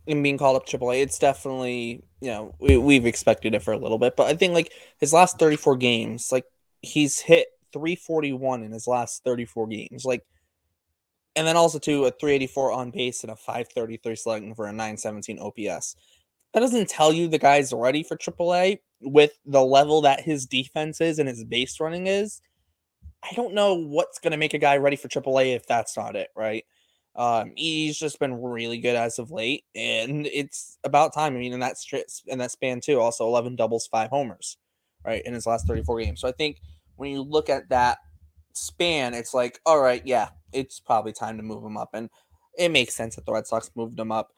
in 0.08 0.24
being 0.24 0.38
called 0.38 0.56
up 0.56 0.66
AAA, 0.66 1.02
it's 1.02 1.20
definitely 1.20 2.02
you 2.20 2.30
know 2.32 2.54
we, 2.58 2.76
we've 2.76 3.06
expected 3.06 3.54
it 3.54 3.62
for 3.62 3.72
a 3.72 3.78
little 3.78 3.98
bit, 3.98 4.16
but 4.16 4.26
I 4.26 4.34
think 4.34 4.54
like 4.54 4.72
his 4.98 5.12
last 5.12 5.38
34 5.38 5.76
games, 5.76 6.32
like 6.32 6.46
he's 6.82 7.20
hit 7.20 7.46
341 7.74 8.62
in 8.62 8.72
his 8.72 8.86
last 8.86 9.22
34 9.24 9.66
games. 9.66 10.04
Like, 10.06 10.24
and 11.36 11.46
then 11.46 11.56
also 11.56 11.78
to 11.80 12.04
a 12.04 12.10
384 12.10 12.72
on 12.72 12.90
base 12.90 13.22
and 13.22 13.30
a 13.30 13.36
533 13.36 14.16
slugging 14.16 14.54
for 14.54 14.66
a 14.66 14.72
917 14.72 15.38
OPS. 15.38 15.96
That 16.54 16.60
doesn't 16.60 16.88
tell 16.88 17.12
you 17.12 17.28
the 17.28 17.38
guy's 17.38 17.72
ready 17.72 18.02
for 18.02 18.16
AAA 18.16 18.78
with 19.00 19.32
the 19.44 19.62
level 19.62 20.00
that 20.02 20.20
his 20.20 20.46
defense 20.46 21.00
is 21.00 21.18
and 21.18 21.28
his 21.28 21.44
base 21.44 21.78
running 21.80 22.06
is. 22.06 22.40
I 23.22 23.34
don't 23.34 23.54
know 23.54 23.74
what's 23.74 24.20
going 24.20 24.30
to 24.30 24.36
make 24.36 24.54
a 24.54 24.58
guy 24.58 24.76
ready 24.76 24.96
for 24.96 25.08
AAA 25.08 25.56
if 25.56 25.66
that's 25.66 25.96
not 25.96 26.14
it, 26.14 26.28
right? 26.36 26.64
Um, 27.16 27.52
he's 27.56 27.96
just 27.96 28.18
been 28.18 28.40
really 28.40 28.78
good 28.78 28.96
as 28.96 29.18
of 29.18 29.30
late, 29.30 29.64
and 29.74 30.26
it's 30.26 30.78
about 30.82 31.14
time. 31.14 31.36
I 31.36 31.38
mean, 31.38 31.52
in 31.52 31.60
that 31.60 31.76
in 32.26 32.38
that 32.38 32.50
span 32.50 32.80
too, 32.80 33.00
also 33.00 33.26
11 33.26 33.54
doubles, 33.54 33.86
five 33.86 34.10
homers, 34.10 34.56
right, 35.04 35.22
in 35.24 35.32
his 35.32 35.46
last 35.46 35.66
34 35.68 36.00
games. 36.00 36.20
So 36.20 36.28
I 36.28 36.32
think 36.32 36.60
when 36.96 37.10
you 37.10 37.22
look 37.22 37.48
at 37.48 37.68
that 37.70 37.98
span, 38.52 39.14
it's 39.14 39.34
like, 39.34 39.60
all 39.66 39.80
right, 39.80 40.02
yeah, 40.04 40.28
it's 40.52 40.80
probably 40.80 41.12
time 41.12 41.36
to 41.36 41.42
move 41.42 41.64
him 41.64 41.76
up. 41.76 41.90
And 41.92 42.08
it 42.56 42.70
makes 42.70 42.94
sense 42.94 43.16
that 43.16 43.26
the 43.26 43.32
Red 43.32 43.46
Sox 43.46 43.70
moved 43.74 43.98
him 43.98 44.12
up. 44.12 44.32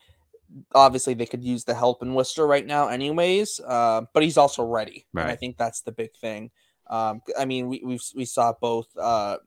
Obviously, 0.75 1.15
they 1.15 1.27
could 1.27 1.45
use 1.45 1.65
the 1.65 1.75
help 1.75 2.03
in 2.03 2.15
Worcester 2.15 2.47
right 2.47 2.65
now, 2.65 2.89
anyways. 2.89 3.61
Uh, 3.67 4.03
but 4.15 4.23
he's 4.23 4.37
also 4.37 4.65
ready. 4.65 5.07
Right. 5.13 5.29
I 5.29 5.37
think 5.37 5.57
that's 5.57 5.81
the 5.83 5.93
big 5.93 6.15
thing. 6.17 6.51
Um, 6.89 7.21
I 7.39 7.45
mean, 7.45 7.69
we 7.69 7.83
we 7.85 7.99
we 8.15 8.25
saw 8.25 8.53
both 8.61 8.87
uh, 8.97 9.39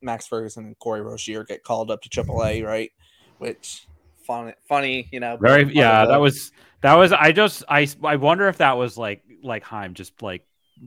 Max 0.00 0.28
Ferguson 0.28 0.66
and 0.66 0.78
Corey 0.78 1.02
Rosier 1.02 1.44
get 1.44 1.64
called 1.64 1.90
up 1.90 2.02
to 2.02 2.08
AAA, 2.08 2.64
right? 2.64 2.92
Which 3.38 3.88
funny, 4.24 4.52
funny, 4.68 5.08
you 5.10 5.18
know. 5.18 5.36
Very, 5.40 5.64
yeah. 5.74 6.06
That 6.06 6.18
was 6.18 6.52
that 6.82 6.94
was. 6.94 7.12
I 7.12 7.32
just 7.32 7.64
I 7.68 7.88
I 8.04 8.14
wonder 8.16 8.46
if 8.48 8.58
that 8.58 8.76
was 8.76 8.96
like 8.96 9.24
like 9.42 9.64
Chaim 9.64 9.94
just 9.94 10.22
like 10.22 10.46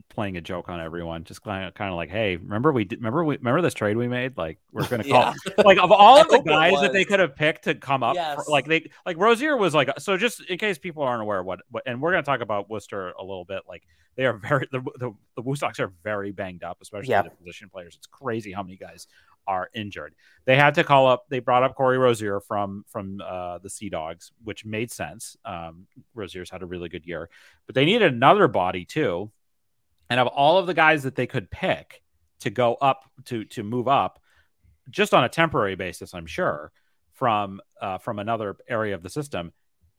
playing 0.09 0.37
a 0.37 0.41
joke 0.41 0.69
on 0.69 0.79
everyone, 0.79 1.23
just 1.23 1.41
kind 1.41 1.65
of, 1.65 1.73
kind 1.73 1.89
of 1.89 1.95
like, 1.95 2.09
hey, 2.09 2.37
remember 2.37 2.71
we 2.71 2.85
did, 2.85 2.99
remember 2.99 3.23
we 3.23 3.37
remember 3.37 3.61
this 3.61 3.73
trade 3.73 3.97
we 3.97 4.07
made? 4.07 4.37
Like 4.37 4.59
we're 4.71 4.87
gonna 4.89 5.03
call 5.03 5.33
yeah. 5.45 5.63
like 5.63 5.77
of 5.77 5.91
all 5.91 6.19
of 6.19 6.27
the 6.29 6.39
guys 6.39 6.79
that 6.81 6.93
they 6.93 7.05
could 7.05 7.19
have 7.19 7.35
picked 7.35 7.63
to 7.65 7.75
come 7.75 8.03
up, 8.03 8.15
yes. 8.15 8.43
for, 8.43 8.51
like 8.51 8.65
they 8.65 8.89
like 9.05 9.17
Rosier 9.17 9.57
was 9.57 9.73
like 9.73 9.89
so. 9.99 10.17
Just 10.17 10.41
in 10.49 10.57
case 10.57 10.77
people 10.77 11.03
aren't 11.03 11.21
aware 11.21 11.43
what, 11.43 11.59
what 11.71 11.83
and 11.85 12.01
we're 12.01 12.11
gonna 12.11 12.23
talk 12.23 12.41
about 12.41 12.69
Worcester 12.69 13.11
a 13.11 13.21
little 13.21 13.45
bit. 13.45 13.63
Like 13.67 13.83
they 14.15 14.25
are 14.25 14.33
very 14.33 14.67
the 14.71 14.81
the, 14.97 15.13
the 15.35 15.41
Woo 15.41 15.55
Sox 15.55 15.79
are 15.79 15.91
very 16.03 16.31
banged 16.31 16.63
up, 16.63 16.77
especially 16.81 17.09
yeah. 17.09 17.21
the 17.21 17.29
position 17.29 17.69
players. 17.69 17.95
It's 17.95 18.07
crazy 18.07 18.51
how 18.51 18.63
many 18.63 18.77
guys 18.77 19.07
are 19.47 19.69
injured. 19.73 20.13
They 20.45 20.57
had 20.57 20.75
to 20.75 20.83
call 20.83 21.07
up. 21.07 21.25
They 21.29 21.39
brought 21.39 21.63
up 21.63 21.75
Corey 21.75 21.97
Rosier 21.97 22.39
from 22.39 22.83
from 22.87 23.21
uh, 23.25 23.59
the 23.59 23.69
Sea 23.69 23.89
Dogs, 23.89 24.31
which 24.43 24.65
made 24.65 24.91
sense. 24.91 25.37
Um, 25.45 25.87
Rosier's 26.13 26.49
had 26.49 26.63
a 26.63 26.65
really 26.65 26.89
good 26.89 27.05
year, 27.05 27.29
but 27.65 27.75
they 27.75 27.85
needed 27.85 28.13
another 28.13 28.47
body 28.47 28.85
too 28.85 29.31
and 30.09 30.19
of 30.19 30.27
all 30.27 30.57
of 30.57 30.67
the 30.67 30.73
guys 30.73 31.03
that 31.03 31.15
they 31.15 31.27
could 31.27 31.49
pick 31.51 32.01
to 32.41 32.49
go 32.49 32.75
up 32.75 33.03
to 33.25 33.45
to 33.45 33.63
move 33.63 33.87
up, 33.87 34.19
just 34.89 35.13
on 35.13 35.23
a 35.23 35.29
temporary 35.29 35.75
basis, 35.75 36.13
I'm 36.13 36.25
sure 36.25 36.71
from 37.13 37.59
uh, 37.81 37.97
from 37.97 38.19
another 38.19 38.57
area 38.69 38.95
of 38.95 39.03
the 39.03 39.09
system, 39.09 39.51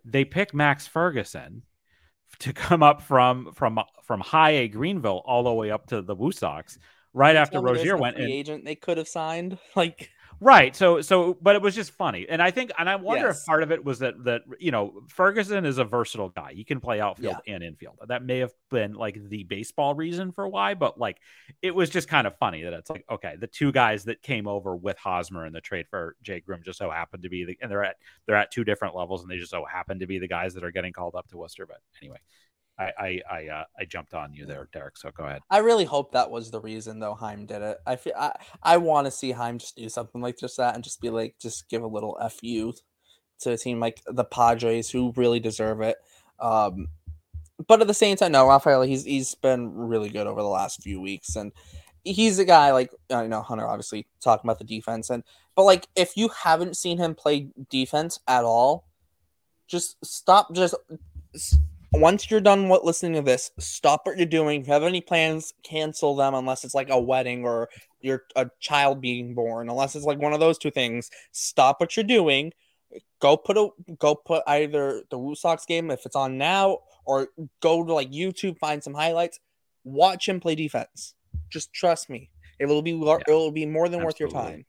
they 0.05 0.25
pick 0.25 0.55
Max 0.55 0.87
Ferguson 0.87 1.63
to 2.41 2.53
come 2.55 2.83
up 2.83 3.03
from 3.03 3.53
from 3.53 3.81
from 4.05 4.21
high 4.21 4.51
A 4.51 4.69
Greenville 4.69 5.23
all 5.25 5.43
the 5.43 5.53
way 5.53 5.71
up 5.71 5.87
to 5.89 6.03
the 6.03 6.15
Woo 6.15 6.33
Sox 6.33 6.79
right 7.13 7.37
after 7.37 7.61
Rosier 7.61 7.97
went 7.97 8.17
in. 8.17 8.31
Agent 8.31 8.65
they 8.65 8.75
could 8.75 8.99
have 8.99 9.09
signed 9.09 9.59
like 9.77 10.11
Right. 10.41 10.75
So 10.77 11.01
so 11.01 11.37
but 11.41 11.57
it 11.57 11.63
was 11.63 11.75
just 11.75 11.91
funny. 11.93 12.27
And 12.29 12.41
I 12.41 12.51
think 12.51 12.71
and 12.79 12.89
I 12.89 12.97
wonder 12.97 13.27
Yes. 13.27 13.41
if 13.41 13.47
part 13.47 13.63
of 13.63 13.73
it 13.73 13.85
was 13.85 13.99
that 13.99 14.23
that 14.25 14.43
you 14.61 14.71
know, 14.71 15.03
Ferguson 15.09 15.65
is 15.67 15.79
a 15.79 15.85
versatile 15.85 16.29
guy. 16.29 16.53
He 16.55 16.65
can 16.65 16.79
play 16.81 17.01
outfield 17.01 17.37
Yeah. 17.47 17.55
and 17.55 17.65
infield. 17.65 17.97
That 18.07 18.23
may 18.23 18.39
have 18.39 18.53
been 18.71 18.95
like 18.95 19.19
the 19.29 19.45
baseball 19.45 19.95
reason 19.95 20.31
for 20.33 20.47
why, 20.49 20.75
but 20.75 20.99
like 20.99 21.19
it 21.61 21.75
was 21.75 21.91
just 21.91 22.09
kind 22.09 22.27
of 22.27 22.37
funny 22.39 22.63
that 22.63 22.73
it's 22.73 22.89
like, 22.91 23.05
okay, 23.11 23.35
the 23.39 23.47
two 23.49 23.73
guys 23.73 24.05
that 24.05 24.23
came 24.23 24.47
over 24.47 24.77
with 24.77 24.97
Hosmer 24.99 25.45
in 25.47 25.53
the 25.53 25.61
trade 25.61 25.87
for 25.89 26.15
Jay 26.23 26.41
Groome 26.41 26.63
just 26.65 26.79
so 26.79 26.91
happened 26.91 27.25
to 27.25 27.29
be 27.29 27.45
the 27.45 27.59
and 27.61 27.71
they're 27.71 27.85
at 27.85 27.97
they're 28.27 28.37
at 28.37 28.53
two 28.53 28.65
different 28.65 28.95
levels 28.95 29.23
and 29.23 29.31
they 29.31 29.39
just 29.39 29.51
so 29.51 29.65
happen 29.65 29.99
to 29.99 30.07
be 30.07 30.19
the 30.19 30.29
guys 30.29 30.55
that 30.55 30.63
are 30.65 30.71
getting 30.71 30.93
called 30.93 31.15
up 31.17 31.27
to 31.29 31.37
Worcester. 31.37 31.67
But 31.67 31.79
anyway, 32.01 32.19
I 32.79 32.93
I 32.99 33.21
I 33.31 33.49
uh, 33.49 33.65
I 33.79 33.85
jumped 33.85 34.15
on 34.15 34.33
you 34.33 34.47
there, 34.47 34.69
Derek. 34.73 34.97
So 34.97 35.11
go 35.11 35.25
ahead. 35.25 35.43
I 35.51 35.59
really 35.59 35.85
hope 35.85 36.13
that 36.13 36.31
was 36.31 36.51
the 36.51 36.61
reason 36.61 37.01
though 37.01 37.15
Chaim 37.15 37.47
did 37.47 37.63
it. 37.63 37.79
I 37.87 37.97
feel 37.97 38.15
I, 38.17 38.33
I 38.63 38.77
want 38.77 39.07
to 39.07 39.11
see 39.11 39.33
Chaim 39.33 39.59
just 39.59 39.77
do 39.77 39.89
something 39.89 40.21
like 40.21 40.39
just 40.39 40.57
that 40.59 40.75
and 40.75 40.85
just 40.85 41.01
be 41.01 41.11
like 41.11 41.37
just 41.41 41.69
give 41.69 41.83
a 41.83 41.87
little 41.87 42.17
fu 42.31 42.73
to 43.41 43.53
a 43.53 43.57
team 43.57 43.81
like 43.81 44.03
the 44.07 44.25
Padres 44.25 44.91
who 44.91 45.13
really 45.17 45.41
deserve 45.41 45.81
it. 45.81 45.97
Um, 46.41 46.89
but 47.67 47.81
at 47.81 47.87
the 47.87 47.95
same 47.95 48.17
time, 48.17 48.33
no, 48.33 48.47
Rafael 48.47 48.83
he's 48.83 49.05
he's 49.05 49.35
been 49.35 49.73
really 49.75 50.09
good 50.09 50.27
over 50.27 50.43
the 50.43 50.49
last 50.49 50.83
few 50.83 51.01
weeks 51.01 51.37
and 51.37 51.53
he's 52.05 52.39
a 52.39 52.45
guy 52.45 52.73
like 52.73 52.93
I 53.11 53.27
know 53.27 53.43
Hunter 53.43 53.67
obviously 53.67 54.07
talking 54.21 54.49
about 54.49 54.59
the 54.59 54.65
defense 54.65 55.11
and 55.11 55.25
but 55.57 55.65
like 55.65 55.89
if 55.97 56.17
you 56.17 56.29
haven't 56.29 56.77
seen 56.77 56.99
him 56.99 57.17
play 57.17 57.49
defense 57.69 58.21
at 58.29 58.45
all, 58.45 58.89
just 59.67 59.97
stop 60.05 60.55
just 60.55 60.75
once 61.93 62.31
you're 62.31 62.41
done 62.41 62.69
what 62.69 62.85
listening 62.85 63.15
to 63.15 63.23
this, 63.23 63.51
stop 63.59 64.03
what 64.05 64.17
you're 64.17 64.27
doing. 64.27 64.61
If 64.61 64.67
you 64.67 64.73
have 64.73 64.83
any 64.83 65.01
plans, 65.01 65.55
cancel 65.65 66.15
them 66.17 66.35
unless 66.35 66.65
it's 66.65 66.75
like 66.75 66.91
a 66.91 67.01
wedding 67.01 67.45
or 67.45 67.69
your 68.01 68.25
a 68.37 68.51
child 68.61 69.01
being 69.01 69.35
born. 69.35 69.69
Unless 69.69 69.97
it's 69.97 70.05
like 70.05 70.19
one 70.19 70.33
of 70.33 70.41
those 70.41 70.59
two 70.59 70.71
things, 70.71 71.11
stop 71.33 71.81
what 71.81 71.97
you're 71.97 72.05
doing. 72.05 72.53
Go 73.21 73.37
put 73.37 73.57
a 73.57 73.69
go 73.99 74.15
put 74.15 74.43
either 74.47 75.03
the 75.11 75.19
Woo 75.19 75.35
Sox 75.35 75.65
game 75.67 75.91
if 75.91 76.07
it's 76.07 76.17
on 76.17 76.39
now, 76.39 76.79
or 77.05 77.29
go 77.61 77.85
to 77.85 77.93
like 77.93 78.11
YouTube, 78.11 78.59
find 78.59 78.83
some 78.83 78.95
highlights, 78.95 79.41
watch 79.85 80.29
him 80.29 80.41
play 80.41 80.55
defense. 80.55 81.15
Just 81.51 81.73
trust 81.73 82.09
me, 82.11 82.31
it 82.59 82.67
will 82.67 82.83
be 82.83 82.93
Yeah. 82.93 83.19
it 83.27 83.33
will 83.33 83.51
be 83.51 83.67
more 83.67 83.89
than 83.89 84.03
worth 84.05 84.21
your 84.21 84.31
time. 84.31 84.67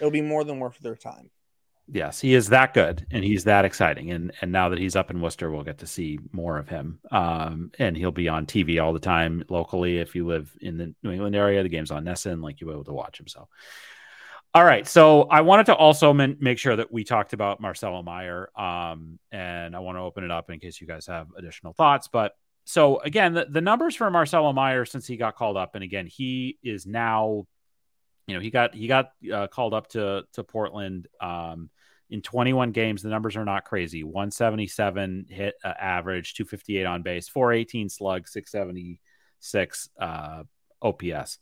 It'll 0.00 0.10
be 0.10 0.22
more 0.22 0.44
than 0.44 0.58
worth 0.58 0.78
their 0.78 0.96
time. 0.96 1.30
Yes, 1.88 2.20
he 2.20 2.34
is 2.34 2.48
that 2.48 2.74
good 2.74 3.06
and 3.12 3.24
he's 3.24 3.44
that 3.44 3.64
exciting. 3.64 4.10
And 4.10 4.32
and 4.40 4.50
now 4.50 4.68
that 4.70 4.78
he's 4.78 4.96
up 4.96 5.10
in 5.10 5.20
Worcester, 5.20 5.50
we'll 5.50 5.62
get 5.62 5.78
to 5.78 5.86
see 5.86 6.18
more 6.32 6.58
of 6.58 6.68
him. 6.68 6.98
Um, 7.12 7.70
and 7.78 7.96
he'll 7.96 8.10
be 8.10 8.28
on 8.28 8.46
TV 8.46 8.82
all 8.82 8.92
the 8.92 8.98
time 8.98 9.44
locally. 9.48 9.98
If 9.98 10.16
you 10.16 10.26
live 10.26 10.50
in 10.60 10.78
the 10.78 10.94
New 11.04 11.12
England 11.12 11.36
area, 11.36 11.62
the 11.62 11.68
game's 11.68 11.92
on 11.92 12.04
NESN, 12.04 12.42
like 12.42 12.60
you'll 12.60 12.70
be 12.70 12.74
able 12.74 12.84
to 12.84 12.92
watch 12.92 13.20
him. 13.20 13.28
So, 13.28 13.46
all 14.52 14.64
right. 14.64 14.86
So 14.86 15.22
I 15.24 15.42
wanted 15.42 15.66
to 15.66 15.76
also 15.76 16.12
men- 16.12 16.38
make 16.40 16.58
sure 16.58 16.74
that 16.74 16.90
we 16.90 17.04
talked 17.04 17.32
about 17.32 17.60
Marcelo 17.60 18.02
Mayer. 18.02 18.50
Um, 18.58 19.20
and 19.30 19.76
I 19.76 19.78
want 19.78 19.96
to 19.96 20.02
open 20.02 20.24
it 20.24 20.32
up 20.32 20.50
in 20.50 20.58
case 20.58 20.80
you 20.80 20.88
guys 20.88 21.06
have 21.06 21.28
additional 21.38 21.72
thoughts. 21.72 22.08
But 22.08 22.32
so 22.64 22.98
again, 22.98 23.32
the, 23.32 23.46
the 23.48 23.60
numbers 23.60 23.94
for 23.94 24.10
Marcelo 24.10 24.52
Mayer 24.52 24.86
since 24.86 25.06
he 25.06 25.16
got 25.16 25.36
called 25.36 25.56
up, 25.56 25.76
and 25.76 25.84
again, 25.84 26.06
he 26.06 26.58
is 26.64 26.84
now, 26.84 27.46
you 28.26 28.34
know, 28.34 28.40
he 28.40 28.50
got 28.50 28.74
he 28.74 28.88
got 28.88 29.12
uh, 29.32 29.46
called 29.46 29.72
up 29.72 29.86
to 29.90 30.24
to 30.32 30.42
Portland. 30.42 31.06
Um, 31.20 31.70
in 32.10 32.22
21 32.22 32.72
games, 32.72 33.02
the 33.02 33.08
numbers 33.08 33.36
are 33.36 33.44
not 33.44 33.64
crazy. 33.64 34.04
177 34.04 35.26
hit 35.28 35.54
uh, 35.64 35.72
average, 35.78 36.34
258 36.34 36.86
on 36.86 37.02
base, 37.02 37.28
418 37.28 37.88
slug, 37.88 38.28
676 38.28 39.88
uh, 40.00 40.42
OPS. 40.82 41.38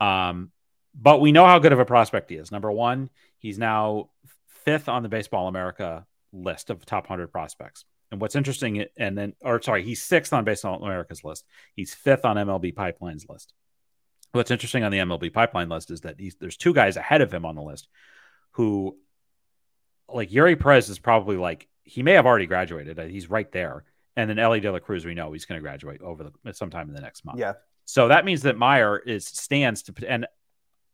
Um, 0.00 0.50
but 0.94 1.20
we 1.20 1.32
know 1.32 1.46
how 1.46 1.58
good 1.58 1.72
of 1.72 1.78
a 1.78 1.84
prospect 1.84 2.30
he 2.30 2.36
is. 2.36 2.50
Number 2.52 2.70
one, 2.70 3.10
he's 3.38 3.58
now 3.58 4.10
fifth 4.64 4.88
on 4.88 5.02
the 5.02 5.08
Baseball 5.08 5.48
America 5.48 6.06
list 6.32 6.70
of 6.70 6.84
top 6.84 7.04
100 7.04 7.28
prospects. 7.28 7.84
And 8.10 8.20
what's 8.20 8.36
interesting, 8.36 8.84
and 8.98 9.16
then, 9.16 9.34
or 9.40 9.62
sorry, 9.62 9.84
he's 9.84 10.02
sixth 10.02 10.32
on 10.32 10.44
Baseball 10.44 10.82
America's 10.82 11.24
list. 11.24 11.44
He's 11.74 11.94
fifth 11.94 12.24
on 12.24 12.36
MLB 12.36 12.74
Pipeline's 12.74 13.26
list. 13.28 13.54
What's 14.32 14.50
interesting 14.50 14.82
on 14.82 14.92
the 14.92 14.98
MLB 14.98 15.32
Pipeline 15.32 15.68
list 15.68 15.90
is 15.90 16.02
that 16.02 16.16
there's 16.40 16.56
two 16.56 16.74
guys 16.74 16.96
ahead 16.96 17.20
of 17.20 17.32
him 17.32 17.44
on 17.44 17.54
the 17.54 17.62
list 17.62 17.88
who 18.52 18.96
like 20.14 20.30
Eury 20.30 20.58
Perez 20.58 20.88
is 20.88 20.98
probably 20.98 21.36
like 21.36 21.68
he 21.84 22.02
may 22.02 22.12
have 22.12 22.26
already 22.26 22.46
graduated. 22.46 22.98
Uh, 22.98 23.04
He's 23.04 23.30
right 23.30 23.50
there. 23.52 23.84
And 24.16 24.28
then 24.28 24.38
Elly 24.38 24.60
De 24.60 24.70
La 24.70 24.78
Cruz, 24.78 25.04
we 25.04 25.14
know 25.14 25.32
he's 25.32 25.46
going 25.46 25.58
to 25.58 25.62
graduate 25.62 26.02
over 26.02 26.30
the 26.44 26.52
sometime 26.52 26.88
in 26.88 26.94
the 26.94 27.00
next 27.00 27.24
month. 27.24 27.38
Yeah. 27.38 27.54
So 27.84 28.08
that 28.08 28.24
means 28.24 28.42
that 28.42 28.58
Mayer 28.58 28.98
is 28.98 29.26
stands 29.26 29.82
to 29.84 29.94
and 30.06 30.26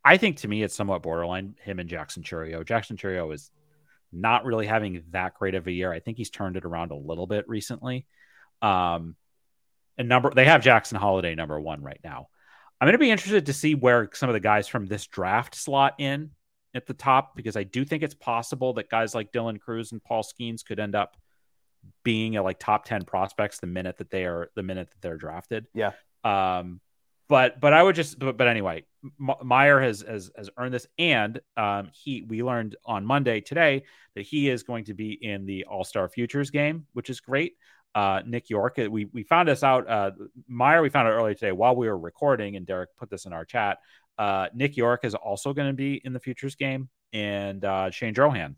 I 0.03 0.17
think 0.17 0.37
to 0.37 0.47
me 0.47 0.63
it's 0.63 0.73
somewhat 0.73 1.03
borderline 1.03 1.55
him 1.61 1.79
and 1.79 1.89
Jackson 1.89 2.23
Chourio. 2.23 2.65
Jackson 2.65 2.97
Chourio 2.97 3.33
is 3.33 3.51
not 4.11 4.45
really 4.45 4.65
having 4.65 5.03
that 5.11 5.35
great 5.35 5.53
of 5.53 5.67
a 5.67 5.71
year. 5.71 5.91
I 5.91 5.99
think 5.99 6.17
he's 6.17 6.29
turned 6.29 6.55
it 6.55 6.65
around 6.65 6.91
a 6.91 6.95
little 6.95 7.27
bit 7.27 7.47
recently. 7.47 8.05
Um 8.61 9.15
and 9.97 10.07
number 10.07 10.33
they 10.33 10.45
have 10.45 10.63
Jackson 10.63 10.97
Holliday 10.97 11.35
number 11.35 11.59
one 11.59 11.83
right 11.83 11.99
now. 12.03 12.29
I'm 12.81 12.85
going 12.85 12.93
to 12.93 12.99
be 12.99 13.11
interested 13.11 13.47
to 13.47 13.53
see 13.53 13.75
where 13.75 14.09
some 14.13 14.29
of 14.29 14.33
the 14.33 14.39
guys 14.39 14.67
from 14.67 14.85
this 14.85 15.05
draft 15.07 15.53
slot 15.53 15.95
in 15.99 16.31
at 16.73 16.85
the 16.85 16.93
top 16.93 17.35
because 17.35 17.55
I 17.55 17.63
do 17.63 17.83
think 17.83 18.03
it's 18.03 18.13
possible 18.13 18.73
that 18.73 18.89
guys 18.89 19.15
like 19.15 19.31
Dylan 19.31 19.59
Crews 19.59 19.91
and 19.91 20.03
Paul 20.03 20.23
Skenes 20.23 20.63
could 20.63 20.79
end 20.79 20.95
up 20.95 21.17
being 22.03 22.37
a 22.37 22.43
like 22.43 22.59
top 22.59 22.85
10 22.85 23.05
prospects 23.05 23.59
the 23.59 23.67
minute 23.67 23.97
that 23.97 24.11
they 24.11 24.25
are 24.25 24.49
the 24.55 24.63
minute 24.63 24.89
that 24.89 25.01
they're 25.01 25.17
drafted. 25.17 25.67
Yeah. 25.73 25.91
Um 26.23 26.81
but 27.27 27.61
but 27.61 27.73
I 27.73 27.81
would 27.81 27.95
just 27.95 28.19
but, 28.19 28.37
but 28.37 28.47
anyway, 28.47 28.85
M- 29.03 29.47
Mayer 29.47 29.79
has, 29.79 30.01
has 30.01 30.31
has 30.35 30.49
earned 30.57 30.73
this 30.73 30.87
and 30.97 31.39
um 31.55 31.89
he 31.93 32.23
we 32.23 32.43
learned 32.43 32.75
on 32.85 33.05
Monday 33.05 33.39
today 33.39 33.83
that 34.15 34.23
he 34.23 34.49
is 34.49 34.63
going 34.63 34.85
to 34.85 34.93
be 34.93 35.13
in 35.13 35.45
the 35.45 35.65
All-Star 35.65 36.09
Futures 36.09 36.49
game, 36.49 36.85
which 36.93 37.09
is 37.09 37.19
great. 37.19 37.55
Uh, 37.95 38.21
Nick 38.25 38.49
Yorke, 38.49 38.77
uh, 38.79 38.89
we 38.89 39.05
we 39.05 39.23
found 39.23 39.47
this 39.49 39.63
out. 39.63 39.89
Uh, 39.89 40.11
Mayer, 40.47 40.81
we 40.81 40.89
found 40.89 41.07
out 41.07 41.13
earlier 41.13 41.33
today 41.33 41.51
while 41.51 41.75
we 41.75 41.87
were 41.87 41.97
recording, 41.97 42.55
and 42.55 42.65
Derek 42.65 42.95
put 42.97 43.09
this 43.09 43.25
in 43.25 43.33
our 43.33 43.45
chat. 43.45 43.79
Uh, 44.19 44.49
Nick 44.53 44.75
Yorke 44.75 45.05
is 45.05 45.15
also 45.15 45.53
going 45.53 45.69
to 45.69 45.73
be 45.73 46.01
in 46.03 46.11
the 46.11 46.19
futures 46.19 46.55
game, 46.55 46.89
and 47.13 47.63
uh, 47.63 47.89
Shane 47.89 48.13
Drohan. 48.13 48.55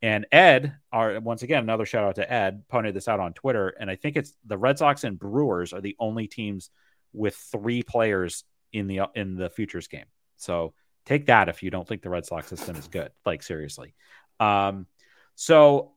And 0.00 0.26
Ed, 0.30 0.76
are 0.92 1.18
once 1.20 1.42
again 1.42 1.62
another 1.62 1.84
shout 1.84 2.04
out 2.04 2.14
to 2.14 2.32
Ed, 2.32 2.62
pointed 2.68 2.94
this 2.94 3.08
out 3.08 3.18
on 3.18 3.32
Twitter, 3.32 3.70
and 3.80 3.90
I 3.90 3.96
think 3.96 4.16
it's 4.16 4.32
the 4.46 4.56
Red 4.56 4.78
Sox 4.78 5.02
and 5.04 5.18
Brewers 5.18 5.72
are 5.72 5.80
the 5.80 5.96
only 5.98 6.28
teams 6.28 6.70
with 7.12 7.34
three 7.34 7.82
players 7.82 8.44
in 8.72 8.86
the 8.86 9.00
in 9.14 9.34
the 9.34 9.50
futures 9.50 9.88
game. 9.88 10.04
So 10.36 10.74
take 11.04 11.26
that 11.26 11.48
if 11.48 11.62
you 11.62 11.70
don't 11.70 11.88
think 11.88 12.02
the 12.02 12.10
Red 12.10 12.24
Sox 12.24 12.46
system 12.46 12.76
is 12.76 12.86
good, 12.86 13.10
like 13.24 13.42
seriously. 13.42 13.94
Um, 14.38 14.86
so 15.34 15.92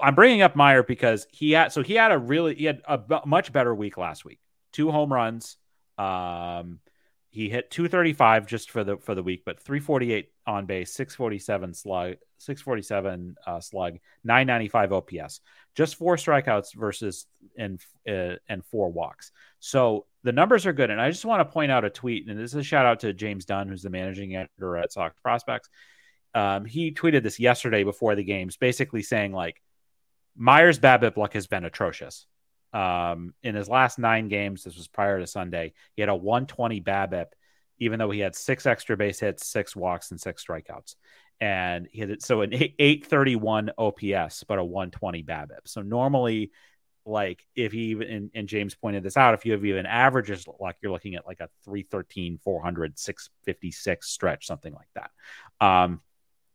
I'm 0.00 0.14
bringing 0.14 0.40
up 0.40 0.56
Mayer 0.56 0.82
because 0.82 1.26
he 1.30 1.52
had 1.52 1.72
so 1.72 1.82
he 1.82 1.94
had 1.94 2.12
a 2.12 2.18
really 2.18 2.54
he 2.54 2.64
had 2.64 2.80
a 2.86 2.96
b- 2.96 3.20
much 3.26 3.52
better 3.52 3.74
week 3.74 3.98
last 3.98 4.24
week. 4.24 4.38
Two 4.72 4.90
home 4.90 5.12
runs. 5.12 5.56
Um, 5.98 6.78
he 7.30 7.48
hit 7.48 7.70
235 7.70 8.46
just 8.46 8.70
for 8.70 8.82
the 8.82 8.96
for 8.96 9.14
the 9.14 9.22
week, 9.22 9.42
but 9.46 9.60
348 9.60 10.30
on 10.46 10.66
base, 10.66 10.92
647 10.92 11.74
slug, 11.74 12.16
647 12.38 13.36
uh, 13.46 13.60
slug, 13.60 13.98
995 14.24 14.92
OPS. 14.92 15.40
Just 15.76 15.94
four 15.94 16.16
strikeouts 16.16 16.74
versus 16.74 17.26
and 17.56 17.80
uh, 18.08 18.34
and 18.48 18.64
four 18.66 18.90
walks. 18.90 19.30
So 19.60 20.06
the 20.24 20.32
numbers 20.32 20.66
are 20.66 20.72
good. 20.72 20.90
And 20.90 21.00
I 21.00 21.08
just 21.10 21.24
want 21.24 21.40
to 21.40 21.52
point 21.52 21.70
out 21.70 21.84
a 21.84 21.90
tweet, 21.90 22.28
and 22.28 22.38
this 22.38 22.50
is 22.50 22.56
a 22.56 22.62
shout 22.64 22.84
out 22.84 23.00
to 23.00 23.12
James 23.12 23.44
Dunn, 23.44 23.68
who's 23.68 23.82
the 23.82 23.90
managing 23.90 24.34
editor 24.34 24.76
at 24.76 24.92
Sox 24.92 25.14
Prospects. 25.22 25.68
Um, 26.34 26.64
he 26.64 26.92
tweeted 26.92 27.22
this 27.22 27.38
yesterday 27.38 27.84
before 27.84 28.16
the 28.16 28.24
games, 28.24 28.56
basically 28.56 29.02
saying 29.02 29.32
like 29.32 29.62
Mayer's 30.36 30.80
BABIP 30.80 31.16
luck 31.16 31.34
has 31.34 31.46
been 31.46 31.64
atrocious. 31.64 32.26
Um, 32.72 33.34
in 33.42 33.54
his 33.54 33.68
last 33.68 33.98
nine 33.98 34.28
games, 34.28 34.64
this 34.64 34.76
was 34.76 34.88
prior 34.88 35.18
to 35.18 35.26
Sunday, 35.26 35.72
he 35.94 36.02
had 36.02 36.08
a 36.08 36.14
120 36.14 36.80
BABIP, 36.80 37.26
even 37.78 37.98
though 37.98 38.10
he 38.10 38.20
had 38.20 38.36
six 38.36 38.66
extra 38.66 38.96
base 38.96 39.20
hits, 39.20 39.46
six 39.46 39.74
walks, 39.74 40.10
and 40.10 40.20
six 40.20 40.44
strikeouts. 40.44 40.94
And 41.40 41.88
he 41.90 42.00
had 42.00 42.22
so 42.22 42.42
an 42.42 42.52
831 42.52 43.70
OPS, 43.78 44.44
but 44.44 44.58
a 44.58 44.64
120 44.64 45.22
BABIP. 45.22 45.66
So 45.66 45.82
normally, 45.82 46.52
like 47.06 47.46
if 47.56 47.72
he 47.72 47.84
even 47.86 48.08
and, 48.08 48.30
and 48.34 48.48
James 48.48 48.74
pointed 48.74 49.02
this 49.02 49.16
out, 49.16 49.34
if 49.34 49.46
you 49.46 49.52
have 49.52 49.64
even 49.64 49.86
averages 49.86 50.46
like 50.60 50.76
you're 50.82 50.92
looking 50.92 51.14
at 51.14 51.26
like 51.26 51.40
a 51.40 51.48
313, 51.64 52.38
400, 52.44 52.98
656 52.98 54.08
stretch, 54.08 54.46
something 54.46 54.74
like 54.74 54.88
that. 54.94 55.10
Um, 55.64 56.00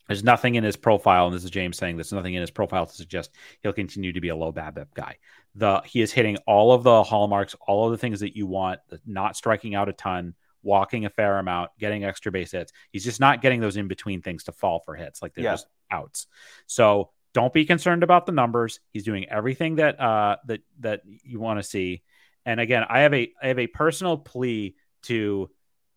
there's 0.08 0.24
nothing 0.24 0.54
in 0.54 0.64
his 0.64 0.76
profile, 0.76 1.26
and 1.26 1.36
this 1.36 1.44
is 1.44 1.50
James 1.50 1.78
saying 1.78 1.98
there's 1.98 2.14
nothing 2.14 2.36
in 2.36 2.42
his 2.42 2.52
profile 2.52 2.86
to 2.86 2.94
suggest 2.94 3.32
he'll 3.64 3.74
continue 3.74 4.14
to 4.14 4.22
be 4.22 4.30
a 4.30 4.36
low 4.36 4.54
BABIP 4.54 4.94
guy. 4.94 5.18
The 5.56 5.82
he 5.86 6.02
is 6.02 6.12
hitting 6.12 6.38
all 6.46 6.74
of 6.74 6.84
the 6.84 7.04
hallmarks, 7.04 7.56
all 7.66 7.86
of 7.86 7.92
the 7.92 7.98
things 7.98 8.20
that 8.20 8.36
you 8.36 8.46
want, 8.46 8.82
not 9.06 9.38
striking 9.38 9.74
out 9.74 9.90
a 9.90 9.94
ton, 9.94 10.36
walking 10.64 11.06
a 11.06 11.10
fair 11.10 11.40
amount, 11.40 11.72
getting 11.80 12.04
extra 12.04 12.32
base 12.32 12.52
hits. 12.52 12.74
He's 12.92 13.04
just 13.04 13.20
not 13.20 13.42
getting 13.42 13.62
those 13.62 13.78
in 13.78 13.88
between 13.88 14.22
things 14.22 14.44
to 14.46 14.52
fall 14.52 14.80
for 14.80 14.96
hits, 14.96 15.22
like 15.22 15.34
they're 15.34 15.46
Yeah. 15.46 15.54
just 15.54 15.68
outs. 15.90 16.28
So 16.66 17.12
don't 17.34 17.54
be 17.54 17.66
concerned 17.66 18.04
about 18.04 18.26
the 18.26 18.32
numbers. 18.32 18.80
He's 18.92 19.04
doing 19.04 19.30
everything 19.30 19.76
that 19.76 20.00
uh 20.00 20.38
that 20.48 20.62
that 20.80 21.02
you 21.24 21.40
want 21.40 21.60
to 21.60 21.64
see. 21.64 22.02
And 22.46 22.60
again, 22.60 22.84
I 22.90 23.02
have 23.02 23.14
a 23.14 23.32
I 23.42 23.48
have 23.48 23.60
a 23.60 23.68
personal 23.68 24.18
plea 24.18 24.76
to 25.04 25.50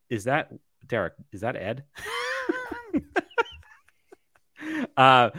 is 0.08 0.24
that 0.24 0.52
Derek? 0.86 1.14
Is 1.32 1.40
that 1.42 1.56
Ed? 1.56 1.84
uh, 4.96 5.30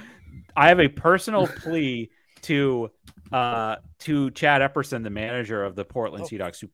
I 0.55 0.67
have 0.67 0.79
a 0.79 0.87
personal 0.87 1.47
plea 1.47 2.09
to 2.43 2.91
uh, 3.31 3.75
to 3.99 4.31
Chad 4.31 4.61
Epperson, 4.61 5.03
the 5.03 5.09
manager 5.09 5.63
of 5.63 5.75
the 5.75 5.85
Portland 5.85 6.23
Oh. 6.23 6.27
Sea 6.27 6.37
Dogs, 6.37 6.59
to 6.59 6.67
p- 6.67 6.73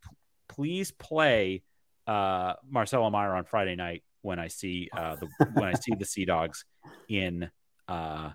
please 0.50 0.92
play 0.92 1.64
uh, 2.08 2.54
Marcelo 2.70 3.10
Mayer 3.10 3.34
on 3.36 3.46
Friday 3.46 3.76
night 3.76 4.04
when 4.22 4.40
I 4.40 4.48
see 4.48 4.90
uh, 4.96 5.16
the 5.16 5.28
when 5.54 5.66
I 5.66 5.74
see 5.74 5.94
the 5.96 6.06
Sea 6.06 6.26
Dogs 6.26 6.66
in 7.10 7.50
uh, 7.88 8.32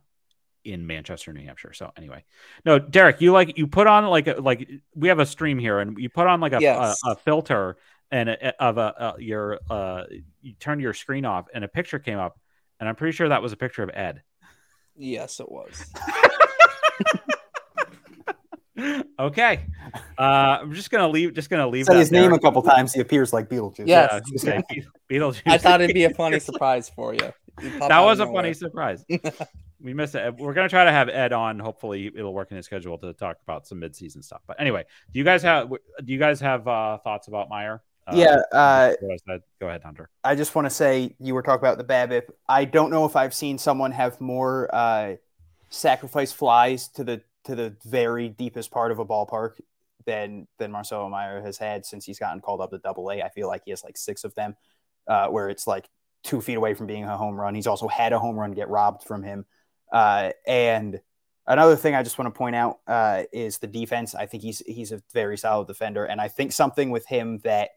in 0.64 0.86
Manchester, 0.86 1.32
New 1.32 1.44
Hampshire. 1.44 1.72
So 1.72 1.90
anyway, 1.96 2.24
no, 2.64 2.78
Derek, 2.78 3.20
you 3.20 3.32
like 3.32 3.56
you 3.58 3.66
put 3.66 3.86
on 3.86 4.04
like 4.06 4.26
a, 4.26 4.34
like 4.40 4.68
we 4.94 5.08
have 5.08 5.18
a 5.18 5.26
stream 5.26 5.58
here, 5.58 5.78
and 5.80 5.98
you 5.98 6.08
put 6.10 6.26
on 6.26 6.40
like 6.40 6.52
a 6.52 6.60
Yes. 6.60 6.98
a, 7.06 7.10
a 7.12 7.16
filter 7.16 7.76
and 8.10 8.28
a, 8.28 8.62
of 8.62 8.76
a, 8.76 8.80
uh 8.80 9.14
your 9.18 9.58
uh 9.70 10.04
you 10.42 10.54
turned 10.60 10.80
your 10.80 10.92
screen 10.94 11.24
off, 11.24 11.46
and 11.54 11.64
a 11.64 11.68
picture 11.68 11.98
came 11.98 12.18
up, 12.18 12.38
and 12.78 12.88
I'm 12.88 12.96
pretty 12.96 13.12
sure 13.16 13.28
that 13.28 13.42
was 13.42 13.52
a 13.52 13.56
picture 13.56 13.82
of 13.82 13.90
Ed. 13.94 14.22
Yes, 14.96 15.40
it 15.40 15.50
was. 15.50 15.90
okay, 19.20 19.66
uh, 20.18 20.58
I'm 20.62 20.72
just 20.72 20.90
gonna 20.90 21.08
leave. 21.08 21.34
Just 21.34 21.50
gonna 21.50 21.68
leave 21.68 21.86
Said 21.86 21.94
that 21.94 22.00
his 22.00 22.12
name 22.12 22.32
a 22.32 22.38
couple 22.38 22.62
times. 22.62 22.92
He 22.92 23.00
appears 23.00 23.32
like 23.32 23.48
Beetlejuice. 23.48 23.86
Yes. 23.86 24.10
Yeah, 24.12 24.20
just 24.30 24.66
Beetlejuice. 25.10 25.42
I 25.46 25.58
thought 25.58 25.80
it'd 25.80 25.94
be 25.94 26.04
a 26.04 26.10
funny 26.14 26.40
surprise 26.40 26.88
for 26.88 27.14
you. 27.14 27.32
You 27.62 27.78
that 27.78 28.00
was 28.00 28.20
of 28.20 28.30
a 28.30 28.32
funny 28.32 28.54
surprise. 28.54 29.04
we 29.80 29.94
missed 29.94 30.14
it. 30.14 30.36
We're 30.36 30.54
gonna 30.54 30.68
try 30.68 30.84
to 30.84 30.92
have 30.92 31.08
Ed 31.08 31.32
on. 31.32 31.58
Hopefully, 31.58 32.10
it'll 32.14 32.34
work 32.34 32.50
in 32.50 32.56
his 32.56 32.66
schedule 32.66 32.98
to 32.98 33.12
talk 33.12 33.38
about 33.42 33.66
some 33.66 33.78
mid-season 33.80 34.22
stuff. 34.22 34.40
But 34.46 34.60
anyway, 34.60 34.84
do 35.12 35.18
you 35.18 35.24
guys 35.24 35.42
have 35.42 35.70
do 35.70 36.12
you 36.12 36.18
guys 36.18 36.40
have 36.40 36.66
uh, 36.66 36.98
thoughts 36.98 37.28
about 37.28 37.48
Mayer? 37.50 37.82
Uh, 38.06 38.16
Yeah, 38.16 38.40
uh, 38.52 38.92
what 39.00 39.12
I 39.12 39.16
said. 39.26 39.42
Go 39.60 39.68
ahead, 39.68 39.82
Hunter. 39.82 40.08
I 40.24 40.34
just 40.34 40.54
want 40.54 40.66
to 40.66 40.70
say 40.70 41.14
you 41.18 41.34
were 41.34 41.42
talking 41.42 41.66
about 41.66 41.78
the 41.78 41.84
BABIP. 41.84 42.30
I 42.48 42.64
don't 42.64 42.90
know 42.90 43.04
if 43.04 43.16
I've 43.16 43.34
seen 43.34 43.58
someone 43.58 43.92
have 43.92 44.20
more 44.20 44.74
uh, 44.74 45.16
sacrifice 45.70 46.32
flies 46.32 46.88
to 46.88 47.04
the 47.04 47.22
to 47.44 47.54
the 47.54 47.76
very 47.84 48.28
deepest 48.28 48.70
part 48.70 48.92
of 48.92 48.98
a 48.98 49.04
ballpark 49.04 49.60
than 50.06 50.46
than 50.58 50.72
Marcelo 50.72 51.08
Mayer 51.08 51.40
has 51.42 51.58
had 51.58 51.84
since 51.84 52.04
he's 52.04 52.18
gotten 52.18 52.40
called 52.40 52.60
up 52.60 52.70
to 52.70 52.78
Double 52.78 53.10
A. 53.10 53.22
I 53.22 53.28
feel 53.28 53.48
like 53.48 53.62
he 53.64 53.70
has 53.70 53.84
like 53.84 53.96
six 53.96 54.24
of 54.24 54.34
them, 54.34 54.56
uh, 55.06 55.28
where 55.28 55.48
it's 55.48 55.66
like 55.66 55.88
two 56.22 56.40
feet 56.40 56.56
away 56.56 56.74
from 56.74 56.86
being 56.86 57.04
a 57.04 57.16
home 57.16 57.34
run. 57.34 57.54
He's 57.54 57.66
also 57.66 57.88
had 57.88 58.12
a 58.12 58.18
home 58.18 58.36
run 58.36 58.52
get 58.52 58.68
robbed 58.68 59.04
from 59.04 59.22
him. 59.22 59.46
Uh, 59.92 60.30
and 60.46 61.00
another 61.46 61.76
thing 61.76 61.94
I 61.94 62.02
just 62.02 62.18
want 62.18 62.32
to 62.32 62.38
point 62.38 62.56
out 62.56 62.78
uh, 62.86 63.24
is 63.32 63.58
the 63.58 63.66
defense. 63.66 64.14
I 64.14 64.26
think 64.26 64.42
he's 64.42 64.60
he's 64.66 64.92
a 64.92 65.02
very 65.12 65.36
solid 65.36 65.66
defender, 65.66 66.04
and 66.04 66.20
I 66.20 66.28
think 66.28 66.52
something 66.52 66.90
with 66.90 67.06
him 67.06 67.38
that 67.38 67.70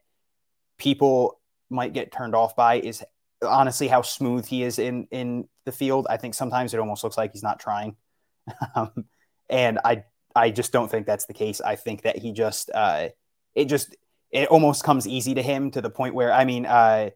people 0.78 1.40
might 1.70 1.92
get 1.92 2.12
turned 2.12 2.34
off 2.34 2.56
by 2.56 2.76
is 2.80 3.02
honestly 3.42 3.88
how 3.88 4.02
smooth 4.02 4.46
he 4.46 4.62
is 4.62 4.78
in 4.78 5.06
in 5.10 5.48
the 5.64 5.72
field. 5.72 6.06
I 6.08 6.16
think 6.16 6.34
sometimes 6.34 6.74
it 6.74 6.80
almost 6.80 7.04
looks 7.04 7.18
like 7.18 7.32
he's 7.32 7.42
not 7.42 7.60
trying, 7.60 7.96
um, 8.74 9.06
and 9.48 9.78
I 9.84 10.04
I 10.34 10.50
just 10.50 10.72
don't 10.72 10.90
think 10.90 11.06
that's 11.06 11.26
the 11.26 11.34
case. 11.34 11.60
I 11.60 11.76
think 11.76 12.02
that 12.02 12.16
he 12.18 12.32
just 12.32 12.70
uh, 12.74 13.08
it 13.54 13.66
just 13.66 13.96
it 14.30 14.48
almost 14.48 14.84
comes 14.84 15.06
easy 15.06 15.34
to 15.34 15.42
him 15.42 15.70
to 15.72 15.80
the 15.80 15.90
point 15.90 16.14
where 16.14 16.32
I 16.32 16.44
mean 16.44 16.66
uh, 16.66 17.10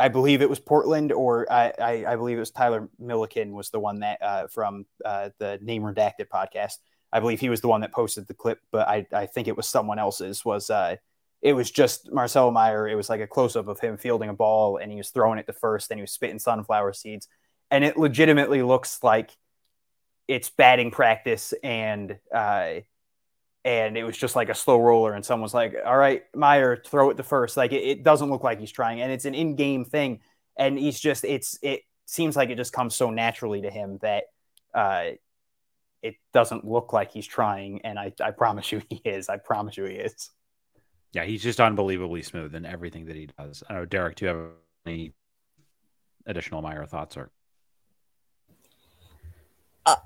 I 0.00 0.08
believe 0.08 0.42
it 0.42 0.48
was 0.48 0.60
Portland 0.60 1.12
or 1.12 1.50
I, 1.52 1.72
I, 1.78 2.04
I 2.12 2.16
believe 2.16 2.36
it 2.36 2.40
was 2.40 2.50
Tyler 2.50 2.88
Milliken 2.98 3.52
was 3.52 3.70
the 3.70 3.80
one 3.80 4.00
that 4.00 4.22
uh, 4.22 4.46
from 4.46 4.86
uh, 5.04 5.30
the 5.38 5.58
Name 5.60 5.82
Redacted 5.82 6.28
podcast. 6.32 6.74
I 7.12 7.20
believe 7.20 7.40
he 7.40 7.48
was 7.48 7.62
the 7.62 7.68
one 7.68 7.80
that 7.80 7.92
posted 7.92 8.26
the 8.26 8.34
clip, 8.34 8.60
but 8.70 8.86
I, 8.86 9.06
I 9.12 9.26
think 9.26 9.48
it 9.48 9.56
was 9.56 9.66
someone 9.66 9.98
else's. 9.98 10.44
Was 10.44 10.70
uh, 10.70 10.96
it 11.40 11.52
was 11.52 11.70
just 11.70 12.12
Marcelo 12.12 12.50
Mayer. 12.50 12.88
It 12.88 12.96
was 12.96 13.08
like 13.08 13.20
a 13.20 13.26
close 13.26 13.56
up 13.56 13.68
of 13.68 13.80
him 13.80 13.96
fielding 13.96 14.28
a 14.28 14.34
ball 14.34 14.76
and 14.76 14.90
he 14.90 14.98
was 14.98 15.10
throwing 15.10 15.38
it 15.38 15.46
to 15.46 15.52
first 15.52 15.90
and 15.90 15.98
he 15.98 16.02
was 16.02 16.12
spitting 16.12 16.38
sunflower 16.38 16.92
seeds. 16.92 17.28
And 17.70 17.84
it 17.84 17.96
legitimately 17.96 18.62
looks 18.62 19.02
like 19.02 19.30
it's 20.28 20.50
batting 20.50 20.90
practice 20.90 21.54
and 21.64 22.18
uh, 22.32 22.74
and 23.64 23.96
it 23.96 24.04
was 24.04 24.16
just 24.16 24.36
like 24.36 24.50
a 24.50 24.54
slow 24.54 24.80
roller 24.80 25.14
and 25.14 25.24
someone's 25.24 25.54
like, 25.54 25.74
all 25.84 25.96
right, 25.96 26.22
Mayer, 26.34 26.82
throw 26.86 27.10
it 27.10 27.16
to 27.16 27.22
first. 27.22 27.56
Like 27.56 27.72
it, 27.72 27.82
it 27.82 28.02
doesn't 28.02 28.30
look 28.30 28.44
like 28.44 28.60
he's 28.60 28.70
trying 28.70 29.00
and 29.00 29.10
it's 29.10 29.24
an 29.24 29.34
in 29.34 29.56
game 29.56 29.84
thing. 29.84 30.20
And 30.56 30.78
he's 30.78 31.00
just 31.00 31.24
it's 31.24 31.58
it 31.62 31.82
seems 32.06 32.36
like 32.36 32.50
it 32.50 32.56
just 32.56 32.72
comes 32.72 32.94
so 32.94 33.10
naturally 33.10 33.62
to 33.62 33.70
him 33.70 33.98
that 34.02 34.24
uh, 34.74 35.10
it 36.02 36.16
doesn't 36.32 36.64
look 36.64 36.92
like 36.92 37.10
he's 37.10 37.26
trying. 37.26 37.80
And 37.84 37.98
I, 37.98 38.12
I 38.22 38.30
promise 38.30 38.70
you 38.70 38.82
he 38.90 39.00
is. 39.04 39.28
I 39.28 39.38
promise 39.38 39.76
you 39.76 39.84
he 39.84 39.96
is. 39.96 40.30
Yeah, 41.12 41.24
he's 41.24 41.42
just 41.42 41.58
unbelievably 41.58 42.22
smooth 42.22 42.54
in 42.54 42.66
everything 42.66 43.06
that 43.06 43.16
he 43.16 43.28
does. 43.38 43.62
I 43.68 43.74
know, 43.74 43.86
Derek, 43.86 44.16
do 44.16 44.26
you 44.26 44.28
have 44.28 44.46
any 44.84 45.14
additional 46.26 46.60
Mayer 46.60 46.84
thoughts 46.84 47.16
or? 47.16 47.30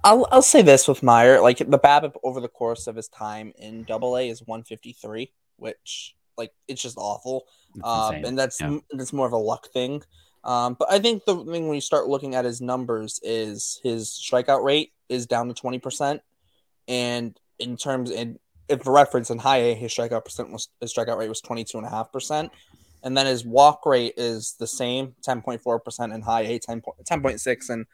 I'll 0.05 0.27
I'll 0.31 0.43
say 0.43 0.63
this 0.63 0.89
with 0.89 1.03
Mayer, 1.03 1.41
like 1.41 1.59
the 1.59 1.79
BABIP 1.79 2.15
over 2.23 2.41
the 2.41 2.49
course 2.49 2.87
of 2.87 2.97
his 2.97 3.09
time 3.09 3.53
in 3.57 3.85
Double 3.85 4.17
A 4.17 4.29
is 4.29 4.41
153, 4.47 5.33
which 5.57 6.15
like 6.37 6.53
it's 6.69 6.83
just 6.83 6.97
awful. 6.99 7.45
It's 7.75 7.87
Um, 7.87 8.25
and 8.25 8.39
that's 8.39 8.61
Yeah. 8.61 8.79
that's 8.93 9.13
more 9.13 9.27
of 9.27 9.33
a 9.33 9.39
luck 9.39 9.69
thing. 9.73 10.03
Um, 10.45 10.75
but 10.79 10.91
I 10.91 10.99
think 10.99 11.25
the 11.25 11.37
thing 11.45 11.69
when 11.69 11.75
you 11.75 11.81
start 11.81 12.09
looking 12.09 12.35
at 12.35 12.45
his 12.45 12.61
numbers 12.61 13.21
is 13.23 13.81
his 13.83 14.09
strikeout 14.11 14.65
rate 14.65 14.93
is 15.09 15.27
down 15.27 15.49
to 15.49 15.55
20%. 15.55 16.21
And 16.89 17.39
in 17.59 17.77
terms 17.77 18.11
in 18.11 18.39
if 18.69 18.83
for 18.83 18.93
reference 18.93 19.31
in 19.31 19.39
high 19.39 19.59
A, 19.59 19.75
his 19.75 19.93
strikeout 19.93 20.25
percent 20.25 20.51
was 20.51 20.69
his 20.81 20.93
strikeout 20.93 21.19
rate 21.19 21.29
was 21.29 21.41
22.5%. 21.43 22.51
And 23.05 23.17
then 23.17 23.27
his 23.27 23.45
walk 23.45 23.85
rate 23.85 24.15
is 24.17 24.55
the 24.59 24.67
same, 24.67 25.15
10.4% 25.27 26.15
in 26.15 26.23
high 26.23 26.43
A, 26.43 26.59
10, 26.59 26.83
10.6 27.05 27.71
in 27.71 27.87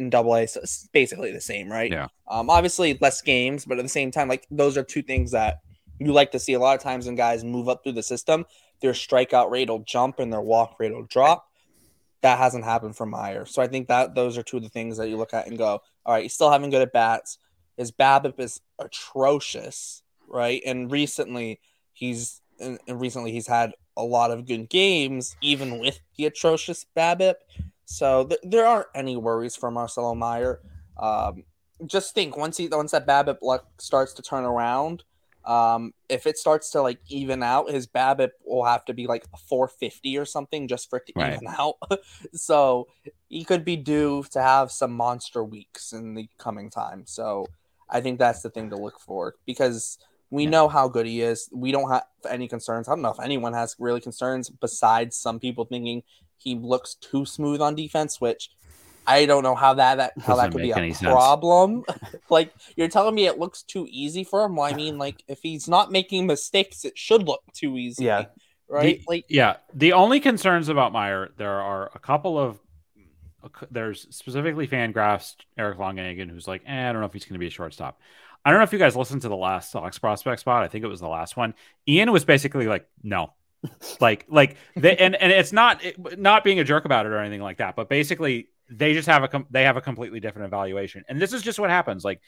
in 0.00 0.10
double 0.10 0.34
A. 0.34 0.46
So 0.46 0.60
it's 0.60 0.88
basically 0.92 1.32
the 1.32 1.40
same, 1.40 1.70
right? 1.70 1.90
Yeah. 1.90 2.08
Um, 2.28 2.50
obviously 2.50 2.98
less 3.00 3.22
games, 3.22 3.64
but 3.64 3.78
at 3.78 3.82
the 3.82 3.88
same 3.88 4.10
time, 4.10 4.28
like 4.28 4.46
those 4.50 4.76
are 4.76 4.82
two 4.82 5.02
things 5.02 5.30
that 5.30 5.60
you 5.98 6.12
like 6.12 6.32
to 6.32 6.38
see 6.38 6.54
a 6.54 6.58
lot 6.58 6.76
of 6.76 6.82
times 6.82 7.06
when 7.06 7.14
guys 7.14 7.44
move 7.44 7.68
up 7.68 7.84
through 7.84 7.92
the 7.92 8.02
system, 8.02 8.46
their 8.80 8.92
strikeout 8.92 9.50
rate 9.50 9.68
will 9.68 9.80
jump 9.80 10.18
and 10.18 10.32
their 10.32 10.40
walk 10.40 10.76
rate 10.80 10.92
will 10.92 11.04
drop. 11.04 11.46
That 12.22 12.38
hasn't 12.38 12.64
happened 12.64 12.96
for 12.96 13.06
Mayer. 13.06 13.46
So 13.46 13.62
I 13.62 13.66
think 13.66 13.88
that 13.88 14.14
those 14.14 14.36
are 14.36 14.42
two 14.42 14.56
of 14.58 14.62
the 14.62 14.68
things 14.68 14.96
that 14.96 15.08
you 15.08 15.16
look 15.16 15.34
at 15.34 15.46
and 15.46 15.56
go, 15.56 15.82
all 16.04 16.14
right, 16.14 16.22
he's 16.22 16.34
still 16.34 16.50
having 16.50 16.70
good 16.70 16.82
at 16.82 16.92
bats. 16.92 17.38
His 17.76 17.92
BABIP 17.92 18.38
is 18.40 18.60
atrocious, 18.78 20.02
right? 20.28 20.62
And 20.66 20.90
recently 20.90 21.60
he's 21.92 22.40
and, 22.58 22.78
and 22.86 23.00
recently 23.00 23.32
he's 23.32 23.46
had 23.46 23.72
a 23.96 24.04
lot 24.04 24.30
of 24.30 24.46
good 24.46 24.68
games, 24.68 25.36
even 25.40 25.78
with 25.78 26.00
the 26.16 26.26
atrocious 26.26 26.84
BABIP. 26.96 27.34
So 27.90 28.24
th- 28.24 28.40
there 28.44 28.66
aren't 28.66 28.86
any 28.94 29.16
worries 29.16 29.56
for 29.56 29.68
Marcelo 29.70 30.14
Mayer. 30.14 30.60
Um, 30.96 31.42
just 31.86 32.14
think 32.14 32.36
once 32.36 32.56
he 32.56 32.68
once 32.68 32.92
that 32.92 33.04
BABIP 33.06 33.38
luck 33.42 33.64
starts 33.78 34.12
to 34.14 34.22
turn 34.22 34.44
around, 34.44 35.02
um, 35.44 35.92
if 36.08 36.24
it 36.24 36.38
starts 36.38 36.70
to 36.70 36.82
like 36.82 37.00
even 37.08 37.42
out, 37.42 37.68
his 37.68 37.88
BABIP 37.88 38.30
will 38.46 38.64
have 38.64 38.84
to 38.84 38.94
be 38.94 39.08
like 39.08 39.24
450 39.48 40.16
or 40.16 40.24
something 40.24 40.68
just 40.68 40.88
for 40.88 40.98
it 40.98 41.06
to 41.06 41.12
Right. 41.16 41.34
even 41.34 41.48
out. 41.48 41.74
so 42.32 42.86
he 43.28 43.42
could 43.42 43.64
be 43.64 43.76
due 43.76 44.22
to 44.30 44.40
have 44.40 44.70
some 44.70 44.92
monster 44.92 45.42
weeks 45.42 45.92
in 45.92 46.14
the 46.14 46.28
coming 46.38 46.70
time. 46.70 47.02
So 47.06 47.46
I 47.88 48.00
think 48.00 48.20
that's 48.20 48.42
the 48.42 48.50
thing 48.50 48.70
to 48.70 48.76
look 48.76 49.00
for 49.00 49.34
because 49.46 49.98
we 50.30 50.44
Yeah. 50.44 50.50
know 50.50 50.68
how 50.68 50.86
good 50.86 51.06
he 51.06 51.22
is. 51.22 51.48
We 51.52 51.72
don't 51.72 51.90
have 51.90 52.04
any 52.28 52.46
concerns. 52.46 52.86
I 52.86 52.92
don't 52.92 53.02
know 53.02 53.10
if 53.10 53.18
anyone 53.18 53.52
has 53.54 53.74
really 53.80 54.00
concerns 54.00 54.48
besides 54.48 55.16
some 55.16 55.40
people 55.40 55.64
thinking 55.64 56.04
he 56.42 56.54
looks 56.54 56.94
too 56.94 57.24
smooth 57.24 57.60
on 57.60 57.74
defense, 57.74 58.20
which 58.20 58.50
I 59.06 59.26
don't 59.26 59.42
know 59.42 59.54
how 59.54 59.74
that, 59.74 59.96
that 59.96 60.12
how 60.18 60.36
that 60.36 60.52
Doesn't 60.52 60.52
could 60.52 60.62
be 60.62 60.92
a 60.92 60.94
problem. 61.00 61.84
like 62.30 62.52
you're 62.76 62.88
telling 62.88 63.14
me 63.14 63.26
it 63.26 63.38
looks 63.38 63.62
too 63.62 63.86
easy 63.90 64.24
for 64.24 64.44
him. 64.44 64.56
Well, 64.56 64.66
I 64.66 64.74
mean, 64.74 64.98
like 64.98 65.22
if 65.28 65.40
he's 65.42 65.68
not 65.68 65.90
making 65.90 66.26
mistakes, 66.26 66.84
it 66.84 66.96
should 66.96 67.24
look 67.24 67.42
too 67.52 67.76
easy. 67.76 68.04
Yeah. 68.04 68.26
Right. 68.68 69.00
The- 69.00 69.04
like 69.08 69.24
Yeah, 69.28 69.56
the 69.74 69.94
only 69.94 70.20
concerns 70.20 70.68
about 70.68 70.92
Mayer, 70.92 71.30
there 71.36 71.60
are 71.60 71.90
a 71.94 71.98
couple 71.98 72.38
of. 72.38 72.58
There's 73.70 74.06
specifically 74.14 74.68
Fangraphs, 74.68 75.34
Eric 75.56 75.78
Longenhagen, 75.78 76.28
who's 76.28 76.46
like, 76.46 76.62
eh, 76.66 76.88
I 76.88 76.92
don't 76.92 77.00
know 77.00 77.06
if 77.06 77.14
he's 77.14 77.24
going 77.24 77.36
to 77.36 77.38
be 77.38 77.46
a 77.46 77.50
shortstop. 77.50 77.98
I 78.44 78.50
don't 78.50 78.58
know 78.58 78.64
if 78.64 78.72
you 78.72 78.78
guys 78.78 78.94
listened 78.94 79.22
to 79.22 79.28
the 79.28 79.36
last 79.36 79.70
Sox 79.70 79.98
prospect 79.98 80.40
spot. 80.40 80.62
I 80.62 80.68
think 80.68 80.84
it 80.84 80.88
was 80.88 81.00
the 81.00 81.08
last 81.08 81.38
one. 81.38 81.54
Ian 81.88 82.12
was 82.12 82.26
basically 82.26 82.66
like, 82.66 82.86
no, 83.02 83.32
like, 84.00 84.26
like, 84.28 84.56
they, 84.76 84.96
and 84.96 85.14
and 85.14 85.32
it's 85.32 85.52
not 85.52 85.84
it, 85.84 86.18
not 86.18 86.44
being 86.44 86.58
a 86.60 86.64
jerk 86.64 86.84
about 86.84 87.06
it 87.06 87.10
or 87.12 87.18
anything 87.18 87.42
like 87.42 87.58
that, 87.58 87.76
but 87.76 87.88
basically 87.88 88.48
they 88.70 88.94
just 88.94 89.08
have 89.08 89.22
a 89.22 89.28
com- 89.28 89.46
they 89.50 89.64
have 89.64 89.76
a 89.76 89.80
completely 89.80 90.20
different 90.20 90.46
evaluation, 90.46 91.04
and 91.08 91.20
this 91.20 91.32
is 91.32 91.42
just 91.42 91.58
what 91.58 91.70
happens. 91.70 92.04
Like, 92.04 92.20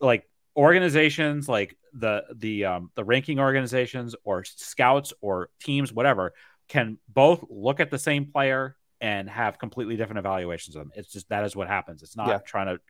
like 0.00 0.28
organizations 0.56 1.48
like 1.48 1.76
the 1.92 2.24
the 2.34 2.64
um 2.64 2.90
the 2.96 3.04
ranking 3.04 3.38
organizations 3.38 4.16
or 4.24 4.42
scouts 4.44 5.12
or 5.20 5.50
teams 5.62 5.92
whatever 5.92 6.32
can 6.68 6.98
both 7.08 7.44
look 7.48 7.78
at 7.78 7.90
the 7.92 7.98
same 7.98 8.26
player 8.26 8.74
and 9.00 9.30
have 9.30 9.56
completely 9.58 9.96
different 9.96 10.18
evaluations 10.18 10.74
of 10.74 10.80
them 10.80 10.90
it's 10.96 11.12
just 11.12 11.28
that 11.28 11.44
is 11.44 11.54
what 11.54 11.68
happens 11.68 12.02
it's 12.02 12.16
not 12.16 12.26
Yeah. 12.28 12.38
trying 12.38 12.66
to 12.66 12.80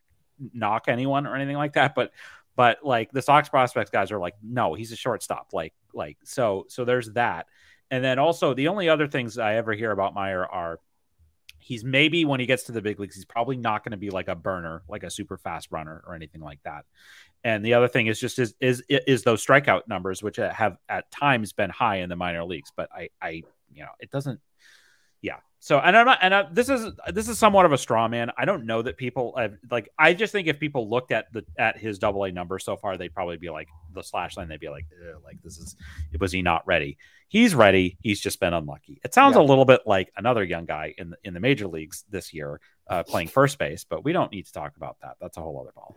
knock 0.55 0.85
anyone 0.89 1.27
or 1.27 1.37
anything 1.37 1.57
like 1.57 1.75
that 1.75 1.95
but 1.95 2.11
but 2.59 2.85
like 2.85 3.11
the 3.13 3.23
Sox 3.23 3.49
prospects 3.49 3.91
guys 3.91 4.13
are 4.13 4.19
like 4.19 4.35
no 4.43 4.75
he's 4.75 4.93
a 4.93 4.97
shortstop 4.97 5.49
like 5.55 5.73
like 5.95 6.19
so 6.25 6.67
so 6.69 6.85
there's 6.85 7.11
that 7.13 7.47
and 7.91 8.05
then 8.05 8.19
also 8.19 8.53
the 8.53 8.69
only 8.69 8.91
other 8.91 9.07
things 9.07 9.39
I 9.39 9.55
ever 9.55 9.73
hear 9.73 9.93
about 9.93 10.15
Mayer 10.15 10.45
are 10.45 10.79
He's 11.69 11.85
maybe 11.85 12.25
when 12.25 12.41
he 12.41 12.47
gets 12.47 12.63
to 12.65 12.73
the 12.73 12.81
big 12.81 12.99
leagues, 12.99 13.15
he's 13.15 13.27
probably 13.27 13.59
not 13.59 13.85
going 13.85 13.91
to 13.91 13.99
be 13.99 14.09
like 14.09 14.29
a 14.29 14.35
burner, 14.35 14.85
like 14.89 15.03
a 15.03 15.11
super 15.11 15.37
fast 15.37 15.69
runner 15.71 16.03
or 16.07 16.15
anything 16.15 16.41
like 16.41 16.63
that. 16.63 16.87
And 17.45 17.63
the 17.63 17.75
other 17.75 17.89
thing 17.89 18.07
is 18.07 18.19
just 18.19 18.39
is 18.39 18.55
is 18.59 18.83
is 18.89 19.23
those 19.23 19.45
strikeout 19.45 19.83
numbers, 19.87 20.23
which 20.23 20.37
have 20.37 20.79
at 20.89 21.11
times 21.11 21.53
been 21.53 21.69
high 21.69 21.97
in 21.97 22.09
the 22.09 22.17
minor 22.17 22.43
leagues, 22.45 22.73
but 22.75 22.89
I 22.91 23.11
I 23.21 23.43
you 23.71 23.83
know 23.83 23.91
it 24.01 24.11
doesn't. 24.11 24.41
Yeah. 25.23 25.37
So 25.61 25.79
and 25.79 25.97
I'm 25.97 26.07
not 26.07 26.19
and 26.23 26.35
I, 26.35 26.47
this 26.53 26.69
is 26.69 26.93
this 27.13 27.29
is 27.29 27.37
somewhat 27.37 27.67
of 27.67 27.73
a 27.73 27.79
straw 27.79 28.07
man. 28.07 28.31
I 28.39 28.45
don't 28.45 28.65
know 28.65 28.81
that 28.83 28.97
people 28.97 29.35
have, 29.37 29.55
like. 29.71 29.89
I 29.99 30.15
just 30.15 30.33
think 30.33 30.47
if 30.47 30.61
people 30.61 30.89
looked 30.89 31.11
at 31.11 31.33
the 31.33 31.45
at 31.59 31.77
his 31.77 31.99
double 31.99 32.23
A 32.25 32.31
number 32.31 32.61
so 32.61 32.77
far, 32.77 32.97
they'd 32.97 33.13
probably 33.13 33.39
be 33.39 33.51
like 33.51 33.69
the 33.93 34.03
slash 34.03 34.37
line. 34.37 34.47
They'd 34.47 34.61
be 34.61 34.69
like, 34.69 34.87
like 35.25 35.43
this 35.43 35.59
is 35.59 35.75
was 36.21 36.31
he 36.31 36.43
not 36.43 36.65
ready? 36.67 36.97
He's 37.27 37.57
ready. 37.57 37.99
He's 38.01 38.21
just 38.21 38.39
been 38.39 38.55
unlucky. 38.55 39.01
It 39.05 39.13
sounds 39.13 39.35
yeah. 39.35 39.43
a 39.43 39.45
little 39.45 39.65
bit 39.65 39.81
like 39.85 40.13
another 40.17 40.45
young 40.45 40.65
guy 40.65 40.95
in 40.97 41.11
the, 41.11 41.17
in 41.25 41.35
the 41.35 41.41
major 41.41 41.67
leagues 41.67 42.05
this 42.09 42.33
year 42.33 42.61
uh, 42.87 43.03
playing 43.03 43.29
first 43.29 43.59
base, 43.59 43.85
but 43.85 44.05
we 44.05 44.13
don't 44.13 44.31
need 44.33 44.47
to 44.47 44.53
talk 44.53 44.77
about 44.77 44.97
that. 45.03 45.17
That's 45.21 45.37
a 45.37 45.41
whole 45.41 45.61
other 45.61 45.73
ball. 45.75 45.97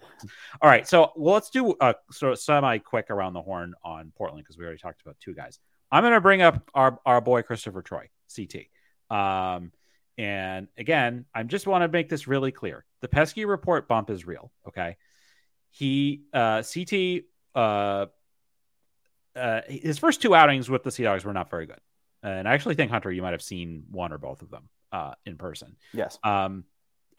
All 0.62 0.70
right, 0.70 0.88
so 0.88 1.12
well, 1.16 1.36
let's 1.36 1.52
do 1.52 1.76
a 1.80 1.96
sort 2.12 2.34
of 2.34 2.40
semi 2.40 2.80
quick 2.80 3.12
around 3.12 3.34
the 3.34 3.42
horn 3.42 3.76
on 3.84 4.12
Portland 4.18 4.44
because 4.44 4.58
we 4.58 4.66
already 4.66 4.80
talked 4.80 5.02
about 5.04 5.18
two 5.20 5.36
guys. 5.36 5.60
I'm 5.92 6.04
going 6.04 6.14
to 6.14 6.22
bring 6.22 6.42
up 6.42 6.70
our 6.74 7.00
our 7.06 7.22
boy 7.22 7.44
Christopher 7.44 7.82
Troy, 7.82 8.10
CT. 8.36 8.66
Um, 9.12 9.72
and 10.18 10.68
again, 10.78 11.26
I 11.34 11.44
just 11.44 11.68
want 11.68 11.84
to 11.84 11.88
make 11.88 12.10
this 12.10 12.28
really 12.28 12.52
clear: 12.52 12.86
the 13.02 13.08
pesky 13.08 13.46
report 13.46 13.88
bump 13.88 14.10
is 14.10 14.26
real. 14.26 14.52
Okay, 14.68 14.98
he 15.70 16.24
uh, 16.34 16.64
CT 16.64 17.24
uh, 17.56 18.06
uh, 19.36 19.62
his 19.68 19.98
first 19.98 20.22
two 20.22 20.36
outings 20.36 20.70
with 20.70 20.84
the 20.84 20.92
Sea 20.92 21.04
Dogs 21.04 21.26
were 21.26 21.34
not 21.34 21.50
very 21.50 21.66
good, 21.66 21.80
and 22.24 22.48
I 22.48 22.54
actually 22.54 22.76
think 22.76 22.92
Hunter, 22.92 23.12
you 23.12 23.22
might 23.22 23.32
have 23.32 23.42
seen 23.42 23.84
one 23.90 24.14
or 24.14 24.18
both 24.18 24.42
of 24.42 24.50
them 24.50 24.70
uh, 24.92 25.14
in 25.26 25.38
person. 25.38 25.76
Yes. 25.94 26.18
Um, 26.24 26.66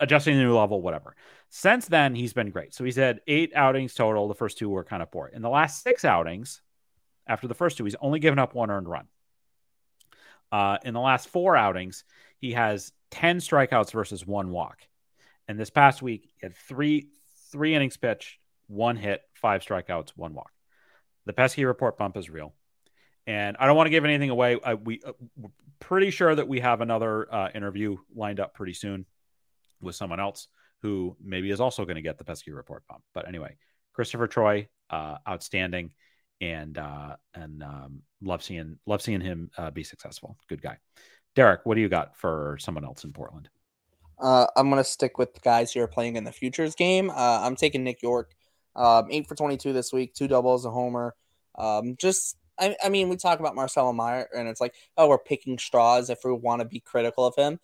adjusting 0.01 0.37
the 0.37 0.43
new 0.43 0.57
level, 0.57 0.83
whatever. 0.83 1.15
Since 1.49 1.87
then, 1.87 2.15
he's 2.15 2.33
been 2.33 2.51
great. 2.51 2.75
So 2.75 2.85
he's 2.85 2.97
had 2.97 3.21
eight 3.27 3.53
outings 3.55 3.95
total. 3.95 4.29
The 4.29 4.35
first 4.35 4.59
two 4.59 4.69
were 4.69 4.85
kind 4.85 5.03
of 5.03 5.11
poor. 5.11 5.29
In 5.29 5.43
the 5.43 5.49
last 5.49 5.83
six 5.83 6.05
outings, 6.05 6.61
after 7.27 7.47
the 7.47 7.55
first 7.55 7.79
two, 7.79 7.85
he's 7.85 7.97
only 8.01 8.19
given 8.19 8.39
up 8.39 8.55
one 8.55 8.71
earned 8.71 8.89
run. 8.89 9.07
Uh, 10.53 10.79
in 10.85 10.95
the 10.95 11.01
last 11.01 11.29
four 11.29 11.57
outings, 11.57 12.05
he 12.39 12.53
has 12.53 12.93
10 13.11 13.39
strikeouts 13.39 13.93
versus 13.93 14.27
one 14.27 14.51
walk. 14.51 14.79
And 15.49 15.59
this 15.59 15.71
past 15.71 16.03
week, 16.03 16.31
he 16.37 16.47
had 16.47 16.55
three 16.55 17.09
three 17.53 17.75
innings 17.75 17.99
pitched, 17.99 18.39
one 18.67 18.97
hit, 18.97 19.23
five 19.35 19.63
strikeouts, 19.63 20.11
one 20.17 20.35
walk. 20.35 20.51
The 21.27 21.35
pesky 21.35 21.65
report 21.65 21.99
bump 21.99 22.17
is 22.17 22.31
real. 22.31 22.55
And 23.27 23.57
I 23.61 23.67
don't 23.67 23.77
want 23.77 23.87
to 23.87 23.91
give 23.91 24.05
anything 24.05 24.31
away. 24.31 24.59
I, 24.65 24.75
we, 24.75 25.01
uh, 25.07 25.13
we're 25.37 25.51
pretty 25.79 26.11
sure 26.11 26.35
that 26.35 26.49
we 26.49 26.61
have 26.61 26.81
another 26.81 27.33
uh, 27.33 27.49
interview 27.55 27.99
lined 28.15 28.41
up 28.41 28.55
pretty 28.55 28.73
soon 28.73 29.05
with 29.81 29.95
someone 29.95 30.19
else 30.19 30.49
who 30.81 31.17
maybe 31.23 31.51
is 31.51 31.61
also 31.61 31.85
going 31.85 31.97
to 31.97 32.03
get 32.03 32.19
the 32.19 32.25
pesky 32.25 32.51
report 32.51 32.83
bump. 32.89 33.03
But 33.15 33.29
anyway, 33.29 33.57
Christopher 33.93 34.27
Troy, 34.27 34.69
uh, 34.91 35.19
outstanding, 35.29 35.93
and 36.43 36.77
uh, 36.77 37.17
and 37.35 37.63
um, 37.63 38.03
love 38.21 38.43
seeing 38.43 38.77
love 38.85 39.01
seeing 39.01 39.21
him 39.21 39.51
uh, 39.57 39.71
be 39.71 39.85
successful. 39.85 40.37
Good 40.49 40.61
guy. 40.61 40.77
Derek, 41.35 41.65
what 41.65 41.77
do 41.77 41.81
you 41.81 41.89
got 41.89 42.17
for 42.17 42.59
someone 42.61 42.85
else 42.85 43.05
in 43.05 43.13
Portland? 43.13 43.49
Uh, 44.21 44.47
I'm 44.57 44.69
gonna 44.69 44.85
stick 44.85 45.17
with 45.17 45.33
the 45.33 45.41
guys 45.41 45.73
who 45.73 45.81
are 45.81 45.89
playing 45.89 46.17
in 46.17 46.25
the 46.25 46.33
futures 46.33 46.75
game. 46.75 47.11
Uh, 47.11 47.41
I'm 47.43 47.57
taking 47.57 47.85
Nick 47.85 48.03
Yorke, 48.03 48.35
um, 48.77 49.07
eight 49.11 49.29
for 49.29 49.37
22 49.37 49.73
this 49.73 49.93
week, 49.93 50.15
two 50.15 50.29
doubles, 50.29 50.67
a 50.67 50.71
homer. 50.71 51.15
Um, 51.57 51.97
just 51.97 52.37
I, 52.59 52.77
I 52.85 52.89
mean, 52.89 53.09
we 53.09 53.17
talk 53.17 53.41
about 53.41 53.55
Marcelo 53.55 53.93
Mayer, 53.93 54.29
and 54.37 54.49
it's 54.49 54.61
like, 54.61 54.75
oh, 54.97 55.09
we're 55.09 55.19
picking 55.19 55.59
straws 55.59 56.11
if 56.11 56.19
we 56.25 56.33
want 56.33 56.61
to 56.61 56.67
be 56.67 56.81
critical 56.81 57.25
of 57.25 57.37
him. 57.37 57.61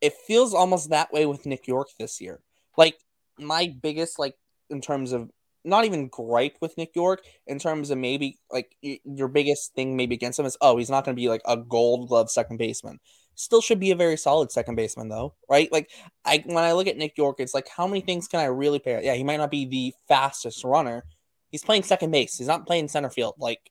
It 0.00 0.12
feels 0.26 0.54
almost 0.54 0.90
that 0.90 1.12
way 1.12 1.24
with 1.24 1.46
Nick 1.46 1.66
Yorke 1.66 1.90
this 1.98 2.20
year. 2.20 2.40
Like 2.76 2.98
my 3.38 3.74
biggest, 3.80 4.18
like 4.18 4.34
in 4.70 4.80
terms 4.80 5.12
of 5.12 5.30
not 5.64 5.84
even 5.84 6.08
gripe 6.08 6.56
with 6.60 6.76
Nick 6.76 6.94
Yorke 6.94 7.22
in 7.46 7.58
terms 7.58 7.90
of 7.90 7.98
maybe 7.98 8.38
like 8.50 8.74
your 8.80 9.28
biggest 9.28 9.74
thing 9.74 9.96
maybe 9.96 10.14
against 10.14 10.38
him 10.38 10.46
is, 10.46 10.56
oh, 10.60 10.76
he's 10.76 10.90
not 10.90 11.04
going 11.04 11.14
to 11.16 11.20
be 11.20 11.28
like 11.28 11.42
a 11.46 11.56
Gold 11.56 12.08
Glove 12.08 12.30
second 12.30 12.56
baseman. 12.58 12.98
Still 13.34 13.60
should 13.60 13.78
be 13.78 13.90
a 13.90 13.96
very 13.96 14.16
solid 14.16 14.50
second 14.50 14.74
baseman 14.74 15.08
though, 15.08 15.34
right? 15.48 15.70
Like 15.70 15.90
I 16.24 16.42
when 16.44 16.64
I 16.64 16.72
look 16.72 16.88
at 16.88 16.96
Nick 16.96 17.16
Yorke, 17.16 17.40
it's 17.40 17.54
like 17.54 17.68
how 17.68 17.86
many 17.86 18.00
things 18.00 18.26
can 18.26 18.40
I 18.40 18.46
really 18.46 18.80
pair? 18.80 19.00
Yeah, 19.02 19.14
he 19.14 19.22
might 19.22 19.36
not 19.36 19.50
be 19.50 19.64
the 19.66 19.94
fastest 20.08 20.64
runner. 20.64 21.04
He's 21.50 21.64
playing 21.64 21.84
second 21.84 22.10
base. 22.10 22.36
He's 22.36 22.48
not 22.48 22.66
playing 22.66 22.88
center 22.88 23.10
field. 23.10 23.34
Like 23.38 23.70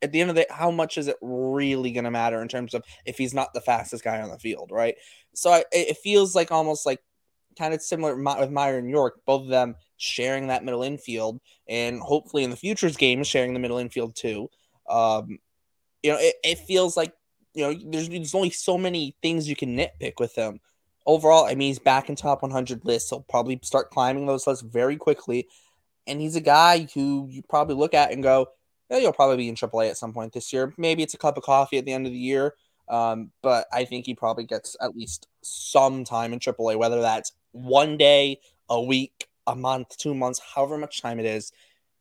at 0.00 0.12
the 0.12 0.20
end 0.20 0.30
of 0.30 0.36
the 0.36 0.42
day, 0.42 0.48
how 0.50 0.70
much 0.70 0.96
is 0.98 1.08
it 1.08 1.16
really 1.22 1.90
going 1.90 2.04
to 2.04 2.10
matter 2.10 2.40
in 2.40 2.46
terms 2.46 2.74
of 2.74 2.84
if 3.04 3.18
he's 3.18 3.34
not 3.34 3.52
the 3.52 3.60
fastest 3.60 4.04
guy 4.04 4.20
on 4.20 4.30
the 4.30 4.38
field, 4.38 4.70
right? 4.70 4.94
So 5.34 5.50
I, 5.50 5.64
it 5.72 5.96
feels 5.96 6.34
like 6.34 6.52
almost 6.52 6.86
like 6.86 7.00
kind 7.56 7.74
of 7.74 7.82
similar 7.82 8.14
with 8.14 8.50
Mayer 8.50 8.78
and 8.78 8.90
Yorke, 8.90 9.20
both 9.26 9.42
of 9.42 9.48
them 9.48 9.76
sharing 9.96 10.48
that 10.48 10.64
middle 10.64 10.82
infield, 10.82 11.40
and 11.68 12.00
hopefully 12.00 12.44
in 12.44 12.50
the 12.50 12.56
futures 12.56 12.96
game 12.96 13.24
sharing 13.24 13.54
the 13.54 13.60
middle 13.60 13.78
infield 13.78 14.14
too. 14.14 14.48
Um, 14.88 15.38
you 16.02 16.12
know, 16.12 16.18
it, 16.18 16.34
it 16.44 16.58
feels 16.58 16.96
like 16.96 17.12
you 17.54 17.64
know 17.64 17.78
there's, 17.90 18.08
there's 18.08 18.34
only 18.34 18.50
so 18.50 18.76
many 18.76 19.16
things 19.22 19.48
you 19.48 19.56
can 19.56 19.76
nitpick 19.76 20.14
with 20.18 20.34
him. 20.34 20.60
Overall, 21.06 21.44
I 21.44 21.54
mean, 21.54 21.68
he's 21.68 21.78
back 21.78 22.08
in 22.08 22.16
top 22.16 22.42
100 22.42 22.84
lists. 22.84 23.10
He'll 23.10 23.20
probably 23.20 23.60
start 23.62 23.90
climbing 23.90 24.26
those 24.26 24.46
lists 24.46 24.62
very 24.62 24.96
quickly, 24.96 25.48
and 26.06 26.20
he's 26.20 26.36
a 26.36 26.40
guy 26.40 26.88
who 26.94 27.28
you 27.30 27.42
probably 27.42 27.74
look 27.74 27.94
at 27.94 28.10
and 28.12 28.22
go, 28.22 28.48
you'll 28.90 29.12
probably 29.12 29.36
be 29.36 29.48
in 29.48 29.54
AAA 29.54 29.90
at 29.90 29.96
some 29.96 30.12
point 30.12 30.32
this 30.32 30.52
year. 30.52 30.72
Maybe 30.76 31.02
it's 31.02 31.14
a 31.14 31.18
cup 31.18 31.36
of 31.36 31.42
coffee 31.42 31.78
at 31.78 31.84
the 31.84 31.92
end 31.92 32.06
of 32.06 32.12
the 32.12 32.18
year, 32.18 32.54
um, 32.88 33.30
but 33.42 33.66
I 33.72 33.84
think 33.84 34.06
he 34.06 34.14
probably 34.14 34.44
gets 34.44 34.76
at 34.80 34.96
least 34.96 35.26
some 35.42 36.04
time 36.04 36.32
in 36.32 36.38
AAA, 36.38 36.76
whether 36.76 37.00
that's 37.00 37.32
one 37.54 37.96
day, 37.96 38.40
a 38.68 38.80
week, 38.80 39.28
a 39.46 39.54
month, 39.54 39.96
two 39.96 40.14
months, 40.14 40.40
however 40.54 40.78
much 40.78 41.00
time 41.00 41.18
it 41.18 41.26
is. 41.26 41.52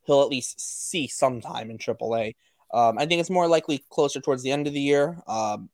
He'll 0.06 0.22
at 0.22 0.30
least 0.30 0.60
see 0.60 1.08
some 1.08 1.40
time 1.40 1.70
in 1.70 1.78
AAA. 1.78 2.36
Um, 2.74 2.98
I 2.98 3.06
think 3.06 3.22
it's 3.22 3.30
more 3.30 3.48
likely 3.48 3.86
closer 3.90 4.20
towards 4.20 4.44
the 4.44 4.52
end 4.52 4.68
of 4.68 4.74
the 4.74 4.82
year. 4.82 5.22
Um, 5.28 5.70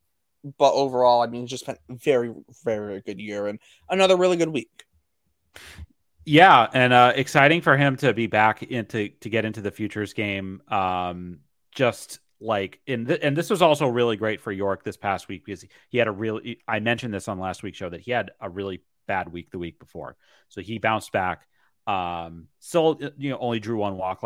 but 0.57 0.73
overall, 0.73 1.21
I 1.21 1.27
mean, 1.27 1.47
just 1.47 1.65
been 1.65 1.77
very, 1.89 2.33
very, 2.63 3.01
good 3.01 3.19
year 3.19 3.47
and 3.47 3.59
another 3.89 4.17
really 4.17 4.37
good 4.37 4.49
week. 4.49 4.85
Yeah, 6.25 6.67
and 6.73 6.93
uh, 6.93 7.13
exciting 7.15 7.61
for 7.61 7.75
him 7.75 7.95
to 7.97 8.13
be 8.13 8.27
back 8.27 8.63
into 8.63 9.09
to 9.09 9.29
get 9.29 9.45
into 9.45 9.61
the 9.61 9.71
futures 9.71 10.13
game. 10.13 10.61
Um, 10.67 11.39
just 11.71 12.19
like 12.39 12.79
in 12.85 13.05
the, 13.05 13.23
and 13.23 13.35
this 13.35 13.49
was 13.49 13.61
also 13.61 13.87
really 13.87 14.15
great 14.15 14.39
for 14.39 14.51
Yorke 14.51 14.83
this 14.83 14.97
past 14.97 15.27
week 15.27 15.45
because 15.45 15.65
he 15.89 15.97
had 15.97 16.07
a 16.07 16.11
really 16.11 16.59
I 16.67 16.79
mentioned 16.79 17.13
this 17.13 17.27
on 17.27 17.39
last 17.39 17.63
week's 17.63 17.77
show 17.77 17.89
that 17.89 18.01
he 18.01 18.11
had 18.11 18.31
a 18.39 18.49
really 18.49 18.81
bad 19.09 19.29
week 19.33 19.51
the 19.51 19.59
week 19.59 19.77
before, 19.77 20.15
so 20.47 20.61
he 20.61 20.77
bounced 20.77 21.11
back. 21.11 21.45
Um, 21.85 22.47
still, 22.59 22.97
you 23.17 23.31
know, 23.31 23.37
only 23.39 23.59
drew 23.59 23.77
one 23.77 23.97
walk. 23.97 24.23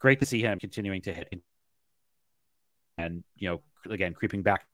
Great 0.00 0.18
to 0.18 0.26
see 0.26 0.40
him 0.40 0.58
continuing 0.58 1.02
to 1.02 1.14
hit, 1.14 1.32
and 2.98 3.22
you 3.36 3.48
know, 3.48 3.60
again 3.92 4.14
creeping 4.14 4.42
back 4.42 4.66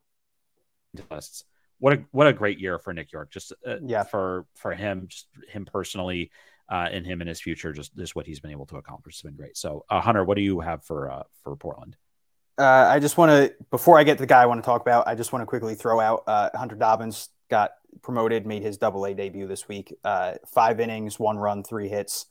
into 0.94 1.05
lists 1.10 1.44
what 1.78 1.93
a 1.93 2.05
what 2.10 2.26
a 2.26 2.32
great 2.32 2.59
year 2.59 2.78
for 2.78 2.93
Nick 2.93 3.12
Yorke. 3.12 3.30
Just 3.30 3.52
uh, 3.66 3.76
yeah, 3.82 4.02
for 4.02 4.47
for 4.55 4.74
him, 4.74 5.06
just 5.09 5.28
him 5.48 5.64
personally, 5.64 6.30
uh, 6.68 6.89
and 6.90 7.06
him 7.06 7.20
in 7.20 7.28
his 7.28 7.40
future. 7.40 7.72
Just 7.72 7.97
just 7.97 8.16
what 8.16 8.26
he's 8.26 8.40
been 8.40 8.51
able 8.51 8.66
to 8.66 8.76
accomplish 8.76 9.16
has 9.16 9.22
been 9.22 9.36
great. 9.36 9.56
So, 9.56 9.85
uh, 9.89 10.01
Hunter, 10.01 10.24
what 10.24 10.36
do 10.36 10.43
you 10.43 10.60
have 10.60 10.85
for 10.85 11.10
uh, 11.10 11.22
for 11.43 11.56
Portland? 11.56 11.97
Uh, 12.59 12.89
I 12.90 12.98
just 12.98 13.16
want 13.16 13.30
to 13.30 13.55
before 13.70 13.98
I 13.98 14.05
get 14.05 14.18
to 14.18 14.22
the 14.22 14.26
guy 14.26 14.43
I 14.43 14.47
want 14.47 14.62
to 14.62 14.66
talk 14.66 14.80
about, 14.80 15.06
I 15.06 15.14
just 15.14 15.32
want 15.32 15.43
to 15.43 15.47
quickly 15.47 15.74
throw 15.74 16.01
out 16.01 16.24
uh, 16.26 16.51
Hunter 16.55 16.76
Dobbins 16.76 17.28
got 17.48 17.72
promoted, 18.02 18.46
made 18.46 18.62
his 18.62 18.76
Double 18.76 19.04
A 19.06 19.14
debut 19.14 19.46
this 19.46 19.68
week. 19.68 19.94
Uh, 20.04 20.34
five 20.46 20.80
innings, 20.80 21.18
one 21.18 21.38
run, 21.38 21.62
three 21.62 21.88
hits, 21.88 22.26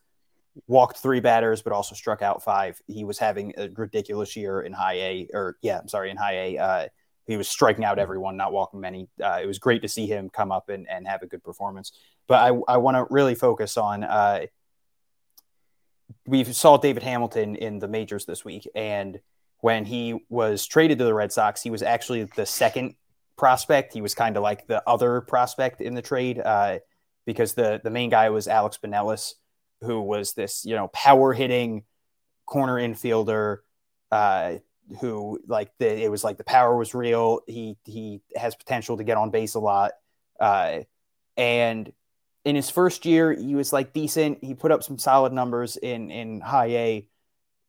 walked 0.67 0.97
three 0.97 1.19
batters, 1.19 1.61
but 1.61 1.73
also 1.73 1.95
struck 1.95 2.21
out 2.21 2.43
five. 2.43 2.81
He 2.87 3.03
was 3.03 3.19
having 3.19 3.53
a 3.57 3.69
ridiculous 3.75 4.35
year 4.35 4.61
in 4.61 4.73
High 4.73 4.95
A, 4.95 5.27
or 5.33 5.57
yeah, 5.61 5.79
I'm 5.79 5.87
sorry, 5.87 6.09
in 6.09 6.17
High 6.17 6.37
A. 6.37 6.57
Uh, 6.57 6.87
he 7.25 7.35
was 7.35 7.47
striking 7.47 7.83
out 7.83 7.99
everyone, 7.99 8.37
not 8.37 8.53
walking 8.53 8.79
many. 8.79 9.09
Uh, 9.21 9.39
it 9.41 9.45
was 9.45 9.59
great 9.59 9.81
to 9.81 9.87
see 9.87 10.07
him 10.07 10.29
come 10.29 10.51
up 10.51 10.69
and, 10.69 10.87
and 10.89 11.07
have 11.07 11.23
a 11.23 11.27
good 11.27 11.43
performance. 11.43 11.91
But 12.27 12.39
I, 12.39 12.57
I 12.67 12.77
want 12.77 12.95
to 12.95 13.05
really 13.13 13.35
focus 13.35 13.77
on. 13.77 14.03
Uh, 14.03 14.45
we 16.25 16.43
saw 16.45 16.77
David 16.77 17.03
Hamilton 17.03 17.55
in 17.55 17.79
the 17.79 17.87
majors 17.87 18.25
this 18.25 18.45
week, 18.45 18.67
and 18.75 19.19
when 19.59 19.85
he 19.85 20.23
was 20.29 20.65
traded 20.65 20.99
to 20.99 21.03
the 21.03 21.13
Red 21.13 21.31
Sox, 21.31 21.61
he 21.61 21.69
was 21.69 21.81
actually 21.81 22.23
the 22.35 22.45
second 22.45 22.95
prospect. 23.37 23.93
He 23.93 24.01
was 24.01 24.15
kind 24.15 24.37
of 24.37 24.43
like 24.43 24.67
the 24.67 24.87
other 24.87 25.21
prospect 25.21 25.81
in 25.81 25.93
the 25.93 26.01
trade 26.01 26.39
uh, 26.39 26.79
because 27.25 27.53
the 27.53 27.79
the 27.83 27.89
main 27.89 28.09
guy 28.09 28.29
was 28.29 28.47
Alex 28.47 28.77
Binelas, 28.83 29.33
who 29.81 30.01
was 30.01 30.33
this 30.33 30.65
you 30.65 30.75
know 30.75 30.87
power 30.89 31.33
hitting 31.33 31.83
corner 32.45 32.75
infielder. 32.75 33.59
Uh, 34.11 34.57
who 35.01 35.39
like 35.47 35.71
the, 35.79 36.03
it 36.03 36.09
was 36.09 36.23
like 36.23 36.37
the 36.37 36.43
power 36.43 36.75
was 36.75 36.93
real. 36.93 37.41
He 37.47 37.77
he 37.85 38.21
has 38.35 38.55
potential 38.55 38.97
to 38.97 39.03
get 39.03 39.17
on 39.17 39.31
base 39.31 39.55
a 39.55 39.59
lot, 39.59 39.91
uh, 40.39 40.81
and 41.35 41.91
in 42.45 42.55
his 42.55 42.69
first 42.69 43.05
year 43.05 43.33
he 43.33 43.55
was 43.55 43.73
like 43.73 43.93
decent. 43.93 44.43
He 44.43 44.53
put 44.53 44.71
up 44.71 44.83
some 44.83 44.97
solid 44.97 45.33
numbers 45.33 45.77
in 45.77 46.09
in 46.09 46.41
high 46.41 46.67
A. 46.67 47.07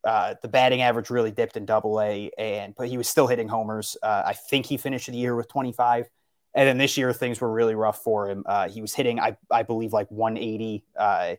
Uh, 0.05 0.35
the 0.43 0.49
batting 0.49 0.81
average 0.81 1.11
really 1.11 1.31
dipped 1.31 1.57
in 1.57 1.67
double 1.67 2.01
A, 2.01 2.31
and 2.39 2.75
but 2.77 2.89
he 2.89 2.97
was 2.97 3.09
still 3.09 3.27
hitting 3.27 3.49
homers. 3.49 3.97
Uh, 4.03 4.23
I 4.27 4.35
think 4.35 4.67
he 4.67 4.77
finished 4.77 5.09
the 5.09 5.17
year 5.17 5.35
with 5.35 5.49
25. 5.49 6.09
And 6.55 6.67
then 6.67 6.79
this 6.79 6.97
year 6.97 7.13
things 7.13 7.41
were 7.41 7.51
really 7.51 7.75
rough 7.75 8.03
for 8.03 8.29
him. 8.29 8.43
Uh, 8.47 8.69
he 8.69 8.81
was 8.81 8.95
hitting, 8.95 9.21
I, 9.21 9.37
I 9.51 9.63
believe, 9.63 9.93
like 9.93 10.11
180 10.11 10.85
uh, 10.99 11.37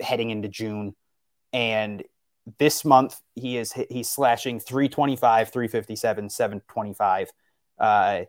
heading 0.00 0.30
into 0.30 0.48
June, 0.48 0.94
and 1.52 2.02
this 2.58 2.84
month 2.84 3.20
he 3.34 3.56
is 3.56 3.72
he's 3.90 4.08
slashing 4.08 4.60
325, 4.60 5.50
357, 5.50 6.30
725. 6.30 7.30
Uh, 7.78 8.22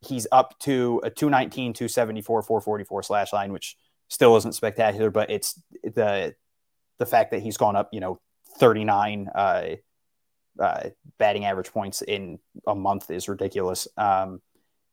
he's 0.00 0.26
up 0.30 0.58
to 0.60 1.00
a 1.04 1.10
219, 1.10 1.72
274, 1.72 2.42
444 2.42 3.02
slash 3.02 3.32
line, 3.32 3.52
which 3.52 3.76
still 4.08 4.36
isn't 4.36 4.54
spectacular, 4.54 5.10
but 5.10 5.30
it's 5.30 5.60
the 5.82 6.34
the 6.98 7.06
fact 7.06 7.32
that 7.32 7.42
he's 7.42 7.56
gone 7.56 7.76
up, 7.76 7.88
you 7.92 8.00
know, 8.00 8.20
39 8.58 9.28
uh, 9.34 9.64
uh, 10.58 10.88
batting 11.18 11.44
average 11.44 11.72
points 11.72 12.02
in 12.02 12.38
a 12.66 12.74
month 12.74 13.10
is 13.10 13.28
ridiculous. 13.28 13.88
Um, 13.96 14.40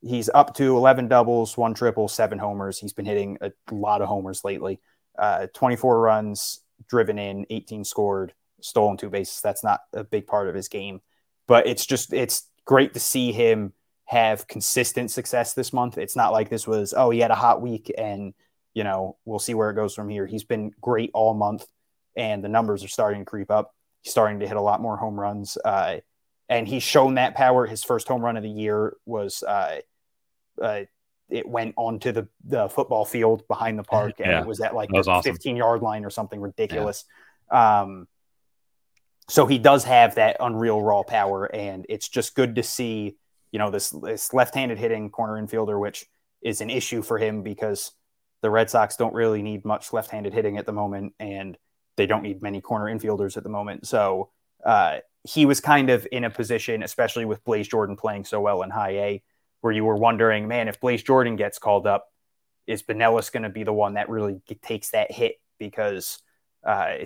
he's 0.02 0.30
up 0.34 0.56
to 0.56 0.76
11 0.78 1.08
doubles, 1.08 1.58
one 1.58 1.74
triple, 1.74 2.08
seven 2.08 2.40
homers. 2.40 2.80
He's 2.80 2.94
been 2.94 3.06
hitting 3.06 3.38
a 3.42 3.52
lot 3.72 4.02
of 4.02 4.08
homers 4.08 4.44
lately. 4.44 4.80
Uh, 5.18 5.48
24 5.54 6.00
runs 6.00 6.62
driven 6.90 7.20
in, 7.20 7.46
18 7.50 7.84
scored, 7.84 8.34
stolen 8.62 8.98
two 8.98 9.10
bases. 9.10 9.42
That's 9.42 9.64
not 9.64 9.82
a 9.94 10.04
big 10.04 10.26
part 10.28 10.50
of 10.50 10.56
his 10.56 10.68
game, 10.68 11.02
but 11.48 11.68
it's 11.68 11.86
just, 11.86 12.14
it's 12.14 12.50
great 12.66 12.94
to 12.94 13.00
see 13.00 13.32
him 13.32 13.74
have 14.06 14.48
consistent 14.48 15.12
success 15.12 15.54
this 15.54 15.72
month. 15.72 15.98
It's 15.98 16.16
not 16.16 16.32
like 16.32 16.50
this 16.50 16.68
was, 16.68 16.94
oh, 16.96 17.12
he 17.12 17.20
had 17.20 17.32
a 17.32 17.36
hot 17.36 17.62
week 17.62 17.92
and, 17.98 18.34
you 18.74 18.84
know, 18.84 19.18
we'll 19.26 19.40
see 19.40 19.54
where 19.54 19.70
it 19.70 19.76
goes 19.76 19.94
from 19.94 20.10
here. 20.10 20.26
He's 20.26 20.44
been 20.44 20.72
great 20.82 21.12
all 21.14 21.34
month 21.34 21.66
and 22.16 22.44
the 22.44 22.50
numbers 22.50 22.84
are 22.84 22.90
starting 22.90 23.22
to 23.22 23.26
creep 23.26 23.52
up. 23.52 23.74
He's 24.02 24.12
starting 24.12 24.40
to 24.40 24.48
hit 24.48 24.58
a 24.58 24.62
lot 24.62 24.82
more 24.82 24.98
home 24.98 25.20
runs. 25.20 25.58
Uh, 25.64 25.98
and 26.50 26.68
he's 26.68 26.84
shown 26.84 27.16
that 27.16 27.36
power. 27.36 27.66
His 27.66 27.84
first 27.84 28.08
home 28.08 28.22
run 28.22 28.36
of 28.36 28.44
the 28.44 28.50
year 28.50 28.98
was 29.06 29.42
uh, 29.42 29.80
uh, 30.62 30.82
it 31.30 31.48
went 31.48 31.74
onto 31.78 32.12
the, 32.12 32.28
the 32.44 32.68
football 32.68 33.06
field 33.06 33.48
behind 33.48 33.80
the 33.80 33.84
park, 33.84 34.16
and 34.20 34.30
yeah, 34.30 34.42
it 34.42 34.46
was 34.46 34.60
at 34.60 34.76
like 34.76 34.90
the 34.90 34.98
awesome. 34.98 35.24
15 35.24 35.56
yard 35.56 35.82
line 35.82 36.04
or 36.04 36.10
something 36.10 36.40
ridiculous. 36.40 37.06
Yeah. 37.52 37.82
Um, 37.82 38.08
so 39.30 39.46
he 39.46 39.58
does 39.58 39.86
have 39.86 40.16
that 40.16 40.38
unreal 40.42 40.82
raw 40.82 41.04
power, 41.04 41.46
and 41.46 41.86
it's 41.88 42.10
just 42.10 42.36
good 42.36 42.56
to 42.56 42.64
see, 42.64 43.16
you 43.52 43.60
know, 43.60 43.70
this 43.72 43.92
this 43.92 44.34
left 44.34 44.54
handed 44.54 44.78
hitting 44.78 45.10
corner 45.10 45.42
infielder, 45.42 45.80
which 45.80 46.06
is 46.42 46.60
an 46.60 46.70
issue 46.70 47.02
for 47.02 47.18
him 47.18 47.44
because 47.44 47.94
the 48.42 48.50
Red 48.50 48.70
Sox 48.70 48.98
don't 48.98 49.14
really 49.14 49.42
need 49.42 49.64
much 49.64 49.94
left 49.94 50.12
handed 50.12 50.34
hitting 50.34 50.58
at 50.58 50.66
the 50.66 50.74
moment, 50.74 51.14
and 51.18 51.58
they 51.98 52.06
don't 52.06 52.24
need 52.24 52.42
many 52.42 52.62
corner 52.62 52.86
infielders 52.86 53.38
at 53.38 53.44
the 53.44 53.50
moment. 53.50 53.88
So 53.88 54.30
uh, 54.66 55.00
he 55.24 55.46
was 55.46 55.60
kind 55.60 55.90
of 55.90 56.08
in 56.12 56.24
a 56.24 56.30
position, 56.30 56.84
especially 56.84 57.26
with 57.26 57.44
Blaze 57.44 57.68
Jordan 57.68 57.96
playing 57.96 58.26
so 58.26 58.42
well 58.42 58.62
in 58.64 58.70
high 58.70 58.98
A, 58.98 59.24
where 59.62 59.74
you 59.74 59.86
were 59.86 59.98
wondering, 59.98 60.48
man, 60.48 60.68
if 60.68 60.80
Blaze 60.80 61.04
Jordan 61.04 61.36
gets 61.36 61.60
called 61.60 61.86
up, 61.86 62.08
is 62.68 62.84
Binelas 62.84 63.32
going 63.32 63.44
to 63.44 63.50
be 63.50 63.64
the 63.64 63.74
one 63.74 63.96
that 63.96 64.10
really 64.10 64.42
takes 64.62 64.92
that 64.92 65.12
hit? 65.12 65.36
Because 65.60 66.20
uh, 66.66 67.06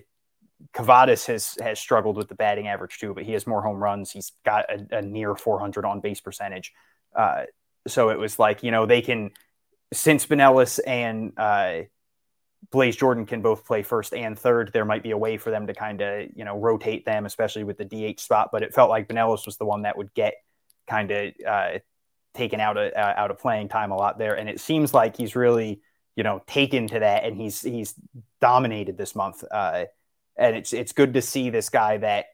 Kavadas 0.73 1.25
has 1.27 1.57
has 1.61 1.79
struggled 1.79 2.17
with 2.17 2.29
the 2.29 2.35
batting 2.35 2.67
average 2.67 2.99
too, 2.99 3.13
but 3.13 3.23
he 3.23 3.33
has 3.33 3.47
more 3.47 3.61
home 3.61 3.81
runs. 3.81 4.11
He's 4.11 4.31
got 4.45 4.65
a, 4.69 4.99
a 4.99 5.01
near 5.01 5.35
400 5.35 5.85
on 5.85 5.99
base 5.99 6.21
percentage. 6.21 6.73
Uh, 7.15 7.45
so 7.87 8.09
it 8.09 8.19
was 8.19 8.39
like 8.39 8.63
you 8.63 8.71
know 8.71 8.85
they 8.85 9.01
can 9.01 9.31
since 9.93 10.25
Binelas 10.25 10.79
and 10.85 11.33
uh, 11.37 11.81
Blaze 12.71 12.95
Jordan 12.95 13.25
can 13.25 13.41
both 13.41 13.65
play 13.65 13.83
first 13.83 14.13
and 14.13 14.37
third. 14.37 14.71
There 14.73 14.85
might 14.85 15.03
be 15.03 15.11
a 15.11 15.17
way 15.17 15.37
for 15.37 15.51
them 15.51 15.67
to 15.67 15.73
kind 15.73 16.01
of, 16.01 16.29
you 16.35 16.45
know, 16.45 16.57
rotate 16.57 17.05
them, 17.05 17.25
especially 17.25 17.63
with 17.63 17.77
the 17.77 17.85
DH 17.85 18.19
spot. 18.19 18.49
But 18.51 18.63
it 18.63 18.73
felt 18.73 18.89
like 18.89 19.07
Binelas 19.07 19.45
was 19.45 19.57
the 19.57 19.65
one 19.65 19.83
that 19.83 19.97
would 19.97 20.13
get 20.13 20.35
kind 20.87 21.11
of 21.11 21.33
uh, 21.47 21.71
taken 22.33 22.59
out 22.59 22.77
of 22.77 22.93
uh, 22.93 23.13
out 23.17 23.31
of 23.31 23.39
playing 23.39 23.69
time 23.69 23.91
a 23.91 23.95
lot 23.95 24.17
there. 24.17 24.37
And 24.37 24.49
it 24.49 24.59
seems 24.59 24.93
like 24.93 25.17
he's 25.17 25.35
really, 25.35 25.81
you 26.15 26.23
know, 26.23 26.41
taken 26.47 26.87
to 26.87 26.99
that, 26.99 27.23
and 27.23 27.35
he's 27.35 27.61
he's 27.61 27.93
dominated 28.41 28.97
this 28.97 29.15
month. 29.15 29.43
Uh, 29.49 29.85
and 30.37 30.55
it's 30.55 30.73
it's 30.73 30.91
good 30.91 31.13
to 31.13 31.21
see 31.21 31.49
this 31.49 31.69
guy 31.69 31.97
that 31.97 32.25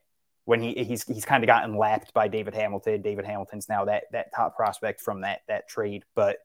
when 0.45 0.61
he 0.61 0.73
he's 0.83 1.03
he's 1.03 1.25
kind 1.25 1.43
of 1.43 1.47
gotten 1.47 1.77
lapped 1.77 2.13
by 2.13 2.27
David 2.27 2.53
Hamilton. 2.53 3.01
David 3.01 3.25
Hamilton's 3.25 3.69
now 3.69 3.85
that 3.85 4.03
that 4.11 4.33
top 4.35 4.55
prospect 4.55 5.01
from 5.01 5.21
that 5.21 5.41
that 5.47 5.67
trade, 5.67 6.03
but 6.15 6.37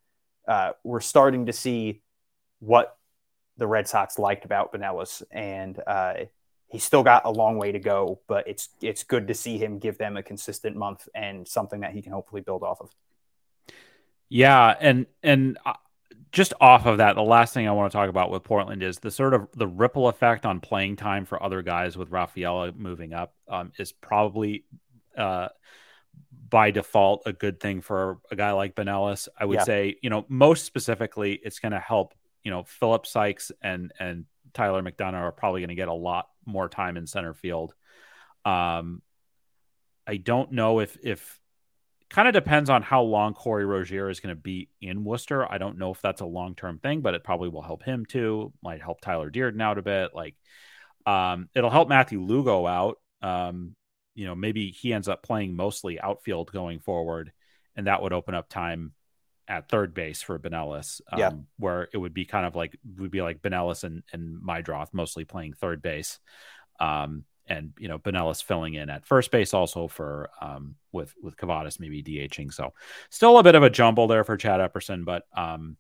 uh, 0.47 0.73
we're 0.85 1.01
starting 1.01 1.47
to 1.47 1.53
see 1.53 2.03
what 2.61 2.97
the 3.59 3.67
Red 3.67 3.89
Sox 3.89 4.19
liked 4.19 4.45
about 4.45 4.73
Binelas, 4.73 5.23
and 5.31 5.81
uh, 5.87 6.15
he's 6.69 6.85
still 6.85 7.03
got 7.03 7.25
a 7.25 7.31
long 7.31 7.59
way 7.59 7.73
to 7.73 7.79
go. 7.79 8.21
But 8.27 8.47
it's 8.49 8.69
it's 8.81 9.03
good 9.03 9.29
to 9.29 9.35
see 9.35 9.59
him 9.59 9.79
give 9.79 9.99
them 9.99 10.17
a 10.17 10.23
consistent 10.23 10.77
month 10.77 11.09
and 11.15 11.47
something 11.47 11.81
that 11.81 11.93
he 11.93 12.03
can 12.03 12.13
hopefully 12.13 12.43
build 12.43 12.63
off 12.63 12.81
of. 12.81 12.91
Yeah, 14.29 14.75
and 14.81 15.07
and 15.23 15.59
uh, 15.65 15.75
just 16.33 16.53
off 16.61 16.87
of 16.87 16.99
that, 16.99 17.15
the 17.15 17.23
last 17.23 17.55
thing 17.55 17.69
I 17.69 17.73
want 17.73 17.91
to 17.93 17.97
talk 17.97 18.09
about 18.09 18.31
with 18.31 18.45
Portland 18.45 18.83
is 18.83 18.99
the 18.99 19.11
sort 19.11 19.35
of 19.35 19.49
the 19.55 19.67
ripple 19.67 20.09
effect 20.09 20.45
on 20.45 20.61
playing 20.61 20.97
time 20.97 21.25
for 21.25 21.43
other 21.43 21.63
guys 21.63 21.97
with 21.97 22.11
Rafaela 22.11 22.73
moving 22.73 23.13
up 23.13 23.35
um, 23.49 23.73
is 23.79 23.93
probably. 23.93 24.65
Uh, 25.17 25.49
by 26.49 26.71
default, 26.71 27.23
a 27.27 27.33
good 27.33 27.61
thing 27.61 27.81
for 27.81 28.19
a 28.31 28.37
guy 28.37 28.53
like 28.53 28.75
Binelas. 28.75 29.29
I 29.39 29.45
would 29.45 29.57
yeah. 29.57 29.65
say, 29.65 29.97
you 30.03 30.11
know, 30.11 30.25
most 30.29 30.65
specifically, 30.65 31.41
it's 31.43 31.59
going 31.59 31.73
to 31.73 31.81
help 31.81 32.15
you 32.47 32.53
know, 32.53 32.63
Phillip 32.63 33.07
Sikes 33.07 33.51
and 33.61 33.93
and 33.99 34.25
Tyler 34.55 34.81
McDonough 34.81 35.15
are 35.15 35.33
probably 35.33 35.63
going 35.63 35.71
to 35.71 35.75
get 35.75 35.89
a 35.89 35.93
lot 35.93 36.29
more 36.45 36.69
time 36.69 36.97
in 36.97 37.05
center 37.05 37.35
field. 37.35 37.75
Um, 38.45 39.03
I 40.07 40.19
don't 40.19 40.53
know 40.53 40.79
if 40.79 40.97
if 41.03 41.41
kind 42.09 42.29
of 42.29 42.35
depends 42.35 42.71
on 42.71 42.83
how 42.83 43.03
long 43.03 43.35
Corey 43.35 43.65
Rogere 43.65 44.13
is 44.13 44.21
going 44.21 44.33
to 44.33 44.41
be 44.41 44.69
in 44.81 45.03
Worcester. 45.03 45.51
I 45.51 45.59
don't 45.59 45.77
know 45.77 45.91
if 45.91 46.01
that's 46.01 46.21
a 46.21 46.25
long 46.25 46.55
term 46.55 46.79
thing, 46.79 47.01
but 47.01 47.15
it 47.15 47.25
probably 47.25 47.49
will 47.49 47.63
help 47.63 47.83
him 47.83 48.07
too. 48.07 48.53
Might 48.63 48.81
help 48.81 49.01
Tyler 49.01 49.29
Dearden 49.29 49.61
out 49.61 49.79
a 49.79 49.83
bit. 49.83 50.15
Like, 50.15 50.37
um, 51.05 51.49
it'll 51.53 51.69
help 51.69 51.89
Matthew 51.89 52.21
Lugo 52.21 52.65
out. 52.65 53.01
Um, 53.23 53.75
you 54.15 54.25
know, 54.25 54.37
maybe 54.37 54.71
he 54.71 54.93
ends 54.93 55.09
up 55.09 55.25
playing 55.25 55.57
mostly 55.57 55.99
outfield 55.99 56.53
going 56.53 56.79
forward, 56.79 57.33
and 57.75 57.89
that 57.89 58.03
would 58.03 58.13
open 58.13 58.37
up 58.37 58.49
time 58.49 58.93
at 59.49 59.69
third 59.69 59.95
base 59.95 60.23
for 60.23 60.39
Binelas, 60.39 61.01
um, 61.13 61.19
yeah. 61.19 61.31
where 61.59 61.89
it 61.93 61.99
would 61.99 62.15
be 62.15 62.25
kind 62.25 62.47
of 62.47 62.57
like 62.57 62.79
would 62.99 63.11
be 63.11 63.23
like 63.23 63.43
Binelas 63.43 63.85
and 63.85 64.03
and 64.13 64.41
Meidroth 64.43 64.89
mostly 64.93 65.25
playing 65.25 65.55
third 65.55 65.83
base, 65.83 66.19
um, 66.81 67.25
and 67.47 67.73
you 67.79 67.89
know 67.89 67.99
Binelas 67.99 68.43
filling 68.43 68.75
in 68.75 68.91
at 68.91 69.07
first 69.07 69.31
base 69.31 69.55
also 69.55 69.89
for 69.89 70.31
um, 70.41 70.77
with 70.93 71.15
with 71.23 71.37
Kavadas 71.37 71.81
maybe 71.81 72.03
DHing. 72.03 72.53
So 72.53 72.73
still 73.11 73.39
a 73.39 73.43
bit 73.43 73.55
of 73.55 73.63
a 73.63 73.71
jumble 73.71 74.07
there 74.07 74.25
for 74.25 74.37
Chad 74.37 74.61
Epperson, 74.61 75.05
but 75.05 75.25
um, 75.37 75.77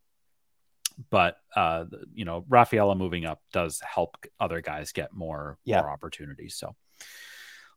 but 1.10 1.38
uh, 1.54 1.84
you 2.14 2.24
know 2.24 2.44
Rafaela 2.48 2.94
moving 2.94 3.24
up 3.24 3.42
does 3.52 3.80
help 3.80 4.16
other 4.40 4.60
guys 4.60 4.92
get 4.92 5.12
more 5.12 5.58
yeah. 5.64 5.80
more 5.80 5.90
opportunities. 5.90 6.54
So 6.54 6.74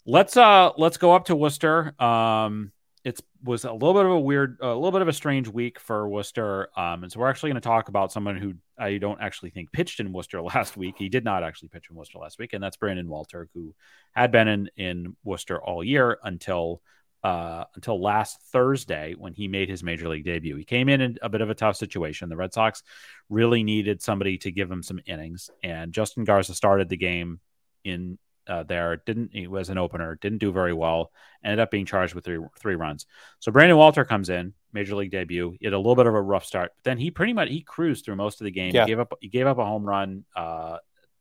let's 0.05 0.37
uh 0.37 0.71
let's 0.77 0.97
go 0.97 1.13
up 1.13 1.25
to 1.25 1.35
Worcester. 1.35 1.99
Um, 2.01 2.71
it 3.09 3.19
was 3.43 3.65
a 3.65 3.73
little 3.73 3.95
bit 3.95 4.05
of 4.05 4.11
a 4.11 4.19
weird, 4.19 4.59
a 4.61 4.67
little 4.67 4.91
bit 4.91 5.01
of 5.01 5.07
a 5.07 5.13
strange 5.13 5.47
week 5.47 5.79
for 5.79 6.07
Worcester. 6.07 6.69
Um, 6.77 7.01
and 7.01 7.11
so 7.11 7.19
we're 7.19 7.29
actually 7.29 7.49
going 7.49 7.61
to 7.61 7.67
talk 7.67 7.89
about 7.89 8.11
someone 8.11 8.37
who 8.37 8.53
I 8.77 8.99
don't 8.99 9.19
actually 9.19 9.49
think 9.49 9.71
pitched 9.71 9.99
in 9.99 10.13
Worcester 10.13 10.39
last 10.53 10.77
week. 10.77 10.95
He 10.99 11.09
did 11.09 11.23
not 11.23 11.43
actually 11.43 11.69
pitch 11.69 11.87
in 11.89 11.95
Worcester 11.95 12.19
last 12.19 12.37
week, 12.37 12.53
and 12.53 12.63
that's 12.63 12.77
Brandon 12.77 13.09
Walter, 13.09 13.49
who 13.55 13.73
had 14.11 14.31
been 14.31 14.47
in 14.47 14.69
in 14.77 15.15
Worcester 15.23 15.59
all 15.59 15.83
year 15.83 16.19
until 16.23 16.81
uh, 17.23 17.63
until 17.75 17.99
last 17.99 18.41
Thursday 18.51 19.15
when 19.17 19.33
he 19.33 19.47
made 19.47 19.69
his 19.69 19.83
major 19.83 20.07
league 20.07 20.23
debut. 20.23 20.55
He 20.55 20.63
came 20.63 20.87
in 20.87 21.01
in 21.01 21.17
a 21.23 21.29
bit 21.29 21.41
of 21.41 21.49
a 21.49 21.55
tough 21.55 21.77
situation. 21.77 22.29
The 22.29 22.37
Red 22.37 22.53
Sox 22.53 22.83
really 23.27 23.63
needed 23.63 24.03
somebody 24.03 24.37
to 24.37 24.51
give 24.51 24.69
him 24.69 24.83
some 24.83 24.99
innings, 25.07 25.49
and 25.63 25.91
Justin 25.93 26.25
Garza 26.25 26.53
started 26.53 26.89
the 26.89 26.97
game 26.97 27.39
in 27.83 28.19
uh, 28.49 28.63
there. 28.63 28.97
Didn't 28.97 29.31
he 29.33 29.47
was 29.47 29.69
an 29.69 29.77
opener, 29.77 30.17
didn't 30.21 30.39
do 30.39 30.51
very 30.51 30.73
well. 30.73 31.11
Ended 31.43 31.59
up 31.59 31.71
being 31.71 31.85
charged 31.85 32.15
with 32.15 32.25
three 32.25 32.39
three 32.59 32.75
runs. 32.75 33.05
So 33.39 33.51
Brandon 33.51 33.77
Walter 33.77 34.03
comes 34.03 34.29
in, 34.29 34.53
major 34.73 34.95
league 34.95 35.11
debut. 35.11 35.55
He 35.59 35.65
had 35.65 35.73
a 35.73 35.77
little 35.77 35.95
bit 35.95 36.07
of 36.07 36.15
a 36.15 36.21
rough 36.21 36.45
start, 36.45 36.71
but 36.75 36.83
then 36.83 36.97
he 36.97 37.11
pretty 37.11 37.33
much 37.33 37.49
he 37.49 37.61
cruised 37.61 38.05
through 38.05 38.15
most 38.15 38.41
of 38.41 38.45
the 38.45 38.51
game. 38.51 38.73
Yeah. 38.73 38.85
He 38.85 38.91
gave 38.91 38.99
up 38.99 39.13
he 39.21 39.29
gave 39.29 39.47
up 39.47 39.59
a 39.59 39.65
home 39.65 39.85
run 39.85 40.25
uh, 40.35 40.77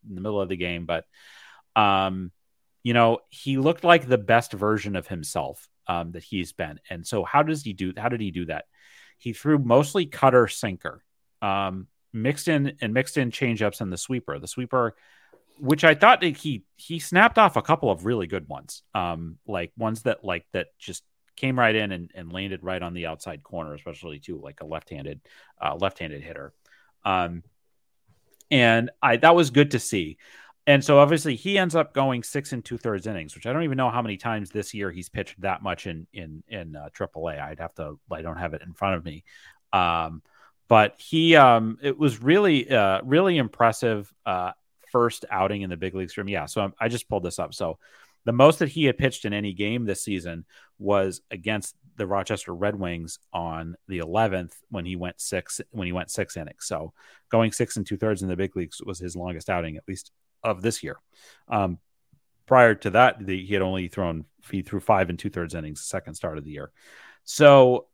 in 0.08 0.14
the 0.14 0.20
middle 0.20 0.40
of 0.40 0.48
the 0.48 0.56
game, 0.56 0.86
but 0.86 1.04
um, 1.76 2.32
you 2.82 2.94
know 2.94 3.18
he 3.28 3.58
looked 3.58 3.84
like 3.84 4.08
the 4.08 4.18
best 4.18 4.52
version 4.52 4.96
of 4.96 5.06
himself 5.06 5.68
um, 5.86 6.12
that 6.12 6.24
he's 6.24 6.52
been. 6.52 6.80
And 6.88 7.06
so 7.06 7.24
how 7.24 7.42
does 7.42 7.62
he 7.62 7.74
do? 7.74 7.92
How 7.96 8.08
did 8.08 8.20
he 8.20 8.30
do 8.30 8.46
that? 8.46 8.64
He 9.18 9.32
threw 9.32 9.58
mostly 9.58 10.06
cutter 10.06 10.48
sinker. 10.48 11.04
Um, 11.42 11.86
mixed 12.12 12.48
in 12.48 12.76
and 12.80 12.94
mixed 12.94 13.16
in 13.16 13.30
changeups 13.30 13.80
and 13.80 13.92
the 13.92 13.98
sweeper. 13.98 14.38
The 14.38 14.48
sweeper 14.48 14.96
which 15.60 15.84
I 15.84 15.94
thought 15.94 16.22
he 16.22 16.64
he 16.76 16.98
snapped 16.98 17.38
off 17.38 17.56
a 17.56 17.62
couple 17.62 17.90
of 17.90 18.04
really 18.04 18.26
good 18.26 18.48
ones, 18.48 18.82
um, 18.94 19.38
like 19.46 19.72
ones 19.76 20.02
that 20.02 20.24
like 20.24 20.46
that 20.52 20.68
just 20.78 21.04
came 21.36 21.58
right 21.58 21.74
in 21.74 21.92
and, 21.92 22.10
and 22.14 22.32
landed 22.32 22.64
right 22.64 22.82
on 22.82 22.94
the 22.94 23.06
outside 23.06 23.42
corner, 23.42 23.74
especially 23.74 24.18
to 24.18 24.40
like 24.40 24.60
a 24.60 24.66
left-handed 24.66 25.20
uh, 25.60 25.76
left-handed 25.76 26.22
hitter. 26.22 26.52
Um, 27.04 27.42
and 28.50 28.90
I 29.02 29.16
that 29.18 29.34
was 29.34 29.50
good 29.50 29.72
to 29.72 29.78
see. 29.78 30.18
And 30.66 30.84
so 30.84 30.98
obviously 30.98 31.34
he 31.34 31.56
ends 31.56 31.74
up 31.74 31.94
going 31.94 32.22
six 32.22 32.52
and 32.52 32.62
two 32.62 32.76
thirds 32.76 33.06
innings, 33.06 33.34
which 33.34 33.46
I 33.46 33.52
don't 33.52 33.64
even 33.64 33.78
know 33.78 33.90
how 33.90 34.02
many 34.02 34.18
times 34.18 34.50
this 34.50 34.74
year 34.74 34.90
he's 34.90 35.08
pitched 35.08 35.40
that 35.40 35.62
much 35.62 35.86
in 35.86 36.06
in 36.12 36.42
in 36.48 36.76
uh, 36.76 36.88
AAA. 36.94 37.40
I'd 37.40 37.60
have 37.60 37.74
to 37.74 37.98
I 38.10 38.22
don't 38.22 38.36
have 38.36 38.54
it 38.54 38.62
in 38.62 38.74
front 38.74 38.96
of 38.96 39.04
me. 39.04 39.24
Um, 39.72 40.22
but 40.68 40.96
he, 40.98 41.34
um, 41.34 41.78
it 41.82 41.98
was 41.98 42.22
really, 42.22 42.70
uh, 42.70 43.00
really 43.02 43.38
impressive 43.38 44.12
uh, 44.26 44.52
first 44.90 45.24
outing 45.30 45.62
in 45.62 45.70
the 45.70 45.76
big 45.76 45.94
leagues 45.94 46.14
for 46.14 46.22
him. 46.22 46.28
Yeah, 46.28 46.46
so 46.46 46.62
I'm, 46.62 46.72
I 46.80 46.88
just 46.88 47.08
pulled 47.08 47.24
this 47.24 47.38
up. 47.38 47.54
So 47.54 47.78
the 48.24 48.32
most 48.32 48.58
that 48.58 48.68
he 48.68 48.84
had 48.84 48.98
pitched 48.98 49.24
in 49.24 49.32
any 49.32 49.52
game 49.52 49.84
this 49.84 50.02
season 50.02 50.44
was 50.78 51.22
against 51.30 51.74
the 51.96 52.06
Rochester 52.06 52.54
Red 52.54 52.76
Wings 52.76 53.18
on 53.32 53.74
the 53.88 53.98
11th 53.98 54.52
when 54.70 54.84
he 54.84 54.96
went 54.96 55.20
six 55.20 55.60
when 55.70 55.86
he 55.86 55.92
went 55.92 56.10
six 56.10 56.36
innings. 56.36 56.64
So 56.66 56.92
going 57.30 57.52
six 57.52 57.76
and 57.76 57.86
two 57.86 57.96
thirds 57.96 58.22
in 58.22 58.28
the 58.28 58.36
big 58.36 58.56
leagues 58.56 58.80
was 58.82 58.98
his 58.98 59.16
longest 59.16 59.50
outing, 59.50 59.76
at 59.76 59.88
least 59.88 60.12
of 60.42 60.62
this 60.62 60.82
year. 60.82 60.98
Um, 61.48 61.78
prior 62.46 62.74
to 62.76 62.90
that, 62.90 63.24
the, 63.24 63.44
he 63.44 63.54
had 63.54 63.62
only 63.62 63.88
thrown 63.88 64.24
he 64.50 64.62
threw 64.62 64.80
five 64.80 65.10
and 65.10 65.18
two 65.18 65.30
thirds 65.30 65.54
innings, 65.54 65.80
second 65.80 66.14
start 66.14 66.38
of 66.38 66.44
the 66.44 66.50
year. 66.50 66.70
So 67.24 67.86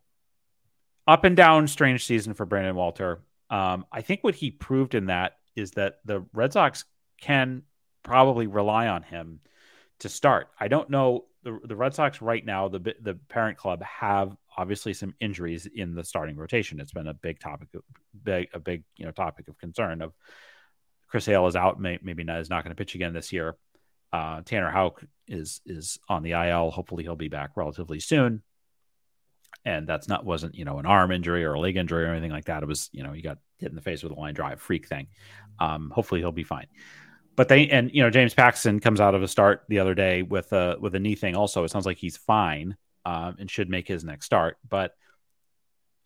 up 1.07 1.25
and 1.25 1.37
down, 1.37 1.67
strange 1.67 2.05
season 2.07 2.35
for 2.35 2.47
Brandon 2.47 2.77
Walter. 2.77 3.23
Um, 3.51 3.87
I 3.93 4.03
think 4.03 4.23
what 4.23 4.35
he 4.35 4.51
proved 4.51 4.95
in 4.95 5.07
that 5.07 5.37
is 5.57 5.73
that 5.73 5.99
the 6.05 6.25
Red 6.33 6.53
Sox 6.53 6.85
can 7.21 7.63
probably 8.03 8.47
rely 8.47 8.89
on 8.89 9.03
him 9.03 9.41
to 10.01 10.09
start. 10.09 10.49
I 10.59 10.69
don't 10.69 10.91
know 10.91 11.25
the, 11.45 11.61
the 11.63 11.77
Red 11.77 11.95
Sox 11.95 12.21
right 12.21 12.45
now, 12.45 12.69
the 12.69 12.95
the 13.01 13.19
parent 13.29 13.59
club 13.59 13.83
have 13.83 14.35
obviously 14.57 14.95
some 14.95 15.15
injuries 15.21 15.67
in 15.67 15.95
the 15.95 16.03
starting 16.03 16.37
rotation. 16.37 16.81
It's 16.81 16.93
been 16.93 17.07
a 17.07 17.15
big 17.15 17.39
topic, 17.39 17.69
big 18.23 18.49
a 18.55 18.59
big 18.59 18.83
you 18.97 19.05
know 19.05 19.13
topic 19.13 19.49
of 19.49 19.59
concern. 19.59 20.01
Of 20.01 20.13
Chris 21.07 21.25
Sale 21.25 21.47
is 21.47 21.55
out, 21.55 21.79
may, 21.79 21.99
maybe 22.03 22.25
not 22.25 22.41
is 22.41 22.51
not 22.51 22.65
going 22.65 22.75
to 22.75 22.81
pitch 22.81 22.95
again 22.95 23.13
this 23.13 23.33
year. 23.33 23.57
Uh, 24.13 24.41
Tanner 24.43 24.71
Houck 24.71 25.05
is 25.29 25.61
is 25.67 25.99
on 26.09 26.23
the 26.23 26.33
IL. 26.33 26.71
Hopefully, 26.71 27.05
he'll 27.05 27.15
be 27.15 27.29
back 27.29 27.51
relatively 27.57 28.01
soon. 28.01 28.43
And 29.65 29.87
that's 29.87 30.09
not 30.09 30.25
wasn't 30.25 30.55
you 30.55 30.65
know 30.65 30.79
an 30.79 30.87
arm 30.87 31.11
injury 31.11 31.45
or 31.45 31.55
a 31.55 31.61
leg 31.61 31.77
injury 31.77 32.05
or 32.05 32.13
anything 32.13 32.31
like 32.31 32.47
that. 32.47 32.63
It 32.63 32.67
was 32.67 32.91
you 32.93 33.03
know 33.03 33.13
he 33.13 33.23
got 33.23 33.39
hit 33.59 33.71
in 33.71 33.77
the 33.77 33.83
face 33.83 34.03
with 34.03 34.13
a 34.13 34.17
line 34.17 34.35
drive 34.35 34.61
freak 34.61 34.87
thing. 34.87 35.09
Um, 35.59 35.91
hopefully, 35.95 36.21
he'll 36.21 36.33
be 36.33 36.45
fine 36.45 36.67
but 37.37 37.49
they 37.49 37.69
and 37.69 37.91
you 37.93 38.03
know 38.03 38.11
James 38.11 38.35
Paxton 38.35 38.81
comes 38.81 39.01
out 39.01 39.15
of 39.15 39.23
a 39.23 39.29
start 39.29 39.65
the 39.69 39.79
other 39.79 39.95
day 39.95 40.23
with 40.23 40.53
a 40.53 40.77
with 40.81 40.95
a 40.95 41.01
knee 41.01 41.15
thing. 41.15 41.35
Also, 41.35 41.65
it 41.65 41.71
sounds 41.71 41.87
like 41.87 41.97
he's 41.97 42.17
fine 42.17 42.77
um, 43.05 43.37
and 43.39 43.51
should 43.51 43.69
make 43.69 43.89
his 43.89 44.05
next 44.05 44.27
start. 44.27 44.57
But 44.69 44.95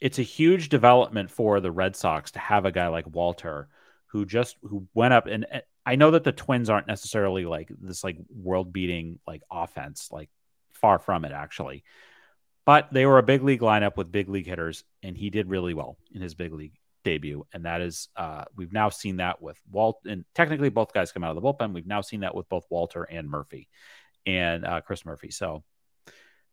it's 0.01 0.19
a 0.19 0.23
huge 0.23 0.69
development 0.69 1.31
for 1.31 1.61
the 1.61 1.73
Red 1.73 1.97
Sox 1.97 2.33
to 2.33 2.39
have 2.39 2.65
a 2.65 2.73
guy 2.73 2.89
like 2.89 3.07
Walter 3.07 3.69
who 4.07 4.25
just 4.25 4.57
who 4.63 4.87
went 4.95 5.13
up 5.13 5.27
and 5.27 5.47
I 5.85 5.97
know 5.97 6.11
that 6.13 6.25
the 6.25 6.33
Twins 6.33 6.71
aren't 6.71 6.87
necessarily 6.87 7.47
like 7.47 7.71
this 7.81 8.05
like 8.05 8.19
world 8.35 8.73
beating 8.73 9.19
like 9.27 9.43
offense, 9.51 10.09
like 10.11 10.31
far 10.73 10.99
from 10.99 11.25
it 11.25 11.33
actually. 11.33 11.85
But 12.69 12.93
they 12.93 13.07
were 13.07 13.17
a 13.17 13.23
big 13.23 13.43
league 13.43 13.63
lineup 13.63 13.97
with 13.97 14.13
big 14.13 14.29
league 14.29 14.47
hitters, 14.47 14.85
and 15.03 15.17
he 15.17 15.31
did 15.31 15.49
really 15.49 15.73
well 15.73 15.97
in 16.13 16.21
his 16.21 16.35
big 16.35 16.53
league 16.53 16.75
debut, 17.03 17.47
and 17.55 17.65
that 17.65 17.81
is 17.81 18.09
uh, 18.15 18.45
we've 18.57 18.75
now 18.75 18.91
seen 18.91 19.17
that 19.17 19.41
with 19.41 19.59
Walt 19.73 20.01
and 20.05 20.27
technically 20.35 20.69
both 20.69 20.93
guys 20.93 21.11
come 21.11 21.25
out 21.25 21.35
of 21.35 21.37
the 21.37 21.41
bullpen. 21.41 21.73
We've 21.73 21.87
now 21.87 22.03
seen 22.03 22.21
that 22.21 22.35
with 22.35 22.47
both 22.51 22.67
Walter 22.69 23.05
and 23.05 23.27
Murphy, 23.27 23.71
and 24.27 24.67
uh, 24.67 24.83
Chris 24.83 25.07
Murphy. 25.07 25.31
So 25.31 25.65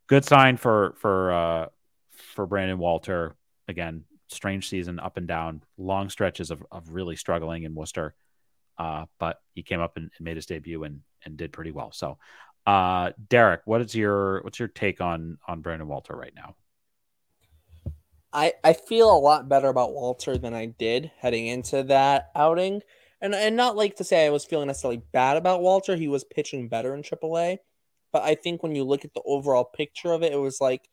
good 0.07 0.23
sign 0.23 0.55
for 0.55 0.95
for 0.99 1.33
uh, 1.33 1.65
for 2.11 2.45
Brandon 2.45 2.77
Walter. 2.77 3.35
Again, 3.67 4.05
strange 4.29 4.69
season, 4.69 5.01
up 5.01 5.17
and 5.17 5.27
down, 5.27 5.63
long 5.77 6.09
stretches 6.09 6.49
of, 6.49 6.63
of 6.71 6.93
really 6.93 7.17
struggling 7.17 7.63
in 7.63 7.75
Worcester, 7.75 8.15
uh, 8.77 9.03
but 9.19 9.41
he 9.53 9.63
came 9.63 9.81
up 9.81 9.97
and, 9.97 10.09
and 10.17 10.23
made 10.23 10.37
his 10.37 10.45
debut 10.45 10.81
and 10.85 11.01
and 11.25 11.35
did 11.35 11.51
pretty 11.51 11.71
well. 11.71 11.91
So, 11.91 12.19
uh, 12.65 13.11
Derek, 13.29 13.61
what 13.65 13.81
is 13.81 13.95
your 13.95 14.41
what's 14.41 14.59
your 14.59 14.67
take 14.67 15.01
on 15.01 15.37
on 15.47 15.61
Brandon 15.61 15.87
Walter 15.87 16.15
right 16.15 16.33
now? 16.35 16.55
I, 18.33 18.53
I 18.65 18.73
feel 18.73 19.09
a 19.09 19.17
lot 19.17 19.47
better 19.47 19.69
about 19.69 19.93
Walter 19.93 20.37
than 20.37 20.53
I 20.53 20.65
did 20.65 21.09
heading 21.19 21.47
into 21.47 21.83
that 21.83 22.31
outing. 22.35 22.81
And 23.21 23.33
and 23.33 23.55
not 23.55 23.77
like 23.77 23.95
to 23.97 24.03
say 24.03 24.25
I 24.25 24.29
was 24.29 24.43
feeling 24.43 24.67
necessarily 24.67 25.01
bad 25.13 25.37
about 25.37 25.61
Walter. 25.61 25.95
He 25.95 26.09
was 26.09 26.25
pitching 26.25 26.67
better 26.67 26.93
in 26.93 27.01
AAA. 27.01 27.59
But 28.11 28.23
I 28.23 28.35
think 28.35 28.61
when 28.61 28.75
you 28.75 28.83
look 28.83 29.05
at 29.05 29.13
the 29.13 29.21
overall 29.25 29.63
picture 29.63 30.11
of 30.11 30.21
it, 30.21 30.33
it 30.33 30.39
was 30.39 30.59
like 30.59 30.89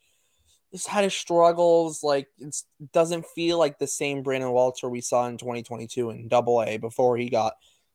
he's 0.70 0.86
had 0.86 1.04
his 1.04 1.14
struggles. 1.14 2.02
Like 2.04 2.28
it 2.38 2.54
doesn't 2.92 3.26
feel 3.26 3.58
like 3.58 3.78
the 3.78 3.88
same 3.88 4.22
Brandon 4.22 4.52
Walter 4.52 4.88
we 4.88 5.00
saw 5.00 5.26
in 5.26 5.36
2022 5.36 6.10
in 6.10 6.28
Double 6.28 6.62
A 6.62 6.76
before 6.76 7.16
he 7.16 7.28
got 7.28 7.54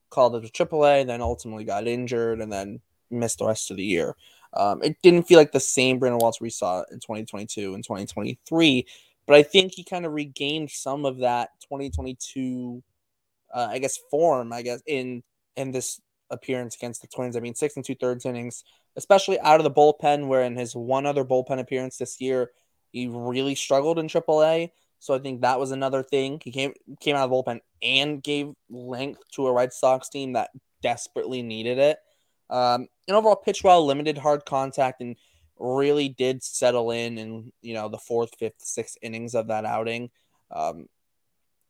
called 0.10 0.36
up 0.36 0.44
to 0.44 0.66
AAA, 0.66 1.08
then 1.08 1.22
ultimately 1.22 1.64
got 1.64 1.88
injured 1.88 2.41
and 2.41 2.52
then 2.52 2.82
missed 3.10 3.40
the 3.40 3.48
rest 3.48 3.72
of 3.72 3.78
the 3.78 3.84
year. 3.84 4.16
Um, 4.54 4.82
it 4.82 4.98
didn't 5.04 5.28
feel 5.28 5.38
like 5.38 5.52
the 5.52 5.60
same 5.60 6.00
Brandon 6.00 6.20
Walter 6.20 6.40
we 6.42 6.50
saw 6.50 6.84
in 6.92 7.00
2022 7.00 7.74
and 7.74 7.84
2023 7.84 8.86
but 9.28 9.36
I 9.36 9.44
think 9.44 9.74
he 9.74 9.84
kind 9.84 10.06
of 10.06 10.14
regained 10.14 10.72
some 10.72 11.06
of 11.06 11.18
that 11.18 11.50
2022, 11.62 12.82
uh, 13.54 13.68
I 13.70 13.78
guess, 13.78 14.00
form. 14.10 14.54
I 14.54 14.62
guess 14.64 14.82
in 14.88 15.22
in 15.58 15.72
this 15.72 16.02
appearance 16.30 16.76
against 16.76 17.02
the 17.02 17.08
Twins. 17.08 17.36
I 17.36 17.42
mean, 17.42 17.54
six 17.54 17.76
and 17.76 17.86
two 17.86 17.96
thirds 17.96 18.26
innings, 18.26 18.64
especially 18.96 19.40
out 19.42 19.60
of 19.60 19.66
the 19.66 19.72
bullpen. 19.72 20.28
Where 20.28 20.44
in 20.44 20.56
his 20.56 20.76
one 20.76 21.06
other 21.06 21.26
bullpen 21.26 21.60
appearance 21.60 21.98
this 21.98 22.22
year, 22.22 22.52
he 22.92 23.08
really 23.08 23.54
struggled 23.54 24.00
in 24.00 24.08
AAA. 24.08 24.72
So 25.00 25.14
I 25.14 25.20
think 25.20 25.42
that 25.42 25.60
was 25.60 25.72
another 25.72 26.04
thing. 26.04 26.42
He 26.42 26.52
came 26.52 26.74
came 27.02 27.18
out 27.18 27.26
of 27.26 27.30
the 27.30 27.36
bullpen 27.36 27.60
and 27.84 28.24
gave 28.24 28.54
length 28.70 29.20
to 29.34 29.48
a 29.48 29.54
Red 29.54 29.74
Sox 29.74 30.08
team 30.08 30.34
that 30.34 30.52
desperately 30.82 31.42
needed 31.42 31.80
it. 31.80 32.00
Um, 32.49 32.88
and 33.07 33.18
overall, 33.18 33.36
pitch 33.36 33.64
well, 33.64 33.86
limited 33.86 34.18
hard 34.18 34.45
contact, 34.45 35.02
and 35.02 35.15
really 35.60 36.10
did 36.10 36.44
settle 36.44 36.91
in 36.91 37.18
in 37.18 37.52
you 37.61 37.74
know 37.74 37.90
the 37.90 37.98
fourth, 37.98 38.32
fifth, 38.38 38.60
sixth 38.60 38.98
innings 39.02 39.36
of 39.36 39.48
that 39.48 39.65
outing. 39.65 40.10
Um, 40.52 40.88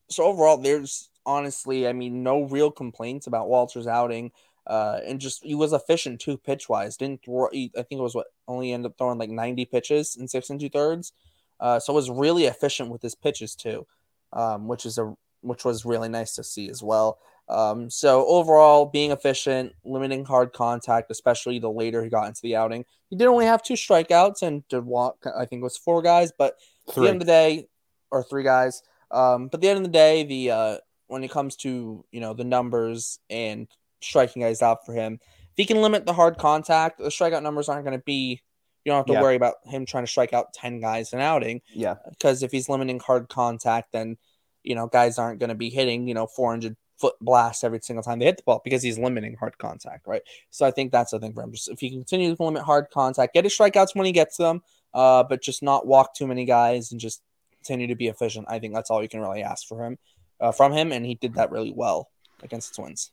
so 0.09 0.23
overall, 0.23 0.57
there's 0.57 1.09
honestly, 1.25 1.87
I 1.87 1.93
mean, 1.93 2.23
no 2.23 2.43
real 2.43 2.71
complaints 2.71 3.27
about 3.27 3.49
Walter's 3.49 3.87
outing. 3.87 4.31
Uh, 4.65 4.99
and 5.05 5.21
just 5.21 5.43
he 5.45 5.55
was 5.55 5.71
efficient 5.71 6.19
too 6.19 6.37
pitch 6.37 6.67
wise. 6.67 6.97
Didn't 6.97 7.23
throw, 7.23 7.47
I 7.47 7.69
think 7.73 7.87
it 7.91 8.01
was 8.01 8.15
what 8.15 8.27
only 8.49 8.73
ended 8.73 8.91
up 8.91 8.97
throwing 8.97 9.17
like 9.17 9.29
90 9.29 9.63
pitches 9.65 10.17
in 10.17 10.27
six 10.27 10.49
and 10.49 10.59
two 10.59 10.69
thirds. 10.69 11.13
Uh, 11.59 11.79
so 11.79 11.93
was 11.93 12.09
really 12.09 12.45
efficient 12.45 12.89
with 12.89 13.01
his 13.01 13.15
pitches 13.15 13.55
too, 13.55 13.87
um, 14.33 14.67
which 14.67 14.85
is 14.85 14.97
a 14.97 15.15
which 15.41 15.63
was 15.63 15.85
really 15.85 16.09
nice 16.09 16.35
to 16.35 16.43
see 16.43 16.69
as 16.69 16.83
well. 16.83 17.19
Um, 17.49 17.89
so 17.89 18.25
overall, 18.27 18.85
being 18.85 19.11
efficient, 19.11 19.73
limiting 19.85 20.25
hard 20.25 20.51
contact, 20.53 21.09
especially 21.11 21.59
the 21.59 21.71
later 21.71 22.03
he 22.03 22.09
got 22.09 22.27
into 22.27 22.41
the 22.43 22.55
outing. 22.55 22.85
He 23.09 23.15
did 23.15 23.27
only 23.27 23.45
have 23.45 23.63
two 23.63 23.75
strikeouts 23.75 24.41
and 24.41 24.67
did 24.67 24.85
walk, 24.85 25.25
I 25.25 25.45
think 25.45 25.61
it 25.61 25.63
was 25.63 25.77
four 25.77 26.01
guys, 26.01 26.31
but 26.37 26.55
three. 26.91 27.03
at 27.03 27.03
the 27.03 27.09
end 27.09 27.21
of 27.21 27.27
the 27.27 27.31
day, 27.31 27.67
or 28.11 28.23
three 28.23 28.43
guys. 28.43 28.81
Um, 29.11 29.47
but 29.47 29.57
at 29.57 29.61
the 29.61 29.69
end 29.69 29.77
of 29.77 29.83
the 29.83 29.89
day, 29.89 30.23
the 30.23 30.51
uh, 30.51 30.77
when 31.07 31.23
it 31.23 31.31
comes 31.31 31.55
to 31.57 32.03
you 32.11 32.19
know 32.19 32.33
the 32.33 32.43
numbers 32.43 33.19
and 33.29 33.67
striking 34.01 34.41
guys 34.41 34.61
out 34.61 34.85
for 34.85 34.93
him, 34.93 35.19
if 35.23 35.53
he 35.55 35.65
can 35.65 35.81
limit 35.81 36.05
the 36.05 36.13
hard 36.13 36.37
contact, 36.37 36.99
the 36.99 37.05
strikeout 37.05 37.43
numbers 37.43 37.69
aren't 37.69 37.85
going 37.85 37.97
to 37.97 38.03
be. 38.03 38.41
You 38.83 38.91
don't 38.91 38.99
have 38.99 39.05
to 39.07 39.13
yeah. 39.13 39.21
worry 39.21 39.35
about 39.35 39.55
him 39.65 39.85
trying 39.85 40.05
to 40.05 40.11
strike 40.11 40.33
out 40.33 40.53
ten 40.53 40.79
guys 40.79 41.13
an 41.13 41.19
outing. 41.19 41.61
Yeah, 41.73 41.95
because 42.09 42.43
if 42.43 42.51
he's 42.51 42.69
limiting 42.69 42.99
hard 42.99 43.29
contact, 43.29 43.91
then 43.93 44.17
you 44.63 44.75
know 44.75 44.87
guys 44.87 45.17
aren't 45.17 45.39
going 45.39 45.49
to 45.49 45.55
be 45.55 45.69
hitting 45.69 46.07
you 46.07 46.13
know 46.13 46.27
400 46.27 46.75
foot 46.97 47.15
blast 47.21 47.63
every 47.63 47.79
single 47.81 48.03
time 48.03 48.19
they 48.19 48.25
hit 48.25 48.37
the 48.37 48.43
ball 48.43 48.61
because 48.63 48.81
he's 48.81 48.97
limiting 48.97 49.35
hard 49.35 49.57
contact, 49.57 50.07
right? 50.07 50.21
So 50.49 50.65
I 50.65 50.71
think 50.71 50.91
that's 50.91 51.11
the 51.11 51.19
thing 51.19 51.33
for 51.33 51.43
him. 51.43 51.51
Just 51.51 51.69
if 51.69 51.79
he 51.79 51.89
continue 51.89 52.35
to 52.35 52.43
limit 52.43 52.63
hard 52.63 52.87
contact, 52.91 53.33
get 53.33 53.43
his 53.43 53.57
strikeouts 53.57 53.95
when 53.95 54.05
he 54.05 54.11
gets 54.11 54.37
them, 54.37 54.61
uh, 54.93 55.23
but 55.23 55.41
just 55.41 55.61
not 55.61 55.85
walk 55.85 56.15
too 56.15 56.27
many 56.27 56.45
guys 56.45 56.91
and 56.91 56.99
just 56.99 57.21
continue 57.53 57.87
to 57.87 57.95
be 57.95 58.07
efficient. 58.07 58.47
I 58.49 58.59
think 58.59 58.73
that's 58.73 58.89
all 58.89 59.01
you 59.01 59.09
can 59.09 59.21
really 59.21 59.43
ask 59.43 59.67
for 59.67 59.85
him, 59.85 59.97
uh, 60.39 60.51
from 60.51 60.73
him, 60.73 60.91
and 60.91 61.05
he 61.05 61.15
did 61.15 61.35
that 61.35 61.51
really 61.51 61.73
well 61.75 62.09
against 62.41 62.75
the 62.75 62.81
Twins. 62.81 63.11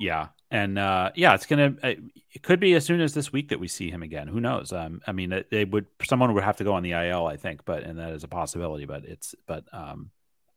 Yeah, 0.00 0.28
and 0.50 0.78
uh, 0.78 1.10
yeah, 1.14 1.34
it's 1.34 1.46
gonna. 1.46 1.74
Uh, 1.82 1.94
it 2.32 2.42
could 2.42 2.60
be 2.60 2.74
as 2.74 2.84
soon 2.84 3.00
as 3.00 3.12
this 3.12 3.32
week 3.32 3.50
that 3.50 3.60
we 3.60 3.68
see 3.68 3.90
him 3.90 4.02
again. 4.02 4.26
Who 4.26 4.40
knows? 4.40 4.72
Um, 4.72 5.02
I 5.06 5.12
mean, 5.12 5.44
they 5.50 5.64
would. 5.64 5.86
Someone 6.02 6.32
would 6.34 6.44
have 6.44 6.56
to 6.56 6.64
go 6.64 6.72
on 6.72 6.82
the 6.82 6.92
IL, 6.92 7.26
I 7.26 7.36
think, 7.36 7.64
but 7.64 7.82
and 7.82 7.98
that 7.98 8.12
is 8.12 8.24
a 8.24 8.28
possibility. 8.28 8.86
But 8.86 9.04
it's. 9.04 9.34
But 9.46 9.64
um, 9.72 10.10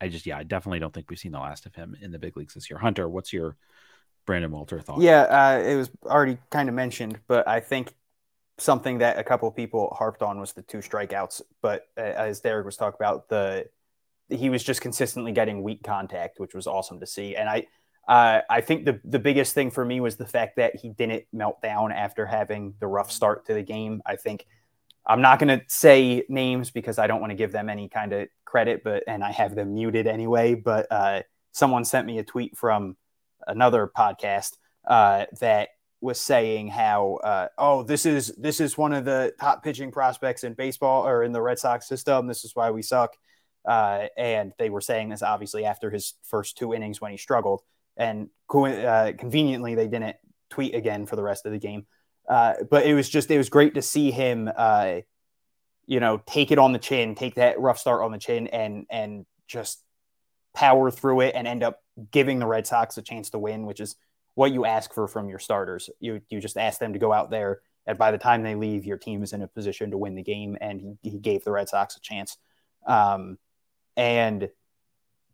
I 0.06 0.10
just, 0.10 0.26
yeah, 0.26 0.38
I 0.38 0.44
definitely 0.44 0.80
don't 0.80 0.94
think 0.94 1.10
we've 1.10 1.20
seen 1.20 1.32
the 1.32 1.40
last 1.40 1.66
of 1.66 1.74
him 1.74 1.98
in 2.00 2.12
the 2.12 2.20
big 2.20 2.38
leagues 2.38 2.54
this 2.54 2.70
year. 2.70 2.78
Hunter, 2.78 3.10
what's 3.10 3.34
your 3.34 3.58
Brandon 4.28 4.52
Walter 4.52 4.80
thought? 4.80 5.02
Yeah, 5.02 5.22
uh, 5.22 5.64
it 5.66 5.76
was 5.76 5.90
already 6.06 6.38
kind 6.52 6.70
of 6.70 6.76
mentioned, 6.76 7.20
but 7.28 7.48
I 7.48 7.60
think 7.60 7.96
something 8.58 9.00
that 9.00 9.18
a 9.18 9.24
couple 9.24 9.48
of 9.48 9.56
people 9.56 9.96
harped 9.98 10.22
on 10.22 10.40
was 10.40 10.54
the 10.54 10.62
two 10.62 10.78
strikeouts. 10.78 11.42
But 11.62 11.88
uh, 11.98 12.02
as 12.02 12.40
Derek 12.40 12.66
was 12.66 12.78
talking 12.78 12.98
about, 13.00 13.30
the 13.30 13.68
he 14.30 14.50
was 14.50 14.64
just 14.64 14.82
consistently 14.82 15.32
getting 15.32 15.62
weak 15.62 15.84
contact, 15.84 16.40
which 16.40 16.54
was 16.54 16.68
awesome 16.68 17.00
to 17.00 17.06
see. 17.06 17.36
And 17.36 17.48
I, 17.50 17.68
uh, 18.08 18.42
I 18.50 18.62
think 18.62 18.86
the 18.86 19.00
the 19.04 19.20
biggest 19.20 19.54
thing 19.54 19.72
for 19.72 19.84
me 19.84 20.00
was 20.00 20.18
the 20.18 20.26
fact 20.26 20.58
that 20.58 20.76
he 20.76 20.90
didn't 20.90 21.26
melt 21.34 21.62
down 21.62 21.92
after 21.92 22.26
having 22.26 22.76
the 22.80 22.88
rough 22.88 23.12
start 23.12 23.46
to 23.48 23.54
the 23.54 23.64
game. 23.64 24.02
I 24.06 24.16
think 24.16 24.46
I'm 25.08 25.22
not 25.22 25.40
going 25.40 25.60
to 25.60 25.66
say 25.68 26.24
names 26.30 26.72
because 26.72 26.98
I 26.98 27.08
don't 27.08 27.22
want 27.22 27.32
to 27.32 27.36
give 27.36 27.52
them 27.52 27.70
any 27.70 27.90
kind 27.90 28.14
of 28.14 28.28
credit, 28.44 28.84
but 28.84 29.04
and 29.08 29.24
I 29.24 29.32
have 29.32 29.56
them 29.56 29.74
muted 29.74 30.08
anyway. 30.08 30.56
But 30.56 30.88
uh, 30.92 31.22
someone 31.52 31.86
sent 31.86 32.08
me 32.08 32.20
a 32.20 32.24
tweet 32.24 32.58
from 32.58 32.98
another 33.48 33.90
podcast 33.96 34.54
uh, 34.88 35.26
that 35.40 35.70
was 36.02 36.20
saying 36.20 36.68
how 36.68 37.16
uh, 37.24 37.48
oh 37.58 37.84
this 37.84 38.06
is 38.06 38.34
this 38.38 38.60
is 38.60 38.78
one 38.78 38.94
of 38.94 39.06
the 39.06 39.34
top 39.40 39.64
pitching 39.64 39.92
prospects 39.92 40.44
in 40.44 40.54
baseball 40.54 41.08
or 41.08 41.24
in 41.24 41.32
the 41.32 41.42
Red 41.42 41.60
Sox 41.60 41.88
system. 41.88 42.28
This 42.28 42.44
is 42.44 42.56
why 42.56 42.72
we 42.72 42.82
suck. 42.82 43.16
Uh, 43.68 44.08
and 44.16 44.54
they 44.60 44.70
were 44.70 44.82
saying 44.82 45.10
this 45.10 45.24
obviously 45.24 45.66
after 45.66 45.90
his 45.90 46.14
first 46.24 46.58
two 46.58 46.74
innings 46.74 47.02
when 47.02 47.12
he 47.12 47.18
struggled. 47.18 47.62
And 47.98 48.30
uh, 48.54 49.14
conveniently, 49.18 49.76
they 49.76 49.88
didn't 49.88 50.18
tweet 50.50 50.76
again 50.76 51.06
for 51.06 51.16
the 51.16 51.24
rest 51.24 51.46
of 51.46 51.52
the 51.52 51.58
game. 51.58 51.88
Uh, 52.28 52.54
but 52.70 52.86
it 52.86 52.94
was 52.94 53.10
just, 53.10 53.30
it 53.30 53.38
was 53.38 53.50
great 53.50 53.76
to 53.76 53.82
see 53.82 54.12
him, 54.12 54.50
uh, 54.56 55.02
you 55.86 56.00
know, 56.00 56.22
take 56.26 56.52
it 56.52 56.58
on 56.58 56.74
the 56.74 56.80
chin, 56.80 57.16
take 57.16 57.36
that 57.36 57.60
rough 57.60 57.78
start 57.78 58.02
on 58.02 58.12
the 58.12 58.18
chin, 58.18 58.48
and 58.48 58.86
and 58.90 59.26
just 59.48 59.84
power 60.54 60.90
through 60.90 61.22
it 61.22 61.36
and 61.36 61.48
end 61.48 61.62
up 61.62 61.84
giving 62.12 62.40
the 62.40 62.48
Red 62.48 62.66
Sox 62.66 62.98
a 62.98 63.02
chance 63.02 63.30
to 63.30 63.40
win, 63.40 63.66
which 63.66 63.80
is 63.80 63.96
what 64.34 64.52
you 64.52 64.66
ask 64.66 64.94
for 64.94 65.08
from 65.08 65.30
your 65.30 65.40
starters. 65.40 65.90
You 66.00 66.22
you 66.30 66.40
just 66.40 66.58
ask 66.58 66.80
them 66.80 66.94
to 66.94 67.00
go 67.00 67.14
out 67.14 67.30
there, 67.30 67.62
and 67.86 67.98
by 67.98 68.12
the 68.12 68.18
time 68.18 68.42
they 68.42 68.56
leave, 68.56 68.86
your 68.86 68.98
team 68.98 69.22
is 69.22 69.34
in 69.34 69.42
a 69.42 69.48
position 69.48 69.92
to 69.92 69.98
win 69.98 70.16
the 70.16 70.24
game. 70.24 70.58
And 70.60 70.82
he, 70.82 71.12
he 71.12 71.20
gave 71.20 71.44
the 71.44 71.52
Red 71.52 71.70
Sox 71.70 71.96
a 71.96 72.00
chance. 72.00 72.38
Um, 72.88 73.38
and 73.96 74.50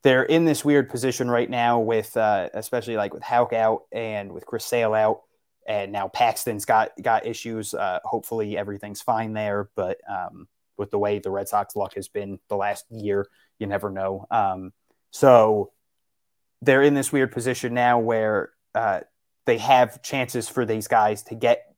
they're 0.03 0.23
in 0.23 0.45
this 0.45 0.65
weird 0.65 0.89
position 0.89 1.29
right 1.29 1.49
now 1.49 1.79
with, 1.79 2.15
uh, 2.17 2.49
especially 2.53 2.95
like 2.97 3.13
with 3.13 3.23
Houck 3.23 3.53
out 3.53 3.83
and 3.91 4.31
with 4.31 4.45
Chris 4.45 4.65
Sale 4.65 4.93
out, 4.93 5.21
and 5.67 5.91
now 5.91 6.07
Paxton's 6.07 6.65
got 6.65 6.91
got 7.01 7.25
issues. 7.25 7.73
Uh, 7.73 7.99
hopefully 8.03 8.57
everything's 8.57 9.01
fine 9.01 9.33
there, 9.33 9.69
but 9.75 9.99
um, 10.09 10.47
with 10.77 10.91
the 10.91 10.99
way 10.99 11.19
the 11.19 11.31
Red 11.31 11.47
Sox 11.47 11.75
luck 11.75 11.93
has 11.95 12.07
been 12.07 12.39
the 12.49 12.55
last 12.55 12.85
year, 12.89 13.27
you 13.59 13.67
never 13.67 13.89
know. 13.89 14.25
Um, 14.31 14.73
so 15.11 15.71
they're 16.61 16.81
in 16.81 16.93
this 16.93 17.11
weird 17.11 17.31
position 17.31 17.73
now 17.73 17.99
where 17.99 18.51
uh, 18.75 19.01
they 19.45 19.57
have 19.57 20.01
chances 20.01 20.47
for 20.47 20.65
these 20.65 20.87
guys 20.87 21.23
to 21.23 21.35
get 21.35 21.75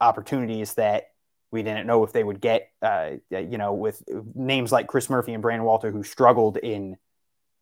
opportunities 0.00 0.74
that 0.74 1.10
we 1.50 1.62
didn't 1.62 1.86
know 1.86 2.04
if 2.04 2.12
they 2.12 2.24
would 2.24 2.40
get. 2.40 2.68
Uh, 2.82 3.12
you 3.30 3.58
know, 3.58 3.74
with 3.74 4.02
names 4.34 4.72
like 4.72 4.88
Chris 4.88 5.08
Murphy 5.08 5.32
and 5.32 5.42
Brandon 5.42 5.64
Walter 5.64 5.90
who 5.90 6.02
struggled 6.02 6.56
in 6.56 6.96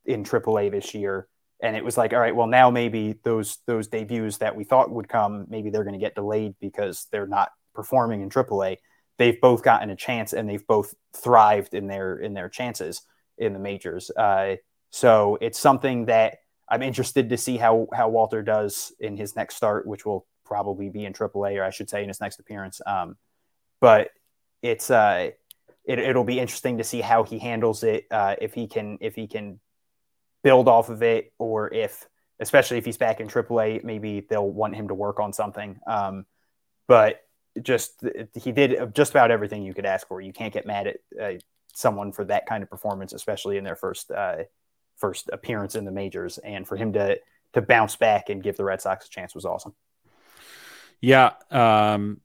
in 0.05 0.25
AAA 0.25 0.71
this 0.71 0.95
year, 0.95 1.29
and 1.63 1.77
it 1.77 1.85
was 1.85 1.97
like, 1.97 2.13
all 2.13 2.19
right, 2.19 2.35
well 2.35 2.49
now 2.49 2.71
maybe 2.71 3.15
those 3.23 3.59
those 3.67 3.89
debuts 3.89 4.39
that 4.39 4.55
we 4.55 4.65
thought 4.65 4.91
would 4.91 5.09
come, 5.09 5.47
maybe 5.49 5.71
they're 5.71 5.85
going 5.85 5.99
to 5.99 6.05
get 6.05 6.17
delayed 6.17 6.55
because 6.61 7.07
they're 7.11 7.27
not 7.27 7.51
performing 7.75 8.21
in 8.21 8.29
AAA. 8.29 8.77
They've 9.17 9.41
both 9.41 9.63
gotten 9.63 9.89
a 9.89 9.97
chance 9.97 10.33
and 10.33 10.49
they've 10.49 10.67
both 10.67 10.95
thrived 11.15 11.75
in 11.75 11.87
their 11.87 12.17
in 12.17 12.35
their 12.35 12.49
chances 12.49 13.03
in 13.39 13.53
the 13.53 13.59
majors. 13.59 14.11
Uh, 14.11 14.57
so 14.91 15.39
it's 15.41 15.59
something 15.59 16.07
that 16.07 16.39
I'm 16.69 16.83
interested 16.83 17.31
to 17.31 17.39
see 17.39 17.57
how 17.57 17.87
how 17.95 18.09
Walter 18.09 18.43
does 18.43 18.93
in 18.99 19.17
his 19.17 19.37
next 19.37 19.55
start, 19.55 19.87
which 19.87 20.05
will 20.05 20.27
probably 20.45 20.91
be 20.91 21.05
in 21.05 21.13
AAA, 21.13 21.59
or 21.59 21.65
I 21.65 21.71
should 21.71 21.89
say, 21.89 22.03
in 22.03 22.09
his 22.09 22.21
next 22.21 22.41
appearance. 22.41 22.81
Um, 22.85 23.17
but 23.81 24.11
it's 24.63 24.91
uh, 24.91 25.31
it, 25.85 26.17
will 26.17 26.25
be 26.25 26.41
interesting 26.41 26.79
to 26.79 26.85
see 26.85 27.01
how 27.01 27.23
he 27.23 27.39
handles 27.39 27.85
it. 27.85 28.07
Uh, 28.11 28.37
if 28.41 28.55
he 28.55 28.67
can 28.67 28.99
if 29.01 29.15
he 29.15 29.27
can 29.27 29.61
build 30.43 30.69
off 30.69 30.89
of 30.89 31.03
it, 31.03 31.33
or 31.39 31.73
if 31.73 32.07
especially 32.41 32.79
if 32.79 32.85
he's 32.85 32.97
back 32.97 33.21
in 33.21 33.29
AAA, 33.29 33.85
maybe 33.85 34.27
they'll 34.29 34.49
want 34.49 34.75
him 34.75 34.89
to 34.89 34.95
work 34.95 35.21
on 35.21 35.33
something. 35.33 35.79
Um, 35.87 36.27
but 36.89 37.21
just 37.61 38.03
he 38.35 38.53
did 38.53 38.95
just 38.95 39.11
about 39.13 39.31
everything 39.31 39.63
you 39.63 39.75
could 39.75 39.87
ask 39.87 40.09
for. 40.09 40.21
You 40.21 40.33
can't 40.33 40.53
get 40.53 40.67
mad 40.67 40.87
at 40.87 40.97
uh, 41.21 41.39
someone 41.75 42.13
for 42.13 42.25
that 42.25 42.47
kind 42.47 42.63
of 42.63 42.71
performance, 42.71 43.13
especially 43.13 43.59
in 43.59 43.65
their 43.65 43.77
first 43.77 44.11
uh, 44.11 44.45
first 44.97 45.31
appearance 45.33 45.75
in 45.75 45.85
the 45.85 45.91
majors, 45.91 46.39
and 46.39 46.67
for 46.67 46.77
him 46.77 46.93
to 46.95 47.19
to 47.53 47.63
bounce 47.63 47.97
back 47.97 48.31
and 48.31 48.43
give 48.43 48.57
the 48.57 48.65
Red 48.65 48.81
Sox 48.81 49.07
a 49.07 49.11
chance 49.11 49.35
was 49.35 49.45
awesome. 49.45 49.75
Yeah. 51.01 51.33
Um, 51.51 52.21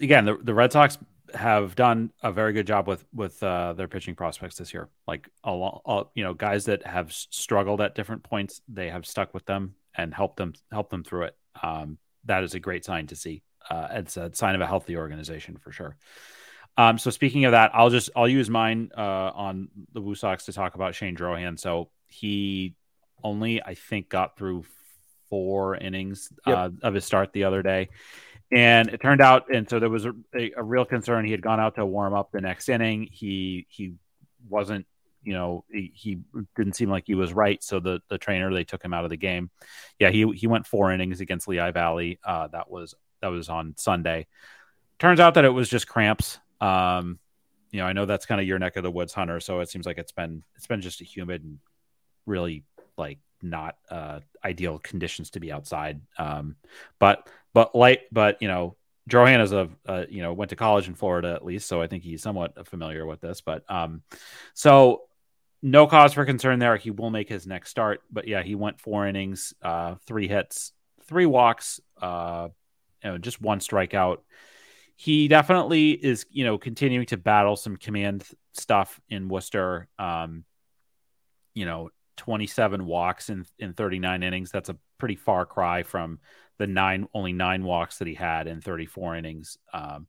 again, 0.00 0.24
the, 0.24 0.36
the 0.36 0.54
Red 0.54 0.72
Sox 0.72 0.96
have 1.34 1.74
done 1.74 2.12
a 2.22 2.32
very 2.32 2.52
good 2.52 2.66
job 2.66 2.86
with 2.86 3.04
with 3.12 3.42
uh, 3.42 3.72
their 3.74 3.88
pitching 3.88 4.14
prospects 4.14 4.56
this 4.56 4.72
year. 4.72 4.88
Like 5.06 5.28
a 5.44 5.52
lot, 5.52 6.10
you 6.14 6.24
know, 6.24 6.34
guys 6.34 6.66
that 6.66 6.86
have 6.86 7.12
struggled 7.12 7.80
at 7.80 7.94
different 7.94 8.22
points, 8.22 8.60
they 8.68 8.90
have 8.90 9.06
stuck 9.06 9.34
with 9.34 9.44
them 9.46 9.74
and 9.94 10.14
helped 10.14 10.36
them 10.36 10.54
help 10.70 10.90
them 10.90 11.04
through 11.04 11.24
it. 11.24 11.36
Um, 11.62 11.98
that 12.24 12.44
is 12.44 12.54
a 12.54 12.60
great 12.60 12.84
sign 12.84 13.06
to 13.08 13.16
see. 13.16 13.42
Uh, 13.68 13.88
it's 13.92 14.16
a 14.16 14.30
sign 14.34 14.54
of 14.54 14.60
a 14.60 14.66
healthy 14.66 14.96
organization 14.96 15.56
for 15.56 15.72
sure. 15.72 15.96
Um, 16.76 16.98
so 16.98 17.10
speaking 17.10 17.44
of 17.44 17.52
that, 17.52 17.70
I'll 17.74 17.90
just 17.90 18.10
I'll 18.16 18.28
use 18.28 18.48
mine 18.48 18.90
uh, 18.96 19.00
on 19.34 19.68
the 19.92 20.00
Woo 20.00 20.14
Sox 20.14 20.46
to 20.46 20.52
talk 20.52 20.74
about 20.74 20.94
Shane 20.94 21.16
Drohan. 21.16 21.58
So 21.58 21.90
he 22.06 22.74
only 23.22 23.62
I 23.62 23.74
think 23.74 24.08
got 24.08 24.36
through 24.36 24.64
four 25.28 25.76
innings 25.76 26.28
yep. 26.46 26.56
uh, 26.56 26.70
of 26.82 26.94
his 26.94 27.04
start 27.04 27.32
the 27.32 27.44
other 27.44 27.62
day, 27.62 27.88
and 28.52 28.90
it 28.90 29.00
turned 29.00 29.22
out, 29.22 29.52
and 29.52 29.68
so 29.68 29.80
there 29.80 29.88
was 29.88 30.04
a, 30.04 30.12
a, 30.34 30.52
a, 30.58 30.62
real 30.62 30.84
concern. 30.84 31.24
He 31.24 31.30
had 31.30 31.40
gone 31.40 31.58
out 31.58 31.76
to 31.76 31.86
warm 31.86 32.12
up 32.12 32.30
the 32.32 32.40
next 32.40 32.68
inning. 32.68 33.08
He 33.10 33.66
he 33.70 33.94
wasn't, 34.48 34.86
you 35.22 35.32
know, 35.32 35.64
he, 35.70 35.90
he 35.94 36.18
didn't 36.54 36.74
seem 36.74 36.90
like 36.90 37.04
he 37.06 37.14
was 37.14 37.32
right. 37.32 37.62
So 37.64 37.80
the 37.80 38.02
the 38.08 38.18
trainer 38.18 38.52
they 38.52 38.64
took 38.64 38.84
him 38.84 38.92
out 38.92 39.04
of 39.04 39.10
the 39.10 39.16
game. 39.16 39.50
Yeah, 39.98 40.10
he 40.10 40.30
he 40.32 40.46
went 40.46 40.66
four 40.66 40.92
innings 40.92 41.20
against 41.22 41.48
Lehigh 41.48 41.70
Valley. 41.70 42.20
Uh, 42.22 42.48
that 42.48 42.70
was 42.70 42.94
that 43.22 43.28
was 43.28 43.48
on 43.48 43.74
Sunday. 43.78 44.26
Turns 44.98 45.18
out 45.18 45.34
that 45.34 45.46
it 45.46 45.50
was 45.50 45.68
just 45.68 45.88
cramps. 45.88 46.38
Um, 46.60 47.18
you 47.70 47.80
know, 47.80 47.86
I 47.86 47.94
know 47.94 48.04
that's 48.04 48.26
kind 48.26 48.40
of 48.40 48.46
your 48.46 48.58
neck 48.58 48.76
of 48.76 48.82
the 48.82 48.90
woods, 48.90 49.14
Hunter. 49.14 49.40
So 49.40 49.60
it 49.60 49.70
seems 49.70 49.86
like 49.86 49.96
it's 49.96 50.12
been 50.12 50.42
it's 50.56 50.66
been 50.66 50.82
just 50.82 51.00
a 51.00 51.04
humid 51.04 51.42
and 51.42 51.58
really 52.26 52.64
like 52.98 53.18
not 53.40 53.76
uh, 53.90 54.20
ideal 54.44 54.78
conditions 54.78 55.30
to 55.30 55.40
be 55.40 55.50
outside. 55.50 56.00
Um, 56.18 56.56
but 56.98 57.28
but 57.52 57.74
light, 57.74 58.00
but 58.10 58.40
you 58.40 58.48
know, 58.48 58.76
Drohan 59.10 59.42
is 59.42 59.52
a 59.52 59.68
uh, 59.86 60.04
you 60.08 60.22
know 60.22 60.32
went 60.32 60.50
to 60.50 60.56
college 60.56 60.88
in 60.88 60.94
Florida 60.94 61.32
at 61.34 61.44
least, 61.44 61.68
so 61.68 61.82
I 61.82 61.86
think 61.86 62.04
he's 62.04 62.22
somewhat 62.22 62.66
familiar 62.66 63.06
with 63.06 63.20
this. 63.20 63.40
But 63.40 63.68
um, 63.70 64.02
so 64.54 65.02
no 65.62 65.86
cause 65.86 66.12
for 66.12 66.24
concern 66.24 66.58
there. 66.58 66.76
He 66.76 66.90
will 66.90 67.10
make 67.10 67.28
his 67.28 67.46
next 67.46 67.70
start, 67.70 68.02
but 68.10 68.26
yeah, 68.26 68.42
he 68.42 68.54
went 68.54 68.80
four 68.80 69.06
innings, 69.06 69.54
uh, 69.62 69.96
three 70.06 70.28
hits, 70.28 70.72
three 71.04 71.26
walks, 71.26 71.80
uh, 72.00 72.48
you 73.02 73.10
know, 73.10 73.18
just 73.18 73.40
one 73.40 73.60
strikeout 73.60 74.18
he 75.02 75.26
definitely 75.26 75.90
is, 75.90 76.26
you 76.30 76.44
know, 76.44 76.58
continuing 76.58 77.06
to 77.06 77.16
battle 77.16 77.56
some 77.56 77.76
command 77.76 78.24
stuff 78.52 79.00
in 79.08 79.28
Worcester. 79.28 79.88
Um, 79.98 80.44
you 81.54 81.64
know, 81.64 81.90
27 82.18 82.86
walks 82.86 83.28
in, 83.28 83.44
in 83.58 83.72
39 83.72 84.22
innings. 84.22 84.52
That's 84.52 84.68
a 84.68 84.76
pretty 84.98 85.16
far 85.16 85.44
cry 85.44 85.82
from 85.82 86.20
the 86.58 86.66
nine, 86.66 87.06
only 87.14 87.32
nine 87.32 87.64
walks 87.64 87.98
that 87.98 88.08
he 88.08 88.14
had 88.14 88.46
in 88.46 88.60
34 88.60 89.16
innings. 89.16 89.58
Um, 89.72 90.06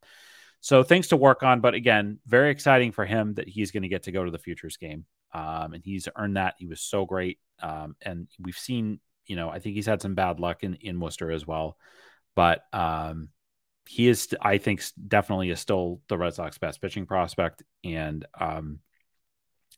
so 0.60 0.84
things 0.84 1.10
to 1.10 1.18
work 1.18 1.44
on, 1.44 1.62
but 1.62 1.74
again, 1.74 2.20
very 2.26 2.50
exciting 2.50 2.92
for 2.92 3.06
him 3.06 3.34
that 3.36 3.50
he's 3.50 3.72
going 3.72 3.84
to 3.84 3.90
get 3.90 4.04
to 4.04 4.12
go 4.12 4.24
to 4.24 4.32
the 4.32 4.40
futures 4.40 4.78
game. 4.78 5.06
Um, 5.34 5.74
and 5.74 5.84
he's 5.84 6.08
earned 6.16 6.38
that. 6.38 6.56
He 6.58 6.68
was 6.68 6.80
so 6.80 7.06
great. 7.06 7.40
Um, 7.62 7.96
and 8.02 8.28
we've 8.40 8.58
seen, 8.58 9.00
you 9.26 9.36
know, 9.36 9.50
I 9.50 9.60
think 9.60 9.76
he's 9.76 9.88
had 9.88 10.02
some 10.02 10.16
bad 10.16 10.40
luck 10.40 10.64
in, 10.64 10.76
in 10.76 11.00
Worcester 11.00 11.32
as 11.32 11.46
well, 11.46 11.78
but, 12.36 12.64
um, 12.72 13.30
he 13.86 14.08
is, 14.08 14.34
I 14.42 14.58
think, 14.58 14.82
definitely 15.08 15.50
is 15.50 15.60
still 15.60 16.02
the 16.08 16.18
Red 16.18 16.34
Sox 16.34 16.58
best 16.58 16.82
pitching 16.82 17.06
prospect, 17.06 17.64
and 17.84 18.26
um, 18.40 18.80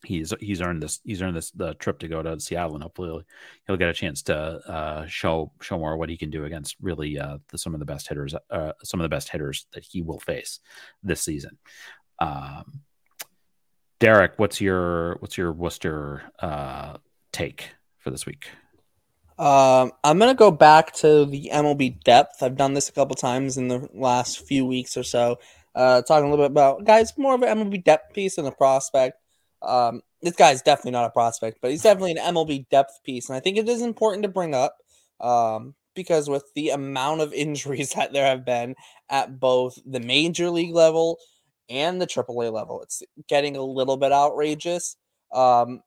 he's 0.05 0.33
he's 0.39 0.61
earned 0.61 0.81
this 0.81 0.99
he's 1.03 1.21
earned 1.21 1.35
this 1.35 1.51
the 1.51 1.73
trip 1.75 1.99
to 1.99 2.07
go 2.07 2.21
to 2.21 2.39
Seattle, 2.39 2.75
and 2.75 2.83
hopefully 2.83 3.23
he'll, 3.67 3.77
get 3.77 3.89
a 3.89 3.93
chance 3.93 4.21
to 4.23 4.35
uh, 4.35 5.05
show 5.07 5.51
show 5.61 5.77
more 5.77 5.97
what 5.97 6.09
he 6.09 6.17
can 6.17 6.29
do 6.29 6.45
against 6.45 6.75
really 6.81 7.19
uh, 7.19 7.37
the, 7.49 7.57
some 7.57 7.73
of 7.73 7.79
the 7.79 7.85
best 7.85 8.07
hitters, 8.07 8.35
uh, 8.49 8.71
some 8.83 8.99
of 8.99 9.03
the 9.03 9.09
best 9.09 9.29
hitters 9.29 9.67
that 9.73 9.83
he 9.83 10.01
will 10.01 10.19
face 10.19 10.59
this 11.03 11.21
season. 11.21 11.57
Um, 12.19 12.81
Derek, 13.99 14.33
what's 14.37 14.61
your 14.61 15.17
what's 15.19 15.37
your 15.37 15.51
Worcester 15.51 16.23
uh, 16.39 16.97
take 17.31 17.71
for 17.97 18.11
this 18.11 18.25
week? 18.25 18.47
Um, 19.37 19.91
I'm 20.03 20.17
gonna 20.19 20.33
go 20.33 20.51
back 20.51 20.93
to 20.95 21.25
the 21.25 21.49
MLB 21.51 22.03
depth. 22.03 22.41
I've 22.41 22.55
done 22.55 22.73
this 22.73 22.89
a 22.89 22.93
couple 22.93 23.15
times 23.15 23.57
in 23.57 23.67
the 23.67 23.89
last 23.93 24.45
few 24.47 24.65
weeks 24.65 24.95
or 24.95 25.03
so. 25.03 25.39
Uh, 25.73 26.01
talking 26.01 26.27
a 26.27 26.29
little 26.29 26.45
bit 26.45 26.51
about 26.51 26.85
guys, 26.85 27.17
more 27.17 27.35
of 27.35 27.41
an 27.41 27.57
MLB 27.57 27.83
depth 27.83 28.13
piece 28.13 28.37
than 28.37 28.45
a 28.45 28.51
prospect. 28.51 29.19
Um, 29.65 30.01
this 30.21 30.35
guy's 30.35 30.61
definitely 30.61 30.91
not 30.91 31.05
a 31.05 31.11
prospect, 31.11 31.59
but 31.61 31.71
he's 31.71 31.83
definitely 31.83 32.13
an 32.13 32.33
MLB 32.33 32.67
depth 32.69 32.99
piece, 33.03 33.29
and 33.29 33.35
I 33.35 33.39
think 33.39 33.57
it 33.57 33.69
is 33.69 33.81
important 33.81 34.23
to 34.23 34.29
bring 34.29 34.53
up 34.53 34.77
um, 35.19 35.75
because 35.95 36.29
with 36.29 36.45
the 36.55 36.69
amount 36.69 37.21
of 37.21 37.33
injuries 37.33 37.91
that 37.93 38.13
there 38.13 38.25
have 38.25 38.45
been 38.45 38.75
at 39.09 39.39
both 39.39 39.77
the 39.85 39.99
major 39.99 40.49
league 40.49 40.73
level 40.73 41.17
and 41.69 42.01
the 42.01 42.07
AAA 42.07 42.51
level, 42.51 42.81
it's 42.81 43.03
getting 43.27 43.55
a 43.55 43.63
little 43.63 43.97
bit 43.97 44.11
outrageous. 44.11 44.97
Um, 45.33 45.81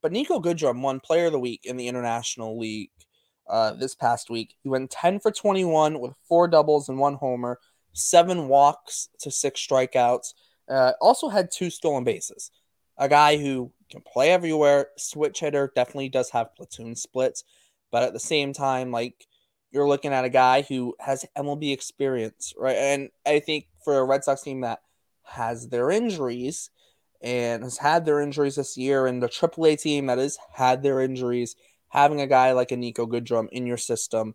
but 0.00 0.12
Niko 0.12 0.42
Goodrum 0.42 0.80
won 0.80 1.00
Player 1.00 1.26
of 1.26 1.32
the 1.32 1.38
Week 1.38 1.62
in 1.64 1.76
the 1.76 1.88
International 1.88 2.58
League 2.58 2.90
uh, 3.48 3.72
this 3.72 3.94
past 3.94 4.30
week. 4.30 4.54
He 4.62 4.68
went 4.68 4.90
10 4.90 5.20
for 5.20 5.30
21 5.30 6.00
with 6.00 6.12
four 6.28 6.48
doubles 6.48 6.88
and 6.88 6.98
one 6.98 7.14
homer, 7.14 7.58
seven 7.92 8.48
walks 8.48 9.08
to 9.20 9.30
six 9.30 9.66
strikeouts. 9.66 10.34
Uh, 10.68 10.92
also 11.00 11.28
had 11.28 11.50
two 11.50 11.70
stolen 11.70 12.04
bases. 12.04 12.50
A 12.98 13.08
guy 13.08 13.36
who 13.38 13.72
can 13.90 14.02
play 14.02 14.30
everywhere, 14.30 14.88
switch 14.96 15.40
hitter, 15.40 15.72
definitely 15.74 16.08
does 16.08 16.30
have 16.30 16.54
platoon 16.54 16.96
splits, 16.96 17.44
but 17.90 18.02
at 18.02 18.12
the 18.12 18.20
same 18.20 18.52
time, 18.52 18.90
like 18.90 19.26
you're 19.70 19.88
looking 19.88 20.12
at 20.12 20.24
a 20.24 20.30
guy 20.30 20.62
who 20.62 20.94
has 21.00 21.24
MLB 21.36 21.72
experience, 21.72 22.54
right? 22.56 22.76
And 22.76 23.10
I 23.26 23.40
think 23.40 23.66
for 23.84 23.98
a 23.98 24.04
Red 24.04 24.24
Sox 24.24 24.42
team 24.42 24.62
that 24.62 24.80
has 25.24 25.68
their 25.68 25.90
injuries, 25.90 26.70
and 27.20 27.64
has 27.64 27.78
had 27.78 28.04
their 28.04 28.20
injuries 28.20 28.56
this 28.56 28.76
year, 28.76 29.06
and 29.06 29.22
the 29.22 29.28
AAA 29.28 29.80
team 29.80 30.06
that 30.06 30.18
has 30.18 30.38
had 30.52 30.82
their 30.82 31.00
injuries, 31.00 31.56
having 31.88 32.20
a 32.20 32.26
guy 32.26 32.52
like 32.52 32.72
a 32.72 32.76
Niko 32.76 33.08
Goodrum 33.08 33.48
in 33.50 33.66
your 33.66 33.76
system, 33.76 34.34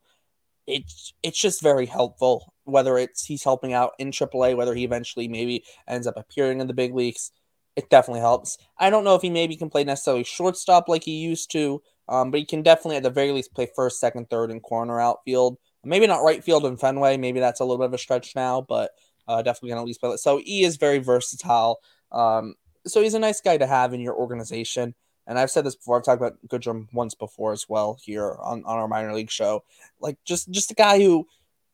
it's 0.67 1.13
it's 1.23 1.39
just 1.39 1.61
very 1.61 1.85
helpful. 1.85 2.53
Whether 2.65 2.97
it's 2.97 3.25
he's 3.25 3.43
helping 3.43 3.73
out 3.73 3.91
in 3.99 4.11
AAA, 4.11 4.55
whether 4.55 4.73
he 4.73 4.83
eventually 4.83 5.27
maybe 5.27 5.63
ends 5.87 6.07
up 6.07 6.15
appearing 6.17 6.61
in 6.61 6.67
the 6.67 6.73
big 6.73 6.93
leagues, 6.93 7.31
it 7.75 7.89
definitely 7.89 8.21
helps. 8.21 8.57
I 8.77 8.89
don't 8.89 9.03
know 9.03 9.15
if 9.15 9.21
he 9.21 9.29
maybe 9.29 9.55
can 9.55 9.69
play 9.69 9.83
necessarily 9.83 10.23
shortstop 10.23 10.87
like 10.87 11.03
he 11.03 11.17
used 11.17 11.51
to, 11.51 11.81
um, 12.07 12.31
but 12.31 12.39
he 12.39 12.45
can 12.45 12.61
definitely 12.61 12.97
at 12.97 13.03
the 13.03 13.09
very 13.09 13.31
least 13.31 13.53
play 13.53 13.67
first, 13.75 13.99
second, 13.99 14.29
third, 14.29 14.51
and 14.51 14.61
corner 14.61 14.99
outfield. 14.99 15.57
Maybe 15.83 16.07
not 16.07 16.23
right 16.23 16.43
field 16.43 16.65
and 16.65 16.79
Fenway. 16.79 17.17
Maybe 17.17 17.39
that's 17.39 17.59
a 17.59 17.65
little 17.65 17.79
bit 17.79 17.87
of 17.87 17.93
a 17.93 17.97
stretch 17.97 18.35
now, 18.35 18.61
but 18.61 18.91
uh, 19.27 19.41
definitely 19.41 19.69
can 19.69 19.79
at 19.79 19.85
least 19.85 19.99
play. 19.99 20.11
It. 20.11 20.19
So 20.19 20.37
he 20.37 20.63
is 20.63 20.77
very 20.77 20.99
versatile. 20.99 21.79
Um, 22.11 22.55
so 22.85 23.01
he's 23.01 23.13
a 23.13 23.19
nice 23.19 23.41
guy 23.41 23.57
to 23.57 23.67
have 23.67 23.93
in 23.93 24.01
your 24.01 24.15
organization. 24.15 24.95
And 25.25 25.39
I've 25.39 25.51
said 25.51 25.65
this 25.65 25.75
before. 25.75 25.97
I've 25.97 26.03
talked 26.03 26.21
about 26.21 26.37
Goodrum 26.47 26.87
once 26.93 27.15
before 27.15 27.53
as 27.53 27.67
well 27.69 27.97
here 28.01 28.35
on, 28.41 28.63
on 28.65 28.77
our 28.77 28.87
minor 28.87 29.13
league 29.13 29.31
show. 29.31 29.63
Like 29.99 30.17
just 30.25 30.51
just 30.51 30.71
a 30.71 30.75
guy 30.75 30.99
who, 30.99 31.27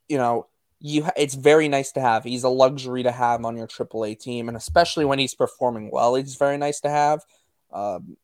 you 0.07 0.17
know, 0.17 0.47
you 0.79 1.05
it's 1.17 1.35
very 1.35 1.67
nice 1.67 1.91
to 1.93 2.01
have. 2.01 2.23
He's 2.23 2.43
a 2.43 2.49
luxury 2.49 3.03
to 3.03 3.11
have 3.11 3.43
on 3.43 3.57
your 3.57 3.67
AAA 3.67 4.19
team, 4.19 4.47
and 4.47 4.57
especially 4.57 5.05
when 5.05 5.19
he's 5.19 5.35
performing 5.35 5.89
well, 5.91 6.15
he's 6.15 6.35
very 6.35 6.57
nice 6.57 6.79
to 6.81 6.89
have. 6.89 7.21
Um, 7.71 8.17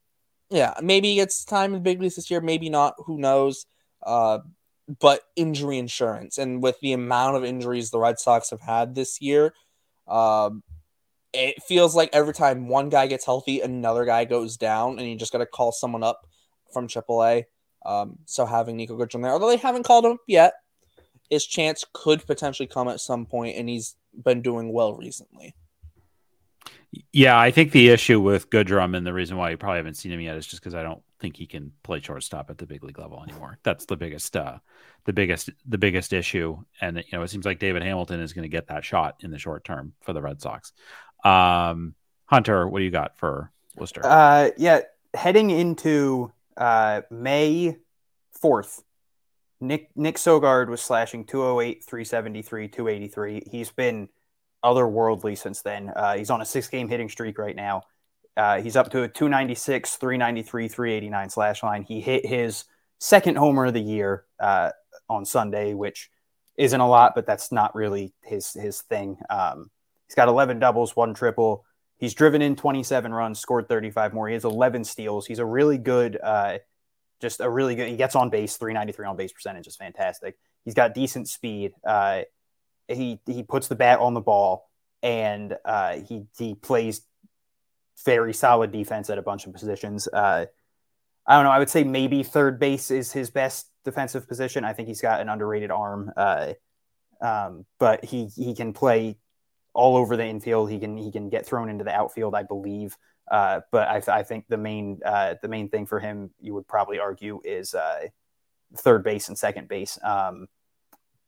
yeah, 0.49 0.73
maybe 0.81 1.19
it's 1.19 1.43
time 1.43 1.71
in 1.71 1.73
the 1.73 1.79
big 1.79 2.01
leagues 2.01 2.15
this 2.15 2.31
year. 2.31 2.41
Maybe 2.41 2.69
not. 2.69 2.95
Who 3.05 3.17
knows? 3.17 3.65
Uh, 4.03 4.39
but 4.99 5.21
injury 5.35 5.79
insurance, 5.79 6.37
and 6.37 6.61
with 6.61 6.79
the 6.79 6.93
amount 6.93 7.35
of 7.35 7.43
injuries 7.43 7.89
the 7.89 7.99
Red 7.99 8.19
Sox 8.19 8.51
have 8.51 8.61
had 8.61 8.95
this 8.95 9.19
year, 9.19 9.53
um, 10.07 10.63
it 11.33 11.61
feels 11.63 11.95
like 11.95 12.09
every 12.13 12.33
time 12.33 12.67
one 12.67 12.89
guy 12.89 13.07
gets 13.07 13.25
healthy, 13.25 13.61
another 13.61 14.05
guy 14.05 14.25
goes 14.25 14.57
down, 14.57 14.99
and 14.99 15.09
you 15.09 15.17
just 15.17 15.31
got 15.31 15.39
to 15.39 15.45
call 15.45 15.71
someone 15.71 16.03
up 16.03 16.27
from 16.71 16.87
AAA. 16.87 17.45
Um, 17.85 18.19
so 18.25 18.45
having 18.45 18.77
Niko 18.77 18.91
Goodrum 18.91 19.21
there, 19.21 19.31
although 19.31 19.49
they 19.49 19.57
haven't 19.57 19.83
called 19.83 20.05
him 20.05 20.13
up 20.13 20.19
yet, 20.27 20.53
his 21.29 21.45
chance 21.45 21.83
could 21.93 22.25
potentially 22.25 22.67
come 22.67 22.87
at 22.87 22.99
some 22.99 23.25
point, 23.25 23.57
and 23.57 23.69
he's 23.69 23.95
been 24.23 24.41
doing 24.41 24.71
well 24.71 24.95
recently. 24.95 25.55
Yeah, 27.11 27.37
I 27.37 27.51
think 27.51 27.71
the 27.71 27.89
issue 27.89 28.21
with 28.21 28.49
Goodrum 28.49 28.95
and 28.95 29.05
the 29.05 29.13
reason 29.13 29.37
why 29.37 29.49
you 29.49 29.57
probably 29.57 29.77
haven't 29.77 29.95
seen 29.95 30.11
him 30.11 30.21
yet 30.21 30.37
is 30.37 30.47
just 30.47 30.61
because 30.61 30.75
I 30.75 30.83
don't 30.83 31.01
think 31.19 31.35
he 31.35 31.45
can 31.45 31.73
play 31.83 31.99
shortstop 31.99 32.49
at 32.49 32.57
the 32.57 32.65
big 32.65 32.83
league 32.83 32.99
level 32.99 33.21
anymore. 33.21 33.57
That's 33.63 33.85
the 33.85 33.97
biggest, 33.97 34.35
uh, 34.37 34.59
the 35.05 35.11
biggest, 35.11 35.49
the 35.67 35.77
biggest 35.77 36.13
issue. 36.13 36.57
And 36.79 36.97
you 36.97 37.03
know, 37.17 37.23
it 37.23 37.29
seems 37.29 37.45
like 37.45 37.59
David 37.59 37.83
Hamilton 37.83 38.21
is 38.21 38.33
going 38.33 38.43
to 38.43 38.49
get 38.49 38.67
that 38.67 38.85
shot 38.85 39.17
in 39.21 39.31
the 39.31 39.37
short 39.37 39.65
term 39.65 39.93
for 40.01 40.13
the 40.13 40.21
Red 40.21 40.41
Sox. 40.41 40.71
Um, 41.23 41.95
Hunter, 42.27 42.67
what 42.67 42.79
do 42.79 42.85
you 42.85 42.91
got 42.91 43.17
for 43.17 43.51
Worcester? 43.75 44.01
Uh, 44.03 44.49
yeah, 44.57 44.81
heading 45.13 45.49
into 45.49 46.31
uh, 46.57 47.01
May 47.09 47.77
4th, 48.41 48.83
Nick 49.59 49.89
Nick 49.95 50.15
Sogard 50.17 50.67
was 50.69 50.81
slashing 50.81 51.25
208, 51.25 51.83
373, 51.83 52.67
283. 52.67 53.43
He's 53.49 53.71
been 53.71 54.09
otherworldly 54.63 55.37
since 55.37 55.61
then. 55.61 55.89
Uh, 55.95 56.17
he's 56.17 56.29
on 56.29 56.41
a 56.41 56.45
six 56.45 56.67
game 56.67 56.87
hitting 56.87 57.09
streak 57.09 57.37
right 57.37 57.55
now. 57.55 57.83
Uh, 58.35 58.61
he's 58.61 58.75
up 58.75 58.89
to 58.91 59.03
a 59.03 59.07
296, 59.07 59.95
393, 59.95 60.67
389 60.67 61.29
slash 61.29 61.63
line. 61.63 61.83
He 61.83 62.01
hit 62.01 62.25
his 62.25 62.65
second 62.99 63.37
homer 63.37 63.67
of 63.67 63.73
the 63.73 63.79
year 63.79 64.25
uh, 64.39 64.71
on 65.09 65.25
Sunday, 65.25 65.73
which 65.73 66.09
isn't 66.57 66.81
a 66.81 66.87
lot, 66.87 67.13
but 67.15 67.25
that's 67.25 67.51
not 67.51 67.75
really 67.75 68.13
his 68.23 68.53
his 68.53 68.81
thing. 68.81 69.17
Um, 69.29 69.71
He's 70.07 70.15
got 70.15 70.27
11 70.27 70.59
doubles, 70.59 70.95
one 70.95 71.13
triple. 71.13 71.65
He's 71.97 72.13
driven 72.13 72.41
in 72.41 72.55
27 72.55 73.13
runs, 73.13 73.39
scored 73.39 73.67
35 73.67 74.13
more. 74.13 74.27
He 74.27 74.33
has 74.33 74.45
11 74.45 74.83
steals. 74.83 75.25
He's 75.25 75.39
a 75.39 75.45
really 75.45 75.77
good, 75.77 76.19
uh, 76.21 76.59
just 77.25 77.41
a 77.41 77.49
really 77.49 77.75
good. 77.75 77.89
He 77.89 77.97
gets 77.97 78.15
on 78.15 78.29
base, 78.29 78.57
393 78.57 79.07
on 79.07 79.17
base 79.17 79.33
percentage 79.33 79.65
is 79.65 79.75
fantastic. 79.75 80.37
He's 80.63 80.75
got 80.75 80.93
decent 80.93 81.27
speed. 81.27 81.73
Uh, 81.85 82.21
he 82.87 83.19
he 83.25 83.41
puts 83.41 83.67
the 83.67 83.75
bat 83.75 83.99
on 83.99 84.13
the 84.13 84.21
ball, 84.21 84.69
and 85.01 85.57
uh, 85.65 85.97
he 86.01 86.27
he 86.37 86.53
plays 86.53 87.01
very 88.05 88.31
solid 88.33 88.71
defense 88.71 89.09
at 89.09 89.17
a 89.17 89.23
bunch 89.23 89.47
of 89.47 89.53
positions. 89.53 90.07
Uh, 90.07 90.45
I 91.25 91.35
don't 91.35 91.45
know. 91.45 91.51
I 91.51 91.57
would 91.57 91.69
say 91.69 91.83
maybe 91.83 92.21
third 92.21 92.59
base 92.59 92.91
is 92.91 93.11
his 93.11 93.31
best 93.31 93.71
defensive 93.83 94.27
position. 94.27 94.63
I 94.63 94.73
think 94.73 94.87
he's 94.87 95.01
got 95.01 95.19
an 95.19 95.29
underrated 95.29 95.71
arm, 95.71 96.11
uh, 96.15 96.53
um, 97.21 97.65
but 97.79 98.05
he 98.05 98.27
he 98.27 98.53
can 98.53 98.71
play 98.71 99.17
all 99.73 99.97
over 99.97 100.15
the 100.15 100.25
infield. 100.25 100.69
He 100.69 100.79
can 100.79 100.95
he 100.95 101.11
can 101.11 101.29
get 101.29 101.47
thrown 101.47 101.69
into 101.69 101.83
the 101.83 101.95
outfield, 101.95 102.35
I 102.35 102.43
believe. 102.43 102.95
Uh, 103.29 103.61
but 103.71 103.87
I, 103.87 104.19
I, 104.19 104.23
think 104.23 104.45
the 104.47 104.57
main 104.57 104.99
uh, 105.03 105.35
the 105.41 105.47
main 105.47 105.69
thing 105.69 105.85
for 105.85 105.99
him, 105.99 106.29
you 106.39 106.53
would 106.53 106.67
probably 106.67 106.99
argue, 106.99 107.41
is 107.43 107.73
uh, 107.73 108.07
third 108.77 109.03
base 109.03 109.29
and 109.29 109.37
second 109.37 109.67
base. 109.67 109.97
Um, 110.03 110.47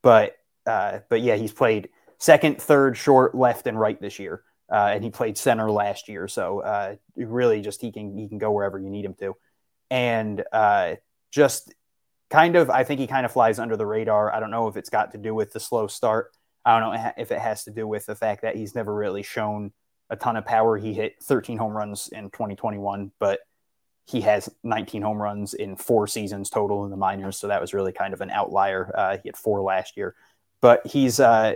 but 0.03 0.35
uh, 0.65 0.99
but 1.09 1.21
yeah, 1.21 1.35
he's 1.35 1.53
played 1.53 1.89
second, 2.19 2.61
third, 2.61 2.97
short, 2.97 3.33
left, 3.33 3.65
and 3.65 3.79
right 3.79 3.99
this 3.99 4.19
year, 4.19 4.43
uh, 4.71 4.91
and 4.93 5.03
he 5.03 5.09
played 5.09 5.37
center 5.37 5.71
last 5.71 6.07
year. 6.07 6.27
So 6.27 6.97
really, 7.15 7.61
just 7.61 7.81
he 7.81 7.91
can 7.91 8.15
he 8.15 8.27
can 8.27 8.37
go 8.37 8.51
wherever 8.51 8.77
you 8.77 8.89
need 8.89 9.05
him 9.05 9.15
to, 9.15 9.35
and 9.89 10.43
just 11.31 11.73
kind 12.29 12.55
of 12.55 12.69
I 12.69 12.83
think 12.83 12.99
he 12.99 13.07
kind 13.07 13.25
of 13.25 13.31
flies 13.31 13.57
under 13.57 13.75
the 13.75 13.85
radar. 13.85 14.31
I 14.33 14.39
don't 14.39 14.51
know 14.51 14.67
if 14.67 14.77
it's 14.77 14.89
got 14.89 15.13
to 15.13 15.17
do 15.17 15.33
with 15.33 15.51
the 15.51 15.59
slow 15.59 15.87
start. 15.87 16.31
I 16.63 16.79
don't 16.79 16.93
know 16.93 17.11
if 17.17 17.31
it 17.31 17.39
has 17.39 17.63
to 17.63 17.71
do 17.71 17.87
with 17.87 18.05
the 18.05 18.15
fact 18.15 18.41
that 18.41 18.55
he's 18.55 18.75
never 18.75 18.93
really 18.93 19.23
shown 19.23 19.71
a 20.09 20.15
ton 20.15 20.37
of 20.37 20.45
power. 20.45 20.77
He 20.77 20.93
hit 20.93 21.15
13 21.21 21.57
home 21.57 21.73
runs 21.75 22.07
in 22.09 22.29
2021, 22.29 23.11
but 23.19 23.41
he 24.05 24.21
has 24.21 24.49
19 24.63 25.01
home 25.01 25.21
runs 25.21 25.53
in 25.53 25.75
four 25.75 26.07
seasons 26.07 26.49
total 26.49 26.85
in 26.85 26.91
the 26.91 26.97
minors. 26.97 27.37
So 27.37 27.47
that 27.47 27.59
was 27.59 27.73
really 27.73 27.91
kind 27.91 28.13
of 28.13 28.21
an 28.21 28.29
outlier. 28.29 28.91
Uh, 28.95 29.17
he 29.21 29.27
had 29.27 29.35
four 29.35 29.61
last 29.61 29.97
year, 29.97 30.15
but 30.61 30.85
he's 30.87 31.19
uh, 31.19 31.55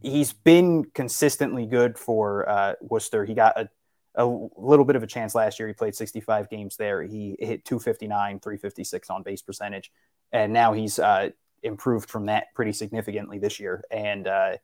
he's 0.00 0.32
been 0.32 0.84
consistently 0.94 1.66
good 1.66 1.98
for 1.98 2.48
uh, 2.48 2.74
Worcester. 2.80 3.24
He 3.24 3.34
got 3.34 3.58
a, 3.58 3.68
a 4.14 4.26
little 4.56 4.84
bit 4.84 4.94
of 4.94 5.02
a 5.02 5.08
chance 5.08 5.34
last 5.34 5.58
year. 5.58 5.66
He 5.66 5.74
played 5.74 5.96
65 5.96 6.48
games 6.48 6.76
there. 6.76 7.02
He 7.02 7.36
hit 7.40 7.64
259, 7.64 8.40
356 8.40 9.10
on 9.10 9.22
base 9.24 9.42
percentage, 9.42 9.90
and 10.32 10.52
now 10.52 10.72
he's 10.72 11.00
uh, 11.00 11.30
improved 11.64 12.08
from 12.08 12.26
that 12.26 12.54
pretty 12.54 12.72
significantly 12.72 13.38
this 13.38 13.58
year. 13.58 13.82
And 13.90 14.28
uh, 14.28 14.58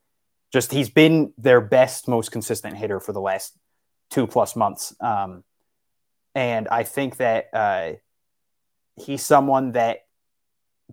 just 0.54 0.72
he's 0.72 0.88
been 0.88 1.32
their 1.36 1.60
best, 1.60 2.06
most 2.06 2.30
consistent 2.30 2.76
hitter 2.76 3.00
for 3.00 3.12
the 3.12 3.20
last 3.20 3.58
two 4.08 4.24
plus 4.24 4.54
months. 4.54 4.94
Um, 5.00 5.42
and 6.32 6.68
I 6.68 6.84
think 6.84 7.16
that 7.16 7.48
uh, 7.52 7.94
he's 8.94 9.26
someone 9.26 9.72
that 9.72 10.06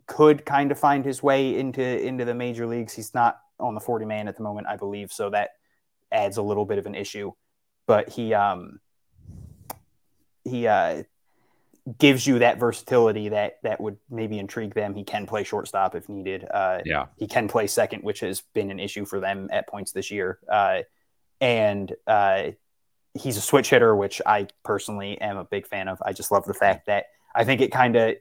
could 0.07 0.47
kind 0.47 0.71
of 0.71 0.79
find 0.79 1.05
his 1.05 1.21
way 1.21 1.55
into 1.59 1.83
into 1.83 2.25
the 2.25 2.33
major 2.33 2.65
leagues. 2.65 2.93
He's 2.93 3.13
not 3.13 3.39
on 3.59 3.75
the 3.75 3.79
40 3.79 4.05
man 4.05 4.27
at 4.27 4.35
the 4.35 4.41
moment, 4.41 4.65
I 4.65 4.77
believe, 4.77 5.11
so 5.11 5.29
that 5.29 5.51
adds 6.11 6.37
a 6.37 6.41
little 6.41 6.65
bit 6.65 6.79
of 6.79 6.87
an 6.87 6.95
issue. 6.95 7.31
But 7.85 8.09
he 8.09 8.33
um 8.33 8.79
he 10.43 10.65
uh 10.65 11.03
gives 11.97 12.27
you 12.27 12.39
that 12.39 12.59
versatility 12.59 13.29
that 13.29 13.57
that 13.63 13.81
would 13.81 13.97
maybe 14.09 14.37
intrigue 14.37 14.73
them. 14.73 14.93
He 14.93 15.03
can 15.03 15.25
play 15.25 15.43
shortstop 15.43 15.95
if 15.95 16.07
needed. 16.09 16.45
Uh, 16.51 16.79
yeah, 16.85 17.07
he 17.17 17.27
can 17.27 17.47
play 17.47 17.67
second, 17.67 18.03
which 18.03 18.19
has 18.19 18.41
been 18.53 18.71
an 18.71 18.79
issue 18.79 19.05
for 19.05 19.19
them 19.19 19.49
at 19.51 19.67
points 19.67 19.91
this 19.91 20.11
year. 20.11 20.39
Uh, 20.47 20.81
and 21.39 21.93
uh, 22.05 22.51
he's 23.13 23.37
a 23.37 23.41
switch 23.41 23.69
hitter, 23.69 23.95
which 23.95 24.21
I 24.25 24.47
personally 24.63 25.19
am 25.19 25.37
a 25.37 25.43
big 25.43 25.67
fan 25.67 25.87
of. 25.87 26.01
I 26.05 26.13
just 26.13 26.31
love 26.31 26.45
the 26.45 26.53
fact 26.53 26.85
that 26.85 27.05
I 27.33 27.43
think 27.43 27.61
it 27.61 27.71
kind 27.71 27.95
of 27.95 28.15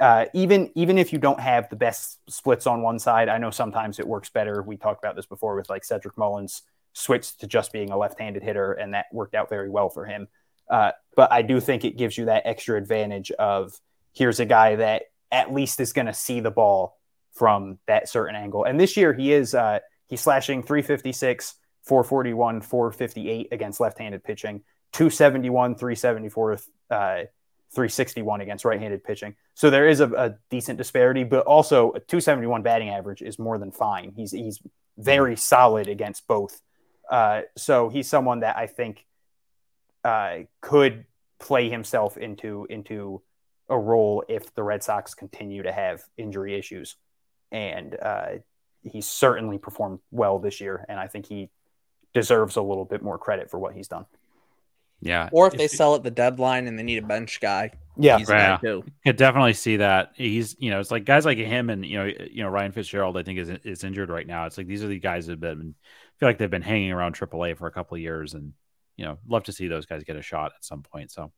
uh, 0.00 0.24
even 0.32 0.70
even 0.74 0.96
if 0.96 1.12
you 1.12 1.18
don't 1.18 1.40
have 1.40 1.68
the 1.68 1.76
best 1.76 2.18
splits 2.28 2.66
on 2.66 2.82
one 2.82 2.98
side, 2.98 3.28
I 3.28 3.36
know 3.38 3.50
sometimes 3.50 3.98
it 3.98 4.06
works 4.06 4.30
better. 4.30 4.62
We 4.62 4.76
talked 4.76 5.04
about 5.04 5.14
this 5.14 5.26
before 5.26 5.56
with 5.56 5.68
like 5.68 5.84
Cedric 5.84 6.16
Mullins 6.16 6.62
switched 6.94 7.40
to 7.40 7.46
just 7.46 7.72
being 7.72 7.90
a 7.90 7.98
left-handed 7.98 8.42
hitter, 8.42 8.72
and 8.72 8.94
that 8.94 9.06
worked 9.12 9.34
out 9.34 9.50
very 9.50 9.68
well 9.68 9.90
for 9.90 10.06
him. 10.06 10.26
Uh, 10.70 10.92
but 11.16 11.32
I 11.32 11.42
do 11.42 11.60
think 11.60 11.84
it 11.84 11.98
gives 11.98 12.16
you 12.16 12.26
that 12.26 12.42
extra 12.46 12.78
advantage 12.78 13.30
of 13.32 13.78
here's 14.14 14.40
a 14.40 14.46
guy 14.46 14.76
that 14.76 15.02
at 15.30 15.52
least 15.52 15.80
is 15.80 15.92
going 15.92 16.06
to 16.06 16.14
see 16.14 16.40
the 16.40 16.50
ball 16.50 16.96
from 17.32 17.78
that 17.86 18.08
certain 18.08 18.36
angle. 18.36 18.64
And 18.64 18.78
this 18.78 18.96
year 18.96 19.12
he 19.12 19.32
is 19.32 19.54
uh, 19.54 19.80
he's 20.08 20.20
slashing 20.20 20.62
356, 20.62 21.54
441, 21.82 22.60
458 22.60 23.48
against 23.52 23.80
left-handed 23.80 24.24
pitching, 24.24 24.62
271, 24.92 25.74
374, 25.74 26.52
uh, 26.52 26.56
361 27.72 28.40
against 28.40 28.64
right-handed 28.64 29.04
pitching. 29.04 29.34
So 29.54 29.70
there 29.70 29.88
is 29.88 30.00
a, 30.00 30.10
a, 30.12 30.34
decent 30.50 30.76
disparity, 30.76 31.22
but 31.22 31.46
also 31.46 31.92
a 31.92 32.00
271 32.00 32.62
batting 32.62 32.88
average 32.90 33.22
is 33.22 33.38
more 33.38 33.58
than 33.58 33.70
fine. 33.70 34.12
He's 34.16 34.32
he's 34.32 34.60
very 34.98 35.36
solid 35.36 35.88
against 35.88 36.26
both. 36.26 36.60
Uh, 37.08 37.42
so 37.56 37.88
he's 37.88 38.08
someone 38.08 38.40
that 38.40 38.56
I 38.56 38.66
think 38.66 39.06
uh, 40.04 40.38
could 40.60 41.04
play 41.38 41.68
himself 41.70 42.16
into 42.16 42.66
into 42.70 43.22
a 43.68 43.78
role 43.78 44.24
if 44.28 44.52
the 44.54 44.62
Red 44.62 44.82
Sox 44.82 45.14
continue 45.14 45.62
to 45.62 45.72
have 45.72 46.02
injury 46.16 46.58
issues. 46.58 46.96
And 47.52 47.96
uh, 48.00 48.26
he's 48.82 49.06
certainly 49.06 49.58
performed 49.58 50.00
well 50.10 50.38
this 50.38 50.60
year, 50.60 50.84
and 50.88 50.98
I 50.98 51.06
think 51.06 51.26
he 51.26 51.50
deserves 52.14 52.56
a 52.56 52.62
little 52.62 52.84
bit 52.84 53.02
more 53.02 53.18
credit 53.18 53.50
for 53.50 53.58
what 53.58 53.74
he's 53.74 53.88
done. 53.88 54.06
Yeah. 55.00 55.28
Or 55.32 55.46
if 55.46 55.54
they 55.54 55.66
sell 55.68 55.94
at 55.94 56.02
the 56.02 56.10
deadline 56.10 56.66
and 56.66 56.78
they 56.78 56.82
need 56.82 57.02
a 57.02 57.06
bench 57.06 57.40
guy, 57.40 57.72
Yeah, 57.96 58.18
he's 58.18 58.28
Yeah. 58.28 58.58
too. 58.58 58.84
could 59.04 59.16
definitely 59.16 59.54
see 59.54 59.78
that. 59.78 60.12
He's, 60.14 60.56
you 60.58 60.70
know, 60.70 60.78
it's 60.78 60.90
like 60.90 61.04
guys 61.04 61.24
like 61.24 61.38
him 61.38 61.70
and 61.70 61.84
you 61.86 61.96
know, 61.98 62.04
you 62.04 62.42
know 62.42 62.48
Ryan 62.50 62.72
Fitzgerald. 62.72 63.16
I 63.16 63.22
think 63.22 63.38
is 63.38 63.48
is 63.48 63.84
injured 63.84 64.10
right 64.10 64.26
now. 64.26 64.46
It's 64.46 64.58
like 64.58 64.66
these 64.66 64.82
are 64.84 64.88
the 64.88 64.98
guys 64.98 65.26
that 65.26 65.32
have 65.32 65.40
been 65.40 65.74
feel 66.18 66.28
like 66.28 66.36
they've 66.38 66.50
been 66.50 66.60
hanging 66.62 66.92
around 66.92 67.14
AAA 67.14 67.56
for 67.56 67.66
a 67.66 67.72
couple 67.72 67.94
of 67.94 68.00
years, 68.02 68.34
and 68.34 68.52
you 69.00 69.06
know, 69.06 69.18
love 69.26 69.44
to 69.44 69.52
see 69.52 69.66
those 69.66 69.86
guys 69.86 70.04
get 70.04 70.16
a 70.16 70.22
shot 70.22 70.52
at 70.54 70.62
some 70.62 70.82
point. 70.82 71.10
So, 71.10 71.32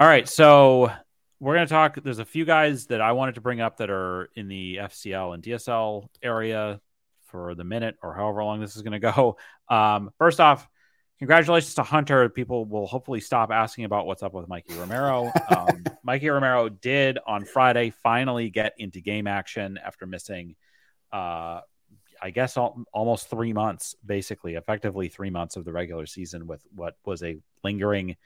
all 0.00 0.08
right, 0.08 0.28
so 0.28 0.90
we're 1.38 1.54
gonna 1.54 1.68
talk. 1.68 2.02
There's 2.02 2.18
a 2.18 2.24
few 2.24 2.44
guys 2.44 2.86
that 2.86 3.00
I 3.00 3.12
wanted 3.12 3.36
to 3.36 3.40
bring 3.40 3.60
up 3.60 3.76
that 3.76 3.90
are 3.90 4.28
in 4.34 4.48
the 4.48 4.80
FCL 4.82 5.34
and 5.34 5.42
DSL 5.42 6.08
area 6.20 6.80
for 7.28 7.54
the 7.54 7.62
minute 7.62 7.94
or 8.02 8.12
however 8.12 8.42
long 8.42 8.60
this 8.60 8.74
is 8.74 8.82
gonna 8.82 8.98
go. 8.98 9.36
Um, 9.70 10.10
first 10.16 10.40
off. 10.40 10.66
Congratulations 11.18 11.74
to 11.74 11.82
Hunter. 11.82 12.28
People 12.30 12.64
will 12.64 12.86
hopefully 12.86 13.20
stop 13.20 13.50
asking 13.50 13.84
about 13.84 14.06
what's 14.06 14.22
up 14.22 14.32
with 14.32 14.48
Mikey 14.48 14.74
Romero. 14.74 15.30
Um, 15.54 15.84
Mikey 16.02 16.30
Romero 16.30 16.70
did 16.70 17.18
on 17.26 17.44
Friday 17.44 17.90
finally 17.90 18.48
get 18.48 18.72
into 18.78 19.02
game 19.02 19.26
action 19.26 19.78
after 19.84 20.06
missing, 20.06 20.56
uh, 21.12 21.60
I 22.20 22.30
guess, 22.30 22.56
al- 22.56 22.84
almost 22.92 23.30
three 23.30 23.52
months, 23.52 23.94
basically, 24.04 24.54
effectively 24.54 25.08
three 25.08 25.30
months 25.30 25.56
of 25.56 25.64
the 25.64 25.72
regular 25.72 26.06
season 26.06 26.46
with 26.46 26.62
what 26.74 26.94
was 27.04 27.22
a 27.22 27.38
lingering 27.62 28.16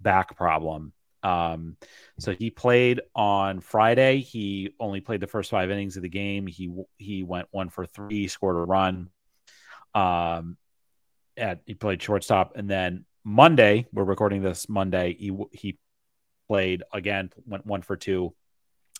back 0.00 0.36
problem. 0.36 0.92
Um, 1.22 1.76
so 2.18 2.32
he 2.32 2.50
played 2.50 3.00
on 3.14 3.60
Friday. 3.60 4.20
He 4.20 4.74
only 4.78 5.00
played 5.00 5.20
the 5.20 5.26
first 5.26 5.50
five 5.50 5.70
innings 5.70 5.96
of 5.96 6.02
the 6.02 6.08
game. 6.08 6.46
He 6.46 6.72
he 6.96 7.22
went 7.22 7.48
one 7.50 7.70
for 7.70 7.86
three, 7.86 8.28
scored 8.28 8.56
a 8.56 8.60
run. 8.60 9.10
Um, 9.94 10.56
at 11.36 11.60
he 11.66 11.74
played 11.74 12.02
shortstop, 12.02 12.56
and 12.56 12.68
then 12.68 13.04
Monday 13.24 13.86
we're 13.92 14.04
recording 14.04 14.42
this 14.42 14.68
Monday. 14.68 15.16
He 15.18 15.36
he 15.52 15.78
played 16.48 16.82
again, 16.92 17.30
went 17.46 17.66
one 17.66 17.82
for 17.82 17.96
two. 17.96 18.34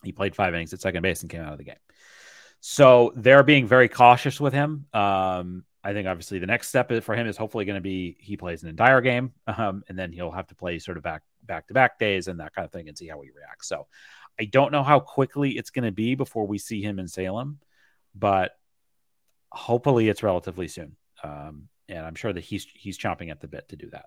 He 0.03 0.13
played 0.13 0.37
five 0.37 0.55
innings 0.55 0.73
at 0.73 0.81
second 0.81 1.03
base 1.03 1.23
and 1.23 1.31
came 1.31 1.43
out 1.43 1.53
of 1.53 1.59
the 1.59 1.65
game. 1.65 1.77
So 2.61 3.13
they're 3.15 3.43
being 3.43 3.67
very 3.67 3.89
cautious 3.89 4.41
with 4.41 4.53
him. 4.53 4.87
Um, 4.93 5.65
I 5.85 5.93
think 5.93 6.09
obviously 6.09 6.39
the 6.39 6.47
next 6.47 6.69
step 6.69 6.93
for 7.03 7.15
him 7.15 7.27
is 7.27 7.37
hopefully 7.37 7.65
going 7.65 7.77
to 7.77 7.81
be 7.81 8.17
he 8.21 8.37
plays 8.37 8.63
an 8.63 8.69
entire 8.69 9.01
game, 9.01 9.33
um, 9.47 9.85
and 9.89 9.99
then 9.99 10.13
he'll 10.13 10.31
have 10.31 10.49
to 10.49 10.55
play 10.55 10.79
sort 10.79 10.97
of 10.97 11.03
back 11.03 11.23
back 11.45 11.69
to 11.69 11.75
back 11.75 11.99
days 11.99 12.29
and 12.29 12.41
that 12.41 12.55
kind 12.55 12.65
of 12.65 12.73
thing, 12.73 12.89
and 12.89 12.99
see 12.99 13.07
how 13.07 13.21
he 13.21 13.31
reacts. 13.31 13.69
So 13.69 13.87
I 14.41 14.45
don't 14.45 14.73
know 14.73 14.83
how 14.83 15.01
quickly 15.01 15.57
it's 15.57 15.71
going 15.71 15.85
to 15.85 15.93
be 15.93 16.15
before 16.15 16.47
we 16.47 16.59
see 16.59 16.83
him 16.83 16.99
in 16.99 17.09
Salem, 17.09 17.59
but 18.15 18.53
hopefully 19.51 20.09
it's 20.09 20.23
relatively 20.23 20.69
soon. 20.69 20.97
Um, 21.23 21.69
and 21.89 22.05
I'm 22.05 22.15
sure 22.15 22.33
that 22.33 22.45
he's 22.45 22.67
he's 22.75 22.99
chomping 22.99 23.31
at 23.31 23.41
the 23.41 23.49
bit 23.49 23.69
to 23.69 23.77
do 23.77 23.91
that. 23.91 24.07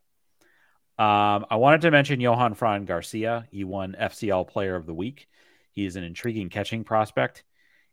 Um, 1.03 1.45
I 1.49 1.55
wanted 1.55 1.81
to 1.81 1.91
mention 1.91 2.19
Johanfran 2.19 2.85
Garcia. 2.85 3.47
He 3.49 3.63
won 3.63 3.95
FCL 3.99 4.47
Player 4.49 4.75
of 4.75 4.85
the 4.85 4.93
Week. 4.93 5.27
He 5.71 5.85
is 5.85 5.95
an 5.95 6.03
intriguing 6.03 6.49
catching 6.49 6.83
prospect. 6.83 7.43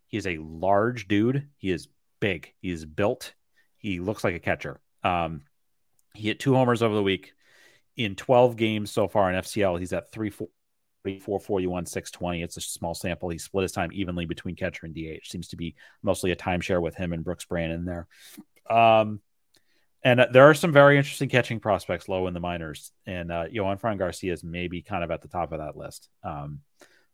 He 0.08 0.16
is 0.16 0.26
a 0.26 0.38
large 0.38 1.06
dude. 1.08 1.48
He 1.56 1.70
is 1.70 1.88
big. 2.20 2.52
He 2.60 2.70
is 2.70 2.84
built. 2.84 3.34
He 3.76 4.00
looks 4.00 4.24
like 4.24 4.34
a 4.34 4.40
catcher. 4.40 4.80
Um, 5.04 5.42
he 6.14 6.28
hit 6.28 6.40
two 6.40 6.54
homers 6.54 6.82
over 6.82 6.94
the 6.94 7.02
week 7.02 7.34
in 7.96 8.16
12 8.16 8.56
games 8.56 8.90
so 8.90 9.06
far 9.06 9.30
in 9.30 9.40
FCL. 9.40 9.78
He's 9.78 9.92
at 9.92 10.10
340, 10.12 11.20
441, 11.20 11.86
620. 11.86 12.42
It's 12.42 12.56
a 12.56 12.60
small 12.60 12.94
sample. 12.94 13.28
He 13.28 13.38
split 13.38 13.62
his 13.62 13.72
time 13.72 13.90
evenly 13.92 14.24
between 14.24 14.56
catcher 14.56 14.86
and 14.86 14.94
DH. 14.94 15.28
Seems 15.28 15.48
to 15.48 15.56
be 15.56 15.76
mostly 16.02 16.32
a 16.32 16.36
timeshare 16.36 16.82
with 16.82 16.96
him 16.96 17.12
and 17.12 17.24
Brooks 17.24 17.44
Brannon 17.44 17.84
there. 17.84 18.06
Um, 18.68 19.20
and 20.02 20.20
uh, 20.20 20.26
there 20.32 20.48
are 20.48 20.54
some 20.54 20.72
very 20.72 20.96
interesting 20.96 21.28
catching 21.28 21.60
prospects 21.60 22.08
low 22.08 22.28
in 22.28 22.34
the 22.34 22.40
minors, 22.40 22.92
and 23.04 23.32
uh, 23.32 23.46
Johanfran 23.48 23.98
Garcia 23.98 24.32
is 24.32 24.44
maybe 24.44 24.80
kind 24.80 25.02
of 25.02 25.10
at 25.10 25.22
the 25.22 25.28
top 25.28 25.52
of 25.52 25.58
that 25.58 25.76
list. 25.76 26.08
Um, 26.22 26.60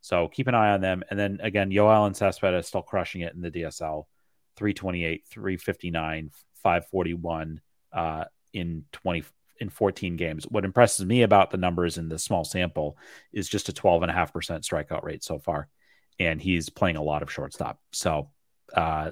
so 0.05 0.27
keep 0.27 0.45
an 0.45 0.53
eye 0.53 0.69
on 0.69 0.81
them. 0.81 1.03
And 1.09 1.17
then 1.17 1.39
again, 1.41 1.71
Yoeilin 1.71 2.15
Cespedes 2.15 2.59
is 2.59 2.67
still 2.67 2.83
crushing 2.83 3.21
it 3.21 3.33
in 3.33 3.41
the 3.41 3.49
DSL, 3.49 4.05
328, 4.55 5.23
359, 5.27 6.29
541 6.61 7.59
uh, 7.91 8.25
in 8.53 8.85
20 8.91 9.23
in 9.59 9.69
14 9.71 10.15
games. 10.15 10.43
What 10.43 10.63
impresses 10.63 11.07
me 11.07 11.23
about 11.23 11.49
the 11.49 11.57
numbers 11.57 11.97
in 11.97 12.07
the 12.07 12.19
small 12.19 12.43
sample 12.43 12.99
is 13.33 13.49
just 13.49 13.67
a 13.69 13.71
12.5% 13.71 14.31
strikeout 14.61 15.03
rate 15.03 15.23
so 15.23 15.39
far. 15.39 15.69
And 16.19 16.39
he's 16.39 16.69
playing 16.69 16.97
a 16.97 17.03
lot 17.03 17.23
of 17.23 17.31
shortstop. 17.31 17.79
So 17.91 18.29
uh, 18.75 19.09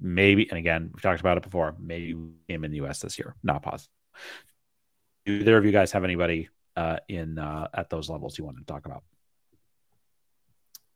maybe, 0.00 0.48
and 0.48 0.58
again, 0.58 0.92
we've 0.94 1.02
talked 1.02 1.20
about 1.20 1.36
it 1.36 1.42
before, 1.42 1.76
maybe 1.78 2.16
him 2.48 2.64
in 2.64 2.70
the 2.70 2.80
US 2.86 3.00
this 3.00 3.18
year. 3.18 3.36
Not 3.42 3.62
positive. 3.62 3.92
Do 5.26 5.34
either 5.34 5.58
of 5.58 5.66
you 5.66 5.72
guys 5.72 5.92
have 5.92 6.04
anybody 6.04 6.48
uh, 6.74 7.00
in 7.06 7.38
uh, 7.38 7.68
at 7.74 7.90
those 7.90 8.08
levels 8.08 8.38
you 8.38 8.46
want 8.46 8.56
to 8.56 8.64
talk 8.64 8.86
about? 8.86 9.04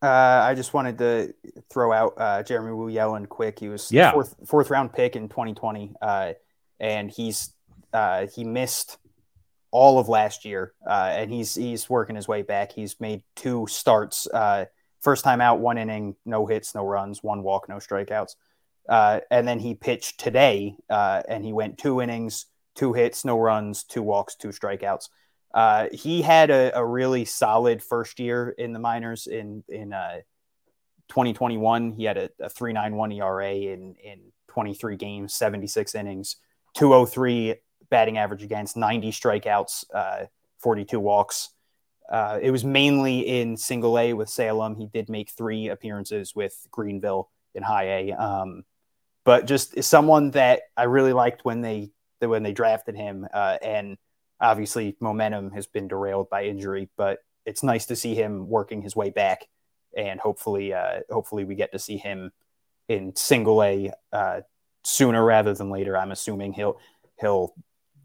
Uh, 0.01 0.07
I 0.43 0.53
just 0.53 0.73
wanted 0.73 0.97
to 0.99 1.33
throw 1.71 1.91
out 1.91 2.13
uh, 2.17 2.43
Jeremy 2.43 2.71
Wu 2.73 2.87
Yelland 2.91 3.29
quick. 3.29 3.59
He 3.59 3.67
was 3.69 3.91
Yeah. 3.91 4.11
fourth 4.11 4.35
fourth 4.45 4.69
round 4.69 4.93
pick 4.93 5.15
in 5.15 5.27
2020, 5.27 5.95
uh, 6.01 6.33
and 6.79 7.09
he's 7.09 7.53
uh, 7.93 8.27
he 8.27 8.43
missed 8.43 8.97
all 9.71 9.97
of 9.97 10.07
last 10.07 10.45
year, 10.45 10.73
uh, 10.85 11.09
and 11.13 11.31
he's 11.31 11.55
he's 11.55 11.89
working 11.89 12.15
his 12.15 12.27
way 12.27 12.43
back. 12.43 12.71
He's 12.71 12.99
made 12.99 13.23
two 13.35 13.65
starts. 13.67 14.27
Uh, 14.31 14.65
first 15.01 15.23
time 15.23 15.41
out, 15.41 15.59
one 15.59 15.77
inning, 15.79 16.15
no 16.25 16.45
hits, 16.45 16.75
no 16.75 16.85
runs, 16.85 17.23
one 17.23 17.41
walk, 17.41 17.67
no 17.67 17.77
strikeouts. 17.77 18.35
Uh, 18.87 19.19
and 19.31 19.47
then 19.47 19.59
he 19.59 19.73
pitched 19.73 20.19
today, 20.19 20.77
uh, 20.89 21.23
and 21.27 21.43
he 21.43 21.53
went 21.53 21.77
two 21.77 22.01
innings, 22.01 22.45
two 22.75 22.93
hits, 22.93 23.25
no 23.25 23.37
runs, 23.39 23.83
two 23.83 24.03
walks, 24.03 24.35
two 24.35 24.49
strikeouts. 24.49 25.09
Uh, 25.57 25.87
he 25.91 26.21
had 26.21 26.51
a, 26.51 26.71
a 26.77 26.85
really 26.85 27.25
solid 27.25 27.81
first 27.81 28.19
year 28.19 28.53
in 28.59 28.73
the 28.73 28.79
minors 28.79 29.25
in 29.25 29.63
in 29.67 29.91
uh, 29.91 30.17
2021. 31.07 31.93
He 31.93 32.03
had 32.03 32.15
a, 32.15 32.29
a 32.39 32.47
3.91 32.47 33.17
ERA 33.17 33.53
in 33.55 33.95
in 33.95 34.19
23 34.49 34.97
games, 34.97 35.33
76 35.33 35.95
innings, 35.95 36.35
203 36.75 37.55
batting 37.89 38.19
average 38.19 38.43
against, 38.43 38.77
90 38.77 39.09
strikeouts, 39.09 39.85
uh, 39.95 40.25
42 40.59 40.99
walks. 40.99 41.49
Uh, 42.07 42.37
it 42.39 42.51
was 42.51 42.63
mainly 42.63 43.21
in 43.21 43.57
single 43.57 43.97
A 43.97 44.13
with 44.13 44.29
Salem. 44.29 44.75
He 44.75 44.85
did 44.85 45.09
make 45.09 45.31
three 45.31 45.69
appearances 45.69 46.35
with 46.35 46.67
Greenville 46.69 47.31
in 47.55 47.63
high 47.63 47.85
A. 47.85 48.11
Um, 48.11 48.63
but 49.25 49.47
just 49.47 49.83
someone 49.83 50.29
that 50.31 50.61
I 50.77 50.83
really 50.83 51.13
liked 51.13 51.45
when 51.45 51.61
they 51.61 51.89
when 52.19 52.43
they 52.43 52.53
drafted 52.53 52.95
him, 52.95 53.27
uh, 53.33 53.57
and 53.59 53.97
obviously 54.39 54.95
momentum 54.99 55.51
has 55.51 55.67
been 55.67 55.87
derailed 55.87 56.29
by 56.29 56.45
injury. 56.45 56.89
But 56.97 57.19
it's 57.45 57.63
nice 57.63 57.85
to 57.87 57.95
see 57.95 58.15
him 58.15 58.47
working 58.49 58.81
his 58.81 58.95
way 58.95 59.09
back, 59.09 59.45
and 59.95 60.19
hopefully, 60.19 60.73
uh, 60.73 60.99
hopefully 61.09 61.45
we 61.45 61.55
get 61.55 61.71
to 61.71 61.79
see 61.79 61.97
him 61.97 62.31
in 62.89 63.15
single 63.15 63.63
A 63.63 63.91
uh, 64.11 64.41
sooner 64.83 65.23
rather 65.23 65.53
than 65.53 65.69
later. 65.69 65.97
I'm 65.97 66.11
assuming 66.11 66.53
he'll 66.53 66.79
he'll 67.19 67.53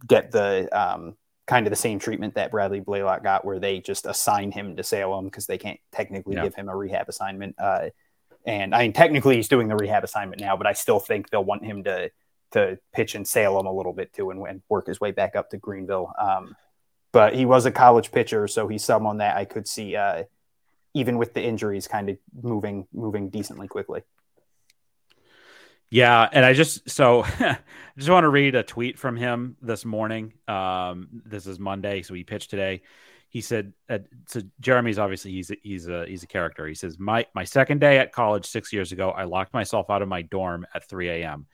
get 0.06 0.30
the 0.30 0.68
um, 0.72 1.16
kind 1.46 1.66
of 1.66 1.70
the 1.70 1.76
same 1.76 1.98
treatment 1.98 2.34
that 2.34 2.50
Bradley 2.50 2.80
Blalock 2.80 3.22
got, 3.22 3.44
where 3.44 3.58
they 3.58 3.80
just 3.80 4.06
assign 4.06 4.52
him 4.52 4.76
to 4.76 4.82
Salem 4.82 5.26
because 5.26 5.46
they 5.46 5.58
can't 5.58 5.78
technically 5.92 6.36
Yeah. 6.36 6.44
give 6.44 6.54
him 6.54 6.68
a 6.68 6.76
rehab 6.76 7.08
assignment. 7.08 7.56
Uh, 7.58 7.90
and 8.46 8.74
I 8.74 8.82
mean, 8.82 8.92
technically 8.92 9.36
he's 9.36 9.48
doing 9.48 9.68
the 9.68 9.76
rehab 9.76 10.02
assignment 10.02 10.40
now, 10.40 10.56
but 10.56 10.66
I 10.66 10.72
still 10.72 10.98
think 10.98 11.30
they'll 11.30 11.44
want 11.44 11.64
him 11.64 11.84
to 11.84 12.10
to 12.52 12.78
pitch 12.92 13.14
in 13.14 13.24
Salem 13.24 13.66
a 13.66 13.72
little 13.72 13.92
bit 13.92 14.12
too 14.12 14.30
and, 14.30 14.46
and 14.46 14.62
work 14.68 14.86
his 14.86 15.00
way 15.00 15.10
back 15.10 15.36
up 15.36 15.50
to 15.50 15.56
Greenville. 15.56 16.12
Um, 16.18 16.56
but 17.12 17.34
he 17.34 17.44
was 17.44 17.66
a 17.66 17.70
college 17.70 18.10
pitcher, 18.10 18.48
so 18.48 18.68
he's 18.68 18.84
someone 18.84 19.18
that 19.18 19.36
I 19.36 19.44
could 19.44 19.68
see, 19.68 19.96
uh, 19.96 20.24
even 20.94 21.18
with 21.18 21.34
the 21.34 21.42
injuries, 21.42 21.86
kind 21.86 22.08
of 22.08 22.16
moving 22.42 22.86
moving 22.92 23.28
decently 23.28 23.68
quickly. 23.68 24.02
Yeah, 25.90 26.26
and 26.32 26.42
I 26.42 26.54
just 26.54 26.88
so 26.88 27.22
I 27.40 27.58
just 27.98 28.08
want 28.08 28.24
to 28.24 28.30
read 28.30 28.54
a 28.54 28.62
tweet 28.62 28.98
from 28.98 29.14
him 29.14 29.56
this 29.60 29.84
morning. 29.84 30.32
Um, 30.48 31.08
this 31.26 31.46
is 31.46 31.58
Monday, 31.58 32.00
so 32.00 32.14
he 32.14 32.24
pitched 32.24 32.48
today. 32.48 32.80
He 33.28 33.42
said, 33.42 33.74
uh, 33.90 33.98
"So 34.26 34.40
Jeremy's 34.60 34.98
obviously 34.98 35.32
he's 35.32 35.50
a, 35.50 35.56
he's 35.62 35.88
a 35.88 36.06
he's 36.06 36.22
a 36.22 36.26
character." 36.26 36.66
He 36.66 36.74
says, 36.74 36.98
"My 36.98 37.26
my 37.34 37.44
second 37.44 37.80
day 37.82 37.98
at 37.98 38.10
college 38.10 38.46
six 38.46 38.72
years 38.72 38.92
ago, 38.92 39.10
I 39.10 39.24
locked 39.24 39.52
myself 39.52 39.90
out 39.90 40.00
of 40.00 40.08
my 40.08 40.22
dorm 40.22 40.66
at 40.74 40.88
3 40.88 41.10
a.m. 41.10 41.46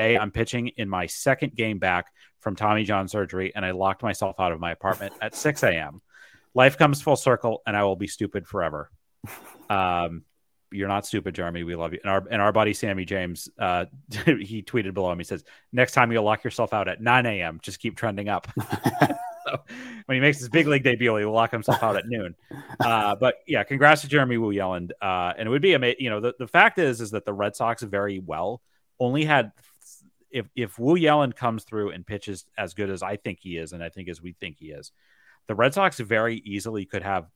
Today, 0.00 0.16
I'm 0.16 0.30
pitching 0.30 0.68
in 0.78 0.88
my 0.88 1.04
second 1.04 1.54
game 1.54 1.78
back 1.78 2.06
from 2.38 2.56
Tommy 2.56 2.84
John 2.84 3.06
surgery, 3.06 3.52
and 3.54 3.66
I 3.66 3.72
locked 3.72 4.02
myself 4.02 4.40
out 4.40 4.50
of 4.50 4.58
my 4.58 4.70
apartment 4.70 5.12
at 5.20 5.34
6 5.34 5.62
a.m. 5.62 6.00
Life 6.54 6.78
comes 6.78 7.02
full 7.02 7.16
circle, 7.16 7.60
and 7.66 7.76
I 7.76 7.84
will 7.84 7.96
be 7.96 8.06
stupid 8.06 8.46
forever." 8.46 8.90
Um, 9.68 10.22
you're 10.72 10.88
not 10.88 11.04
stupid, 11.04 11.34
Jeremy. 11.34 11.64
We 11.64 11.76
love 11.76 11.92
you. 11.92 11.98
And 12.02 12.10
our 12.10 12.24
and 12.30 12.40
our 12.40 12.50
buddy 12.50 12.72
Sammy 12.72 13.04
James, 13.04 13.50
uh, 13.58 13.84
he 14.24 14.62
tweeted 14.62 14.94
below 14.94 15.12
him. 15.12 15.18
He 15.18 15.24
says, 15.24 15.44
"Next 15.70 15.92
time 15.92 16.10
you'll 16.10 16.24
lock 16.24 16.44
yourself 16.44 16.72
out 16.72 16.88
at 16.88 17.02
9 17.02 17.26
a.m. 17.26 17.60
Just 17.62 17.78
keep 17.78 17.94
trending 17.94 18.30
up." 18.30 18.48
so 19.46 19.58
when 20.06 20.16
he 20.16 20.20
makes 20.20 20.38
his 20.38 20.48
big 20.48 20.66
league 20.66 20.82
debut, 20.82 21.14
he 21.16 21.26
will 21.26 21.34
lock 21.34 21.50
himself 21.50 21.82
out 21.82 21.98
at 21.98 22.08
noon. 22.08 22.34
Uh, 22.80 23.16
but 23.16 23.34
yeah, 23.46 23.64
congrats 23.64 24.00
to 24.00 24.08
Jeremy 24.08 24.38
Wu 24.38 24.50
Yelland. 24.50 24.92
Uh, 25.02 25.34
and 25.36 25.46
it 25.46 25.50
would 25.50 25.60
be 25.60 25.74
amazing. 25.74 26.00
You 26.00 26.08
know, 26.08 26.20
the, 26.20 26.34
the 26.38 26.48
fact 26.48 26.78
is, 26.78 27.02
is 27.02 27.10
that 27.10 27.26
the 27.26 27.34
Red 27.34 27.54
Sox 27.54 27.82
very 27.82 28.18
well 28.18 28.62
only 28.98 29.24
had 29.24 29.52
if 30.30 30.46
if 30.54 30.78
Wu 30.78 30.96
Yelland 30.96 31.36
comes 31.36 31.64
through 31.64 31.90
and 31.90 32.06
pitches 32.06 32.46
as 32.56 32.74
good 32.74 32.90
as 32.90 33.02
I 33.02 33.16
think 33.16 33.38
he 33.40 33.56
is, 33.56 33.72
and 33.72 33.82
I 33.82 33.88
think 33.88 34.08
as 34.08 34.22
we 34.22 34.32
think 34.32 34.56
he 34.58 34.66
is, 34.66 34.92
the 35.46 35.54
Red 35.54 35.74
Sox 35.74 35.98
very 35.98 36.36
easily 36.36 36.84
could 36.84 37.02
have 37.02 37.26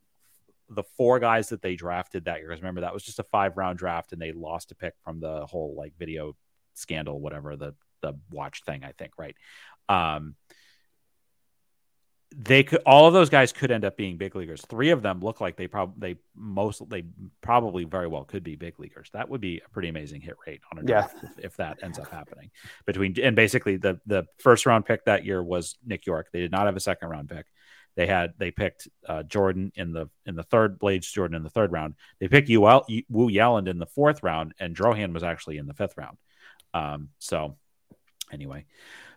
the 0.69 0.83
four 0.97 1.19
guys 1.19 1.49
that 1.49 1.61
they 1.61 1.75
drafted 1.75 2.25
that 2.25 2.39
year. 2.39 2.47
Because 2.47 2.61
remember 2.61 2.81
that 2.81 2.93
was 2.93 3.03
just 3.03 3.19
a 3.19 3.23
five 3.23 3.57
round 3.57 3.77
draft, 3.77 4.13
and 4.13 4.21
they 4.21 4.31
lost 4.31 4.71
a 4.71 4.75
pick 4.75 4.93
from 5.03 5.19
the 5.19 5.45
whole 5.45 5.75
like 5.77 5.93
video 5.97 6.35
scandal, 6.73 7.19
whatever 7.19 7.55
the 7.55 7.75
the 8.01 8.13
watch 8.31 8.63
thing. 8.65 8.83
I 8.83 8.91
think 8.91 9.13
right. 9.17 9.35
Um, 9.89 10.35
they 12.37 12.63
could 12.63 12.81
all 12.85 13.07
of 13.07 13.13
those 13.13 13.29
guys 13.29 13.53
could 13.53 13.71
end 13.71 13.85
up 13.85 13.95
being 13.95 14.17
big 14.17 14.35
leaguers. 14.35 14.61
Three 14.67 14.89
of 14.89 15.01
them 15.01 15.21
look 15.21 15.39
like 15.39 15.55
they 15.55 15.67
probably 15.67 16.13
they 16.13 16.19
most 16.35 16.87
they 16.89 17.05
probably 17.41 17.85
very 17.85 18.07
well 18.07 18.25
could 18.25 18.43
be 18.43 18.55
big 18.55 18.77
leaguers. 18.77 19.09
That 19.13 19.29
would 19.29 19.39
be 19.39 19.61
a 19.65 19.69
pretty 19.69 19.87
amazing 19.87 20.21
hit 20.21 20.35
rate 20.45 20.61
on 20.71 20.79
a 20.79 20.83
draft 20.83 21.15
yeah. 21.21 21.29
if, 21.37 21.45
if, 21.45 21.57
that 21.57 21.79
ends 21.81 21.97
up 21.97 22.09
happening. 22.09 22.51
Between 22.85 23.15
and 23.21 23.35
basically 23.35 23.77
the 23.77 24.01
the 24.05 24.25
first 24.39 24.65
round 24.65 24.85
pick 24.85 25.05
that 25.05 25.25
year 25.25 25.41
was 25.41 25.77
Nick 25.85 26.05
Yorke. 26.05 26.27
They 26.33 26.41
did 26.41 26.51
not 26.51 26.65
have 26.65 26.75
a 26.75 26.81
second 26.81 27.09
round 27.09 27.29
pick. 27.29 27.45
They 27.95 28.07
had 28.07 28.33
they 28.37 28.51
picked 28.51 28.89
uh, 29.07 29.23
Jordan 29.23 29.71
in 29.75 29.93
the 29.93 30.09
in 30.25 30.35
the 30.35 30.43
third 30.43 30.77
Blaze 30.77 31.09
Jordan 31.09 31.37
in 31.37 31.43
the 31.43 31.49
third 31.49 31.71
round. 31.71 31.95
They 32.19 32.27
picked 32.27 32.49
you 32.49 32.67
out 32.67 32.89
Wu 33.09 33.29
Yelland 33.29 33.69
in 33.69 33.79
the 33.79 33.85
fourth 33.85 34.23
round, 34.23 34.53
and 34.59 34.75
Drohan 34.75 35.13
was 35.13 35.23
actually 35.23 35.57
in 35.57 35.67
the 35.67 35.73
fifth 35.73 35.95
round. 35.97 36.17
Um, 36.73 37.09
so 37.19 37.55
anyway, 38.33 38.65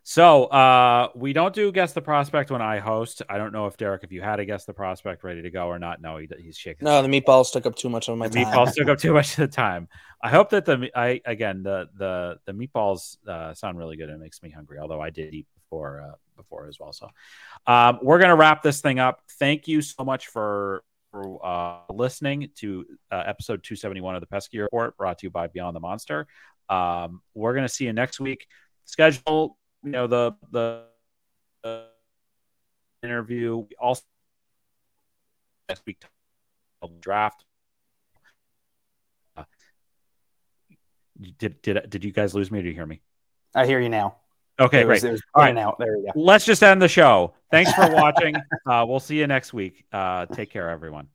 so 0.08 0.44
uh, 0.44 1.10
we 1.14 1.34
don't 1.34 1.54
do 1.54 1.70
guess 1.70 1.92
the 1.92 2.00
prospect 2.00 2.50
when 2.50 2.62
I 2.62 2.78
host. 2.78 3.20
I 3.28 3.36
don't 3.36 3.52
know 3.52 3.66
if 3.66 3.76
Derek, 3.76 4.04
if 4.04 4.10
you 4.10 4.22
had 4.22 4.40
a 4.40 4.46
guess 4.46 4.64
the 4.64 4.72
prospect 4.72 5.22
ready 5.22 5.42
to 5.42 5.50
go 5.50 5.66
or 5.66 5.78
not. 5.78 6.00
No, 6.00 6.16
he, 6.16 6.26
he's 6.38 6.56
shaking. 6.56 6.86
No, 6.86 7.02
the 7.02 7.08
meatballs 7.08 7.52
took 7.52 7.66
up 7.66 7.76
too 7.76 7.90
much 7.90 8.08
of 8.08 8.16
my 8.16 8.26
the 8.26 8.42
time. 8.42 8.54
Meatballs 8.54 8.72
took 8.72 8.88
up 8.88 8.96
too 8.96 9.12
much 9.12 9.32
of 9.32 9.50
the 9.50 9.54
time. 9.54 9.86
I 10.22 10.30
hope 10.30 10.48
that 10.48 10.64
the 10.64 10.90
I 10.94 11.20
again 11.26 11.62
the 11.62 11.90
the 11.98 12.38
the 12.46 12.52
meatballs 12.52 13.18
uh, 13.28 13.52
sound 13.52 13.76
really 13.76 13.98
good. 13.98 14.08
It 14.08 14.18
makes 14.18 14.42
me 14.42 14.48
hungry. 14.48 14.78
Although 14.78 15.02
I 15.02 15.10
did 15.10 15.34
eat 15.34 15.46
before 15.60 16.00
uh, 16.00 16.14
before 16.38 16.68
as 16.68 16.80
well. 16.80 16.94
So 16.94 17.10
um, 17.66 17.98
we're 18.00 18.18
gonna 18.18 18.34
wrap 18.34 18.62
this 18.62 18.80
thing 18.80 18.98
up. 18.98 19.20
Thank 19.38 19.68
you 19.68 19.82
so 19.82 20.04
much 20.04 20.28
for 20.28 20.84
for 21.10 21.44
uh, 21.44 21.92
listening 21.92 22.48
to 22.60 22.86
uh, 23.12 23.24
episode 23.26 23.62
271 23.62 24.14
of 24.14 24.22
the 24.22 24.26
Pesky 24.26 24.58
Report, 24.58 24.96
brought 24.96 25.18
to 25.18 25.26
you 25.26 25.30
by 25.30 25.48
Beyond 25.48 25.76
the 25.76 25.80
Monster. 25.80 26.26
Um, 26.70 27.20
we're 27.34 27.54
gonna 27.54 27.68
see 27.68 27.84
you 27.84 27.92
next 27.92 28.20
week. 28.20 28.46
Schedule, 28.86 29.58
you 29.82 29.90
know, 29.90 30.06
the 30.06 30.34
the, 30.50 30.84
the 31.62 31.84
interview. 33.02 33.56
We 33.58 33.76
also 33.80 34.02
next 35.68 35.84
week 35.86 36.04
draft. 37.00 37.44
Uh, 39.36 39.44
did 41.38 41.60
did 41.62 41.90
did 41.90 42.04
you 42.04 42.12
guys 42.12 42.34
lose 42.34 42.50
me? 42.50 42.60
or 42.60 42.62
Did 42.62 42.68
you 42.68 42.74
hear 42.74 42.86
me? 42.86 43.00
I 43.54 43.66
hear 43.66 43.80
you 43.80 43.88
now. 43.88 44.16
Okay, 44.60 44.82
great. 44.82 45.02
Was, 45.02 45.22
All 45.34 45.42
right. 45.42 45.56
Out. 45.56 45.78
There 45.78 45.96
we 45.96 46.04
go. 46.04 46.12
Let's 46.16 46.44
just 46.44 46.62
end 46.62 46.82
the 46.82 46.88
show. 46.88 47.34
Thanks 47.50 47.72
for 47.72 47.90
watching. 47.92 48.34
uh, 48.66 48.84
we'll 48.88 49.00
see 49.00 49.18
you 49.18 49.26
next 49.26 49.52
week. 49.52 49.84
Uh, 49.92 50.26
take 50.26 50.50
care, 50.50 50.68
everyone. 50.68 51.08